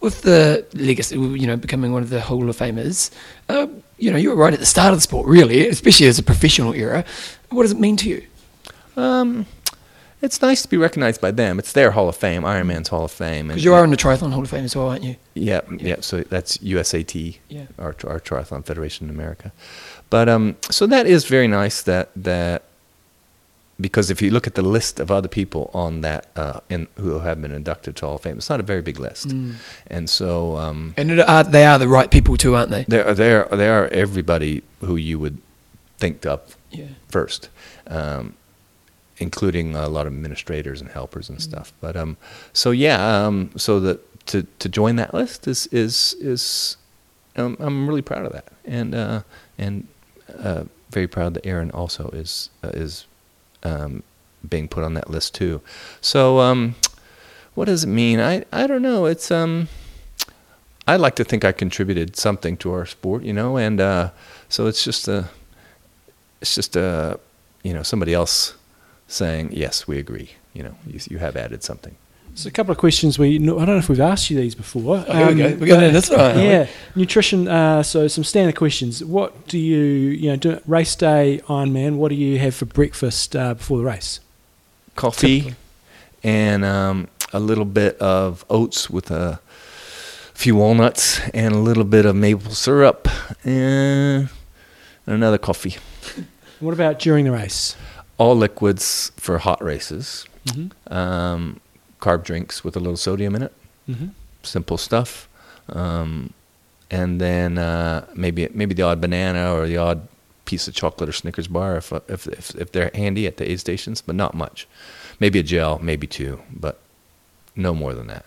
with 0.00 0.22
the 0.22 0.66
legacy, 0.74 1.16
you 1.16 1.46
know, 1.46 1.56
becoming 1.56 1.92
one 1.92 2.02
of 2.02 2.10
the 2.10 2.20
Hall 2.20 2.48
of 2.48 2.56
Famers, 2.56 3.10
uh, 3.48 3.66
you 3.98 4.10
know, 4.10 4.16
you 4.16 4.30
were 4.30 4.36
right 4.36 4.52
at 4.54 4.60
the 4.60 4.66
start 4.66 4.92
of 4.92 4.98
the 4.98 5.02
sport, 5.02 5.26
really, 5.26 5.68
especially 5.68 6.06
as 6.06 6.18
a 6.18 6.22
professional 6.22 6.72
era. 6.72 7.04
What 7.50 7.62
does 7.62 7.72
it 7.72 7.78
mean 7.78 7.96
to 7.98 8.08
you? 8.08 8.26
Um, 8.96 9.46
it's 10.22 10.42
nice 10.42 10.62
to 10.62 10.68
be 10.68 10.76
recognized 10.76 11.20
by 11.20 11.30
them. 11.30 11.58
It's 11.58 11.72
their 11.72 11.90
Hall 11.92 12.08
of 12.08 12.16
Fame, 12.16 12.42
Ironman's 12.42 12.88
Hall 12.88 13.04
of 13.04 13.10
Fame. 13.10 13.48
Because 13.48 13.64
you 13.64 13.72
are 13.74 13.82
in 13.84 13.90
the 13.90 13.96
Triathlon 13.96 14.32
Hall 14.32 14.42
of 14.42 14.50
Fame 14.50 14.64
as 14.64 14.76
well, 14.76 14.88
aren't 14.88 15.02
you? 15.04 15.16
Yeah, 15.34 15.60
yeah. 15.78 15.96
So 16.00 16.20
that's 16.22 16.58
USAT, 16.58 17.38
Yeah. 17.48 17.66
our, 17.78 17.94
our 18.06 18.20
triathlon 18.20 18.64
federation 18.64 19.08
in 19.08 19.14
America. 19.14 19.52
But 20.10 20.28
um, 20.28 20.56
so 20.70 20.86
that 20.86 21.06
is 21.06 21.24
very 21.24 21.48
nice 21.48 21.82
that 21.82 22.10
that 22.16 22.64
because 23.80 24.10
if 24.10 24.20
you 24.22 24.30
look 24.30 24.46
at 24.46 24.54
the 24.54 24.62
list 24.62 25.00
of 25.00 25.10
other 25.10 25.28
people 25.28 25.70
on 25.74 26.00
that 26.02 26.26
uh, 26.36 26.60
in, 26.68 26.86
who 26.96 27.18
have 27.20 27.40
been 27.40 27.52
inducted 27.52 27.96
to 27.96 28.06
Hall 28.06 28.16
of 28.16 28.22
Fame, 28.22 28.36
it's 28.38 28.50
not 28.50 28.60
a 28.60 28.62
very 28.64 28.82
big 28.82 28.98
list, 28.98 29.28
Mm. 29.28 29.54
and 29.86 30.08
so 30.10 30.56
um, 30.56 30.94
And 30.96 31.10
it 31.10 31.20
are, 31.20 31.44
they 31.44 31.64
are 31.66 31.78
the 31.78 31.88
right 31.88 32.10
people 32.10 32.36
too, 32.36 32.54
aren't 32.56 32.70
they? 32.70 32.84
there 32.88 33.14
there 33.14 33.14
there 33.14 33.44
are 33.52 33.56
they 33.56 33.68
are 33.68 33.86
everybody 33.88 34.62
who 34.80 34.96
you 34.96 35.18
would 35.18 35.38
think 35.98 36.24
of 36.26 36.56
Yeah. 36.70 36.86
first, 37.08 37.48
um, 37.86 38.34
including 39.18 39.74
a 39.76 39.88
lot 39.88 40.06
of 40.06 40.12
administrators 40.12 40.80
and 40.80 40.90
helpers 40.90 41.28
and 41.28 41.40
stuff. 41.42 41.72
But 41.80 41.96
um, 41.96 42.16
so 42.52 42.70
yeah, 42.70 43.26
um, 43.26 43.50
so 43.56 43.80
that 43.80 43.98
to 44.26 44.42
to 44.58 44.68
join 44.68 44.96
that 44.96 45.12
list 45.14 45.46
is 45.48 45.66
is 45.72 46.14
is 46.20 46.76
um, 47.36 47.56
I'm 47.60 47.88
really 47.88 48.02
proud 48.02 48.26
of 48.26 48.32
that, 48.32 48.46
and 48.64 48.94
uh, 48.94 49.22
and 49.58 49.86
uh, 50.38 50.64
very 50.90 51.06
proud 51.06 51.34
that 51.34 51.46
Erin 51.46 51.70
also 51.70 52.08
is 52.10 52.50
uh, 52.64 52.68
is 52.74 53.06
um, 53.62 54.02
being 54.48 54.68
put 54.68 54.84
on 54.84 54.94
that 54.94 55.10
list 55.10 55.34
too. 55.34 55.60
So 56.00 56.40
um, 56.40 56.74
what 57.54 57.66
does 57.66 57.84
it 57.84 57.88
mean? 57.88 58.20
I 58.20 58.44
I 58.52 58.66
don't 58.66 58.82
know. 58.82 59.06
It's 59.06 59.30
um. 59.30 59.68
I 60.86 60.96
like 60.96 61.14
to 61.16 61.24
think 61.24 61.44
I 61.44 61.52
contributed 61.52 62.16
something 62.16 62.56
to 62.56 62.72
our 62.72 62.84
sport, 62.84 63.22
you 63.22 63.32
know, 63.32 63.56
and 63.56 63.80
uh, 63.80 64.10
so 64.48 64.66
it's 64.66 64.82
just 64.82 65.06
a, 65.06 65.28
it's 66.40 66.54
just 66.54 66.74
a, 66.74 67.20
you 67.62 67.72
know, 67.72 67.84
somebody 67.84 68.12
else 68.12 68.54
saying 69.06 69.50
yes, 69.52 69.86
we 69.86 69.98
agree. 69.98 70.30
You 70.52 70.64
know, 70.64 70.74
you, 70.84 70.98
you 71.08 71.18
have 71.18 71.36
added 71.36 71.62
something. 71.62 71.94
So 72.40 72.48
a 72.48 72.50
couple 72.50 72.72
of 72.72 72.78
questions 72.78 73.18
we 73.18 73.38
no, 73.38 73.58
I 73.58 73.66
don't 73.66 73.74
know 73.74 73.80
if 73.80 73.90
we've 73.90 74.00
asked 74.00 74.30
you 74.30 74.36
these 74.38 74.54
before. 74.54 75.04
Oh, 75.06 75.12
here 75.12 75.26
we 75.28 75.34
go. 75.34 75.46
Um, 75.46 75.60
We're 75.60 75.66
going 75.66 75.92
this 75.92 76.08
one. 76.08 76.38
Yeah, 76.38 76.68
nutrition. 76.94 77.46
Uh, 77.46 77.82
so 77.82 78.08
some 78.08 78.24
standard 78.24 78.56
questions. 78.56 79.04
What 79.04 79.46
do 79.46 79.58
you 79.58 79.76
you 79.76 80.30
know 80.30 80.36
do, 80.36 80.60
race 80.66 80.96
day 80.96 81.42
Ironman? 81.48 81.96
What 81.96 82.08
do 82.08 82.14
you 82.14 82.38
have 82.38 82.54
for 82.54 82.64
breakfast 82.64 83.36
uh, 83.36 83.52
before 83.52 83.76
the 83.76 83.84
race? 83.84 84.20
Coffee 84.96 85.40
Typically. 85.40 85.56
and 86.24 86.64
um, 86.64 87.08
a 87.34 87.40
little 87.40 87.66
bit 87.66 87.98
of 87.98 88.46
oats 88.48 88.88
with 88.88 89.10
a 89.10 89.38
few 90.32 90.56
walnuts 90.56 91.20
and 91.34 91.54
a 91.54 91.58
little 91.58 91.84
bit 91.84 92.06
of 92.06 92.16
maple 92.16 92.52
syrup 92.52 93.06
and 93.44 94.30
another 95.04 95.36
coffee. 95.36 95.76
What 96.58 96.72
about 96.72 96.98
during 96.98 97.26
the 97.26 97.32
race? 97.32 97.76
All 98.16 98.34
liquids 98.34 99.12
for 99.16 99.36
hot 99.36 99.62
races. 99.62 100.26
Mm-hmm. 100.46 100.90
Um, 100.90 101.60
carb 102.00 102.24
drinks 102.24 102.64
with 102.64 102.76
a 102.76 102.80
little 102.80 102.96
sodium 102.96 103.34
in 103.34 103.42
it. 103.42 103.52
Mm-hmm. 103.88 104.08
simple 104.42 104.78
stuff. 104.78 105.28
Um, 105.68 106.32
and 106.90 107.20
then 107.20 107.58
uh, 107.58 108.06
maybe 108.14 108.48
maybe 108.52 108.74
the 108.74 108.82
odd 108.82 109.00
banana 109.00 109.54
or 109.54 109.66
the 109.66 109.76
odd 109.76 110.06
piece 110.44 110.66
of 110.66 110.74
chocolate 110.74 111.08
or 111.08 111.12
Snickers 111.12 111.48
bar 111.48 111.76
if 111.76 111.92
if 112.08 112.26
if, 112.26 112.54
if 112.56 112.72
they're 112.72 112.90
handy 112.94 113.26
at 113.26 113.36
the 113.36 113.50
aid 113.50 113.60
stations, 113.60 114.00
but 114.02 114.16
not 114.16 114.34
much. 114.34 114.66
Maybe 115.20 115.38
a 115.38 115.42
gel, 115.42 115.78
maybe 115.78 116.06
two, 116.06 116.40
but 116.50 116.80
no 117.54 117.74
more 117.74 117.94
than 117.94 118.06
that. 118.08 118.24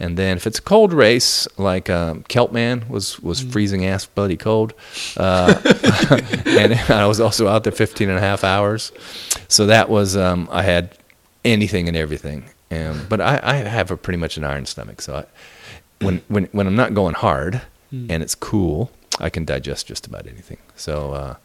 And 0.00 0.16
then 0.16 0.36
if 0.36 0.46
it's 0.46 0.60
a 0.60 0.62
cold 0.62 0.92
race, 0.92 1.48
like 1.58 1.90
um, 1.90 2.22
Celtman 2.28 2.88
was 2.88 3.18
was 3.20 3.40
freezing 3.40 3.84
ass 3.84 4.06
bloody 4.06 4.36
cold, 4.36 4.74
uh, 5.16 5.60
and 6.46 6.74
I 6.88 7.06
was 7.06 7.20
also 7.20 7.48
out 7.48 7.64
there 7.64 7.72
15 7.72 8.08
and 8.08 8.18
a 8.18 8.20
half 8.20 8.44
hours, 8.44 8.92
so 9.48 9.66
that 9.66 9.88
was 9.88 10.16
um, 10.16 10.48
I 10.52 10.62
had 10.62 10.96
anything 11.44 11.88
and 11.88 11.96
everything. 11.96 12.44
And 12.70 13.08
but 13.08 13.20
I, 13.20 13.40
I 13.42 13.54
have 13.56 13.90
a 13.90 13.96
pretty 13.96 14.18
much 14.18 14.36
an 14.36 14.44
iron 14.44 14.66
stomach, 14.66 15.00
so 15.00 15.16
I, 15.16 15.24
when 16.04 16.22
when 16.28 16.44
when 16.52 16.66
I'm 16.66 16.76
not 16.76 16.94
going 16.94 17.14
hard 17.14 17.62
Mm. 17.92 18.10
and 18.10 18.22
it's 18.22 18.34
cool, 18.34 18.90
I 19.18 19.30
can 19.30 19.44
digest 19.44 19.86
just 19.86 20.06
about 20.06 20.26
anything. 20.26 20.58
So 20.76 21.12
uh, 21.12 21.36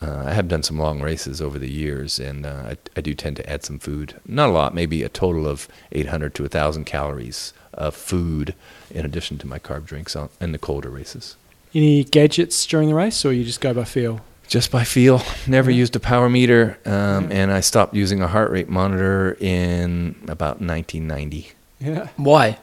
uh, 0.00 0.24
I 0.26 0.32
have 0.32 0.48
done 0.48 0.62
some 0.62 0.78
long 0.78 1.00
races 1.00 1.40
over 1.42 1.58
the 1.58 1.70
years, 1.70 2.18
and 2.20 2.46
uh, 2.46 2.62
I, 2.70 2.76
I 2.96 3.00
do 3.00 3.14
tend 3.14 3.36
to 3.36 3.50
add 3.50 3.64
some 3.64 3.78
food. 3.78 4.14
Not 4.26 4.48
a 4.50 4.52
lot, 4.52 4.74
maybe 4.74 5.02
a 5.02 5.08
total 5.08 5.48
of 5.48 5.66
800 5.92 6.34
to 6.36 6.42
1,000 6.44 6.84
calories 6.84 7.52
of 7.74 7.94
food 7.96 8.54
in 8.90 9.04
addition 9.04 9.38
to 9.38 9.46
my 9.46 9.58
carb 9.58 9.86
drinks 9.86 10.14
on, 10.14 10.28
in 10.40 10.52
the 10.52 10.58
colder 10.58 10.88
races. 10.88 11.36
Any 11.74 12.04
gadgets 12.04 12.64
during 12.64 12.88
the 12.88 12.94
race, 12.94 13.24
or 13.24 13.32
you 13.32 13.44
just 13.44 13.60
go 13.60 13.74
by 13.74 13.84
feel? 13.84 14.20
Just 14.48 14.70
by 14.70 14.84
feel. 14.84 15.22
Never 15.46 15.70
used 15.70 15.96
a 15.96 16.00
power 16.00 16.28
meter, 16.28 16.78
um, 16.86 17.30
and 17.32 17.50
I 17.52 17.60
stopped 17.60 17.94
using 17.94 18.22
a 18.22 18.28
heart 18.28 18.50
rate 18.50 18.68
monitor 18.68 19.36
in 19.40 20.14
about 20.28 20.60
1990. 20.60 21.50
Yeah. 21.80 22.08
Why? 22.16 22.58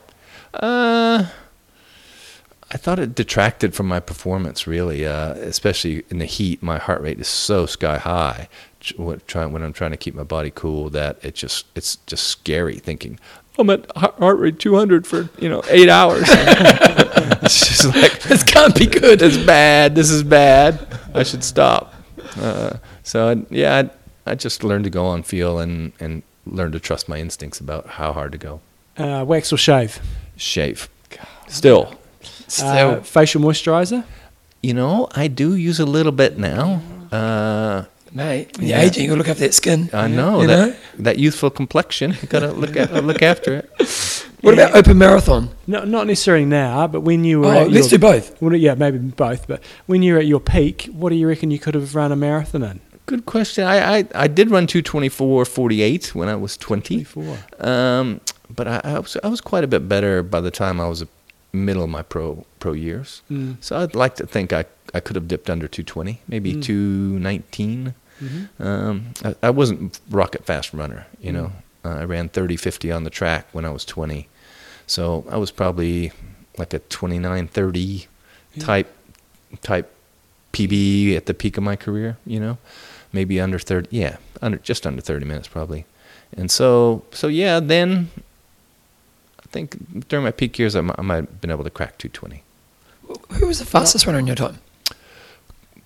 Uh, 0.54 1.26
I 2.72 2.78
thought 2.78 3.00
it 3.00 3.14
detracted 3.14 3.76
from 3.76 3.88
my 3.88 4.00
performance, 4.00 4.66
really, 4.66 5.06
uh, 5.06 5.34
especially 5.34 6.06
in 6.10 6.20
the 6.20 6.26
heat. 6.26 6.64
My 6.64 6.78
heart 6.78 7.02
rate 7.02 7.20
is 7.20 7.28
so 7.28 7.66
sky 7.66 7.98
high 7.98 8.48
what- 8.98 9.28
try- 9.28 9.46
when 9.46 9.62
I'm 9.62 9.74
trying 9.74 9.92
to 9.92 9.98
keep 9.98 10.16
my 10.16 10.24
body 10.24 10.52
cool 10.54 10.90
that 10.90 11.18
it 11.22 11.36
just 11.36 11.66
it's 11.76 11.96
just 12.06 12.26
scary 12.28 12.76
thinking 12.80 13.18
I'm 13.58 13.70
at 13.70 13.86
heart 13.96 14.16
heart 14.20 14.40
rate 14.40 14.60
200 14.60 15.06
for 15.08 15.30
you 15.40 15.48
know 15.50 15.62
eight 15.70 15.88
hours. 15.90 16.28
it's 17.44 17.68
just 17.68 17.86
like 17.96 18.20
This 18.30 18.44
can't 18.44 18.76
be 18.78 18.86
good. 18.88 19.22
It's 19.22 19.38
bad. 19.38 19.96
This 19.96 20.10
is 20.10 20.24
bad. 20.24 20.80
I 21.14 21.24
should 21.24 21.44
stop. 21.44 21.94
Uh, 22.40 22.78
so 23.04 23.30
I, 23.30 23.46
yeah, 23.50 23.84
I, 24.26 24.32
I 24.32 24.36
just 24.36 24.64
learned 24.64 24.86
to 24.86 24.90
go 24.90 25.06
on 25.06 25.24
feel 25.24 25.60
and 25.60 25.92
and 26.00 26.24
learn 26.46 26.72
to 26.72 26.80
trust 26.80 27.08
my 27.08 27.20
instincts 27.20 27.60
about 27.60 27.88
how 27.88 28.14
hard 28.14 28.32
to 28.32 28.38
go. 28.38 28.62
Uh, 28.98 29.24
wax 29.28 29.52
or 29.54 29.58
shave? 29.58 30.00
Shave. 30.38 30.90
Still. 31.48 31.96
Uh, 32.62 33.00
facial 33.02 33.42
moisturizer? 33.42 34.04
You 34.62 34.74
know, 34.74 35.08
I 35.16 35.28
do 35.28 35.56
use 35.56 35.80
a 35.80 35.86
little 35.86 36.12
bit 36.12 36.38
now. 36.38 36.82
Uh, 37.12 37.86
Mate, 38.14 38.58
when 38.58 38.68
you're 38.68 38.78
Yeah. 38.78 38.86
aging, 38.86 39.04
you 39.04 39.10
gotta 39.10 39.18
look 39.20 39.30
after 39.30 39.44
that 39.44 39.54
skin. 39.54 39.90
I 39.94 40.08
know 40.08 40.42
You 40.42 40.48
that 40.48 40.68
know? 40.70 40.76
that 41.00 41.18
youthful 41.20 41.50
complexion. 41.50 42.16
You 42.22 42.28
gotta 42.28 42.52
look 42.52 42.76
at 42.78 42.94
look 43.04 43.22
after 43.22 43.56
it. 43.56 43.70
What 44.42 44.54
about 44.54 44.76
open 44.76 44.98
marathon? 44.98 45.50
No, 45.68 45.84
not 45.86 46.06
necessarily 46.06 46.46
now, 46.46 46.86
but 46.88 47.02
when 47.02 47.24
you 47.24 47.40
were 47.40 47.48
Oh, 47.48 47.62
at 47.62 47.72
let's 47.72 47.90
your, 47.92 47.98
do 47.98 48.02
both. 48.12 48.42
Well, 48.42 48.54
yeah, 48.56 48.76
maybe 48.76 48.98
both. 48.98 49.48
But 49.48 49.64
when 49.86 50.04
you're 50.04 50.18
at 50.20 50.26
your 50.28 50.42
peak, 50.42 50.90
what 50.94 51.10
do 51.10 51.16
you 51.16 51.28
reckon 51.28 51.50
you 51.50 51.60
could 51.60 51.76
have 51.76 51.96
run 51.96 52.12
a 52.12 52.16
marathon 52.18 52.62
in? 52.64 52.82
Good 53.06 53.26
question. 53.26 53.64
I 53.66 54.00
I, 54.00 54.06
I 54.14 54.28
did 54.28 54.52
run 54.52 54.68
224 54.68 55.46
48 55.46 56.14
when 56.14 56.28
I 56.30 56.36
was 56.36 56.56
20. 56.58 57.04
24. 57.06 57.38
Um, 57.68 58.20
but 58.54 58.68
I, 58.68 58.82
I 58.84 59.00
was 59.00 59.18
I 59.24 59.28
was 59.28 59.42
quite 59.42 59.64
a 59.64 59.68
bit 59.68 59.88
better 59.90 60.22
by 60.24 60.42
the 60.42 60.52
time 60.52 60.80
I 60.80 60.88
was 60.88 61.02
a 61.02 61.08
middle 61.54 61.84
of 61.84 61.90
my 61.90 62.04
pro 62.04 62.46
pro 62.60 62.74
years. 62.74 63.22
Mm. 63.32 63.56
So 63.62 63.78
I'd 63.78 63.96
like 63.96 64.16
to 64.18 64.28
think 64.28 64.52
I 64.54 64.66
I 64.94 65.00
could 65.00 65.16
have 65.16 65.28
dipped 65.28 65.50
under 65.50 65.68
220, 65.68 66.22
maybe 66.28 66.54
Mm. 66.54 66.62
219. 66.64 67.94
Mhm. 68.22 68.48
Um, 68.60 69.14
I, 69.24 69.36
I 69.44 69.50
wasn't 69.50 70.00
rocket 70.10 70.46
fast 70.46 70.74
runner, 70.74 71.08
you 71.20 71.32
know. 71.32 71.52
Uh, 71.86 71.90
I 72.00 72.04
ran 72.06 72.30
30, 72.30 72.56
50 72.56 72.92
on 72.92 73.04
the 73.04 73.10
track 73.10 73.48
when 73.52 73.66
I 73.66 73.70
was 73.70 73.84
20. 73.86 74.28
So 74.88 75.26
I 75.30 75.38
was 75.38 75.52
probably 75.52 76.12
like 76.58 76.74
a 76.74 76.80
29, 76.80 77.48
30 77.48 78.08
Yeah. 78.54 78.64
type 78.66 78.96
type 79.62 79.92
PB 80.54 81.16
at 81.18 81.26
the 81.26 81.34
peak 81.34 81.58
of 81.58 81.64
my 81.64 81.76
career. 81.76 82.18
You 82.26 82.40
know, 82.40 82.58
maybe 83.12 83.40
under 83.42 83.58
thirty. 83.60 83.88
Yeah, 83.92 84.18
under 84.42 84.58
just 84.60 84.86
under 84.86 85.02
thirty 85.02 85.26
minutes 85.26 85.48
probably. 85.48 85.86
And 86.38 86.52
so 86.52 87.04
so 87.12 87.28
yeah, 87.28 87.60
then 87.60 88.10
I 89.40 89.46
think 89.52 90.08
during 90.08 90.24
my 90.24 90.32
peak 90.32 90.60
years 90.60 90.76
I 90.76 90.82
mi- 90.82 90.94
I 90.98 91.02
might 91.02 91.16
have 91.18 91.42
been 91.42 91.50
able 91.52 91.64
to 91.64 91.70
crack 91.72 91.98
two 91.98 92.10
twenty. 92.10 92.44
Who 93.40 93.48
was 93.48 93.58
the 93.60 93.66
fastest 93.66 94.06
runner 94.06 94.20
in 94.20 94.28
your 94.28 94.36
time? 94.36 94.60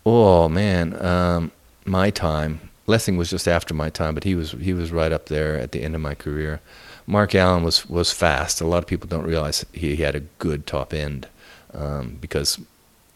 Oh 0.06 0.48
man, 0.50 0.94
um, 1.06 1.52
my 1.88 2.10
time. 2.10 2.70
Lessing 2.86 3.18
was 3.18 3.30
just 3.30 3.48
after 3.48 3.74
my 3.74 3.90
time, 3.90 4.14
but 4.14 4.24
he 4.24 4.34
was 4.36 4.52
he 4.54 4.74
was 4.74 4.92
right 4.92 5.12
up 5.12 5.26
there 5.26 5.58
at 5.58 5.72
the 5.74 5.84
end 5.84 5.94
of 5.96 6.02
my 6.02 6.16
career. 6.16 6.62
Mark 7.06 7.36
Allen 7.36 7.64
was 7.64 7.88
was 7.90 8.12
fast. 8.14 8.62
A 8.62 8.66
lot 8.66 8.78
of 8.80 8.88
people 8.88 9.08
don't 9.08 9.26
realize 9.26 9.66
he, 9.74 9.96
he 9.96 10.04
had 10.04 10.16
a 10.16 10.22
good 10.40 10.66
top 10.66 10.94
end 10.94 11.28
um, 11.74 12.18
because 12.22 12.60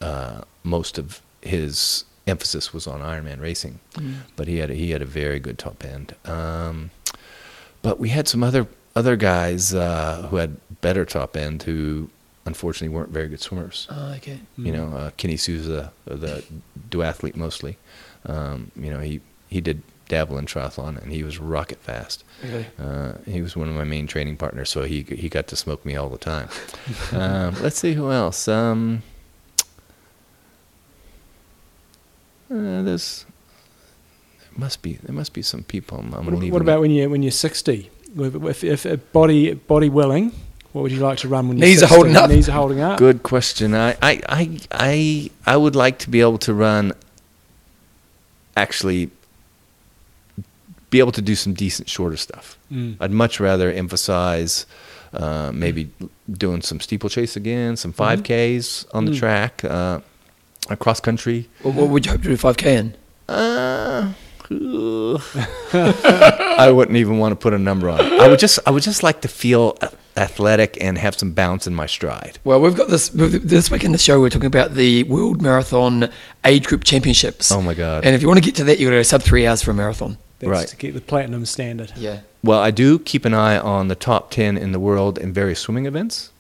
uh, 0.02 0.41
most 0.64 0.98
of 0.98 1.22
his 1.41 2.03
emphasis 2.27 2.73
was 2.73 2.85
on 2.85 2.99
Ironman 2.99 3.41
racing, 3.41 3.80
but 4.35 4.48
he 4.48 4.57
had 4.57 4.69
a, 4.69 4.73
he 4.76 4.91
had 4.91 5.02
a 5.02 5.06
very 5.06 5.39
good 5.39 5.57
top 5.57 5.84
end. 5.85 6.15
Um, 6.26 6.91
but 7.81 7.98
we 7.99 8.10
had 8.10 8.27
some 8.27 8.43
other 8.43 8.68
other 8.93 9.15
guys 9.15 9.73
uh, 9.73 10.27
who 10.30 10.35
had 10.35 10.57
better 10.81 11.06
top 11.06 11.38
end 11.38 11.64
who 11.64 12.10
unfortunately 12.45 12.93
weren't 12.93 13.10
very 13.11 13.27
good 13.30 13.39
swimmers 13.39 13.88
Oh, 13.89 14.14
okay. 14.18 14.39
you 14.57 14.72
know, 14.72 14.88
uh, 14.98 15.11
Kenny 15.15 15.38
Souza, 15.38 15.93
the 16.06 16.43
duathlete 16.89 17.35
mostly. 17.38 17.77
Um, 18.26 18.72
you 18.76 18.89
know, 18.89 18.99
he, 18.99 19.22
he 19.49 19.61
did 19.61 19.84
dabble 20.11 20.38
in 20.38 20.45
triathlon 20.45 21.02
and 21.02 21.11
he 21.11 21.23
was 21.23 21.39
rocket 21.39 21.80
fast. 21.80 22.23
Really? 22.43 22.65
Uh, 22.77 23.14
he 23.26 23.41
was 23.41 23.56
one 23.56 23.69
of 23.69 23.76
my 23.76 23.85
main 23.85 24.07
training 24.07 24.35
partners, 24.35 24.69
so 24.69 24.84
he 24.84 25.03
he 25.03 25.30
got 25.30 25.48
to 25.48 25.56
smoke 25.56 25.85
me 25.85 25.95
all 25.95 26.10
the 26.10 26.18
time. 26.18 26.49
um, 27.14 27.56
let's 27.61 27.80
see 27.80 27.93
who 27.93 28.11
else. 28.11 28.48
Um, 28.48 29.03
uh, 32.52 32.81
there's 32.84 33.26
there 34.39 34.49
must 34.57 34.81
be 34.81 34.93
there 34.93 35.15
must 35.15 35.34
be 35.34 35.41
some 35.41 35.64
people. 35.64 35.99
I'm, 35.99 36.14
I'm 36.14 36.26
What, 36.26 36.52
what 36.52 36.61
about 36.61 36.81
when 36.81 36.91
you 36.91 37.10
when 37.10 37.23
you're 37.23 37.31
60? 37.31 37.89
If, 38.14 38.64
if, 38.64 38.85
if 38.85 39.11
body 39.14 39.53
body 39.53 39.88
willing, 39.88 40.34
what 40.73 40.81
would 40.84 40.91
you 40.91 40.99
like 40.99 41.19
to 41.19 41.30
run 41.30 41.48
when 41.48 41.57
you're 41.57 41.68
Knees 41.68 41.84
are 41.84 41.88
holding 41.88 42.15
up. 42.15 42.30
Knees 42.30 42.49
are 42.49 42.53
holding 42.53 42.81
up. 42.81 42.98
Good 42.98 43.23
question. 43.23 43.73
I, 43.73 43.91
I, 44.02 44.22
I, 44.27 44.60
I, 44.72 45.31
I 45.45 45.57
would 45.57 45.76
like 45.76 45.99
to 45.99 46.10
be 46.10 46.22
able 46.22 46.38
to 46.39 46.53
run, 46.53 46.93
actually, 48.57 49.09
be 50.89 50.99
able 50.99 51.11
to 51.13 51.21
do 51.21 51.35
some 51.35 51.53
decent 51.53 51.89
shorter 51.89 52.17
stuff. 52.17 52.57
Mm. 52.71 52.97
I'd 52.99 53.11
much 53.11 53.39
rather 53.39 53.71
emphasize 53.71 54.65
uh, 55.13 55.51
maybe 55.53 55.89
doing 56.31 56.61
some 56.61 56.79
steeplechase 56.79 57.35
again, 57.35 57.75
some 57.77 57.93
5Ks 57.93 58.85
on 58.93 59.05
the 59.05 59.11
Mm. 59.11 59.19
track, 59.19 59.63
uh, 59.65 59.99
a 60.69 60.75
cross 60.77 60.99
country. 60.99 61.49
What, 61.63 61.75
what 61.75 61.89
would 61.89 62.05
you 62.05 62.11
hope 62.13 62.21
to 62.23 62.29
do 62.29 62.37
5K 62.37 62.65
in? 62.77 62.95
Uh, 63.29 64.13
I 65.73 66.69
wouldn't 66.71 66.97
even 66.97 67.17
want 67.19 67.31
to 67.31 67.35
put 67.35 67.53
a 67.53 67.57
number 67.59 67.89
on 67.89 67.99
it. 68.01 68.13
I 68.19 68.27
would 68.27 68.39
just, 68.39 68.59
I 68.65 68.71
would 68.71 68.83
just 68.83 69.01
like 69.03 69.21
to 69.21 69.27
feel 69.27 69.77
a- 69.81 69.91
athletic 70.22 70.77
and 70.81 70.98
have 70.98 71.18
some 71.18 71.31
bounce 71.34 71.68
in 71.68 71.73
my 71.76 71.85
stride. 71.85 72.39
Well, 72.43 72.61
we've 72.61 72.76
got 72.76 72.89
this 72.89 73.10
this 73.10 73.69
week 73.72 73.84
in 73.84 73.91
the 73.91 73.98
show. 73.98 74.19
We're 74.22 74.30
talking 74.30 74.45
about 74.48 74.76
the 74.76 75.03
World 75.03 75.41
Marathon 75.41 76.10
Age 76.45 76.65
Group 76.68 76.84
Championships. 76.84 77.52
Oh 77.52 77.61
my 77.61 77.73
God. 77.73 78.06
And 78.06 78.15
if 78.15 78.22
you 78.22 78.27
want 78.27 78.38
to 78.39 78.45
get 78.45 78.56
to 78.56 78.64
that, 78.65 78.80
you 78.80 78.85
got 78.88 78.91
to 78.91 78.98
go 78.98 79.03
sub 79.03 79.22
three 79.22 79.45
hours 79.48 79.61
for 79.61 79.72
a 79.72 79.73
marathon. 79.73 80.18
That's 80.39 80.49
Right. 80.49 80.68
to 80.68 80.76
keep 80.76 80.93
the 80.93 81.02
platinum 81.02 81.45
standard. 81.45 81.91
Yeah. 81.95 82.22
Well, 82.43 82.60
I 82.60 82.72
do 82.72 82.98
keep 82.99 83.26
an 83.26 83.34
eye 83.34 83.57
on 83.60 83.88
the 83.89 83.95
top 83.95 84.31
10 84.31 84.57
in 84.57 84.72
the 84.72 84.80
world 84.80 85.18
in 85.19 85.31
various 85.34 85.60
swimming 85.60 85.85
events, 85.85 86.31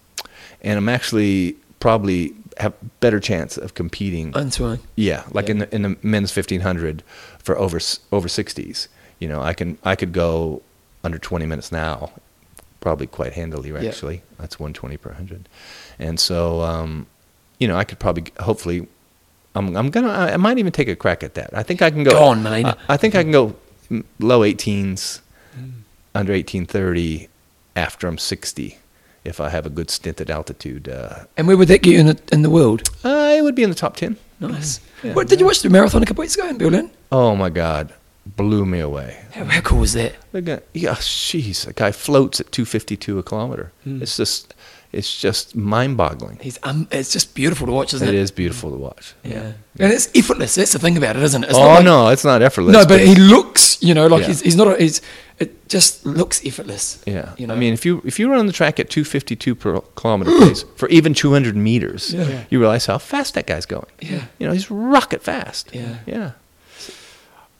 and 0.61 0.77
I'm 0.77 0.89
actually 0.89 1.55
probably 1.79 2.33
have 2.57 2.73
better 2.99 3.19
chance 3.19 3.57
of 3.57 3.73
competing. 3.75 4.31
And 4.35 4.51
swimming. 4.53 4.79
yeah, 4.95 5.23
like 5.31 5.49
in 5.49 5.59
the 5.59 5.75
in 5.75 5.81
the 5.83 5.97
men's 6.01 6.35
1500 6.35 7.03
for 7.39 7.57
over 7.57 7.79
over 8.11 8.27
60s. 8.27 8.87
You 9.19 9.27
know, 9.27 9.41
I 9.41 9.53
can 9.53 9.77
I 9.83 9.95
could 9.95 10.13
go 10.13 10.61
under 11.03 11.17
20 11.19 11.45
minutes 11.45 11.71
now, 11.71 12.11
probably 12.81 13.07
quite 13.07 13.33
handily. 13.33 13.71
Actually, 13.87 14.21
that's 14.37 14.59
120 14.59 14.97
per 14.97 15.13
hundred, 15.13 15.47
and 15.97 16.19
so 16.19 16.61
um, 16.61 17.07
you 17.59 17.67
know, 17.67 17.77
I 17.77 17.83
could 17.85 17.99
probably 17.99 18.25
hopefully. 18.39 18.87
I'm, 19.53 19.75
I'm 19.75 19.89
gonna. 19.89 20.09
I 20.09 20.37
might 20.37 20.57
even 20.59 20.71
take 20.71 20.87
a 20.87 20.95
crack 20.95 21.23
at 21.23 21.33
that. 21.35 21.49
I 21.53 21.63
think 21.63 21.81
I 21.81 21.89
can 21.91 22.03
go. 22.03 22.11
Go 22.11 22.23
on. 22.25 22.45
I, 22.47 22.75
I 22.87 22.95
think 22.97 23.15
I 23.15 23.23
can 23.23 23.31
go 23.31 23.55
low 24.19 24.41
18s, 24.41 25.19
Mm. 25.57 25.83
under 26.15 26.31
1830 26.31 27.27
after 27.75 28.07
I'm 28.07 28.17
60 28.17 28.77
if 29.25 29.41
I 29.41 29.49
have 29.49 29.65
a 29.65 29.69
good 29.69 29.89
stint 29.89 30.21
at 30.21 30.29
altitude. 30.29 30.87
Uh, 30.87 31.25
And 31.35 31.45
where 31.45 31.57
would 31.57 31.67
that 31.67 31.81
get 31.81 31.91
you 31.93 31.99
in 31.99 32.05
the, 32.07 32.19
in 32.31 32.41
the 32.41 32.49
world? 32.49 32.89
I 33.03 33.41
would 33.41 33.53
be 33.53 33.63
in 33.63 33.69
the 33.69 33.75
top 33.75 33.97
10. 33.97 34.15
Nice. 34.39 34.79
Yeah. 35.03 35.13
What, 35.13 35.27
did 35.27 35.39
you 35.41 35.45
watch 35.45 35.61
the 35.61 35.69
marathon 35.69 36.01
a 36.01 36.05
couple 36.05 36.21
weeks 36.21 36.35
ago 36.35 36.47
in 36.47 36.57
Berlin? 36.57 36.89
Oh 37.11 37.35
my 37.35 37.49
God, 37.49 37.93
blew 38.25 38.65
me 38.65 38.79
away. 38.79 39.17
How, 39.33 39.45
how 39.45 39.61
cool 39.61 39.79
was 39.79 39.93
that? 39.93 40.13
The 40.31 40.41
guy, 40.41 40.59
yeah, 40.73 40.95
jeez, 40.95 41.67
a 41.67 41.73
guy 41.73 41.91
floats 41.91 42.39
at 42.39 42.51
252 42.51 43.19
a 43.19 43.23
kilometer. 43.23 43.71
Mm. 43.85 44.01
It's 44.01 44.15
just, 44.17 44.53
it's 44.91 45.19
just 45.19 45.55
mind-boggling. 45.55 46.39
He's 46.41 46.59
um, 46.63 46.87
it's 46.91 47.11
just 47.11 47.33
beautiful 47.33 47.65
to 47.67 47.73
watch, 47.73 47.93
isn't 47.93 48.07
It 48.07 48.13
it? 48.13 48.17
is 48.19 48.29
beautiful 48.31 48.71
to 48.71 48.77
watch. 48.77 49.13
Yeah. 49.23 49.53
And 49.79 49.91
it's 49.93 50.09
effortless. 50.15 50.55
That's 50.55 50.73
the 50.73 50.79
thing 50.79 50.97
about 50.97 51.15
it, 51.15 51.23
isn't 51.23 51.43
it? 51.43 51.49
It's 51.49 51.57
oh 51.57 51.61
like- 51.65 51.85
no, 51.85 52.09
it's 52.09 52.23
not 52.25 52.41
effortless. 52.41 52.73
No, 52.73 52.85
but 52.85 52.99
he 52.99 53.15
looks, 53.15 53.81
you 53.81 53.93
know, 53.93 54.07
like 54.07 54.21
Yeah. 54.21 54.27
he's, 54.27 54.41
he's 54.41 54.55
not. 54.55 54.67
A, 54.67 54.77
he's 54.81 55.01
it 55.39 55.67
just 55.69 56.05
looks 56.05 56.45
effortless. 56.45 57.01
Yeah, 57.07 57.33
You 57.35 57.47
know? 57.47 57.55
I 57.55 57.57
mean, 57.57 57.73
if 57.73 57.83
you 57.83 58.01
if 58.05 58.19
you 58.19 58.29
run 58.29 58.39
on 58.39 58.45
the 58.45 58.53
track 58.53 58.79
at 58.79 58.91
252 58.91 59.55
per 59.55 59.79
kilometer 59.95 60.29
pace 60.39 60.63
for 60.75 60.87
even 60.89 61.13
200 61.15 61.55
meters, 61.55 62.13
Yeah. 62.13 62.27
Yeah. 62.27 62.43
you 62.51 62.59
realize 62.59 62.85
how 62.85 62.99
fast 62.99 63.33
that 63.33 63.47
guy's 63.47 63.65
going. 63.65 63.87
Yeah. 63.99 64.25
You 64.37 64.45
know, 64.47 64.53
he's 64.53 64.69
rocket 64.69 65.23
fast. 65.23 65.71
Yeah. 65.73 65.95
Yeah. 66.05 66.31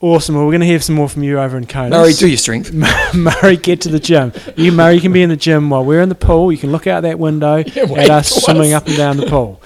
Awesome. 0.01 0.33
Well, 0.33 0.45
we're 0.45 0.51
going 0.51 0.61
to 0.61 0.67
hear 0.67 0.79
some 0.79 0.95
more 0.95 1.07
from 1.07 1.21
you 1.21 1.39
over 1.39 1.57
in 1.57 1.67
Kona. 1.67 1.91
Murray, 1.91 2.13
do 2.13 2.27
your 2.27 2.37
strength. 2.37 2.73
Murray, 3.13 3.55
get 3.55 3.81
to 3.81 3.89
the 3.89 3.99
gym. 3.99 4.33
You, 4.55 4.71
Murray, 4.71 4.99
can 4.99 5.13
be 5.13 5.21
in 5.21 5.29
the 5.29 5.35
gym 5.35 5.69
while 5.69 5.85
we're 5.85 6.01
in 6.01 6.09
the 6.09 6.15
pool. 6.15 6.51
You 6.51 6.57
can 6.57 6.71
look 6.71 6.87
out 6.87 7.01
that 7.01 7.19
window 7.19 7.57
Yeah, 7.67 7.83
at 7.83 7.89
wait 7.89 8.09
us 8.09 8.33
for 8.33 8.39
swimming 8.41 8.73
up 8.73 8.87
and 8.87 8.97
down 8.97 9.17
the 9.17 9.27
pool. 9.27 9.61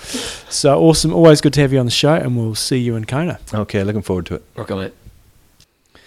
So 0.49 0.77
awesome. 0.77 1.13
Always 1.13 1.39
good 1.39 1.53
to 1.53 1.61
have 1.61 1.71
you 1.71 1.79
on 1.79 1.85
the 1.85 1.91
show, 1.91 2.13
and 2.15 2.35
we'll 2.35 2.53
see 2.55 2.77
you 2.77 2.97
in 2.97 3.05
Kona. 3.05 3.39
Okay, 3.53 3.81
looking 3.85 4.01
forward 4.01 4.25
to 4.25 4.35
it. 4.35 4.43
Rock 4.55 4.71
on, 4.71 4.79
mate. 4.79 4.93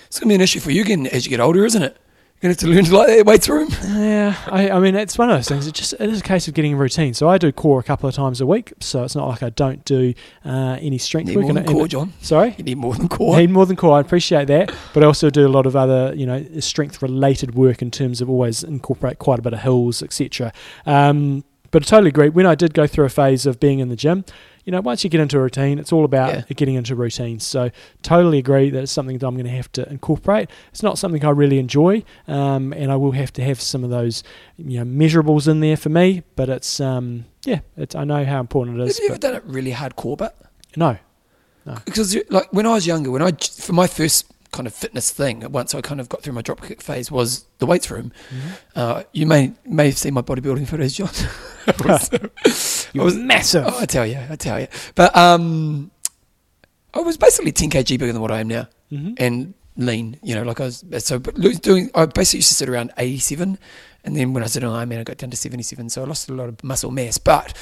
It's 0.09 0.21
gonna 0.21 0.29
be 0.29 0.35
an 0.35 0.41
issue 0.43 0.61
for 0.61 0.71
you 0.71 0.83
again 0.83 1.07
as 1.07 1.25
you 1.25 1.31
get 1.31 1.41
older, 1.41 1.65
isn't 1.65 1.83
it? 1.83 1.97
You're 2.41 2.53
gonna 2.53 2.53
have 2.53 2.59
to 2.59 2.67
learn 2.69 2.85
to 2.85 2.97
like 2.97 3.07
that 3.09 3.27
weights 3.27 3.49
room. 3.49 3.69
Yeah, 3.85 4.33
I, 4.47 4.71
I 4.71 4.79
mean, 4.79 4.95
it's 4.95 5.19
one 5.19 5.29
of 5.29 5.37
those 5.37 5.49
things. 5.49 5.67
It 5.67 5.75
just 5.75 5.93
it 5.95 6.09
is 6.09 6.21
a 6.21 6.23
case 6.23 6.47
of 6.47 6.55
getting 6.55 6.73
a 6.75 6.77
routine. 6.77 7.13
So 7.13 7.29
I 7.29 7.37
do 7.37 7.51
core 7.51 7.81
a 7.81 7.83
couple 7.83 8.09
of 8.09 8.15
times 8.15 8.41
a 8.41 8.47
week. 8.47 8.73
So 8.79 9.03
it's 9.03 9.17
not 9.17 9.27
like 9.27 9.43
I 9.43 9.51
don't 9.51 9.85
do 9.85 10.15
uh, 10.45 10.79
any 10.81 10.99
strength 10.99 11.29
Need 11.29 11.37
work. 11.37 11.43
more 11.47 11.55
than 11.55 11.65
and- 11.65 11.73
core, 11.73 11.89
John. 11.89 12.13
Sorry. 12.21 12.55
You 12.57 12.63
need 12.63 12.79
more 12.79 12.95
than 12.95 13.09
core. 13.09 13.37
Need 13.39 13.51
more 13.51 13.67
than 13.67 13.75
core. 13.75 13.97
I 13.97 14.01
appreciate 14.01 14.47
that, 14.47 14.73
but 14.95 15.03
I 15.03 15.07
also 15.07 15.31
do 15.31 15.49
a 15.49 15.51
lot 15.51 15.67
of 15.67 15.75
other, 15.75 16.13
you 16.15 16.27
know, 16.27 16.47
strength-related 16.61 17.57
work 17.57 17.83
in 17.83 17.91
terms 17.91 18.21
of 18.21 18.31
always 18.31 18.63
incorporate 18.63 19.19
quite 19.19 19.41
a 19.41 19.43
bit 19.43 19.53
of 19.53 19.59
hills, 19.59 20.01
etc. 20.01 20.53
Um, 20.87 21.43
but 21.73 21.83
I 21.83 21.87
totally 21.87 22.09
agree. 22.11 22.29
When 22.29 22.47
I 22.47 22.55
did 22.55 22.73
go 22.73 22.87
through 22.87 23.05
a 23.07 23.11
phase 23.11 23.47
of 23.47 23.59
being 23.59 23.81
in 23.81 23.89
the 23.89 23.97
gym, 23.97 24.25
you 24.69 24.73
know, 24.73 24.83
once 24.83 25.03
you 25.03 25.09
get 25.09 25.19
into 25.23 25.39
a 25.39 25.41
routine, 25.41 25.79
it's 25.79 25.95
all 25.95 26.05
about 26.05 26.29
Yeah. 26.35 26.43
getting 26.55 26.75
into 26.75 26.95
routines. 26.95 27.43
So 27.43 27.71
totally 28.03 28.37
agree 28.37 28.69
that 28.69 28.83
it's 28.83 28.93
something 28.93 29.17
that 29.17 29.27
I'm 29.27 29.33
going 29.35 29.47
to 29.47 29.51
have 29.51 29.73
to 29.73 29.89
incorporate. 29.89 30.51
It's 30.73 30.83
not 30.83 30.99
something 30.99 31.25
I 31.25 31.31
really 31.31 31.59
enjoy, 31.59 32.05
um, 32.27 32.75
and 32.75 32.93
I 32.93 32.97
will 32.97 33.13
have 33.13 33.33
to 33.35 33.43
have 33.45 33.63
some 33.63 33.83
of 33.83 33.89
those, 33.89 34.23
you 34.59 34.79
know, 34.79 34.85
measurables 34.85 35.49
in 35.49 35.61
there 35.61 35.79
for 35.79 35.89
me. 35.89 36.23
But 36.37 36.51
it's, 36.51 36.81
um, 36.81 37.25
yeah, 37.47 37.61
it's, 37.79 37.95
I 37.95 38.05
know 38.05 38.27
how 38.27 38.41
important 38.41 38.79
it 38.79 38.89
is. 38.89 38.99
Have 38.99 39.05
you 39.05 39.09
ever 39.09 39.15
But 39.15 39.21
done 39.23 39.35
it 39.37 39.43
really 39.47 39.73
hardcore, 39.73 40.19
but 40.19 40.37
no, 40.77 40.99
no, 41.65 41.77
because 41.87 42.15
like 42.29 42.53
when 42.53 42.67
I 42.67 42.75
was 42.75 42.87
younger, 42.87 43.11
when 43.11 43.23
I 43.23 43.33
for 43.33 43.73
my 43.73 43.87
first 43.87 44.31
kind 44.53 44.67
of 44.67 44.75
fitness 44.75 45.11
thing, 45.11 45.51
once 45.53 45.75
I 45.75 45.81
kind 45.81 46.01
of 46.01 46.09
got 46.09 46.23
through 46.23 46.33
my 46.33 46.43
dropkick 46.43 46.81
phase, 46.83 47.11
was 47.11 47.47
the 47.59 47.67
weights 47.67 47.91
room. 47.91 48.13
Uh, 48.75 49.03
you 49.13 49.27
may 49.27 49.53
may 49.65 49.87
have 49.87 49.99
seen 49.99 50.15
my 50.15 50.23
bodybuilding 50.23 50.67
photos, 50.69 50.95
John. 50.95 51.11
I 51.67 51.73
was- 51.85 52.89
you're 52.95 53.03
I 53.03 53.05
was- 53.05 53.17
massive. 53.17 53.65
Oh, 53.67 53.79
I 53.81 53.87
tell 53.87 54.07
you, 54.07 54.19
I 54.31 54.37
tell 54.37 54.59
you. 54.61 54.69
But 54.95 55.15
um, 55.17 55.91
I 56.95 57.01
was 57.01 57.17
basically 57.17 57.53
10 57.53 57.71
kg 57.71 57.87
bigger 57.99 58.13
than 58.13 58.23
what 58.23 58.31
I 58.31 58.41
am 58.41 58.49
now, 58.49 58.69
Mhm. 58.91 59.15
and 59.19 59.55
lean. 59.77 60.19
You 60.23 60.35
know, 60.35 60.43
like 60.43 60.61
I 60.61 60.65
was. 60.65 60.85
So, 60.99 61.19
but 61.19 61.35
doing, 61.63 61.91
I 61.95 62.07
basically 62.07 62.39
used 62.39 62.49
to 62.49 62.55
sit 62.55 62.69
around 62.69 62.93
87, 62.97 63.59
and 64.05 64.17
then 64.17 64.33
when 64.33 64.43
I 64.43 64.47
said, 64.47 64.65
"Oh, 64.65 64.73
man," 64.87 64.99
I 64.99 65.05
got 65.05 65.19
down 65.19 65.31
to 65.31 65.37
77. 65.37 65.91
So 65.91 66.03
I 66.03 66.07
lost 66.07 66.29
a 66.31 66.35
lot 66.35 66.49
of 66.49 66.63
muscle 66.65 66.91
mass, 66.91 67.19
but 67.19 67.53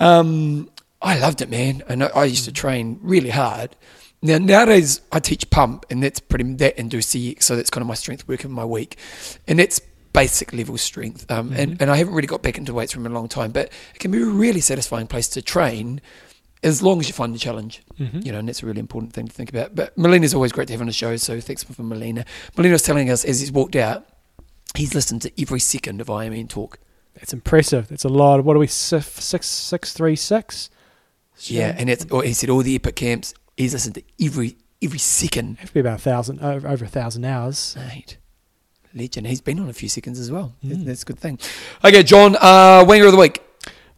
um, 0.00 0.68
I 1.00 1.18
loved 1.18 1.40
it, 1.40 1.48
man. 1.48 1.82
And 1.88 2.02
I, 2.02 2.06
I 2.08 2.24
used 2.24 2.44
to 2.46 2.52
train 2.52 2.98
really 3.02 3.30
hard. 3.30 3.76
Now 4.24 4.38
nowadays 4.38 5.00
I 5.12 5.20
teach 5.20 5.48
pump, 5.50 5.84
and 5.90 6.02
that's 6.02 6.18
pretty 6.18 6.44
that 6.54 6.78
and 6.78 6.90
do 6.90 6.98
CX, 6.98 7.42
so 7.42 7.54
that's 7.56 7.68
kind 7.70 7.82
of 7.82 7.88
my 7.88 7.94
strength 7.94 8.26
work 8.26 8.42
of 8.44 8.50
my 8.50 8.64
week, 8.64 8.96
and 9.46 9.58
that's 9.58 9.80
basic 10.14 10.52
level 10.54 10.78
strength. 10.78 11.30
Um, 11.30 11.52
and 11.52 11.80
and 11.80 11.90
I 11.90 11.96
haven't 11.96 12.14
really 12.14 12.26
got 12.26 12.42
back 12.42 12.56
into 12.56 12.72
weights 12.72 12.94
in 12.96 13.04
a 13.04 13.08
long 13.10 13.28
time, 13.28 13.52
but 13.52 13.66
it 13.94 13.98
can 14.00 14.10
be 14.10 14.22
a 14.22 14.24
really 14.24 14.60
satisfying 14.60 15.06
place 15.06 15.28
to 15.28 15.42
train, 15.42 16.00
as 16.62 16.82
long 16.82 17.00
as 17.00 17.06
you 17.06 17.12
find 17.12 17.34
the 17.34 17.38
challenge. 17.38 17.82
Mhm. 18.00 18.24
You 18.24 18.32
know, 18.32 18.38
and 18.38 18.48
that's 18.48 18.62
a 18.62 18.66
really 18.66 18.80
important 18.80 19.12
thing 19.12 19.28
to 19.28 19.32
think 19.34 19.50
about. 19.50 19.74
But 19.74 19.96
Molina's 19.98 20.32
always 20.32 20.52
great 20.52 20.68
to 20.68 20.72
have 20.72 20.80
on 20.80 20.86
the 20.86 20.92
show, 20.94 21.16
so 21.16 21.38
thanks 21.38 21.62
for 21.62 21.82
Molina. 21.82 22.24
Molina 22.56 22.72
was 22.72 22.82
telling 22.82 23.10
us 23.10 23.24
as 23.26 23.40
he's 23.40 23.52
walked 23.52 23.76
out, 23.76 24.06
he's 24.74 24.94
listened 24.94 25.20
to 25.22 25.32
every 25.42 25.60
second 25.60 26.00
of 26.00 26.06
IMTalk. 26.06 26.76
That's 27.14 27.34
impressive. 27.34 27.88
That's 27.88 28.04
a 28.04 28.08
lot. 28.08 28.42
What 28.42 28.56
are 28.56 28.58
we? 28.58 28.68
Six, 28.68 29.06
six, 29.22 29.46
six, 29.46 29.92
three, 29.92 30.16
six. 30.16 30.70
Yeah, 31.40 31.74
and 31.76 31.90
it's 31.90 32.06
or 32.10 32.22
he 32.22 32.32
said 32.32 32.48
all 32.48 32.62
the 32.62 32.74
epic 32.76 32.96
camps, 32.96 33.34
He's 33.56 33.72
listened 33.72 33.94
to 33.96 34.02
every 34.22 34.56
every 34.82 34.98
second. 34.98 35.58
Have 35.58 35.68
to 35.68 35.74
be 35.74 35.80
about 35.80 35.98
a 35.98 36.02
thousand 36.02 36.40
over, 36.40 36.66
over 36.68 36.84
a 36.84 36.88
thousand 36.88 37.24
hours. 37.24 37.76
Mate, 37.76 38.18
legend. 38.94 39.26
He's 39.26 39.40
been 39.40 39.58
on 39.60 39.68
a 39.68 39.72
few 39.72 39.88
seconds 39.88 40.18
as 40.18 40.30
well. 40.30 40.54
That's- 40.62 40.82
Mm. 40.82 40.86
That's 40.86 41.02
a 41.02 41.06
good 41.06 41.18
thing. 41.18 41.38
Okay, 41.84 42.02
John, 42.02 42.36
uh, 42.40 42.84
Winger 42.86 43.06
of 43.06 43.12
the 43.12 43.18
Week. 43.18 43.40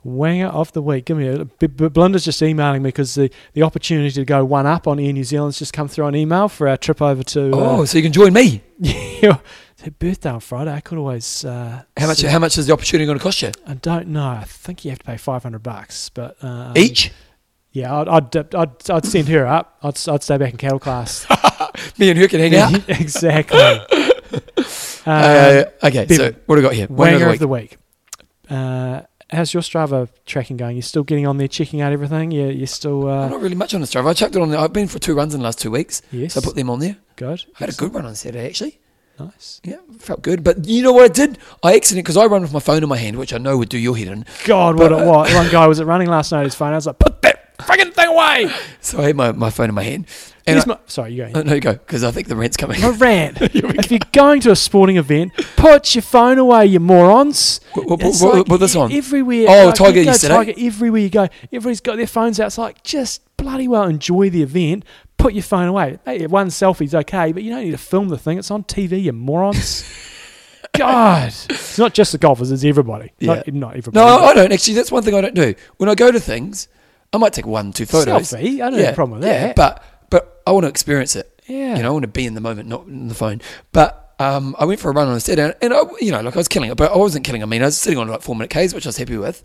Wanger 0.05 0.53
of 0.53 0.71
the 0.73 0.81
week. 0.83 1.07
Give 1.07 1.17
me 1.17 1.27
a. 1.27 1.45
B- 1.45 1.67
B- 1.67 1.89
Belinda's 1.89 2.25
just 2.25 2.41
emailing 2.41 2.81
me 2.83 2.89
because 2.91 3.17
the, 3.17 3.29
the 3.55 3.65
opportunity 3.65 4.13
to 4.13 4.25
go 4.25 4.45
one 4.45 4.65
up 4.65 4.87
on 4.87 5.01
Air 5.01 5.13
New 5.13 5.25
Zealand's 5.25 5.59
just 5.59 5.73
come 5.73 5.89
through 5.89 6.05
on 6.05 6.15
email 6.15 6.49
for 6.49 6.69
our 6.69 6.77
trip 6.77 7.03
over 7.03 7.25
to. 7.25 7.51
Oh, 7.53 7.83
Uh, 7.83 7.87
so 7.87 7.99
you 7.99 8.05
can 8.05 8.13
join 8.13 8.33
me. 8.33 8.63
yeah, 8.79 9.39
it's 9.73 9.83
her 9.83 9.91
birthday 9.91 10.31
on 10.31 10.39
Friday. 10.39 10.73
I 10.73 10.79
could 10.81 10.99
always. 10.99 11.45
Uh, 11.45 11.83
How 11.97 12.07
much? 12.07 12.23
How 12.23 12.39
much 12.39 12.57
is 12.57 12.69
the 12.69 12.73
opportunity 12.73 13.05
going 13.05 13.19
to 13.19 13.23
cost 13.25 13.43
you? 13.43 13.51
I 13.67 13.75
don't 13.75 14.07
know. 14.07 14.29
I 14.29 14.45
think 14.47 14.85
you 14.85 14.93
have 14.93 15.01
to 15.01 15.05
pay 15.05 15.17
five 15.17 15.43
hundred 15.43 15.65
bucks, 15.65 16.09
but 16.11 16.37
um, 16.41 16.77
Each. 16.77 17.11
Yeah, 17.77 17.95
I'd, 18.01 18.09
I'd 18.37 18.55
I'd 18.55 18.91
I'd 18.91 19.05
send 19.05 19.29
her 19.29 19.47
up. 19.47 19.77
I'd 19.83 19.99
I'd 20.09 20.23
stay 20.23 20.39
back 20.39 20.51
in 20.53 20.57
cattle 20.57 20.79
class. 20.79 21.27
Me 21.99 22.09
and 22.11 22.19
her 22.19 22.27
can 22.29 22.41
hang 22.41 22.55
out. 22.57 22.89
exactly. 22.89 23.59
Um, 25.09 25.13
Uh, 25.15 25.65
okay, 25.85 26.05
so 26.09 26.33
what 26.47 26.57
have 26.57 26.63
we 26.65 26.69
got 26.69 26.75
here? 26.75 26.89
Wanger 26.89 27.33
of 27.33 27.39
the 27.39 27.47
week. 27.47 27.77
Uh, 28.51 29.03
how's 29.31 29.55
your 29.55 29.63
Strava 29.63 30.09
tracking 30.25 30.57
going? 30.57 30.75
You're 30.77 30.83
still 30.83 31.05
getting 31.05 31.27
on 31.29 31.37
there, 31.37 31.47
checking 31.47 31.81
out 31.81 31.93
everything. 31.93 32.33
You 32.33 32.49
you're 32.49 32.67
still 32.67 33.09
I'm 33.09 33.27
uh, 33.27 33.29
not 33.29 33.41
really 33.41 33.55
much 33.55 33.73
on 33.75 33.81
the 33.81 33.87
Strava. 33.87 34.09
I 34.09 34.15
chucked 34.15 34.35
it 34.35 34.43
on 34.43 34.51
there. 34.51 34.59
I've 34.59 34.73
been 34.73 34.89
for 34.89 34.99
two 34.99 35.15
runs 35.15 35.33
in 35.35 35.41
the 35.41 35.45
last 35.45 35.61
two 35.61 35.71
weeks, 35.71 36.03
yes, 36.11 36.35
so 36.35 36.41
I 36.41 36.45
put 36.45 36.57
them 36.57 36.69
on 36.71 36.81
there. 36.81 36.97
good. 37.15 37.45
I 37.55 37.59
had 37.61 37.69
a 37.69 37.73
good 37.77 37.95
run 37.95 38.05
on 38.05 38.15
Saturday, 38.17 38.47
actually. 38.49 38.81
Nice. 39.19 39.61
Yeah, 39.65 39.77
felt 39.99 40.23
good. 40.23 40.43
But 40.45 40.67
you 40.67 40.83
know 40.83 40.93
what 40.93 41.05
I 41.05 41.09
did? 41.09 41.39
I 41.63 41.75
accidentally, 41.77 42.03
because 42.03 42.17
I 42.19 42.27
run 42.27 42.43
with 42.43 42.53
my 42.53 42.59
phone 42.61 42.83
in 42.83 42.89
my 42.89 42.99
hand, 42.99 43.17
which 43.17 43.33
I 43.33 43.39
know 43.39 43.57
would 43.57 43.69
do 43.71 43.79
your 43.79 43.97
head 43.97 44.09
in. 44.09 44.27
God, 44.45 44.77
what 44.79 44.91
But, 44.91 45.01
it 45.03 45.07
was. 45.07 45.33
One 45.41 45.49
guy 45.51 45.67
was 45.69 45.79
at 45.81 45.87
running 45.87 46.09
last 46.09 46.33
night. 46.33 46.45
His 46.45 46.55
phone. 46.55 46.73
I 46.73 46.77
was 46.77 46.87
like, 46.87 46.99
put 46.99 47.23
that 47.23 47.36
frigging 47.59 47.93
thing 47.93 48.07
away. 48.09 48.51
So 48.81 49.01
I 49.01 49.09
had 49.09 49.17
my, 49.17 49.33
my 49.33 49.51
phone 49.51 49.69
in 49.69 49.75
my 49.75 49.83
hand. 49.83 50.07
And 50.47 50.61
I, 50.61 50.65
my, 50.65 50.79
sorry, 50.87 51.13
you 51.13 51.27
go. 51.27 51.41
oh, 51.41 51.43
no, 51.43 51.55
you 51.55 51.61
go, 51.61 51.73
because 51.73 52.05
I 52.05 52.13
think 52.13 52.29
the 52.29 52.37
rent's 52.37 52.57
coming. 52.57 52.81
No 52.81 52.93
rant. 52.93 53.39
if 53.41 53.91
you're 53.91 53.99
going 54.13 54.41
to 54.43 54.53
a 54.53 54.57
sporting 54.57 54.97
event, 54.97 55.33
put 55.57 55.97
your 55.97 56.03
phone 56.03 56.39
away, 56.39 56.67
you 56.67 56.79
morons. 56.79 57.61
What, 57.73 57.89
what, 57.89 58.01
what, 58.01 58.21
like 58.37 58.47
put 58.47 58.61
this 58.61 58.77
on. 58.77 58.93
Everywhere. 58.93 59.47
Oh, 59.49 59.67
like, 59.67 59.75
Tiger 59.75 60.03
you? 60.03 60.13
Tiger, 60.15 60.53
everywhere 60.57 61.01
you 61.01 61.11
go, 61.11 61.27
everybody's 61.47 61.81
got 61.81 61.97
their 61.97 62.07
phones 62.07 62.39
out. 62.39 62.47
It's 62.47 62.59
like, 62.59 62.85
just 62.85 63.23
bloody 63.37 63.67
well 63.67 63.85
enjoy 63.85 64.31
the 64.31 64.43
event. 64.43 64.85
Put 65.19 65.33
your 65.35 65.43
phone 65.43 65.67
away. 65.67 65.99
Hey, 66.05 66.25
one 66.29 66.51
selfie's 66.51 66.95
okay, 66.95 67.33
but 67.33 67.43
you 67.43 67.51
don't 67.51 67.65
need 67.65 67.73
to 67.73 67.79
film 67.79 68.09
the 68.09 68.19
thing. 68.19 68.39
It's 68.39 68.53
on 68.53 68.63
TV, 68.63 69.03
you 69.03 69.13
morons. 69.13 69.83
God. 70.77 71.29
It's 71.29 71.79
not 71.79 71.95
just 71.95 72.13
the 72.13 72.19
golfers, 72.19 72.53
it's 72.53 72.63
everybody. 72.65 73.13
Not, 73.21 73.49
Yeah. 73.49 73.55
not 73.55 73.77
everybody. 73.77 73.97
No, 73.97 74.25
I 74.25 74.35
don't. 74.35 74.53
Actually, 74.53 74.75
that's 74.75 74.93
one 74.93 75.03
thing 75.03 75.15
I 75.15 75.23
don't 75.23 75.35
do. 75.35 75.55
When 75.79 75.89
I 75.89 75.97
go 75.97 76.13
to 76.13 76.21
things, 76.21 76.69
I 77.17 77.19
might 77.19 77.33
take 77.33 77.47
one, 77.47 77.73
two 77.73 77.87
photos. 77.87 78.31
Selfie. 78.33 78.61
I 78.61 78.71
don't 78.71 78.79
have 78.79 78.93
a 78.93 78.95
problem 78.95 79.19
with 79.21 79.29
yeah, 79.29 79.49
that. 79.49 79.57
But, 79.57 79.83
but 80.11 80.43
I 80.47 80.53
want 80.53 80.65
to 80.65 80.69
experience 80.69 81.17
it. 81.17 81.43
yeah. 81.47 81.77
You 81.77 81.83
know, 81.83 81.89
I 81.89 81.93
want 81.93 82.03
to 82.05 82.09
be 82.09 82.27
in 82.27 82.35
the 82.35 82.41
moment, 82.41 82.69
not 82.69 82.87
in 82.87 83.09
the 83.09 83.15
phone. 83.15 83.41
But 83.73 84.15
um, 84.19 84.55
I 84.59 84.65
went 84.65 84.81
for 84.81 84.91
a 84.91 84.95
run 84.95 85.09
on 85.09 85.17
a 85.17 85.21
Saturday, 85.21 85.55
and 85.61 85.75
I, 85.75 85.83
you 86.01 86.13
know, 86.13 86.21
like 86.21 86.35
I 86.35 86.39
was 86.39 86.49
killing 86.49 86.71
it, 86.71 86.77
but 86.77 86.93
I 86.93 86.97
wasn't 86.97 87.25
killing. 87.25 87.41
it. 87.41 87.45
I 87.45 87.49
mean, 87.49 87.63
I 87.63 87.67
was 87.67 87.77
sitting 87.79 87.99
on 87.99 88.09
like 88.09 88.23
four 88.23 88.35
minute 88.37 88.51
Ks, 88.51 88.73
which 88.73 88.87
I 88.87 88.89
was 88.91 88.97
happy 88.97 89.17
with. 89.19 89.43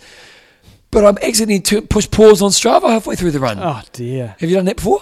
But 0.92 1.06
I'm 1.06 1.18
accidentally 1.18 1.60
to 1.62 1.82
push 1.82 2.10
pause 2.12 2.42
on 2.42 2.52
Strava 2.52 2.90
halfway 2.90 3.16
through 3.16 3.32
the 3.32 3.40
run. 3.40 3.58
Oh, 3.60 3.82
dear. 3.94 4.36
Have 4.40 4.50
you 4.50 4.56
done 4.58 4.66
that 4.66 4.76
before? 4.78 5.02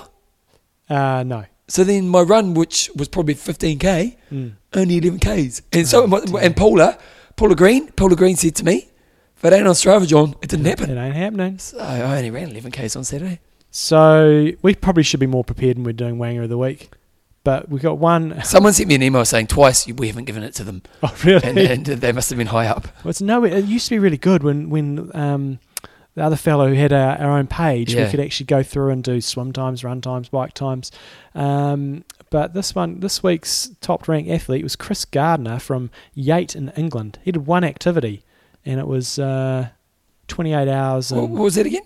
Uh, 0.89 1.23
no. 1.23 1.45
So 1.67 1.83
then 1.83 2.07
my 2.09 2.21
run, 2.21 2.53
which 2.55 2.89
was 2.95 3.07
probably 3.07 3.35
15k, 3.35 4.15
Mm. 4.31 4.53
only 4.73 4.97
11 4.97 5.19
k's, 5.19 5.61
and 5.71 5.87
so 5.87 6.07
Oh, 6.11 6.37
and 6.37 6.55
Paula, 6.55 6.97
Paula 7.35 7.55
Green, 7.55 7.91
Paula 7.91 8.15
Green 8.15 8.35
said 8.35 8.55
to 8.55 8.65
me, 8.65 8.88
"If 9.39 9.45
it 9.45 9.53
ain't 9.53 9.67
on 9.67 9.73
Strava, 9.73 10.07
John, 10.07 10.35
it 10.41 10.49
didn't 10.49 10.65
happen. 10.65 10.89
It 10.89 10.95
happen." 10.95 11.05
ain't 11.05 11.15
happening. 11.15 11.57
So 11.59 11.77
I 11.79 12.01
only 12.17 12.29
ran 12.31 12.49
11 12.49 12.71
k's 12.71 12.95
on 12.95 13.03
Saturday. 13.03 13.39
So 13.71 14.51
we 14.61 14.75
probably 14.75 15.03
should 15.03 15.19
be 15.19 15.27
more 15.27 15.43
prepared 15.43 15.77
when 15.77 15.83
we're 15.85 15.93
doing 15.93 16.17
Wanger 16.17 16.43
of 16.43 16.49
the 16.49 16.57
Week. 16.57 16.89
But 17.43 17.69
we 17.69 17.79
got 17.79 17.97
one 17.97 18.41
Someone 18.43 18.73
sent 18.73 18.89
me 18.89 18.95
an 18.95 19.03
email 19.03 19.23
saying 19.25 19.47
twice 19.47 19.87
we 19.87 20.07
haven't 20.07 20.25
given 20.25 20.43
it 20.43 20.53
to 20.55 20.63
them, 20.63 20.81
Oh, 21.01 21.15
really? 21.23 21.41
and, 21.67 21.87
and 21.87 22.01
they 22.01 22.11
must 22.11 22.29
have 22.29 22.37
been 22.37 22.47
high 22.47 22.67
up. 22.67 22.85
Well, 23.03 23.11
it's 23.11 23.21
no, 23.21 23.43
it 23.45 23.63
used 23.65 23.85
to 23.87 23.91
be 23.91 23.99
really 23.99 24.17
good 24.17 24.43
when 24.43 24.69
when 24.69 25.09
um, 25.15 25.59
the 26.15 26.23
other 26.23 26.35
fellow 26.35 26.67
who 26.67 26.73
had 26.73 26.91
our, 26.91 27.17
our 27.17 27.37
own 27.37 27.47
page, 27.47 27.93
Yeah. 27.93 28.05
we 28.05 28.11
could 28.11 28.19
actually 28.19 28.47
go 28.47 28.61
through 28.61 28.89
and 28.91 29.03
do 29.03 29.21
swim 29.21 29.53
times, 29.53 29.83
run 29.83 30.01
times, 30.01 30.27
bike 30.29 30.53
times. 30.53 30.91
Um, 31.33 32.03
but 32.29 32.53
this 32.53 32.75
one, 32.75 32.99
this 32.99 33.23
week's 33.23 33.71
top 33.79 34.07
ranked 34.07 34.29
athlete 34.29 34.63
was 34.63 34.75
Chris 34.75 35.05
Gardner 35.05 35.59
from 35.59 35.89
Yate 36.13 36.55
in 36.55 36.69
England. 36.75 37.19
He 37.23 37.31
did 37.31 37.47
one 37.47 37.63
activity, 37.63 38.21
and 38.69 38.79
it 38.79 38.87
was 38.87 39.17
uh, 39.17 39.69
28 40.27 40.67
hours 40.67 41.11
What, 41.11 41.23
and 41.23 41.33
what 41.33 41.43
was 41.43 41.55
that 41.55 41.65
again? 41.65 41.81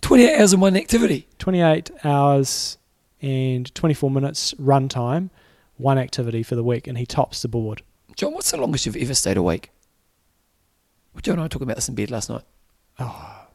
28 0.00 0.38
hours 0.40 0.52
in 0.52 0.60
one 0.60 0.76
activity. 0.76 1.28
28 1.38 1.90
hours 2.04 2.78
and 3.22 3.72
24 3.74 4.10
minutes 4.10 4.54
run 4.58 4.88
time, 4.88 5.30
one 5.76 5.98
activity 5.98 6.42
for 6.42 6.54
the 6.56 6.64
week, 6.64 6.86
and 6.86 6.98
he 6.98 7.06
tops 7.06 7.42
the 7.42 7.48
board. 7.48 7.82
John, 8.16 8.32
what's 8.32 8.50
the 8.50 8.56
longest 8.56 8.86
you've 8.86 8.96
ever 8.96 9.14
stayed 9.14 9.36
awake? 9.36 9.70
Well, 11.14 11.20
John 11.22 11.34
and 11.34 11.40
I 11.40 11.44
were 11.44 11.48
talking 11.48 11.66
about 11.66 11.76
this 11.76 11.88
in 11.88 11.94
bed 11.94 12.10
last 12.10 12.30
night. 12.30 12.42
Oh, 12.98 13.46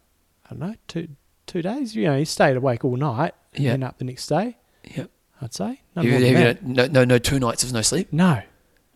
I 0.45 0.49
don't 0.49 0.59
know, 0.59 0.75
two 0.87 1.09
two 1.45 1.61
days. 1.61 1.95
You 1.95 2.05
know, 2.05 2.17
he 2.17 2.25
stayed 2.25 2.55
awake 2.55 2.85
all 2.85 2.95
night 2.95 3.33
and 3.53 3.63
Yeah. 3.63 3.71
then 3.71 3.83
up 3.83 3.97
the 3.97 4.05
next 4.05 4.27
day. 4.27 4.57
Yep. 4.95 5.09
I'd 5.41 5.53
say. 5.53 5.81
No, 5.95 6.01
you- 6.01 6.17
you 6.17 6.57
no, 6.61 6.87
no, 6.87 7.03
no, 7.03 7.17
two 7.17 7.39
nights 7.39 7.63
of 7.63 7.73
no 7.73 7.81
sleep. 7.81 8.07
no. 8.13 8.41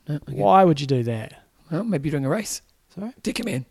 No, 0.08 0.16
okay. 0.16 0.34
Why 0.34 0.64
would 0.64 0.80
you 0.80 0.88
do 0.88 1.04
that? 1.04 1.44
Well, 1.70 1.84
maybe 1.84 2.08
you're 2.08 2.12
doing 2.18 2.26
a 2.26 2.30
race. 2.30 2.62
Sorry? 2.98 3.14
Dicker 3.22 3.44
man. 3.44 3.66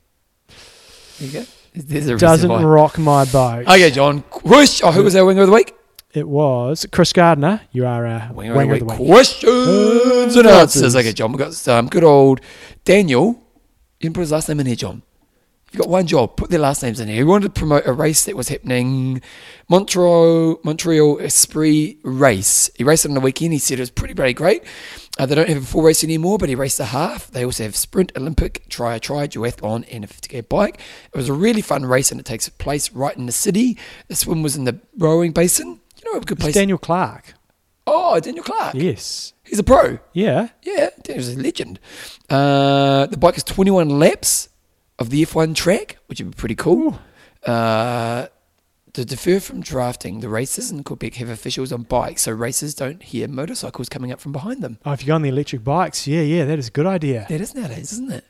There 1.18 1.28
you 1.28 1.32
go. 1.40 1.46
There's 1.74 2.08
a 2.08 2.16
Doesn't 2.16 2.48
why. 2.50 2.62
rock 2.62 2.98
my 2.98 3.24
boat. 3.26 3.66
Okay, 3.66 3.90
John. 3.90 4.22
Question. 4.22 4.88
Oh, 4.88 4.92
who 4.92 5.02
was 5.02 5.16
our 5.16 5.24
winger 5.24 5.42
of 5.42 5.48
the 5.48 5.54
week? 5.54 5.74
It 6.14 6.26
was 6.28 6.86
Chris 6.92 7.12
Gardner. 7.12 7.60
You 7.72 7.84
are 7.86 8.06
a 8.06 8.30
Winger, 8.32 8.54
winger, 8.54 8.74
of 8.74 8.78
the 8.80 8.84
week. 8.86 8.96
Questions 8.96 10.36
and 10.36 10.46
answers. 10.46 10.96
Okay, 10.96 11.12
John. 11.12 11.32
We've 11.32 11.38
got 11.38 11.68
um, 11.68 11.88
good 11.88 12.04
old 12.04 12.40
Daniel. 12.84 13.42
You 14.00 14.08
can 14.08 14.12
put 14.14 14.20
his 14.20 14.32
last 14.32 14.48
name 14.48 14.60
in 14.60 14.66
here, 14.66 14.76
John. 14.76 15.02
You've 15.72 15.82
got 15.82 15.88
one 15.90 16.06
job. 16.06 16.36
Put 16.36 16.50
their 16.50 16.60
last 16.60 16.82
names 16.82 17.00
in 17.00 17.08
here. 17.08 17.16
He 17.18 17.24
wanted 17.24 17.52
to 17.54 17.58
promote 17.58 17.86
a 17.86 17.92
race 17.92 18.24
that 18.24 18.36
was 18.36 18.48
happening, 18.48 19.20
Montreal 19.68 20.60
Montreal 20.62 21.18
Esprit 21.20 21.98
race. 22.04 22.70
He 22.76 22.84
raced 22.84 23.04
it 23.04 23.08
on 23.08 23.14
the 23.14 23.20
weekend. 23.20 23.52
He 23.52 23.58
said 23.58 23.78
it 23.78 23.82
was 23.82 23.90
pretty, 23.90 24.14
pretty 24.14 24.32
great. 24.32 24.62
Uh, 25.18 25.26
they 25.26 25.34
don't 25.34 25.48
have 25.48 25.62
a 25.62 25.66
full 25.66 25.82
race 25.82 26.04
anymore, 26.04 26.38
but 26.38 26.48
he 26.48 26.54
raced 26.54 26.78
a 26.78 26.84
half. 26.84 27.30
They 27.30 27.44
also 27.44 27.64
have 27.64 27.74
sprint, 27.74 28.12
Olympic, 28.16 28.68
try, 28.68 28.98
try, 29.00 29.26
duathlon, 29.26 29.84
and 29.90 30.04
a 30.04 30.06
50k 30.06 30.48
bike. 30.48 30.80
It 31.12 31.16
was 31.16 31.28
a 31.28 31.32
really 31.34 31.62
fun 31.62 31.84
race, 31.84 32.10
and 32.12 32.20
it 32.20 32.26
takes 32.26 32.48
place 32.48 32.92
right 32.92 33.16
in 33.16 33.26
the 33.26 33.32
city. 33.32 33.76
The 34.08 34.14
swim 34.14 34.42
was 34.42 34.56
in 34.56 34.64
the 34.64 34.78
rowing 34.96 35.32
basin. 35.32 35.80
You 36.02 36.12
know, 36.12 36.18
a 36.18 36.22
good 36.22 36.38
It's 36.38 36.44
place. 36.44 36.54
Daniel 36.54 36.78
Clark. 36.78 37.34
oh, 37.88 38.20
Daniel 38.20 38.44
Clark. 38.44 38.74
Yes. 38.74 39.32
He's 39.44 39.58
a 39.58 39.64
pro. 39.64 39.98
Yeah. 40.12 40.48
Yeah, 40.62 40.90
Daniel's 41.02 41.34
a 41.34 41.38
legend. 41.38 41.80
Uh, 42.30 43.06
the 43.06 43.16
bike 43.16 43.36
is 43.36 43.42
21 43.44 43.88
laps 43.98 44.48
of 44.98 45.10
the 45.10 45.22
F1 45.22 45.54
track, 45.54 45.98
which 46.06 46.20
would 46.20 46.30
be 46.30 46.36
pretty 46.36 46.54
cool. 46.54 46.98
Uh, 47.44 48.26
to 48.94 49.04
defer 49.04 49.40
from 49.40 49.60
drafting, 49.60 50.20
the 50.20 50.28
races 50.28 50.70
in 50.70 50.82
Quebec 50.82 51.16
have 51.16 51.28
officials 51.28 51.70
on 51.70 51.82
bikes, 51.82 52.22
so 52.22 52.32
racers 52.32 52.74
don't 52.74 53.02
hear 53.02 53.28
motorcycles 53.28 53.90
coming 53.90 54.10
up 54.10 54.20
from 54.20 54.32
behind 54.32 54.62
them. 54.62 54.78
Oh, 54.86 54.92
if 54.92 55.02
you 55.02 55.08
go 55.08 55.14
on 55.14 55.22
the 55.22 55.28
electric 55.28 55.62
bikes, 55.62 56.06
yeah, 56.06 56.22
yeah, 56.22 56.46
that 56.46 56.58
is 56.58 56.68
a 56.68 56.70
good 56.70 56.86
idea. 56.86 57.26
That 57.28 57.42
is 57.42 57.54
nowadays, 57.54 57.92
isn't 57.92 58.10
it? 58.10 58.24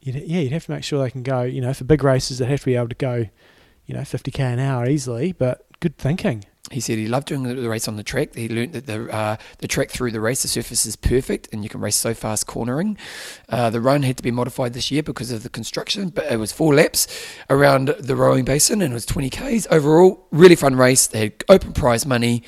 You'd, 0.00 0.16
yeah, 0.16 0.40
you'd 0.40 0.52
have 0.52 0.64
to 0.66 0.72
make 0.72 0.82
sure 0.82 1.02
they 1.02 1.10
can 1.10 1.22
go, 1.22 1.42
you 1.42 1.60
know, 1.60 1.72
for 1.72 1.84
big 1.84 2.02
races, 2.02 2.38
they 2.38 2.46
have 2.46 2.60
to 2.60 2.66
be 2.66 2.74
able 2.74 2.88
to 2.88 2.96
go, 2.96 3.26
you 3.86 3.94
know, 3.94 4.00
50k 4.00 4.40
an 4.40 4.58
hour 4.58 4.88
easily, 4.88 5.32
but 5.32 5.66
good 5.78 5.96
thinking. 5.98 6.44
He 6.70 6.80
said 6.80 6.98
he 6.98 7.06
loved 7.06 7.28
doing 7.28 7.44
the, 7.44 7.68
race 7.68 7.88
on 7.88 7.96
the 7.96 8.02
track. 8.02 8.34
He 8.34 8.48
learned 8.48 8.74
that 8.74 8.86
the 8.86 9.10
uh, 9.10 9.36
the 9.58 9.66
track 9.68 9.90
through 9.90 10.10
the 10.10 10.20
race, 10.20 10.42
the 10.42 10.48
surface 10.48 10.84
is 10.84 10.96
perfect, 10.96 11.48
and 11.52 11.62
you 11.64 11.70
can 11.70 11.80
race 11.80 11.96
so 11.96 12.12
fast 12.12 12.46
cornering. 12.46 12.98
Uh, 13.48 13.70
the 13.70 13.80
run 13.80 14.02
had 14.02 14.16
to 14.18 14.22
be 14.22 14.30
modified 14.30 14.74
this 14.74 14.90
year 14.90 15.02
because 15.02 15.30
of 15.30 15.42
the 15.42 15.48
construction, 15.48 16.10
but 16.10 16.30
it 16.30 16.36
was 16.36 16.52
four 16.52 16.74
laps 16.74 17.06
around 17.48 17.88
the 17.98 18.14
rowing 18.14 18.44
basin, 18.44 18.82
and 18.82 18.92
it 18.92 18.94
was 18.94 19.06
20 19.06 19.30
k's 19.30 19.66
overall. 19.70 20.26
Really 20.30 20.56
fun 20.56 20.76
race. 20.76 21.06
They 21.06 21.20
had 21.20 21.44
open 21.48 21.72
prize 21.72 22.04
money. 22.04 22.42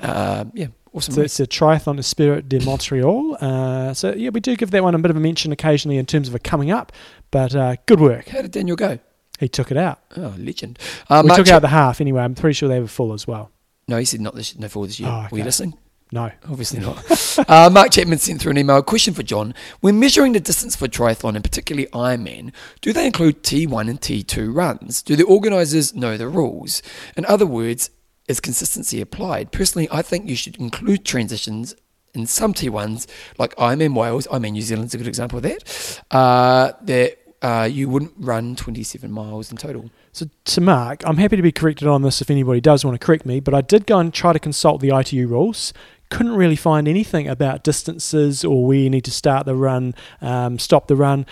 Uh, 0.00 0.46
yeah, 0.54 0.68
awesome 0.94 1.12
So 1.14 1.20
race. 1.22 1.38
it's 1.38 1.54
a 1.54 1.58
triathlon 1.58 1.98
Esprit 1.98 2.48
de 2.48 2.60
Montreal. 2.64 3.36
Uh, 3.40 3.92
so 3.94 4.14
yeah, 4.14 4.30
we 4.30 4.40
do 4.40 4.56
give 4.56 4.70
that 4.70 4.82
one 4.82 4.94
a 4.94 4.98
bit 4.98 5.10
of 5.10 5.16
a 5.16 5.20
mention 5.20 5.52
occasionally 5.52 5.98
in 5.98 6.06
terms 6.06 6.28
of 6.28 6.34
a 6.34 6.38
coming 6.38 6.70
up, 6.70 6.92
but 7.30 7.54
uh, 7.54 7.76
good 7.86 8.00
work. 8.00 8.28
How 8.28 8.40
did 8.42 8.52
Daniel 8.52 8.76
go? 8.76 8.98
He 9.38 9.48
took 9.48 9.70
it 9.70 9.76
out. 9.76 10.00
Oh, 10.16 10.34
legend. 10.38 10.78
Uh, 11.10 11.20
we 11.22 11.28
Mark 11.28 11.36
took 11.36 11.46
Chap- 11.48 11.56
out 11.56 11.62
the 11.62 11.68
half 11.68 12.00
anyway. 12.00 12.22
I'm 12.22 12.34
pretty 12.34 12.54
sure 12.54 12.70
they 12.70 12.80
were 12.80 12.86
full 12.86 13.12
as 13.12 13.26
well. 13.26 13.50
No, 13.88 13.98
he 13.98 14.04
said 14.04 14.20
not 14.20 14.34
this, 14.34 14.58
no 14.58 14.68
for 14.68 14.86
this 14.86 14.98
year. 14.98 15.08
Oh, 15.08 15.28
Were 15.30 15.38
you 15.38 15.44
listening? 15.44 15.74
No. 16.12 16.30
Obviously 16.48 16.80
not. 16.80 17.04
uh, 17.48 17.70
Mark 17.70 17.90
Chapman 17.90 18.18
sent 18.18 18.40
through 18.40 18.52
an 18.52 18.58
email. 18.58 18.82
Question 18.82 19.14
for 19.14 19.22
John. 19.22 19.54
When 19.80 19.98
measuring 19.98 20.32
the 20.32 20.40
distance 20.40 20.76
for 20.76 20.86
triathlon 20.86 21.34
and 21.34 21.42
particularly 21.42 21.88
Ironman, 21.88 22.52
do 22.80 22.92
they 22.92 23.06
include 23.06 23.42
T1 23.42 23.88
and 23.88 24.00
T2 24.00 24.54
runs? 24.54 25.02
Do 25.02 25.16
the 25.16 25.24
organisers 25.24 25.94
know 25.94 26.16
the 26.16 26.28
rules? 26.28 26.82
In 27.16 27.24
other 27.26 27.46
words, 27.46 27.90
is 28.28 28.40
consistency 28.40 29.00
applied? 29.00 29.52
Personally, 29.52 29.88
I 29.90 30.02
think 30.02 30.28
you 30.28 30.36
should 30.36 30.56
include 30.56 31.04
transitions 31.04 31.74
in 32.14 32.26
some 32.26 32.54
T1s, 32.54 33.06
like 33.38 33.54
Ironman 33.56 33.94
Wales. 33.94 34.26
Ironman 34.28 34.52
New 34.52 34.62
Zealand's 34.62 34.94
a 34.94 34.98
good 34.98 35.08
example 35.08 35.38
of 35.38 35.42
that. 35.42 36.02
Uh, 36.10 36.72
that 36.82 37.18
uh, 37.42 37.68
you 37.70 37.88
wouldn't 37.88 38.14
run 38.16 38.56
27 38.56 39.10
miles 39.10 39.50
in 39.50 39.56
total. 39.56 39.90
So 40.16 40.30
to 40.46 40.60
Mark, 40.62 41.02
I'm 41.04 41.18
happy 41.18 41.36
to 41.36 41.42
be 41.42 41.52
corrected 41.52 41.86
on 41.86 42.00
this 42.00 42.22
if 42.22 42.30
anybody 42.30 42.58
does 42.58 42.86
want 42.86 42.98
to 42.98 43.06
correct 43.06 43.26
me, 43.26 43.38
but 43.38 43.52
I 43.52 43.60
did 43.60 43.86
go 43.86 43.98
and 43.98 44.14
try 44.14 44.32
to 44.32 44.38
consult 44.38 44.80
the 44.80 44.88
ITU 44.96 45.28
rules. 45.28 45.74
Couldn't 46.08 46.36
really 46.36 46.56
find 46.56 46.88
anything 46.88 47.28
about 47.28 47.62
distances 47.62 48.42
or 48.42 48.66
where 48.66 48.78
you 48.78 48.88
need 48.88 49.04
to 49.04 49.10
start 49.10 49.44
the 49.44 49.54
run, 49.54 49.94
um, 50.22 50.58
stop 50.58 50.86
the 50.86 50.96
run 50.96 51.26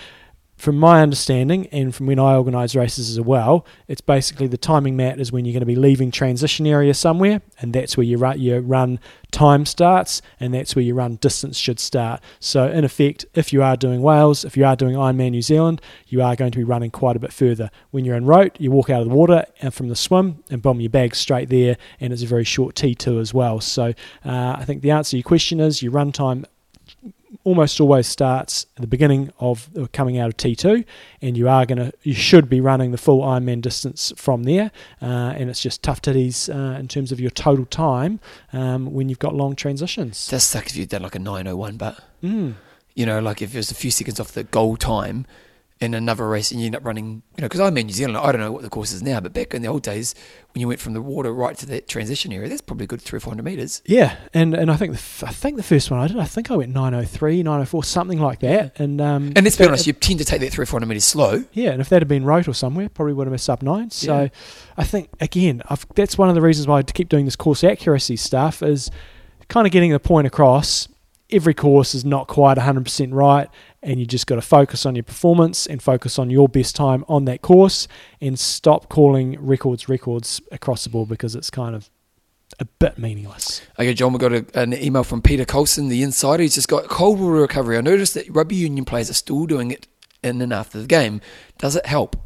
from 0.55 0.77
my 0.77 1.01
understanding 1.01 1.67
and 1.67 1.93
from 1.93 2.07
when 2.07 2.17
I 2.17 2.35
organise 2.35 2.75
races 2.75 3.09
as 3.09 3.19
well, 3.19 3.65
it's 3.87 4.01
basically 4.01 4.47
the 4.47 4.57
timing 4.57 4.95
mat 4.95 5.19
is 5.19 5.31
when 5.31 5.45
you're 5.45 5.53
going 5.53 5.59
to 5.59 5.65
be 5.65 5.75
leaving 5.75 6.11
transition 6.11 6.65
area 6.65 6.93
somewhere, 6.93 7.41
and 7.59 7.73
that's 7.73 7.97
where 7.97 8.05
your 8.05 8.19
run, 8.19 8.39
your 8.39 8.61
run 8.61 8.99
time 9.31 9.65
starts, 9.65 10.21
and 10.39 10.53
that's 10.53 10.75
where 10.75 10.83
your 10.83 10.95
run 10.95 11.17
distance 11.17 11.57
should 11.57 11.79
start. 11.79 12.21
So, 12.39 12.67
in 12.67 12.85
effect, 12.85 13.25
if 13.33 13.51
you 13.51 13.61
are 13.63 13.75
doing 13.75 14.01
Wales, 14.01 14.45
if 14.45 14.55
you 14.55 14.65
are 14.65 14.75
doing 14.75 14.95
Ironman 14.95 15.31
New 15.31 15.41
Zealand, 15.41 15.81
you 16.07 16.21
are 16.21 16.35
going 16.35 16.51
to 16.51 16.57
be 16.57 16.63
running 16.63 16.91
quite 16.91 17.17
a 17.17 17.19
bit 17.19 17.33
further. 17.33 17.69
When 17.91 18.05
you're 18.05 18.15
en 18.15 18.25
route, 18.25 18.59
you 18.59 18.71
walk 18.71 18.89
out 18.89 19.01
of 19.01 19.09
the 19.09 19.13
water 19.13 19.45
and 19.61 19.73
from 19.73 19.89
the 19.89 19.95
swim 19.95 20.43
and 20.49 20.61
bomb 20.61 20.79
your 20.79 20.89
bag 20.89 21.15
straight 21.15 21.49
there, 21.49 21.77
and 21.99 22.13
it's 22.13 22.23
a 22.23 22.27
very 22.27 22.45
short 22.45 22.75
T2 22.75 23.19
as 23.19 23.33
well. 23.33 23.59
So, 23.59 23.93
uh, 24.23 24.55
I 24.57 24.63
think 24.65 24.81
the 24.81 24.91
answer 24.91 25.11
to 25.11 25.17
your 25.17 25.23
question 25.23 25.59
is 25.59 25.83
your 25.83 25.91
run 25.91 26.11
time 26.11 26.45
almost 27.43 27.79
always 27.81 28.07
starts 28.07 28.65
at 28.75 28.81
the 28.81 28.87
beginning 28.87 29.31
of 29.39 29.69
coming 29.91 30.17
out 30.17 30.27
of 30.29 30.37
T2, 30.37 30.85
and 31.21 31.35
you 31.37 31.49
are 31.49 31.65
going 31.65 31.77
to, 31.77 31.91
you 32.03 32.13
should 32.13 32.49
be 32.49 32.61
running 32.61 32.91
the 32.91 32.97
full 32.97 33.21
Ironman 33.21 33.61
distance 33.61 34.13
from 34.15 34.43
there, 34.43 34.71
uh, 35.01 35.33
and 35.37 35.49
it's 35.49 35.61
just 35.61 35.83
tough 35.83 36.01
titties 36.01 36.53
uh, 36.53 36.79
in 36.79 36.87
terms 36.87 37.11
of 37.11 37.19
your 37.19 37.31
total 37.31 37.65
time 37.65 38.19
um, 38.53 38.93
when 38.93 39.09
you've 39.09 39.19
got 39.19 39.35
long 39.35 39.55
transitions. 39.55 40.27
That 40.29 40.39
sucks 40.41 40.71
if 40.71 40.77
you've 40.77 40.89
done 40.89 41.03
like 41.03 41.15
a 41.15 41.19
901, 41.19 41.77
but 41.77 41.99
Mm. 42.23 42.55
you 42.95 43.05
know, 43.05 43.19
like 43.19 43.41
if 43.41 43.53
it 43.53 43.57
was 43.57 43.69
a 43.71 43.75
few 43.75 43.91
seconds 43.91 44.19
off 44.19 44.31
the 44.31 44.43
goal 44.45 44.77
time 44.77 45.25
in 45.81 45.93
another 45.93 46.25
race 46.29 46.51
and 46.51 46.61
you 46.61 46.67
end 46.67 46.75
up 46.75 46.85
running, 46.85 47.21
you 47.35 47.41
know, 47.41 47.45
because 47.47 47.59
I'm 47.59 47.77
in 47.77 47.87
New 47.87 47.91
Zealand, 47.93 48.17
I 48.17 48.31
don't 48.31 48.39
know 48.39 48.51
what 48.53 48.61
the 48.61 48.69
course 48.69 48.93
is 48.93 49.03
now, 49.03 49.19
but 49.19 49.33
back 49.33 49.53
in 49.53 49.61
the 49.61 49.67
old 49.67 49.83
days 49.83 50.15
when 50.53 50.61
you 50.61 50.69
went 50.69 50.79
from 50.79 50.93
the 50.93 51.01
water 51.01 51.33
right 51.33 51.57
to 51.57 51.65
that 51.65 51.89
transition 51.89 52.31
area, 52.31 52.47
that's 52.47 52.61
probably 52.61 52.85
a 52.85 52.87
good 52.87 53.01
three 53.01 53.17
or 53.17 53.19
four 53.19 53.31
hundred 53.31 53.43
meters. 53.43 53.81
Yeah, 53.85 54.15
and, 54.33 54.53
and 54.53 54.71
I 54.71 54.77
think 54.77 54.93
the 54.93 54.97
f- 54.99 55.25
I 55.27 55.31
think 55.31 55.57
the 55.57 55.63
first 55.63 55.91
one 55.91 55.99
I 55.99 56.07
did, 56.07 56.17
I 56.17 56.23
think 56.23 56.49
I 56.49 56.55
went 56.55 56.73
903, 56.73 57.43
904, 57.43 57.83
something 57.83 58.21
like 58.21 58.39
that. 58.39 58.79
And 58.79 59.01
um, 59.01 59.33
And 59.35 59.43
let's 59.43 59.57
be 59.57 59.65
honest, 59.65 59.85
you 59.85 59.91
tend 59.91 60.19
to 60.19 60.25
take 60.25 60.39
that 60.39 60.53
three 60.53 60.63
or 60.63 60.65
four 60.65 60.79
hundred 60.79 60.87
meters 60.87 61.03
slow. 61.03 61.43
Yeah, 61.51 61.71
and 61.71 61.81
if 61.81 61.89
that 61.89 62.01
had 62.01 62.07
been 62.07 62.23
Roth 62.23 62.47
or 62.47 62.53
somewhere, 62.53 62.87
probably 62.87 63.13
would 63.13 63.27
have 63.27 63.31
been 63.33 63.37
sub 63.37 63.61
nine. 63.61 63.91
So 63.91 64.21
Yeah. 64.21 64.27
I 64.77 64.83
think 64.85 65.09
again, 65.19 65.61
I've, 65.69 65.85
that's 65.95 66.17
one 66.17 66.29
of 66.29 66.35
the 66.35 66.41
reasons 66.41 66.67
why 66.67 66.77
I 66.77 66.83
keep 66.83 67.09
doing 67.09 67.25
this 67.25 67.35
course 67.35 67.65
accuracy 67.65 68.15
stuff 68.15 68.63
is 68.63 68.89
kind 69.49 69.67
of 69.67 69.73
getting 69.73 69.91
the 69.91 69.99
point 69.99 70.25
across. 70.25 70.87
Every 71.31 71.55
course 71.55 71.95
is 71.95 72.05
not 72.05 72.27
quite 72.27 72.55
100% 72.59 73.09
right, 73.11 73.49
and 73.85 73.99
you 73.99 74.05
just 74.05 74.27
got 74.27 74.35
to 74.35 74.41
focus 74.41 74.85
on 74.85 74.95
your 74.95 75.03
performance 75.03 75.65
and 75.65 75.81
focus 75.81 76.19
on 76.19 76.29
your 76.29 76.49
best 76.49 76.75
time 76.75 77.05
on 77.07 77.25
that 77.25 77.41
course, 77.41 77.87
and 78.19 78.37
stop 78.37 78.89
calling 78.89 79.37
records 79.39 79.87
records 79.87 80.41
across 80.51 80.83
the 80.83 80.89
board 80.89 81.07
because 81.07 81.35
it's 81.35 81.49
kind 81.49 81.75
of 81.75 81.89
a 82.59 82.65
bit 82.65 82.97
meaningless. 82.97 83.61
Okay, 83.79 83.93
John, 83.93 84.13
we 84.13 84.19
got 84.19 84.33
a, 84.33 84.45
an 84.53 84.73
email 84.73 85.03
from 85.03 85.21
Peter 85.21 85.45
Colson, 85.45 85.89
the 85.89 86.03
insider. 86.03 86.43
He's 86.43 86.55
just 86.55 86.67
got 86.67 86.87
cold 86.87 87.19
water 87.19 87.41
recovery. 87.41 87.77
I 87.77 87.81
noticed 87.81 88.13
that 88.15 88.29
rugby 88.29 88.55
union 88.55 88.85
players 88.85 89.09
are 89.09 89.13
still 89.13 89.45
doing 89.45 89.71
it 89.71 89.87
in 90.25 90.41
and 90.41 90.51
after 90.51 90.79
the 90.81 90.87
game. 90.87 91.21
Does 91.57 91.75
it 91.75 91.85
help? 91.85 92.17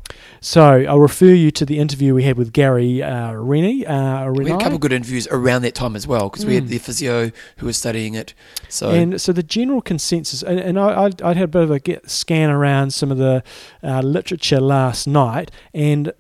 So 0.42 0.64
I'll 0.64 1.00
refer 1.00 1.26
you 1.26 1.52
to 1.52 1.66
the 1.66 1.78
interview 1.80 2.16
we 2.16 2.24
had 2.24 2.38
with 2.38 2.52
Gary 2.54 3.04
uh, 3.04 3.34
Rennie. 3.34 3.86
Uh, 3.86 4.32
We 4.32 4.50
had 4.50 4.56
a 4.60 4.64
couple 4.64 4.76
of 4.76 4.82
good 4.82 4.94
interviews 4.94 5.28
around 5.30 5.62
that 5.64 5.76
time 5.76 5.96
as 5.96 6.08
well 6.08 6.30
because 6.30 6.46
we 6.46 6.56
had 6.56 6.64
Mm. 6.66 6.70
the 6.70 6.78
physio 6.80 7.32
who 7.58 7.66
was 7.68 7.78
studying 7.78 8.16
it. 8.16 8.34
So 8.70 8.90
And 8.90 9.22
so 9.22 9.32
the 9.34 9.44
general 9.44 9.82
consensus, 9.82 10.42
and, 10.42 10.60
and 10.60 10.80
I, 10.80 11.04
I'd, 11.04 11.22
I'd 11.22 11.38
had 11.38 11.44
a 11.46 11.48
bit 11.48 11.64
of 11.64 11.72
a 11.72 11.80
get, 11.80 12.10
scan 12.10 12.50
around 12.50 12.92
some 12.94 13.12
of 13.12 13.18
the 13.18 13.44
uh, 13.84 14.02
literature 14.02 14.60
last 14.62 15.06
night, 15.08 15.52
and 15.74 16.14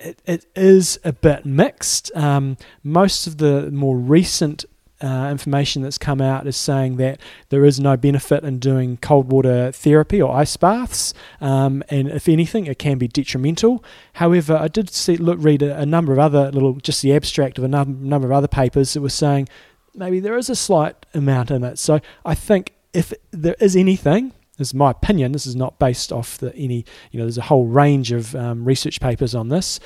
it, 0.00 0.20
it 0.26 0.46
is 0.56 0.98
a 1.04 1.12
bit 1.12 1.44
mixed. 1.44 2.10
Um, 2.16 2.56
most 2.82 3.26
of 3.26 3.36
the 3.38 3.70
more 3.70 3.96
recent 3.96 4.64
uh, 5.00 5.28
information 5.30 5.82
that's 5.82 5.98
come 5.98 6.20
out 6.20 6.46
is 6.46 6.56
saying 6.56 6.96
that 6.96 7.20
there 7.50 7.64
is 7.64 7.78
no 7.78 7.96
benefit 7.96 8.44
in 8.44 8.58
doing 8.58 8.96
cold 8.96 9.30
water 9.30 9.70
therapy 9.72 10.20
or 10.20 10.34
ice 10.34 10.56
baths, 10.56 11.14
um, 11.40 11.82
and 11.88 12.08
if 12.08 12.28
anything, 12.28 12.66
it 12.66 12.78
can 12.78 12.98
be 12.98 13.08
detrimental. 13.08 13.84
However, 14.14 14.56
I 14.56 14.68
did 14.68 14.90
see 14.90 15.16
look 15.16 15.38
read 15.40 15.62
a, 15.62 15.78
a 15.78 15.86
number 15.86 16.12
of 16.12 16.18
other 16.18 16.50
little, 16.50 16.74
just 16.74 17.02
the 17.02 17.14
abstract 17.14 17.58
of 17.58 17.64
a 17.64 17.68
num- 17.68 18.08
number 18.08 18.26
of 18.28 18.32
other 18.32 18.48
papers 18.48 18.92
that 18.94 19.00
were 19.00 19.08
saying 19.08 19.48
maybe 19.94 20.20
there 20.20 20.36
is 20.36 20.48
a 20.48 20.56
slight 20.56 21.06
amount 21.14 21.50
in 21.50 21.64
it. 21.64 21.78
So 21.78 22.00
I 22.24 22.34
think 22.34 22.74
if 22.92 23.12
there 23.30 23.56
is 23.60 23.76
anything, 23.76 24.32
this 24.56 24.68
is 24.68 24.74
my 24.74 24.90
opinion. 24.90 25.32
This 25.32 25.46
is 25.46 25.54
not 25.54 25.78
based 25.78 26.12
off 26.12 26.38
the 26.38 26.54
any. 26.56 26.84
You 27.12 27.18
know, 27.18 27.24
there's 27.24 27.38
a 27.38 27.42
whole 27.42 27.66
range 27.66 28.10
of 28.10 28.34
um, 28.34 28.64
research 28.64 29.00
papers 29.00 29.34
on 29.34 29.48
this. 29.50 29.78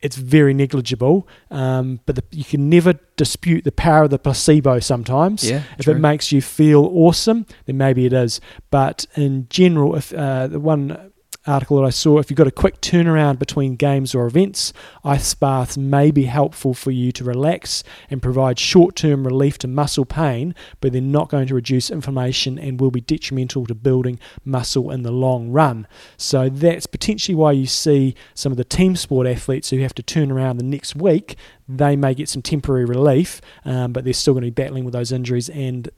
It's 0.00 0.16
very 0.16 0.54
negligible, 0.54 1.26
um, 1.50 2.00
but 2.06 2.14
the, 2.14 2.22
you 2.30 2.44
can 2.44 2.68
never 2.68 2.94
dispute 3.16 3.64
the 3.64 3.72
power 3.72 4.04
of 4.04 4.10
the 4.10 4.18
placebo. 4.18 4.78
Sometimes, 4.78 5.48
yeah, 5.48 5.64
if 5.76 5.86
true. 5.86 5.94
it 5.94 5.98
makes 5.98 6.30
you 6.30 6.40
feel 6.40 6.84
awesome, 6.84 7.46
then 7.66 7.78
maybe 7.78 8.06
it 8.06 8.12
is. 8.12 8.40
But 8.70 9.06
in 9.16 9.48
general, 9.50 9.96
if 9.96 10.12
uh, 10.14 10.46
the 10.46 10.60
one 10.60 11.07
article 11.48 11.78
that 11.78 11.86
I 11.86 11.90
saw, 11.90 12.18
if 12.18 12.30
you've 12.30 12.36
got 12.36 12.46
a 12.46 12.52
quick 12.52 12.80
turnaround 12.80 13.38
between 13.38 13.76
games 13.76 14.14
or 14.14 14.26
events, 14.26 14.72
ice 15.02 15.34
baths 15.34 15.78
may 15.78 16.10
be 16.10 16.24
helpful 16.24 16.74
for 16.74 16.90
you 16.90 17.10
to 17.12 17.24
relax 17.24 17.82
and 18.10 18.22
provide 18.22 18.58
short 18.58 18.94
term 18.94 19.26
relief 19.26 19.58
to 19.58 19.68
muscle 19.68 20.04
pain, 20.04 20.54
but 20.80 20.92
they're 20.92 21.00
not 21.00 21.28
going 21.28 21.48
to 21.48 21.54
reduce 21.54 21.90
inflammation 21.90 22.58
and 22.58 22.80
will 22.80 22.90
be 22.90 23.00
detrimental 23.00 23.66
to 23.66 23.74
building 23.74 24.20
muscle 24.44 24.90
in 24.90 25.02
the 25.02 25.10
long 25.10 25.50
run. 25.50 25.86
So 26.16 26.48
that's 26.48 26.86
potentially 26.86 27.34
why 27.34 27.52
you 27.52 27.66
see 27.66 28.14
some 28.34 28.52
of 28.52 28.58
the 28.58 28.64
team 28.64 28.94
sport 28.96 29.26
athletes 29.26 29.70
who 29.70 29.78
have 29.78 29.94
to 29.94 30.02
turn 30.02 30.30
around 30.30 30.58
the 30.58 30.64
next 30.64 30.94
week. 30.94 31.36
They 31.68 31.96
may 31.96 32.14
get 32.14 32.28
some 32.28 32.42
temporary 32.42 32.84
relief, 32.84 33.40
um, 33.64 33.92
but 33.92 34.04
they're 34.04 34.12
still 34.12 34.34
going 34.34 34.44
to 34.44 34.50
be 34.50 34.62
battling 34.62 34.84
with 34.84 34.92
those 34.92 35.12
injuries 35.12 35.48
and 35.48 35.88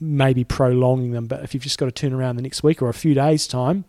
maybe 0.00 0.44
prolonging 0.44 1.12
them. 1.12 1.26
But 1.26 1.42
if 1.42 1.54
you've 1.54 1.62
just 1.62 1.78
got 1.78 1.86
to 1.86 1.92
turn 1.92 2.12
around 2.12 2.36
the 2.36 2.42
next 2.42 2.62
week 2.62 2.82
or 2.82 2.88
a 2.88 2.94
few 2.94 3.14
days' 3.14 3.46
time, 3.46 3.84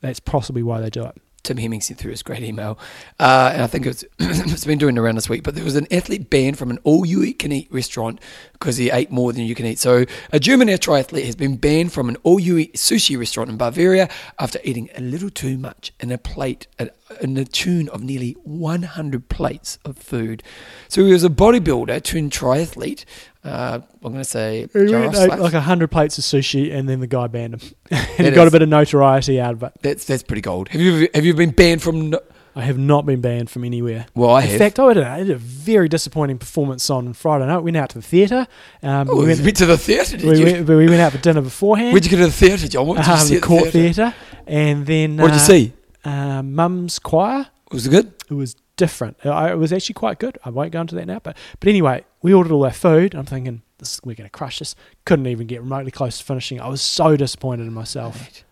that's 0.00 0.20
possibly 0.20 0.62
why 0.62 0.80
they 0.80 0.90
do 0.90 1.04
it. 1.04 1.16
Tim 1.44 1.56
Hemming 1.56 1.80
sent 1.80 1.98
through 1.98 2.10
his 2.10 2.22
great 2.22 2.42
email, 2.42 2.78
uh, 3.18 3.50
and 3.54 3.62
I 3.62 3.66
think 3.66 3.86
it's 3.86 4.04
it's 4.18 4.64
been 4.64 4.78
doing 4.78 4.98
around 4.98 5.14
this 5.14 5.28
week. 5.30 5.44
But 5.44 5.54
there 5.54 5.64
was 5.64 5.76
an 5.76 5.86
athlete 5.90 6.28
banned 6.28 6.58
from 6.58 6.70
an 6.70 6.78
all-you-can-eat 6.84 7.68
restaurant 7.70 8.20
because 8.58 8.76
he 8.76 8.90
ate 8.90 9.10
more 9.10 9.32
than 9.32 9.44
you 9.44 9.54
can 9.54 9.66
eat. 9.66 9.78
So 9.78 10.04
a 10.32 10.40
German 10.40 10.68
triathlete 10.68 11.24
has 11.24 11.36
been 11.36 11.56
banned 11.56 11.92
from 11.92 12.08
an 12.08 12.16
all-you-eat 12.24 12.74
sushi 12.74 13.18
restaurant 13.18 13.50
in 13.50 13.56
Bavaria 13.56 14.08
after 14.38 14.58
eating 14.64 14.88
a 14.96 15.00
little 15.00 15.30
too 15.30 15.56
much 15.58 15.92
in 16.00 16.10
a 16.10 16.18
plate, 16.18 16.66
uh, 16.78 16.86
in 17.20 17.34
the 17.34 17.44
tune 17.44 17.88
of 17.90 18.02
nearly 18.02 18.32
100 18.42 19.28
plates 19.28 19.78
of 19.84 19.96
food. 19.96 20.42
So 20.88 21.04
he 21.04 21.12
was 21.12 21.24
a 21.24 21.28
bodybuilder 21.28 22.02
turned 22.02 22.32
triathlete. 22.32 23.04
Uh, 23.44 23.80
I'm 24.04 24.12
going 24.12 24.16
to 24.16 24.24
say 24.24 24.66
He 24.72 24.92
ate 24.92 25.12
like 25.14 25.54
a 25.54 25.60
hundred 25.60 25.90
plates 25.90 26.18
of 26.18 26.24
sushi, 26.24 26.74
and 26.74 26.88
then 26.88 27.00
the 27.00 27.06
guy 27.06 27.28
banned 27.28 27.54
him, 27.54 27.60
and 27.90 28.06
he 28.08 28.22
That 28.24 28.34
got 28.34 28.48
a 28.48 28.50
bit 28.50 28.62
of 28.62 28.68
notoriety 28.68 29.40
out 29.40 29.54
of 29.54 29.62
it. 29.62 29.72
that's 29.80 30.04
that's 30.04 30.22
pretty 30.24 30.42
gold. 30.42 30.68
Have 30.68 30.80
you 30.80 31.08
have 31.14 31.24
you 31.24 31.32
been 31.34 31.52
banned 31.52 31.80
from? 31.80 32.14
I 32.58 32.62
have 32.62 32.76
not 32.76 33.06
been 33.06 33.20
banned 33.20 33.50
from 33.50 33.62
anywhere. 33.64 34.06
Well, 34.16 34.30
I 34.30 34.40
have 34.40 34.50
In 34.50 34.52
have. 34.54 34.58
fact, 34.58 34.78
I 34.80 34.88
had, 34.88 34.96
a, 34.96 35.06
I 35.08 35.18
had 35.18 35.30
a 35.30 35.36
very 35.36 35.88
disappointing 35.88 36.38
performance 36.38 36.90
on 36.90 37.12
Friday 37.12 37.46
night. 37.46 37.58
We 37.58 37.64
went 37.70 37.76
out 37.76 37.90
to 37.90 37.98
the 37.98 38.02
theatre. 38.02 38.48
Um, 38.82 39.08
oh, 39.08 39.14
we, 39.14 39.20
we 39.20 39.26
went, 39.28 39.40
went 39.42 39.56
to 39.58 39.66
the 39.66 39.78
theatre. 39.78 40.16
Did 40.16 40.28
we, 40.28 40.38
you? 40.38 40.44
went, 40.44 40.68
we 40.68 40.88
went 40.88 41.00
out 41.00 41.12
for 41.12 41.18
dinner 41.18 41.40
beforehand. 41.40 41.92
Where'd 41.92 42.04
you 42.04 42.10
go 42.10 42.16
to 42.16 42.26
the 42.26 42.32
theatre, 42.32 42.66
John? 42.66 42.86
What 42.88 42.96
did 42.96 43.06
you 43.06 43.12
um, 43.12 43.18
see 43.20 43.34
the 43.36 43.40
Court 43.40 43.70
theatre? 43.70 44.12
And 44.46 44.84
then 44.86 45.18
What 45.18 45.28
did 45.28 45.34
you 45.36 45.40
uh, 45.40 45.44
see? 45.44 45.72
Uh, 46.04 46.42
Mum's 46.42 46.98
Choir. 46.98 47.46
Was 47.70 47.86
it 47.86 47.90
good? 47.90 48.12
It 48.28 48.34
was 48.34 48.56
different. 48.76 49.24
I, 49.24 49.52
it 49.52 49.58
was 49.58 49.72
actually 49.72 49.94
quite 49.94 50.18
good. 50.18 50.36
I 50.44 50.50
won't 50.50 50.72
go 50.72 50.80
into 50.80 50.96
that 50.96 51.06
now, 51.06 51.20
but 51.20 51.36
but 51.60 51.68
anyway, 51.68 52.04
we 52.22 52.34
ordered 52.34 52.50
all 52.52 52.64
our 52.64 52.72
food. 52.72 53.14
I'm 53.14 53.24
thinking 53.26 53.62
this, 53.78 54.00
we're 54.02 54.14
going 54.16 54.26
to 54.26 54.30
crush 54.30 54.58
this. 54.58 54.74
Couldn't 55.04 55.28
even 55.28 55.46
get 55.46 55.60
remotely 55.60 55.92
close 55.92 56.18
to 56.18 56.24
finishing. 56.24 56.60
I 56.60 56.68
was 56.68 56.82
so 56.82 57.16
disappointed 57.16 57.68
in 57.68 57.72
myself. 57.72 58.20
Mate, 58.20 58.44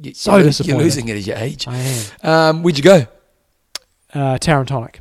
you- 0.00 0.14
So 0.14 0.36
you're, 0.36 0.44
disappointed. 0.44 0.72
You're 0.74 0.82
losing 0.84 1.08
it 1.08 1.16
at 1.18 1.26
your 1.26 1.36
age. 1.36 1.68
I 1.68 1.76
am. 1.76 2.28
Um, 2.30 2.62
where'd 2.62 2.78
you 2.78 2.84
go? 2.84 3.06
Uh, 4.14 4.38
Tarrantonic. 4.38 4.96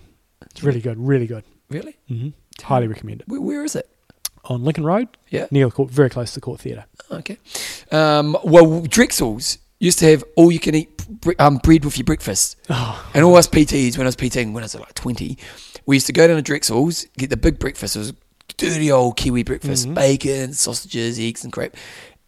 It's 0.51 0.63
really 0.63 0.81
good. 0.81 0.97
Really 0.99 1.27
good. 1.27 1.43
Really? 1.69 1.95
hmm 2.07 2.29
Highly 2.61 2.87
recommend 2.87 3.21
it. 3.21 3.27
Where, 3.27 3.41
where 3.41 3.63
is 3.63 3.75
it? 3.75 3.89
On 4.45 4.63
Lincoln 4.63 4.83
Road, 4.85 5.07
Yeah. 5.29 5.47
near 5.51 5.65
the 5.65 5.71
court, 5.71 5.89
very 5.89 6.09
close 6.09 6.29
to 6.33 6.35
the 6.35 6.41
Court 6.41 6.59
Theatre. 6.61 6.85
Okay. 7.11 7.37
Um, 7.91 8.37
well, 8.43 8.81
Drexel's 8.81 9.57
used 9.79 9.99
to 9.99 10.05
have 10.11 10.23
all 10.35 10.51
you 10.51 10.59
can 10.59 10.75
eat 10.75 10.95
bre- 11.21 11.33
um, 11.39 11.57
bread 11.57 11.83
with 11.83 11.97
your 11.97 12.05
breakfast. 12.05 12.55
Oh, 12.69 13.09
And 13.13 13.23
all 13.25 13.35
us 13.35 13.47
PTs, 13.47 13.97
when 13.97 14.05
I 14.05 14.09
was 14.09 14.15
PTing, 14.15 14.53
when 14.53 14.63
I 14.63 14.65
was 14.65 14.75
like 14.75 14.93
20, 14.93 15.37
we 15.87 15.95
used 15.95 16.05
to 16.07 16.13
go 16.13 16.27
down 16.27 16.35
to 16.37 16.41
Drexel's, 16.43 17.05
get 17.17 17.29
the 17.31 17.37
big 17.37 17.57
breakfast. 17.59 17.95
It 17.95 17.99
was 17.99 18.13
dirty 18.57 18.91
old 18.91 19.17
Kiwi 19.17 19.43
breakfast, 19.43 19.87
Mhm. 19.87 19.95
bacon, 19.95 20.53
sausages, 20.53 21.19
eggs, 21.19 21.43
and 21.43 21.51
crap. 21.51 21.75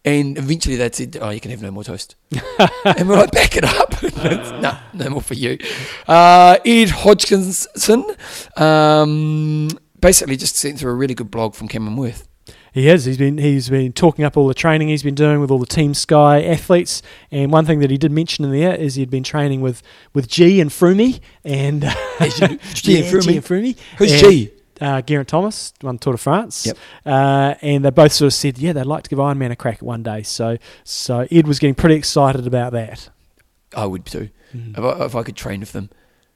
And 0.04 0.38
eventually 0.38 0.76
they 0.76 0.90
said, 0.90 1.18
oh, 1.20 1.30
you 1.30 1.40
can 1.40 1.50
have 1.50 1.60
no 1.60 1.70
more 1.70 1.84
toast. 1.84 2.14
and 2.84 3.08
we're 3.08 3.16
like, 3.16 3.32
back 3.32 3.56
it 3.56 3.64
up. 3.64 4.02
no, 4.62 4.78
no 4.94 5.10
more 5.10 5.20
for 5.20 5.34
you. 5.34 5.58
Uh, 6.06 6.56
Ed 6.64 6.90
Hodgkinson 6.90 8.04
um, 8.56 9.68
basically 10.00 10.36
just 10.36 10.56
sent 10.56 10.78
through 10.78 10.92
a 10.92 10.94
really 10.94 11.14
good 11.14 11.30
blog 11.30 11.54
from 11.54 11.68
Cameron 11.68 11.96
Wurf. 11.96 12.24
He 12.72 12.86
has. 12.86 13.06
He's 13.06 13.16
been 13.18 13.38
he's 13.38 13.68
been 13.70 13.92
talking 13.92 14.24
up 14.24 14.36
all 14.36 14.46
the 14.46 14.54
training 14.54 14.88
he's 14.88 15.02
been 15.02 15.14
doing 15.14 15.40
with 15.40 15.50
all 15.50 15.58
the 15.58 15.66
Team 15.66 15.94
Sky 15.94 16.42
athletes. 16.44 17.02
And 17.30 17.50
one 17.50 17.64
thing 17.64 17.80
that 17.80 17.90
he 17.90 17.96
did 17.98 18.12
mention 18.12 18.44
in 18.44 18.52
there 18.52 18.74
is 18.74 18.94
he'd 18.94 19.10
been 19.10 19.24
training 19.24 19.62
with, 19.62 19.82
with 20.14 20.28
G 20.28 20.60
and 20.60 20.70
Froomey 20.70 21.20
and 21.44 21.80
G 21.82 21.88
and 21.88 21.90
Froomey. 22.20 22.74
G 22.74 23.36
and 23.36 23.44
Froomey. 23.44 23.76
Who's 23.96 24.12
And, 24.12 24.20
G? 24.20 24.50
Uh, 24.80 25.02
Geraint 25.02 25.28
Thomas 25.28 25.72
won 25.82 25.98
Tour 25.98 26.12
de 26.14 26.18
France. 26.18 26.66
Yep. 26.66 26.76
Uh, 27.06 27.54
and 27.62 27.84
they 27.84 27.90
both 27.90 28.12
sort 28.12 28.26
of 28.28 28.34
said, 28.34 28.58
yeah, 28.58 28.72
they'd 28.72 28.84
like 28.86 29.04
to 29.04 29.10
give 29.10 29.18
Ironman 29.18 29.50
a 29.50 29.56
crack 29.56 29.82
one 29.82 30.02
day. 30.02 30.22
So 30.22 30.58
so 30.84 31.26
Ed 31.30 31.46
was 31.46 31.58
getting 31.58 31.74
pretty 31.74 31.96
excited 31.96 32.46
about 32.46 32.72
that. 32.72 33.08
I 33.76 33.86
would 33.86 34.06
too. 34.06 34.30
Mm. 34.54 34.78
If, 34.78 34.84
I, 34.84 35.04
if 35.04 35.14
I 35.14 35.22
could 35.22 35.36
train 35.36 35.60
with 35.60 35.72
them. 35.72 35.90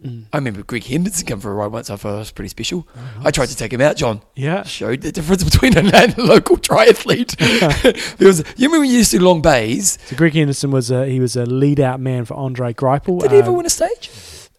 Mm. 0.05 0.24
I 0.32 0.39
remember 0.39 0.64
Greg 0.64 0.82
Henderson 0.85 1.27
come 1.27 1.39
for 1.39 1.52
a 1.52 1.55
ride 1.55 1.69
once. 1.69 1.89
I 1.89 1.94
thought 1.94 2.16
it 2.16 2.19
was 2.19 2.32
pretty 2.32 2.48
special. 2.48 2.89
Oh, 2.97 3.23
I 3.24 3.31
tried 3.31 3.47
to 3.51 3.56
take 3.56 3.73
him 3.73 3.81
out, 3.81 3.97
John. 3.97 4.20
Yeah. 4.35 4.64
Showed 4.64 5.02
the 5.02 5.12
difference 5.12 5.44
between 5.44 5.77
a 5.78 5.81
a 5.81 6.14
local 6.20 6.56
triathlete. 6.56 7.36
there 8.19 8.27
was, 8.27 8.40
you 8.56 8.66
remember 8.66 8.81
when 8.81 8.90
you 8.90 8.97
used 8.98 9.12
to 9.12 9.19
do 9.19 9.24
long 9.24 9.40
bays? 9.43 9.98
So 10.06 10.16
Greg 10.16 10.35
Henderson 10.35 10.73
was 10.73 10.90
a, 10.90 11.06
he 11.06 11.20
was 11.20 11.36
a 11.36 11.47
lead 11.47 11.78
out 11.78 12.01
man 12.01 12.24
for 12.24 12.35
Andre 12.35 12.73
Greipel. 12.74 13.20
Did 13.20 13.31
he 13.31 13.39
ever 13.39 13.51
Um, 13.51 13.59
win 13.59 13.66
a 13.66 13.70
stage? 13.70 14.10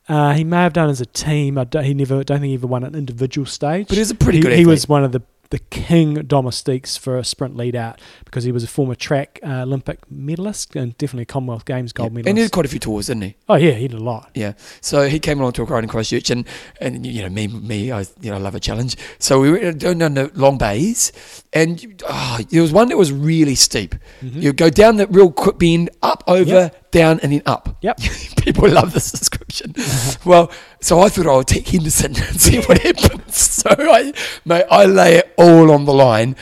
Uh, 0.07 0.33
he 0.33 0.43
may 0.43 0.57
have 0.57 0.73
done 0.73 0.89
as 0.89 0.99
a 1.01 1.05
team. 1.05 1.57
I 1.57 1.63
don't, 1.63 1.83
he 1.83 1.93
never. 1.93 2.23
Don't 2.23 2.39
think 2.39 2.49
he 2.49 2.55
ever 2.55 2.67
won 2.67 2.83
an 2.83 2.95
individual 2.95 3.45
stage. 3.45 3.87
But 3.87 3.95
he 3.95 4.01
was 4.01 4.11
a 4.11 4.15
pretty 4.15 4.39
he, 4.39 4.41
good 4.41 4.57
He 4.57 4.65
was 4.65 4.87
one 4.87 5.03
of 5.03 5.11
the 5.11 5.21
the 5.49 5.59
king 5.59 6.15
domestiques 6.15 6.97
for 6.97 7.15
a 7.15 7.23
sprint 7.23 7.55
lead 7.55 7.75
out 7.75 8.01
because 8.25 8.43
he 8.43 8.51
was 8.51 8.63
a 8.63 8.67
former 8.67 8.95
track 8.95 9.39
uh, 9.45 9.61
Olympic 9.61 9.99
medalist 10.09 10.75
and 10.75 10.97
definitely 10.97 11.25
Commonwealth 11.25 11.65
Games 11.65 11.93
gold 11.93 12.11
medalist. 12.11 12.27
And 12.29 12.37
he 12.39 12.43
did 12.43 12.51
quite 12.51 12.65
a 12.65 12.69
few 12.69 12.79
tours, 12.79 13.05
didn't 13.05 13.21
he? 13.21 13.35
oh 13.47 13.53
yeah, 13.53 13.73
he 13.73 13.87
did 13.87 13.99
a 13.99 14.03
lot. 14.03 14.31
Yeah. 14.33 14.53
So 14.81 15.07
he 15.07 15.19
came 15.19 15.39
along 15.39 15.51
to 15.53 15.61
a 15.61 15.65
ride 15.65 15.83
in 15.83 15.89
Christchurch, 15.91 16.31
and 16.31 16.47
and 16.81 17.05
you 17.05 17.21
know 17.21 17.29
me, 17.29 17.47
me, 17.47 17.91
I 17.91 17.99
you 18.19 18.31
know 18.31 18.39
love 18.39 18.55
a 18.55 18.59
challenge. 18.59 18.95
So 19.19 19.39
we 19.39 19.51
were 19.51 19.71
doing 19.73 19.99
down 19.99 20.15
the 20.15 20.31
long 20.33 20.57
bays, 20.57 21.11
and 21.53 22.03
oh, 22.09 22.39
there 22.49 22.63
was 22.63 22.71
one 22.71 22.89
that 22.89 22.97
was 22.97 23.11
really 23.11 23.53
steep. 23.53 23.93
Mhm. 24.23 24.41
You 24.41 24.53
go 24.53 24.71
down 24.71 24.95
the 24.95 25.05
real 25.05 25.31
quick 25.31 25.59
bend, 25.59 25.91
up, 26.01 26.23
over, 26.25 26.49
Yep. 26.49 26.91
down, 26.91 27.19
and 27.19 27.31
then 27.31 27.43
up. 27.45 27.77
Yep. 27.81 27.99
People 28.37 28.69
love 28.69 28.91
this 28.93 29.11
description. 29.11 29.42
Well, 30.25 30.51
so 30.81 30.99
I 30.99 31.09
thought 31.09 31.27
I 31.27 31.35
would 31.37 31.47
take 31.47 31.67
Henderson 31.67 32.15
and 32.15 32.39
see 32.41 32.59
what 32.61 32.79
happens. 32.79 33.37
So 33.63 33.69
I, 33.69 34.11
mate, 34.45 34.65
I 34.69 34.85
lay 34.85 35.15
it 35.15 35.33
all 35.37 35.71
on 35.71 35.85
the 35.85 35.93
line. 35.93 36.35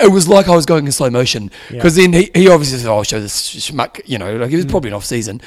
It 0.00 0.12
was 0.12 0.28
like 0.28 0.46
I 0.48 0.54
was 0.54 0.64
going 0.64 0.86
in 0.86 0.92
slow 0.92 1.10
motion 1.10 1.50
Yeah. 1.70 1.76
because 1.76 1.96
then 1.96 2.12
he, 2.12 2.30
he 2.34 2.48
obviously 2.48 2.78
said, 2.78 2.88
"Oh, 2.88 2.98
I'll 2.98 3.02
show 3.02 3.20
this 3.20 3.36
schmuck," 3.56 4.00
you 4.06 4.16
know, 4.16 4.36
like 4.36 4.52
it 4.52 4.56
was 4.56 4.64
Mm. 4.66 4.70
probably 4.70 4.90
an 4.90 4.94
off 4.94 5.04
season. 5.04 5.40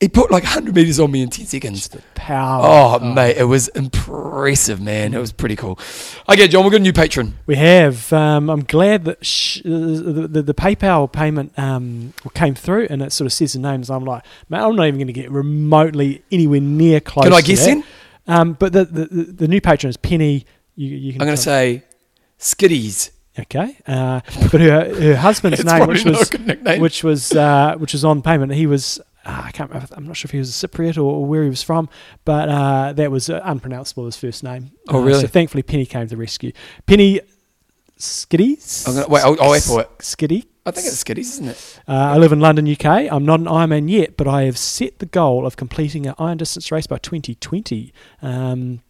He 0.00 0.08
put 0.08 0.30
like 0.30 0.44
100 0.44 0.74
meters 0.74 0.98
on 0.98 1.10
me 1.10 1.20
in 1.20 1.28
10 1.28 1.44
seconds. 1.44 1.88
The 1.88 2.00
Power. 2.14 2.62
Oh, 2.64 2.98
mate, 3.00 3.36
it 3.36 3.44
was 3.44 3.68
impressive, 3.68 4.80
man. 4.80 5.12
It 5.12 5.18
was 5.18 5.30
pretty 5.30 5.56
cool. 5.56 5.78
Okay, 6.26 6.48
John, 6.48 6.64
we've 6.64 6.72
got 6.72 6.80
a 6.80 6.82
new 6.82 6.94
patron. 6.94 7.36
We 7.44 7.56
have. 7.56 8.10
Um, 8.10 8.48
I'm 8.48 8.64
glad 8.64 9.04
that 9.04 9.26
sh- 9.26 9.60
the, 9.62 10.26
the, 10.26 10.40
the 10.40 10.54
PayPal 10.54 11.12
payment 11.12 11.52
um, 11.58 12.14
came 12.32 12.54
through 12.54 12.86
and 12.88 13.02
it 13.02 13.12
sort 13.12 13.26
of 13.26 13.34
says 13.34 13.52
the 13.52 13.58
names. 13.58 13.90
I'm 13.90 14.06
like, 14.06 14.24
man, 14.48 14.62
I'm 14.62 14.74
not 14.74 14.86
even 14.86 14.98
going 14.98 15.08
to 15.08 15.12
get 15.12 15.30
remotely 15.30 16.22
anywhere 16.32 16.60
near 16.60 17.00
close. 17.00 17.24
Can 17.24 17.34
I 17.34 17.42
guess 17.42 17.66
in? 17.66 17.84
Um, 18.26 18.54
but 18.54 18.72
the, 18.72 18.86
the, 18.86 19.04
the, 19.06 19.48
new 19.48 19.60
patron 19.60 19.90
is 19.90 19.98
Penny. 19.98 20.46
You, 20.76 20.96
you 20.96 21.12
can 21.12 21.20
I'm 21.20 21.26
going 21.26 21.36
to 21.36 21.42
say 21.42 21.82
Skiddies. 22.38 23.10
okay, 23.38 23.76
uh, 23.86 24.20
but 24.50 24.60
her 24.60 24.94
her 24.94 25.16
husband's 25.16 25.64
name, 25.64 25.86
which 25.86 26.04
was 26.04 26.30
which 26.78 27.04
was 27.04 27.32
uh, 27.32 27.74
which 27.76 27.92
was 27.92 28.04
on 28.04 28.22
payment. 28.22 28.52
He 28.52 28.66
was 28.66 29.00
uh, 29.24 29.42
I 29.46 29.50
can't 29.52 29.70
remember. 29.70 29.92
I'm 29.96 30.06
not 30.06 30.16
sure 30.16 30.26
if 30.28 30.32
he 30.32 30.38
was 30.38 30.62
a 30.64 30.68
Cypriot 30.68 30.96
or, 30.96 31.00
or 31.02 31.24
where 31.26 31.42
he 31.42 31.48
was 31.50 31.62
from, 31.62 31.88
but 32.24 32.48
uh, 32.48 32.92
that 32.94 33.10
was 33.10 33.28
uh, 33.28 33.40
unpronounceable. 33.44 34.06
His 34.06 34.16
first 34.16 34.42
name. 34.42 34.72
Oh, 34.88 34.98
Uh, 35.00 35.04
really? 35.04 35.20
So 35.20 35.26
thankfully, 35.26 35.62
Penny 35.62 35.86
came 35.86 36.02
to 36.02 36.08
the 36.08 36.16
rescue. 36.16 36.52
Penny 36.86 37.20
Skiddy. 37.98 38.58
I'm 38.86 38.94
gonna, 38.94 39.08
wait, 39.08 39.22
I'll, 39.22 39.40
I'll 39.42 39.50
wait 39.50 39.62
for 39.62 39.80
it. 39.82 39.90
Skiddy. 40.00 40.46
I 40.64 40.70
think 40.72 40.86
it's 40.86 41.02
Skiddies, 41.02 41.18
isn't 41.20 41.48
it? 41.48 41.80
Uh, 41.88 41.92
I 41.92 42.16
live 42.18 42.32
in 42.32 42.40
London, 42.40 42.70
UK. 42.70 42.84
I'm 43.10 43.24
not 43.24 43.40
an 43.40 43.46
Ironman 43.46 43.90
yet, 43.90 44.16
but 44.16 44.26
I 44.28 44.42
have 44.44 44.58
set 44.58 44.98
the 44.98 45.06
goal 45.06 45.46
of 45.46 45.56
completing 45.56 46.06
an 46.06 46.14
iron 46.18 46.38
distance 46.38 46.70
race 46.70 46.86
by 46.86 46.98
2020. 46.98 47.92
Um, 48.22 48.80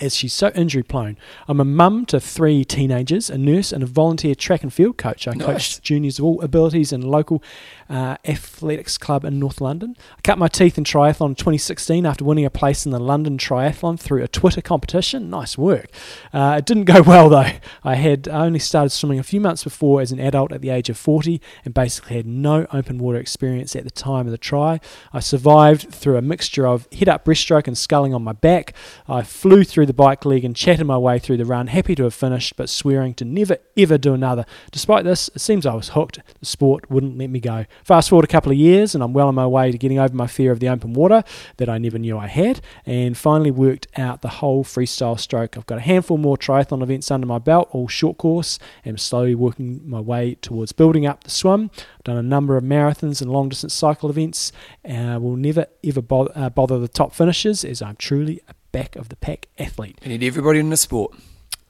as 0.00 0.14
she's 0.14 0.32
so 0.32 0.52
injury 0.54 0.84
prone. 0.84 1.18
I'm 1.48 1.58
a 1.58 1.64
mum 1.64 2.06
to 2.06 2.20
three 2.20 2.64
teenagers, 2.64 3.28
a 3.28 3.36
nurse, 3.36 3.72
and 3.72 3.82
a 3.82 3.86
volunteer 3.86 4.36
track 4.36 4.62
and 4.62 4.72
field 4.72 4.96
coach. 4.98 5.26
I 5.26 5.32
Nice. 5.32 5.46
coach 5.46 5.82
juniors 5.82 6.20
of 6.20 6.24
all 6.24 6.40
abilities 6.42 6.92
in 6.92 7.02
local 7.02 7.42
uh, 7.90 8.16
athletics 8.24 8.96
club 8.96 9.24
in 9.24 9.40
North 9.40 9.60
London. 9.60 9.96
I 10.16 10.20
cut 10.22 10.38
my 10.38 10.46
teeth 10.46 10.78
in 10.78 10.84
triathlon 10.84 11.36
2016 11.36 12.06
after 12.06 12.24
winning 12.24 12.44
a 12.44 12.50
place 12.50 12.86
in 12.86 12.92
the 12.92 13.00
London 13.00 13.36
Triathlon 13.36 13.98
through 13.98 14.22
a 14.22 14.28
Twitter 14.28 14.62
competition. 14.62 15.28
Nice 15.28 15.58
work. 15.58 15.90
Uh, 16.32 16.56
it 16.58 16.66
didn't 16.66 16.84
go 16.84 17.02
well 17.06 17.28
though. 17.28 17.50
I 17.82 17.96
had 17.96 18.28
only 18.28 18.60
started 18.60 18.90
swimming 18.90 19.18
a 19.18 19.24
few 19.24 19.40
months 19.40 19.64
before 19.64 20.00
as 20.00 20.12
an 20.12 20.20
adult 20.20 20.52
at 20.52 20.60
the 20.60 20.70
age 20.70 20.88
of 20.88 20.96
40 20.96 21.40
and 21.64 21.74
basically 21.74 22.16
had 22.16 22.26
no 22.26 22.66
open 22.72 22.98
water 22.98 23.18
experience 23.18 23.74
at 23.74 23.82
the 23.82 23.90
time 23.90 24.26
of 24.26 24.30
the 24.30 24.38
try. 24.38 24.78
I 25.12 25.18
survived 25.18 25.92
through 25.92 26.16
a 26.16 26.22
mixture 26.22 26.66
of 26.66 26.86
head 26.92 27.08
up 27.08 27.24
breaststroke 27.24 27.66
and 27.66 27.76
sculling 27.76 28.14
on 28.14 28.22
my 28.22 28.32
back. 28.32 28.72
I 29.08 29.22
flew 29.22 29.64
through 29.64 29.86
the 29.86 29.92
bike 29.92 30.24
leg 30.24 30.44
and 30.44 30.54
chatted 30.54 30.86
my 30.86 30.98
way 30.98 31.18
through 31.18 31.38
the 31.38 31.44
run, 31.44 31.66
happy 31.66 31.96
to 31.96 32.04
have 32.04 32.14
finished, 32.14 32.56
but 32.56 32.68
swearing 32.68 33.14
to 33.14 33.24
never 33.24 33.58
ever 33.76 33.98
do 33.98 34.14
another. 34.14 34.44
Despite 34.70 35.04
this, 35.04 35.28
it 35.34 35.40
seems 35.40 35.66
I 35.66 35.74
was 35.74 35.90
hooked. 35.90 36.20
The 36.38 36.46
sport 36.46 36.88
wouldn't 36.88 37.18
let 37.18 37.30
me 37.30 37.40
go. 37.40 37.66
Fast 37.84 38.10
forward 38.10 38.24
a 38.24 38.28
couple 38.28 38.52
of 38.52 38.58
years, 38.58 38.94
and 38.94 39.02
I'm 39.02 39.12
well 39.12 39.28
on 39.28 39.34
my 39.34 39.46
way 39.46 39.72
to 39.72 39.78
getting 39.78 39.98
over 39.98 40.14
my 40.14 40.26
fear 40.26 40.52
of 40.52 40.60
the 40.60 40.68
open 40.68 40.92
water 40.92 41.24
that 41.56 41.68
I 41.68 41.78
never 41.78 41.98
knew 41.98 42.18
I 42.18 42.26
had, 42.26 42.60
and 42.86 43.16
finally 43.16 43.50
worked 43.50 43.86
out 43.96 44.22
the 44.22 44.28
whole 44.28 44.64
freestyle 44.64 45.18
stroke. 45.18 45.56
I've 45.56 45.66
got 45.66 45.78
a 45.78 45.82
handful 45.82 46.18
more 46.18 46.36
triathlon 46.36 46.82
events 46.82 47.10
under 47.10 47.26
my 47.26 47.38
belt, 47.38 47.68
all 47.72 47.88
short 47.88 48.18
course, 48.18 48.58
and 48.84 48.94
I'm 48.94 48.98
slowly 48.98 49.34
working 49.34 49.88
my 49.88 50.00
way 50.00 50.34
towards 50.36 50.72
building 50.72 51.06
up 51.06 51.24
the 51.24 51.30
swim. 51.30 51.70
I've 51.76 52.04
done 52.04 52.16
a 52.16 52.22
number 52.22 52.56
of 52.56 52.64
marathons 52.64 53.20
and 53.20 53.30
long 53.30 53.48
distance 53.48 53.74
cycle 53.74 54.10
events. 54.10 54.52
Uh, 54.84 55.18
will 55.20 55.36
never 55.36 55.66
ever 55.84 56.02
bother, 56.02 56.32
uh, 56.34 56.50
bother 56.50 56.78
the 56.78 56.88
top 56.88 57.14
finishers, 57.14 57.64
as 57.64 57.82
I'm 57.82 57.96
truly 57.96 58.40
a 58.48 58.54
back 58.72 58.96
of 58.96 59.08
the 59.08 59.16
pack 59.16 59.48
athlete. 59.58 59.98
We 60.02 60.08
need 60.08 60.22
everybody 60.22 60.58
in 60.60 60.70
the 60.70 60.76
sport. 60.76 61.14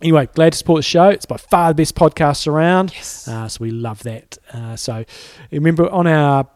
Anyway, 0.02 0.28
glad 0.34 0.52
to 0.52 0.58
support 0.58 0.78
the 0.78 0.82
show. 0.82 1.08
It's 1.10 1.26
by 1.26 1.36
far 1.36 1.68
the 1.70 1.74
best 1.74 1.94
podcast 1.94 2.46
around. 2.46 2.92
Yes. 2.94 3.28
Uh, 3.28 3.48
so 3.48 3.58
we 3.60 3.70
love 3.70 4.02
that. 4.04 4.38
Uh, 4.52 4.74
so 4.76 5.04
remember 5.52 5.90
on 5.90 6.06
our 6.06 6.46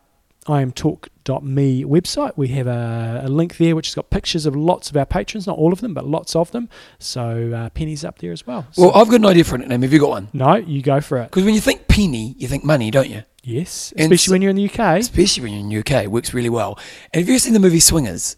imtalk.me 0.47 1.85
website, 1.85 2.33
we 2.37 2.49
have 2.49 2.67
a, 2.67 3.23
a 3.25 3.29
link 3.29 3.57
there 3.57 3.75
which 3.77 3.89
has 3.89 3.95
got 3.95 4.11
pictures 4.11 4.47
of 4.47 4.57
lots 4.57 4.91
of 4.91 4.97
our 4.97 5.07
patrons, 5.07 5.47
not 5.47 5.59
all 5.59 5.73
of 5.73 5.81
them, 5.81 5.95
but 5.95 6.07
lots 6.07 6.35
of 6.37 6.51
them. 6.53 6.69
So 6.99 7.53
uh, 7.53 7.71
Penny's 7.71 8.05
up 8.05 8.19
there 8.19 8.33
as 8.33 8.47
well. 8.47 8.67
So- 8.73 8.83
well, 8.83 8.93
I've 8.95 9.09
got 9.09 9.17
an 9.17 9.27
idea 9.27 9.45
for 9.45 9.57
a 9.57 9.59
nickname. 9.59 9.83
Have 9.83 9.93
you 9.93 9.99
got 10.01 10.11
one? 10.11 10.29
no, 10.33 10.55
you 10.57 10.83
go 10.83 11.01
for 11.01 11.19
it. 11.19 11.25
Because 11.31 11.45
when 11.45 11.55
you 11.55 11.61
think 11.61 11.87
penny, 11.89 12.35
you 12.39 12.49
think 12.49 12.65
money, 12.65 12.91
don't 12.91 13.09
you? 13.11 13.25
Yes, 13.43 13.93
especially 13.99 14.33
when 14.33 14.41
you're 14.43 14.51
in 14.51 14.57
the 14.57 14.65
UK. 14.71 14.79
Especially 15.01 15.43
when 15.43 15.53
you're 15.53 15.61
in 15.61 15.69
the 15.69 15.79
UK, 15.97 16.05
it 16.05 16.11
works 16.11 16.33
really 16.33 16.49
well. 16.49 16.79
And 17.13 17.21
have 17.21 17.29
you 17.29 17.35
ever 17.35 17.41
seen 17.41 17.53
the 17.53 17.61
movie 17.61 17.79
Swingers? 17.81 18.37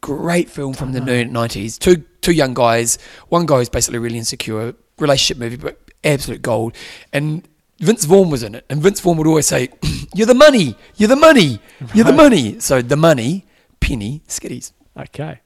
Great 0.00 0.50
film 0.50 0.74
from 0.74 0.92
the 0.92 1.00
Uh-huh. 1.00 1.24
nineties. 1.30 1.78
Two 1.78 1.96
two 2.20 2.32
young 2.32 2.54
guys. 2.54 2.98
One 3.28 3.46
guy 3.46 3.56
is 3.60 3.68
basically 3.68 3.98
really 3.98 4.18
insecure. 4.18 4.74
Relationship 4.98 5.38
movie, 5.38 5.56
but 5.56 5.80
absolute 6.04 6.42
gold. 6.42 6.74
And 7.12 7.46
Vince 7.80 8.04
Vaughn 8.04 8.30
was 8.30 8.42
in 8.42 8.54
it. 8.54 8.64
And 8.70 8.82
Vince 8.82 9.00
Vaughn 9.00 9.16
would 9.18 9.26
always 9.26 9.46
say, 9.46 9.68
"You're 10.14 10.26
the 10.26 10.34
money. 10.34 10.76
You're 10.96 11.08
the 11.08 11.16
money. 11.16 11.60
You're 11.94 12.04
the 12.04 12.12
Right. 12.12 12.16
money." 12.30 12.60
So 12.60 12.82
the 12.82 12.96
money, 12.96 13.46
penny, 13.80 14.22
skitties. 14.28 14.72
Okay. 14.96 15.40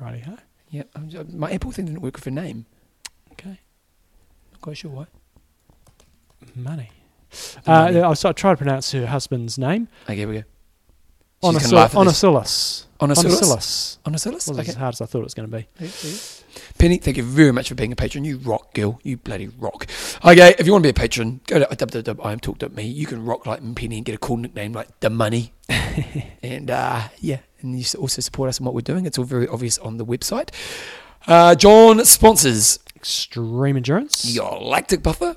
Righty 0.00 0.20
ho. 0.20 0.36
Yeah, 0.70 0.84
I'm- 0.96 1.10
my 1.38 1.50
Apple 1.52 1.70
thing 1.70 1.84
didn't 1.86 2.00
work 2.00 2.16
with 2.16 2.26
a 2.26 2.30
name. 2.30 2.64
Okay. 3.32 3.60
Not 4.52 4.60
quite 4.62 4.76
sure 4.78 4.90
why. 4.90 5.06
Money. 6.54 6.90
Money. 7.66 7.98
Uh, 7.98 8.04
I 8.04 8.08
was 8.08 8.24
I 8.24 8.32
tried 8.32 8.52
to 8.52 8.56
pronounce 8.58 8.92
her 8.92 9.06
husband's 9.06 9.58
name. 9.58 9.88
Okay, 10.04 10.16
here 10.16 10.28
we 10.28 10.34
go. 10.36 10.44
She's 11.52 11.62
gonna 11.64 11.76
laugh 11.76 11.94
at 11.96 12.04
this. 12.04 12.22
Onesilis. 12.22 12.84
Onesilis? 13.02 13.40
Onesilis. 13.40 13.98
Onesilis? 14.04 14.32
Wasn't 14.48 14.60
Okay. 14.60 14.68
as 14.70 14.74
hard 14.76 14.94
as 14.94 15.00
I 15.00 15.06
thought 15.06 15.18
it 15.20 15.24
was 15.24 15.34
going 15.34 15.50
to 15.50 15.56
be. 15.58 15.66
Penny, 16.78 16.98
thank 16.98 17.16
you 17.16 17.22
very 17.22 17.52
much 17.52 17.68
for 17.68 17.74
being 17.74 17.92
a 17.92 17.96
patron. 17.96 18.24
You 18.24 18.38
rock, 18.38 18.74
girl. 18.74 19.00
You 19.02 19.16
bloody 19.16 19.48
rock. 19.48 19.86
Okay, 20.24 20.54
if 20.58 20.66
you 20.66 20.72
want 20.72 20.82
to 20.84 20.86
be 20.86 20.90
a 20.90 20.94
patron, 20.94 21.40
go 21.46 21.58
to 21.58 21.64
www.imtalk.me. 21.66 22.82
You 22.84 23.06
can 23.06 23.24
rock 23.24 23.46
like 23.46 23.60
Penny 23.74 23.96
and 23.96 24.04
get 24.04 24.14
a 24.14 24.18
cool 24.18 24.36
nickname 24.36 24.72
like 24.72 25.00
The 25.00 25.10
Money. 25.10 25.52
and 26.42 26.70
uh, 26.70 27.02
yeah, 27.20 27.38
and 27.60 27.78
you 27.78 27.84
also 27.98 28.20
support 28.22 28.48
us 28.48 28.60
in 28.60 28.64
what 28.66 28.74
we're 28.74 28.80
doing. 28.82 29.06
It's 29.06 29.18
all 29.18 29.24
very 29.24 29.48
obvious 29.48 29.78
on 29.78 29.96
the 29.96 30.04
website. 30.06 30.50
Uh, 31.26 31.54
John 31.54 32.04
sponsors 32.04 32.78
Extreme 32.96 33.76
endurance. 33.78 34.24
your 34.32 34.60
lactic 34.60 35.02
buffer. 35.02 35.36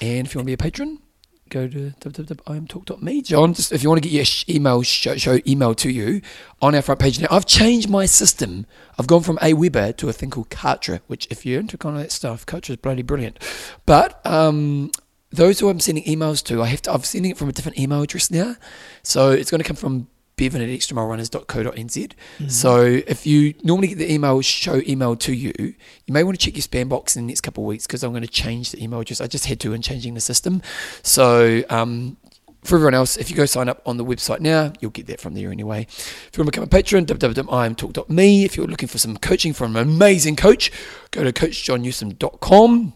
And 0.00 0.26
if 0.26 0.34
you 0.34 0.38
want 0.38 0.44
to 0.44 0.50
be 0.50 0.52
a 0.52 0.56
patron, 0.58 1.00
go 1.48 1.68
to 1.68 1.92
www.imtalk.me. 2.00 3.22
John, 3.22 3.54
just 3.54 3.72
if 3.72 3.82
you 3.82 3.88
want 3.88 4.02
to 4.02 4.08
get 4.08 4.14
your 4.14 4.54
email 4.54 4.82
show, 4.82 5.16
show 5.16 5.38
email 5.46 5.74
to 5.76 5.90
you 5.90 6.20
on 6.60 6.74
our 6.74 6.82
front 6.82 7.00
page 7.00 7.20
now, 7.20 7.28
I've 7.30 7.46
changed 7.46 7.88
my 7.88 8.06
system. 8.06 8.66
I've 8.98 9.06
gone 9.06 9.22
from 9.22 9.38
Aweber 9.38 9.96
to 9.96 10.08
a 10.08 10.12
thing 10.12 10.30
called 10.30 10.50
Kartra, 10.50 11.00
which 11.06 11.26
if 11.30 11.44
you're 11.44 11.60
into 11.60 11.78
kind 11.78 11.96
of 11.96 12.02
that 12.02 12.12
stuff, 12.12 12.46
Kartra 12.46 12.70
is 12.70 12.76
bloody 12.76 13.02
brilliant. 13.02 13.38
But 13.86 14.24
um, 14.26 14.90
those 15.30 15.60
who 15.60 15.68
I'm 15.68 15.80
sending 15.80 16.04
emails 16.04 16.42
to, 16.44 16.62
I 16.62 16.66
have 16.66 16.82
to. 16.82 16.92
I'm 16.92 17.02
sending 17.02 17.30
it 17.30 17.36
from 17.36 17.48
a 17.48 17.52
different 17.52 17.78
email 17.78 18.02
address 18.02 18.30
now, 18.30 18.56
so 19.02 19.30
it's 19.30 19.50
going 19.50 19.60
to 19.60 19.66
come 19.66 19.76
from 19.76 20.08
bevan 20.38 20.62
at 20.62 20.68
extramilerunners.co.nz. 20.68 22.12
So 22.50 22.80
if 22.82 23.26
you 23.26 23.54
normally 23.62 23.88
get 23.88 23.98
the 23.98 24.10
email 24.10 24.40
show 24.40 24.80
email 24.86 25.16
to 25.16 25.34
you, 25.34 25.52
you 25.58 26.14
may 26.14 26.22
want 26.22 26.38
to 26.38 26.44
check 26.44 26.56
your 26.56 26.62
spam 26.62 26.88
box 26.88 27.16
in 27.16 27.24
the 27.24 27.28
next 27.28 27.42
couple 27.42 27.64
of 27.64 27.68
weeks 27.68 27.86
because 27.86 28.02
I'm 28.02 28.12
going 28.12 28.22
to 28.22 28.28
change 28.28 28.70
the 28.72 28.82
email 28.82 29.00
address. 29.00 29.20
I 29.20 29.26
just 29.26 29.44
had 29.46 29.60
to 29.60 29.74
in 29.74 29.82
changing 29.82 30.14
the 30.14 30.20
system. 30.20 30.62
So 31.02 31.62
um, 31.68 32.16
for 32.64 32.76
everyone 32.76 32.94
else, 32.94 33.16
if 33.16 33.30
you 33.30 33.36
go 33.36 33.46
sign 33.46 33.68
up 33.68 33.82
on 33.86 33.96
the 33.96 34.04
website 34.04 34.40
now, 34.40 34.72
you'll 34.80 34.90
get 34.90 35.06
that 35.06 35.20
from 35.20 35.34
there 35.34 35.50
anyway. 35.50 35.82
If 35.88 36.30
you 36.34 36.42
want 36.42 36.46
to 36.48 36.52
become 36.52 36.64
a 36.64 36.68
patron, 36.68 37.06
www.imtalk.me. 37.06 38.44
If 38.44 38.56
you're 38.56 38.66
looking 38.66 38.88
for 38.88 38.98
some 38.98 39.16
coaching 39.16 39.52
from 39.52 39.76
an 39.76 39.82
amazing 39.88 40.36
coach, 40.36 40.70
go 41.10 41.24
to 41.24 41.32
coachjohnnewsom.com. 41.32 42.92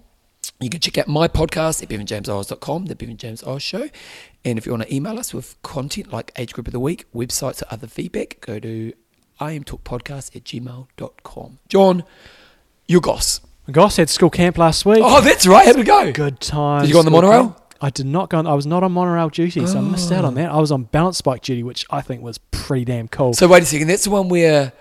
You 0.61 0.71
can 0.71 0.81
check 0.81 0.99
out 0.99 1.09
my 1.09 1.29
podcast 1.29 1.83
at 1.83 1.89
bevanjameseyles.com, 1.89 2.87
the 2.87 2.95
Bevan 2.95 3.17
James 3.17 3.43
Eyles 3.43 3.63
Show. 3.63 3.89
And 4.45 4.59
if 4.59 4.67
you 4.67 4.73
want 4.73 4.85
to 4.85 4.95
email 4.95 5.19
us 5.19 5.33
with 5.33 5.61
content 5.63 6.13
like 6.13 6.33
Age 6.37 6.53
Group 6.53 6.67
of 6.67 6.73
the 6.73 6.81
Week, 6.81 7.07
websites, 7.15 7.63
or 7.63 7.67
other 7.71 7.87
feedback, 7.87 8.41
go 8.41 8.59
to 8.59 8.93
imtalkpodcast 9.41 10.35
at 10.37 10.45
gmail.com. 10.45 11.59
John, 11.69 12.05
your 12.89 13.01
goss. 13.01 13.41
Goss 13.71 13.97
had 13.97 14.11
school 14.11 14.31
camp 14.31 14.59
last 14.59 14.85
week. 14.85 15.01
Oh, 15.03 15.21
that's 15.21 15.47
right. 15.47 15.67
How 15.67 15.73
did 15.73 15.83
it 15.83 15.87
go? 15.87 16.13
Good 16.13 16.41
time. 16.41 16.83
Did 16.83 16.89
you 16.89 16.95
go 16.95 16.99
on 16.99 17.05
the 17.05 17.13
monorail? 17.13 17.51
camp. 17.51 17.59
I 17.81 17.91
did 17.91 18.07
not 18.07 18.31
go 18.31 18.39
on. 18.39 18.47
I 18.47 18.55
was 18.55 18.67
not 18.67 18.83
on 18.83 18.93
monorail 18.93 19.29
duty, 19.29 19.67
so 19.67 19.79
I 19.79 19.81
missed 19.81 20.11
out 20.13 20.25
on 20.25 20.35
oh. 20.35 20.37
that. 20.37 20.51
I 20.51 20.59
was 20.59 20.71
on 20.71 20.85
balance 20.85 21.21
bike 21.21 21.43
duty, 21.43 21.63
which 21.63 21.85
I 21.91 22.01
think 22.01 22.23
was 22.23 22.39
pretty 22.39 22.85
damn 22.85 23.09
cool. 23.09 23.35
So 23.35 23.49
wait 23.49 23.63
a 23.63 23.67
second. 23.67 23.89
That's 23.89 24.05
the 24.05 24.11
one 24.11 24.29
where 24.29 24.73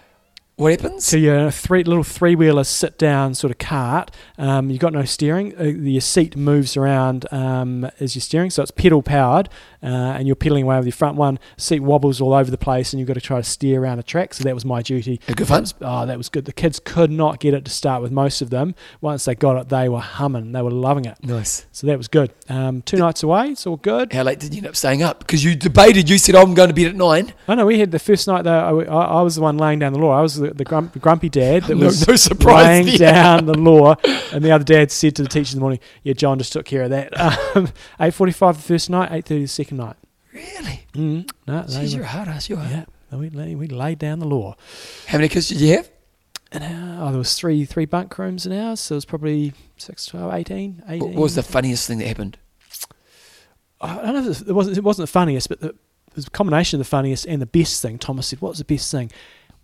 what 0.62 0.80
happens? 0.80 1.06
So 1.06 1.18
you're 1.18 1.36
in 1.36 1.46
a 1.48 1.52
three 1.52 1.84
little 1.84 2.04
three 2.04 2.36
wheeler 2.36 2.64
sit 2.64 3.00
down 3.00 3.34
sort 3.34 3.50
of 3.50 3.58
cart. 3.58 4.12
Um, 4.38 4.70
you've 4.70 4.80
got 4.80 4.94
no 4.94 5.04
steering. 5.06 5.60
Uh, 5.60 5.64
your 5.64 6.02
seat 6.02 6.38
moves 6.38 6.78
around 6.78 7.26
um, 7.32 7.90
as 8.00 8.16
you're 8.16 8.22
steering, 8.22 8.52
so 8.52 8.62
it's 8.62 8.70
pedal 8.70 9.02
powered, 9.02 9.50
uh, 9.82 9.88
and 9.88 10.28
you're 10.28 10.36
pedaling 10.36 10.64
away 10.64 10.78
with 10.78 10.86
your 10.86 10.94
front 10.94 11.18
one. 11.18 11.40
Seat 11.58 11.80
wobbles 11.80 12.22
all 12.22 12.34
over 12.34 12.52
the 12.52 12.60
place, 12.60 12.94
and 12.94 13.00
you've 13.00 13.08
got 13.08 13.16
to 13.16 13.22
try 13.22 13.38
to 13.38 13.44
steer 13.44 13.82
around 13.82 13.98
a 13.98 14.04
track. 14.04 14.36
So 14.36 14.44
that 14.44 14.54
was 14.54 14.64
my 14.64 14.84
duty. 14.84 15.20
Had 15.26 15.38
good 15.38 15.48
fun? 15.48 15.66
Oh, 15.82 16.06
that 16.06 16.18
was 16.18 16.30
good. 16.30 16.46
The 16.46 16.54
kids 16.54 16.80
could 16.80 17.10
not 17.10 17.40
get 17.40 17.56
it 17.56 17.66
to 17.66 17.72
start 17.72 18.04
with. 18.04 18.12
Most 18.12 18.44
of 18.44 18.52
them, 18.52 18.76
once 19.02 19.26
they 19.26 19.34
got 19.34 19.58
it, 19.58 19.70
they 19.70 19.90
were 19.90 20.00
humming. 20.00 20.52
They 20.52 20.62
were 20.62 20.70
loving 20.70 21.06
it. 21.06 21.18
Nice. 21.24 21.66
So 21.72 21.88
that 21.88 21.98
was 21.98 22.08
good. 22.08 22.32
Um, 22.50 22.84
two 22.84 22.98
nights 22.98 23.24
away, 23.24 23.50
it's 23.50 23.66
all 23.66 23.78
good. 23.78 24.14
How 24.14 24.22
late 24.22 24.40
did 24.40 24.54
you 24.54 24.60
end 24.60 24.68
up 24.68 24.76
staying 24.76 25.02
up? 25.02 25.20
Because 25.20 25.44
you 25.44 25.56
debated. 25.56 26.08
You 26.08 26.20
said, 26.20 26.36
I'm 26.36 26.54
going 26.54 26.70
to 26.70 26.76
bed 26.76 26.88
at 26.88 26.96
nine. 26.96 27.34
I 27.48 27.56
know 27.56 27.66
we 27.66 27.80
had 27.80 27.90
the 27.90 28.00
first 28.00 28.28
night 28.28 28.44
though. 28.44 28.82
I, 28.82 28.84
I, 28.84 29.06
I 29.06 29.22
was 29.24 29.36
the 29.36 29.42
one 29.42 29.58
laying 29.58 29.80
down 29.80 29.94
the 29.94 30.00
law. 30.00 30.16
I 30.16 30.22
was 30.22 30.36
the, 30.36 30.51
the 30.54 30.64
grump, 30.64 31.00
grumpy 31.02 31.30
dad 31.30 31.64
that 31.64 31.76
No- 31.78 31.86
was 31.88 32.08
no 32.08 32.16
surprise 32.16 32.66
laying 32.86 32.86
there. 32.98 33.14
down 33.14 33.46
the 33.46 33.58
law, 33.58 33.96
and 34.34 34.44
the 34.44 34.52
other 34.52 34.64
dad 34.64 34.92
said 34.92 35.16
to 35.18 35.24
the 35.24 35.30
teacher 35.30 35.54
in 35.54 35.58
the 35.58 35.62
morning, 35.62 35.80
"Yeah, 36.04 36.14
John 36.14 36.38
just 36.38 36.54
took 36.54 36.66
care 36.66 36.84
of 36.84 36.90
that." 36.92 37.12
Um, 37.56 37.70
Eight 38.00 38.14
forty-five 38.14 38.56
the 38.58 38.62
first 38.64 38.90
night, 38.90 39.12
eight 39.12 39.26
thirty 39.26 39.42
the 39.42 39.48
second 39.48 39.78
night. 39.78 39.96
Really? 40.34 40.86
Mm, 40.94 41.30
no, 41.48 41.54
Jeez, 41.64 41.78
were- 41.92 41.98
you're 41.98 42.04
a 42.04 42.08
hard 42.08 42.28
ass. 42.30 42.50
You 42.50 42.56
are. 42.58 42.66
yeah, 42.66 42.86
we 43.12 43.30
we 43.56 43.68
laid 43.68 44.00
down 44.00 44.20
the 44.20 44.28
law. 44.28 44.56
How 45.08 45.18
many 45.18 45.28
kids 45.28 45.50
did 45.50 45.60
you 45.60 45.76
have? 45.78 45.90
And 46.54 46.64
oh, 47.00 47.10
there 47.10 47.18
was 47.18 47.34
three 47.36 47.66
three 47.66 47.86
bunk 47.86 48.18
rooms 48.18 48.46
in 48.46 48.52
ours, 48.52 48.80
so 48.80 48.96
it 48.96 48.98
was 48.98 49.06
probably 49.06 49.54
6, 49.78 50.06
12, 50.06 50.34
18, 50.34 50.84
18. 50.88 51.00
What 51.14 51.22
was 51.22 51.36
the 51.36 51.44
funniest 51.44 51.88
thing 51.88 51.98
that 52.00 52.08
happened? 52.08 52.38
I 53.80 53.96
don't 53.96 54.14
know 54.14 54.20
if 54.20 54.26
it 54.26 54.28
was- 54.30 54.42
it 54.48 54.54
wasn't, 54.54 54.78
it 54.78 54.84
wasn't 54.84 55.08
the 55.08 55.12
funniest, 55.12 55.50
but 55.50 55.60
the, 55.62 55.70
it 55.70 56.16
was 56.16 56.28
a 56.28 56.30
combination 56.30 56.80
of 56.80 56.86
the 56.86 56.90
funniest 56.90 57.26
and 57.26 57.42
the 57.42 57.46
best 57.46 57.82
thing. 57.82 57.98
Thomas 57.98 58.28
said, 58.28 58.42
What 58.42 58.50
was 58.50 58.58
the 58.60 58.66
best 58.66 58.92
thing? 58.92 59.12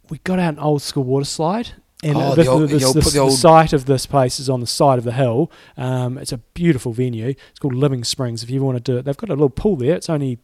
We 0.10 0.20
got 0.20 0.40
out 0.40 0.54
an 0.54 0.60
old 0.60 0.82
school 0.82 1.04
water 1.04 1.26
slide. 1.26 1.70
And 2.04 2.16
Oh, 2.16 2.36
the, 2.36 2.44
the 2.44 2.50
old- 2.50 2.70
the, 2.70 2.78
the 3.12 3.18
old- 3.20 3.34
site 3.34 3.74
of 3.74 3.86
this 3.86 4.06
place 4.06 4.40
is 4.40 4.50
on 4.50 4.60
the 4.60 4.68
side 4.68 5.00
of 5.00 5.04
the 5.04 5.14
hill. 5.14 5.52
Um, 5.78 6.18
it's 6.20 6.32
a 6.32 6.38
beautiful 6.38 6.94
venue. 6.94 7.30
It's 7.30 7.60
called 7.60 7.74
Living 7.74 8.04
Springs. 8.04 8.44
If 8.44 8.50
you 8.52 8.62
want 8.62 8.78
to 8.78 8.92
do 8.92 8.98
it, 9.00 9.06
they've 9.06 9.18
got 9.18 9.30
a 9.30 9.34
little 9.34 9.50
pool 9.50 9.76
there. 9.78 9.96
It's 9.96 10.08
only 10.10 10.38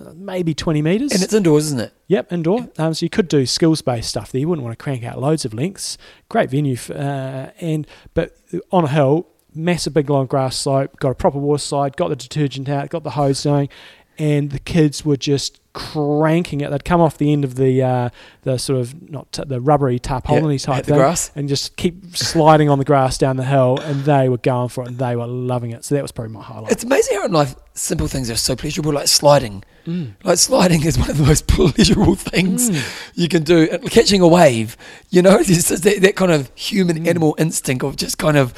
uh, 0.00 0.12
maybe 0.14 0.54
20 0.54 0.82
metres. 0.82 1.10
And 1.12 1.22
it's 1.24 1.34
indoors, 1.34 1.66
isn't 1.66 1.80
it? 1.80 1.92
Yep, 2.06 2.32
indoor. 2.32 2.68
Um, 2.78 2.94
so 2.94 3.04
you 3.04 3.10
could 3.10 3.26
do 3.26 3.46
skills 3.46 3.82
based 3.82 4.10
stuff 4.10 4.30
there. 4.30 4.40
You 4.40 4.48
wouldn't 4.48 4.64
want 4.64 4.78
to 4.78 4.82
crank 4.82 5.02
out 5.02 5.20
loads 5.20 5.44
of 5.44 5.52
lengths. 5.52 5.98
Great 6.28 6.50
venue, 6.50 6.74
f 6.74 6.88
uh, 6.90 7.50
and 7.60 7.84
but 8.14 8.36
on 8.70 8.84
a 8.84 8.88
hill, 8.88 9.26
massive 9.52 9.92
big 9.92 10.08
long 10.08 10.26
grass 10.26 10.54
slope. 10.56 11.00
Got 11.00 11.10
a 11.10 11.14
proper 11.16 11.38
water 11.38 11.58
slide. 11.60 11.96
Got 11.96 12.10
the 12.10 12.16
detergent 12.16 12.68
out. 12.68 12.90
Got 12.90 13.02
the 13.02 13.10
hose 13.10 13.42
going, 13.42 13.70
and 14.18 14.52
the 14.52 14.60
kids 14.60 15.04
were 15.04 15.16
just 15.16 15.60
cranking 15.76 16.62
it. 16.62 16.70
They'd 16.70 16.84
come 16.84 17.00
off 17.02 17.18
the 17.18 17.32
end 17.32 17.44
of 17.44 17.54
the 17.56 17.82
uh, 17.82 18.08
the 18.42 18.58
sort 18.58 18.80
of 18.80 19.10
not 19.10 19.30
t- 19.30 19.42
the 19.46 19.60
rubbery 19.60 19.98
tarpaulin 19.98 20.50
Yeah, 20.50 20.58
type 20.58 20.86
thing, 20.86 20.96
and 21.36 21.48
just 21.48 21.76
keep 21.76 22.16
sliding 22.16 22.68
on 22.70 22.78
the 22.78 22.84
grass 22.84 23.18
down 23.18 23.36
the 23.36 23.44
hill. 23.44 23.78
And 23.78 24.04
they 24.04 24.28
were 24.28 24.38
going 24.38 24.70
for 24.70 24.82
it, 24.84 24.88
and 24.88 24.98
they 24.98 25.14
were 25.16 25.26
loving 25.26 25.70
it. 25.72 25.84
So 25.84 25.94
that 25.94 26.02
was 26.02 26.12
probably 26.12 26.32
my 26.32 26.42
highlight. 26.42 26.72
It's 26.72 26.82
amazing 26.84 27.16
how 27.18 27.26
in 27.26 27.32
life 27.32 27.54
simple 27.74 28.08
things 28.08 28.30
are 28.30 28.36
so 28.36 28.56
pleasurable, 28.56 28.92
like 28.92 29.06
sliding. 29.08 29.62
Mm. 29.86 30.14
Like 30.24 30.38
sliding 30.38 30.84
is 30.84 30.98
one 30.98 31.10
of 31.10 31.18
the 31.18 31.24
most 31.24 31.46
pleasurable 31.56 32.14
things 32.16 32.70
Mm. 32.70 33.10
you 33.14 33.28
can 33.28 33.42
do. 33.44 33.68
And 33.70 33.88
Catching 33.90 34.20
a 34.22 34.26
wave, 34.28 34.76
you 35.10 35.20
know, 35.22 35.32
there's 35.42 35.68
just 35.68 35.82
that, 35.84 36.00
that 36.00 36.16
kind 36.16 36.32
of 36.32 36.50
human 36.54 36.96
Mm. 37.04 37.06
animal 37.08 37.34
instinct 37.38 37.84
of 37.84 37.96
just 37.96 38.16
kind 38.18 38.36
of 38.36 38.54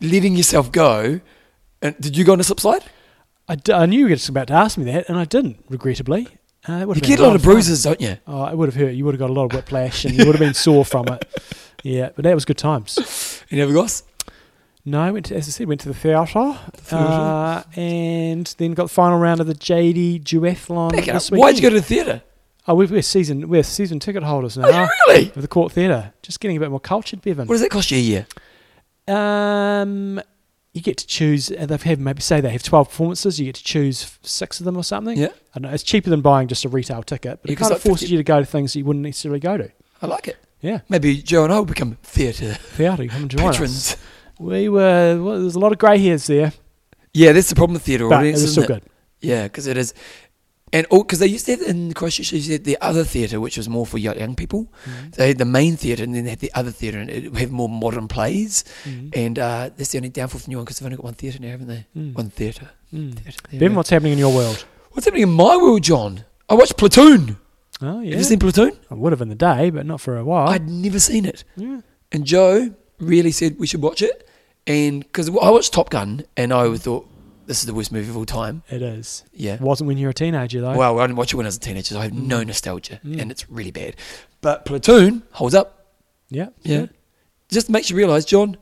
letting 0.00 0.36
yourself 0.36 0.70
go. 0.72 1.20
And 1.82 1.96
did 2.00 2.16
you 2.16 2.24
go 2.24 2.32
on 2.32 2.40
a 2.40 2.44
slip 2.44 2.60
slide? 2.60 2.84
I, 3.48 3.56
d- 3.56 3.72
I 3.72 3.86
knew 3.86 3.98
you 3.98 4.04
were 4.04 4.10
just 4.14 4.28
about 4.28 4.46
to 4.46 4.52
ask 4.54 4.78
me 4.78 4.84
that, 4.84 5.08
and 5.08 5.18
I 5.18 5.24
didn't, 5.24 5.68
regregrettably. 5.68 6.28
Uh, 6.68 6.86
You 6.94 7.00
get 7.00 7.18
a 7.20 7.22
lot 7.22 7.34
of 7.36 7.42
fun. 7.42 7.52
bruises, 7.52 7.82
don't 7.82 8.00
you? 8.00 8.16
Oh, 8.26 8.44
it 8.46 8.56
would 8.56 8.68
have 8.68 8.74
hurt. 8.76 8.90
You 8.94 9.04
would 9.06 9.14
have 9.14 9.18
got 9.18 9.30
a 9.30 9.32
lot 9.32 9.46
of 9.46 9.52
whiplash, 9.52 10.04
and 10.04 10.14
you 10.14 10.26
would 10.26 10.34
have 10.34 10.40
been 10.40 10.54
sore 10.54 10.84
from 10.84 11.08
it. 11.08 11.24
Yeah, 11.82 12.10
but 12.14 12.24
that 12.24 12.34
was 12.34 12.44
good 12.44 12.58
times. 12.58 13.42
You 13.48 13.56
never 13.56 13.72
got? 13.72 14.02
No, 14.84 15.00
I 15.00 15.10
went 15.10 15.24
to, 15.26 15.34
as 15.34 15.48
I 15.48 15.50
said, 15.50 15.66
went 15.66 15.80
to 15.80 15.88
the 15.88 15.94
theatre, 15.94 16.58
theatre. 16.74 16.96
uh, 17.02 17.62
and 17.74 18.46
then 18.58 18.72
got 18.74 18.82
the 18.84 18.88
final 18.90 19.18
round 19.18 19.40
of 19.40 19.46
the 19.46 19.54
JD 19.54 20.22
duathlon. 20.22 20.92
Why'd 21.38 21.56
you 21.56 21.62
go 21.62 21.70
to 21.70 21.76
the 21.76 21.80
theatre? 21.82 22.20
Oh, 22.68 22.74
we're, 22.74 22.86
we're 22.86 23.00
season 23.00 23.48
we're 23.48 23.62
season 23.62 23.98
ticket 23.98 24.22
holders 24.24 24.58
now. 24.58 24.66
Oh, 24.68 24.88
really? 25.08 25.28
Of 25.30 25.40
the 25.40 25.48
Court 25.48 25.72
Theatre, 25.72 26.12
just 26.20 26.38
getting 26.40 26.58
a 26.58 26.60
bit 26.60 26.68
more 26.68 26.80
cultured, 26.80 27.22
Bevan. 27.22 27.46
What 27.48 27.54
does 27.54 27.62
that 27.62 27.70
cost 27.70 27.90
you 27.90 27.96
a 27.96 28.00
year? 28.00 28.26
Um, 29.08 30.20
you 30.72 30.80
get 30.80 30.96
to 30.98 31.06
choose. 31.06 31.50
uh, 31.50 31.66
They've 31.66 31.82
had 31.82 31.98
maybe 32.00 32.20
say 32.22 32.40
they 32.40 32.50
have 32.50 32.62
twelve 32.62 32.88
performances. 32.88 33.38
You 33.40 33.46
get 33.46 33.56
to 33.56 33.64
choose 33.64 34.18
six 34.22 34.60
of 34.60 34.64
them 34.66 34.76
or 34.76 34.84
something. 34.84 35.18
Yeah. 35.18 35.28
I 35.54 35.58
don't 35.58 35.70
know. 35.70 35.74
It's 35.74 35.82
cheaper 35.82 36.10
than 36.10 36.20
buying 36.20 36.46
just 36.48 36.64
a 36.64 36.68
retail 36.68 37.02
ticket, 37.02 37.40
but 37.42 37.50
Yeah, 37.50 37.54
it 37.54 37.56
kind 37.56 37.72
of 37.72 37.76
like 37.76 37.82
forces 37.82 38.02
50 38.02 38.12
you 38.12 38.18
to 38.18 38.24
go 38.24 38.38
to 38.40 38.46
things 38.46 38.72
that 38.72 38.78
you 38.78 38.84
wouldn't 38.84 39.02
necessarily 39.04 39.40
go 39.40 39.56
to. 39.56 39.70
I 40.02 40.06
like 40.06 40.28
it. 40.28 40.36
Yeah, 40.62 40.80
Maybe 40.90 41.16
Joe 41.22 41.44
and 41.44 41.52
I 41.52 41.56
will 41.58 41.64
become 41.64 41.96
theatre 42.02 42.52
theatre, 42.54 43.06
come 43.08 43.22
and 43.22 43.30
join 43.30 43.46
us. 43.46 43.56
patrons. 43.56 43.96
We 44.38 44.68
were. 44.68 45.20
Well, 45.22 45.40
there's 45.40 45.54
a 45.54 45.58
lot 45.58 45.72
of 45.72 45.78
grey 45.78 45.98
hairs 45.98 46.26
there, 46.26 46.52
Yeah, 47.14 47.32
that's 47.32 47.48
the 47.48 47.54
problem 47.56 47.74
with 47.74 47.82
theatre 47.82 48.08
but 48.08 48.16
it 48.16 48.18
audience, 48.18 48.42
was 48.42 48.50
still 48.52 48.64
it? 48.64 48.66
good. 48.68 48.82
Yeah, 49.22 49.44
because 49.44 49.66
it 49.66 49.76
is. 49.76 49.92
And 50.72 50.86
all 50.90 51.02
because 51.02 51.18
they 51.18 51.26
used 51.26 51.46
to 51.46 51.52
have 51.56 51.62
in 51.62 51.88
the 51.88 51.94
Christchurch, 51.94 52.30
they 52.30 52.36
used 52.36 52.48
to 52.48 52.52
have 52.54 52.64
the 52.64 52.78
other 52.80 53.02
theatre, 53.02 53.40
which 53.40 53.56
was 53.56 53.68
more 53.68 53.84
for 53.84 53.98
young 53.98 54.36
people. 54.36 54.72
Mm-hmm. 54.84 55.10
They 55.10 55.28
had 55.28 55.38
the 55.38 55.44
main 55.44 55.76
theatre, 55.76 56.04
and 56.04 56.14
then 56.14 56.24
they 56.24 56.30
had 56.30 56.38
the 56.38 56.52
other 56.54 56.70
theatre, 56.70 56.98
and 56.98 57.10
it 57.10 57.30
would 57.32 57.40
have 57.40 57.50
more 57.50 57.68
modern 57.68 58.06
plays. 58.06 58.64
Mhm. 58.84 59.16
And 59.16 59.38
uh, 59.38 59.70
that's 59.76 59.90
the 59.90 59.98
only 59.98 60.10
downfall 60.10 60.40
for 60.40 60.48
New 60.48 60.58
One 60.58 60.64
because 60.64 60.78
they've 60.78 60.86
only 60.86 60.96
got 60.96 61.04
one 61.04 61.14
theatre 61.14 61.38
now, 61.40 61.48
haven't 61.48 61.66
they? 61.66 61.86
Mm. 61.96 62.14
One 62.14 62.30
theatre. 62.30 62.70
Mm. 62.94 63.14
theatre. 63.18 63.40
Ben, 63.58 63.74
what's 63.74 63.90
happening 63.90 64.12
in 64.12 64.18
your 64.18 64.32
world? 64.32 64.64
What's 64.92 65.06
happening 65.06 65.24
in 65.24 65.30
my 65.30 65.56
world, 65.56 65.82
John? 65.82 66.24
I 66.48 66.54
watched 66.54 66.76
Platoon. 66.76 67.36
Oh 67.82 68.00
yeah, 68.00 68.10
Have 68.10 68.18
you 68.20 68.24
seen 68.24 68.38
Platoon? 68.38 68.72
I 68.90 68.94
would 68.94 69.12
have 69.12 69.22
in 69.22 69.28
the 69.28 69.34
day, 69.34 69.70
but 69.70 69.86
not 69.86 70.00
for 70.00 70.16
a 70.18 70.24
while. 70.24 70.48
I'd 70.48 70.68
never 70.68 71.00
seen 71.00 71.24
it. 71.24 71.42
yeah. 71.56 71.80
And 72.12 72.24
Joe 72.24 72.74
really 72.98 73.30
said 73.32 73.58
we 73.58 73.66
should 73.66 73.82
watch 73.82 74.02
it. 74.02 74.28
And 74.66 75.00
because 75.00 75.28
I 75.28 75.50
watched 75.50 75.72
Top 75.72 75.90
Gun, 75.90 76.24
and 76.36 76.52
I 76.52 76.76
thought 76.76 77.08
this 77.50 77.58
is 77.58 77.66
the 77.66 77.74
worst 77.74 77.90
movie 77.90 78.08
of 78.08 78.16
all 78.16 78.24
time. 78.24 78.62
It 78.70 78.80
is. 78.80 79.24
Yeah. 79.32 79.56
Wasn't 79.60 79.88
when 79.88 79.98
you 79.98 80.06
were 80.06 80.10
a 80.12 80.14
teenager 80.14 80.60
though. 80.60 80.76
Well, 80.76 81.00
I 81.00 81.02
didn't 81.08 81.16
watch 81.16 81.32
it 81.32 81.36
when 81.36 81.46
I 81.46 81.48
was 81.48 81.56
a 81.56 81.60
teenager, 81.60 81.94
so 81.94 81.98
I 81.98 82.04
have 82.04 82.12
no 82.12 82.42
Mm. 82.42 82.46
nostalgia, 82.46 83.00
Mm. 83.04 83.20
and 83.20 83.30
it's 83.32 83.50
really 83.50 83.72
bad. 83.72 83.96
But 84.40 84.64
Platoon 84.64 85.24
holds 85.32 85.54
up. 85.56 85.88
yeah, 86.28 86.50
Yeah. 86.62 86.78
good. 86.82 86.90
Just 87.48 87.68
makes 87.68 87.90
you 87.90 87.96
realise, 87.96 88.24
John, 88.24 88.56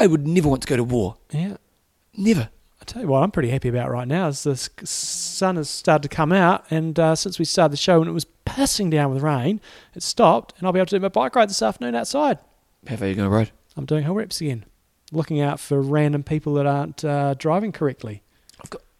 I 0.00 0.08
would 0.08 0.26
never 0.26 0.48
want 0.48 0.62
to 0.62 0.66
go 0.68 0.76
to 0.76 0.82
war. 0.82 1.14
yeah. 1.30 1.58
Never. 2.16 2.48
I 2.80 2.84
tell 2.86 3.02
you 3.02 3.06
what, 3.08 3.22
I'm 3.22 3.30
pretty 3.30 3.50
happy 3.50 3.68
about 3.68 3.88
right 3.92 4.08
now 4.08 4.26
is 4.26 4.42
the 4.42 4.56
sun 4.84 5.54
has 5.54 5.70
started 5.70 6.02
to 6.10 6.14
come 6.16 6.32
out, 6.32 6.64
and 6.72 6.98
uh, 6.98 7.14
since 7.14 7.38
we 7.38 7.44
started 7.44 7.72
the 7.72 7.76
show 7.76 8.00
and 8.00 8.08
it 8.10 8.12
was 8.14 8.26
pissing 8.44 8.90
down 8.90 9.14
with 9.14 9.22
rain, 9.22 9.60
it 9.94 10.02
stopped, 10.02 10.54
and 10.58 10.66
I'll 10.66 10.72
be 10.72 10.80
able 10.80 10.86
to 10.86 10.96
do 10.96 11.00
my 11.02 11.08
bike 11.08 11.36
ride 11.36 11.50
this 11.50 11.62
afternoon 11.62 11.94
outside. 11.94 12.38
How 12.88 12.96
far 12.96 13.06
are 13.06 13.10
you 13.10 13.14
going 13.14 13.30
to 13.30 13.34
ride? 13.36 13.52
I'm 13.76 13.86
doing 13.86 14.02
hill 14.02 14.14
reps 14.14 14.40
again, 14.40 14.64
looking 15.12 15.40
out 15.40 15.60
for 15.60 15.80
random 15.80 16.24
people 16.24 16.54
that 16.54 16.66
aren't 16.66 17.04
uh, 17.04 17.34
driving 17.34 17.70
correctly. 17.70 18.22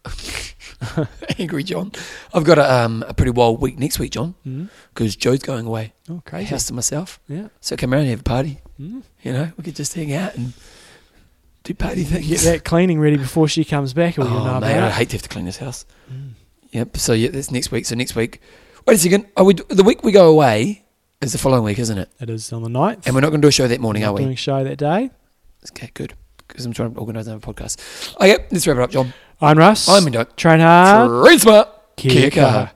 Angry 1.39 1.63
John. 1.65 1.93
I've 2.33 2.45
got 2.45 2.59
a, 2.59 2.73
um, 2.73 3.05
a 3.09 3.15
pretty 3.15 3.31
wild 3.31 3.61
week 3.61 3.79
next 3.79 3.99
week, 3.99 4.13
John, 4.13 4.35
Mm. 4.47 4.69
because 4.93 5.17
Joe's 5.17 5.41
going 5.41 5.67
away. 5.67 5.93
Oh, 6.11 6.23
crazy! 6.27 6.47
House 6.47 6.67
to 6.67 6.75
myself. 6.75 7.21
Yeah. 7.29 7.49
So 7.61 7.77
come 7.77 7.93
around 7.93 8.03
and 8.03 8.11
have 8.11 8.21
a 8.21 8.25
party. 8.25 8.59
Mm. 8.81 9.03
You 9.23 9.33
know, 9.33 9.53
we 9.57 9.65
could 9.65 9.77
just 9.77 9.95
hang 9.95 10.13
out 10.13 10.35
and 10.37 10.53
do 11.63 11.75
party 11.75 12.05
things. 12.05 12.27
Get 12.29 12.41
that 12.41 12.65
cleaning 12.65 13.01
ready 13.01 13.17
before 13.17 13.49
she 13.49 13.65
comes 13.65 13.95
back, 13.95 14.19
or 14.19 14.23
Oh, 14.23 14.29
you'll 14.29 14.45
know 14.45 14.61
mate, 14.61 14.69
I 14.75 14.79
about. 14.79 14.93
hate 14.93 15.09
to 15.11 15.17
have 15.17 15.23
to 15.23 15.29
clean 15.29 15.47
this 15.47 15.57
house. 15.59 15.87
Mm. 16.13 16.31
Yep. 16.73 16.97
So 16.97 17.13
yeah, 17.13 17.31
that's 17.31 17.51
next 17.51 17.71
week. 17.71 17.87
So 17.87 17.95
next 17.95 18.15
week. 18.15 18.41
Wait 18.87 18.95
a 18.95 18.99
second. 18.99 19.27
Are 19.37 19.45
we 19.45 19.55
the 19.55 19.85
week 19.85 20.03
we 20.05 20.13
go 20.13 20.29
away 20.31 20.85
is 21.23 21.33
the 21.33 21.39
following 21.39 21.65
week, 21.65 21.79
isn't 21.79 21.97
it? 21.97 22.11
It 22.21 22.29
is 22.29 22.53
on 22.53 22.63
the 22.63 22.69
9th. 22.69 23.07
And 23.07 23.15
we're 23.15 23.23
not 23.23 23.31
going 23.31 23.41
to 23.41 23.47
do 23.47 23.49
a 23.49 23.53
show 23.53 23.67
that 23.67 23.81
morning, 23.81 24.03
Not 24.03 24.11
are 24.11 24.13
we? 24.15 24.21
doing 24.23 24.35
a 24.35 24.37
show 24.37 24.63
that 24.63 24.77
day. 24.77 25.11
Okay, 25.71 25.91
good. 25.95 26.13
Because 26.47 26.67
I'm 26.67 26.75
trying 26.75 26.93
to 26.93 27.01
organise 27.01 27.27
another 27.27 27.41
podcast. 27.41 28.15
Okay, 28.17 28.45
let's 28.51 28.67
wrap 28.67 28.77
it 28.77 28.83
up, 28.83 28.91
John. 28.91 29.15
I'm 29.41 29.59
Russ. 29.59 29.89
I'm 29.89 30.07
Indo. 30.07 30.25
Train 30.37 30.61
hard. 30.61 31.25
Train 31.27 31.39
smart. 31.39 31.69
Kaha. 31.97 32.71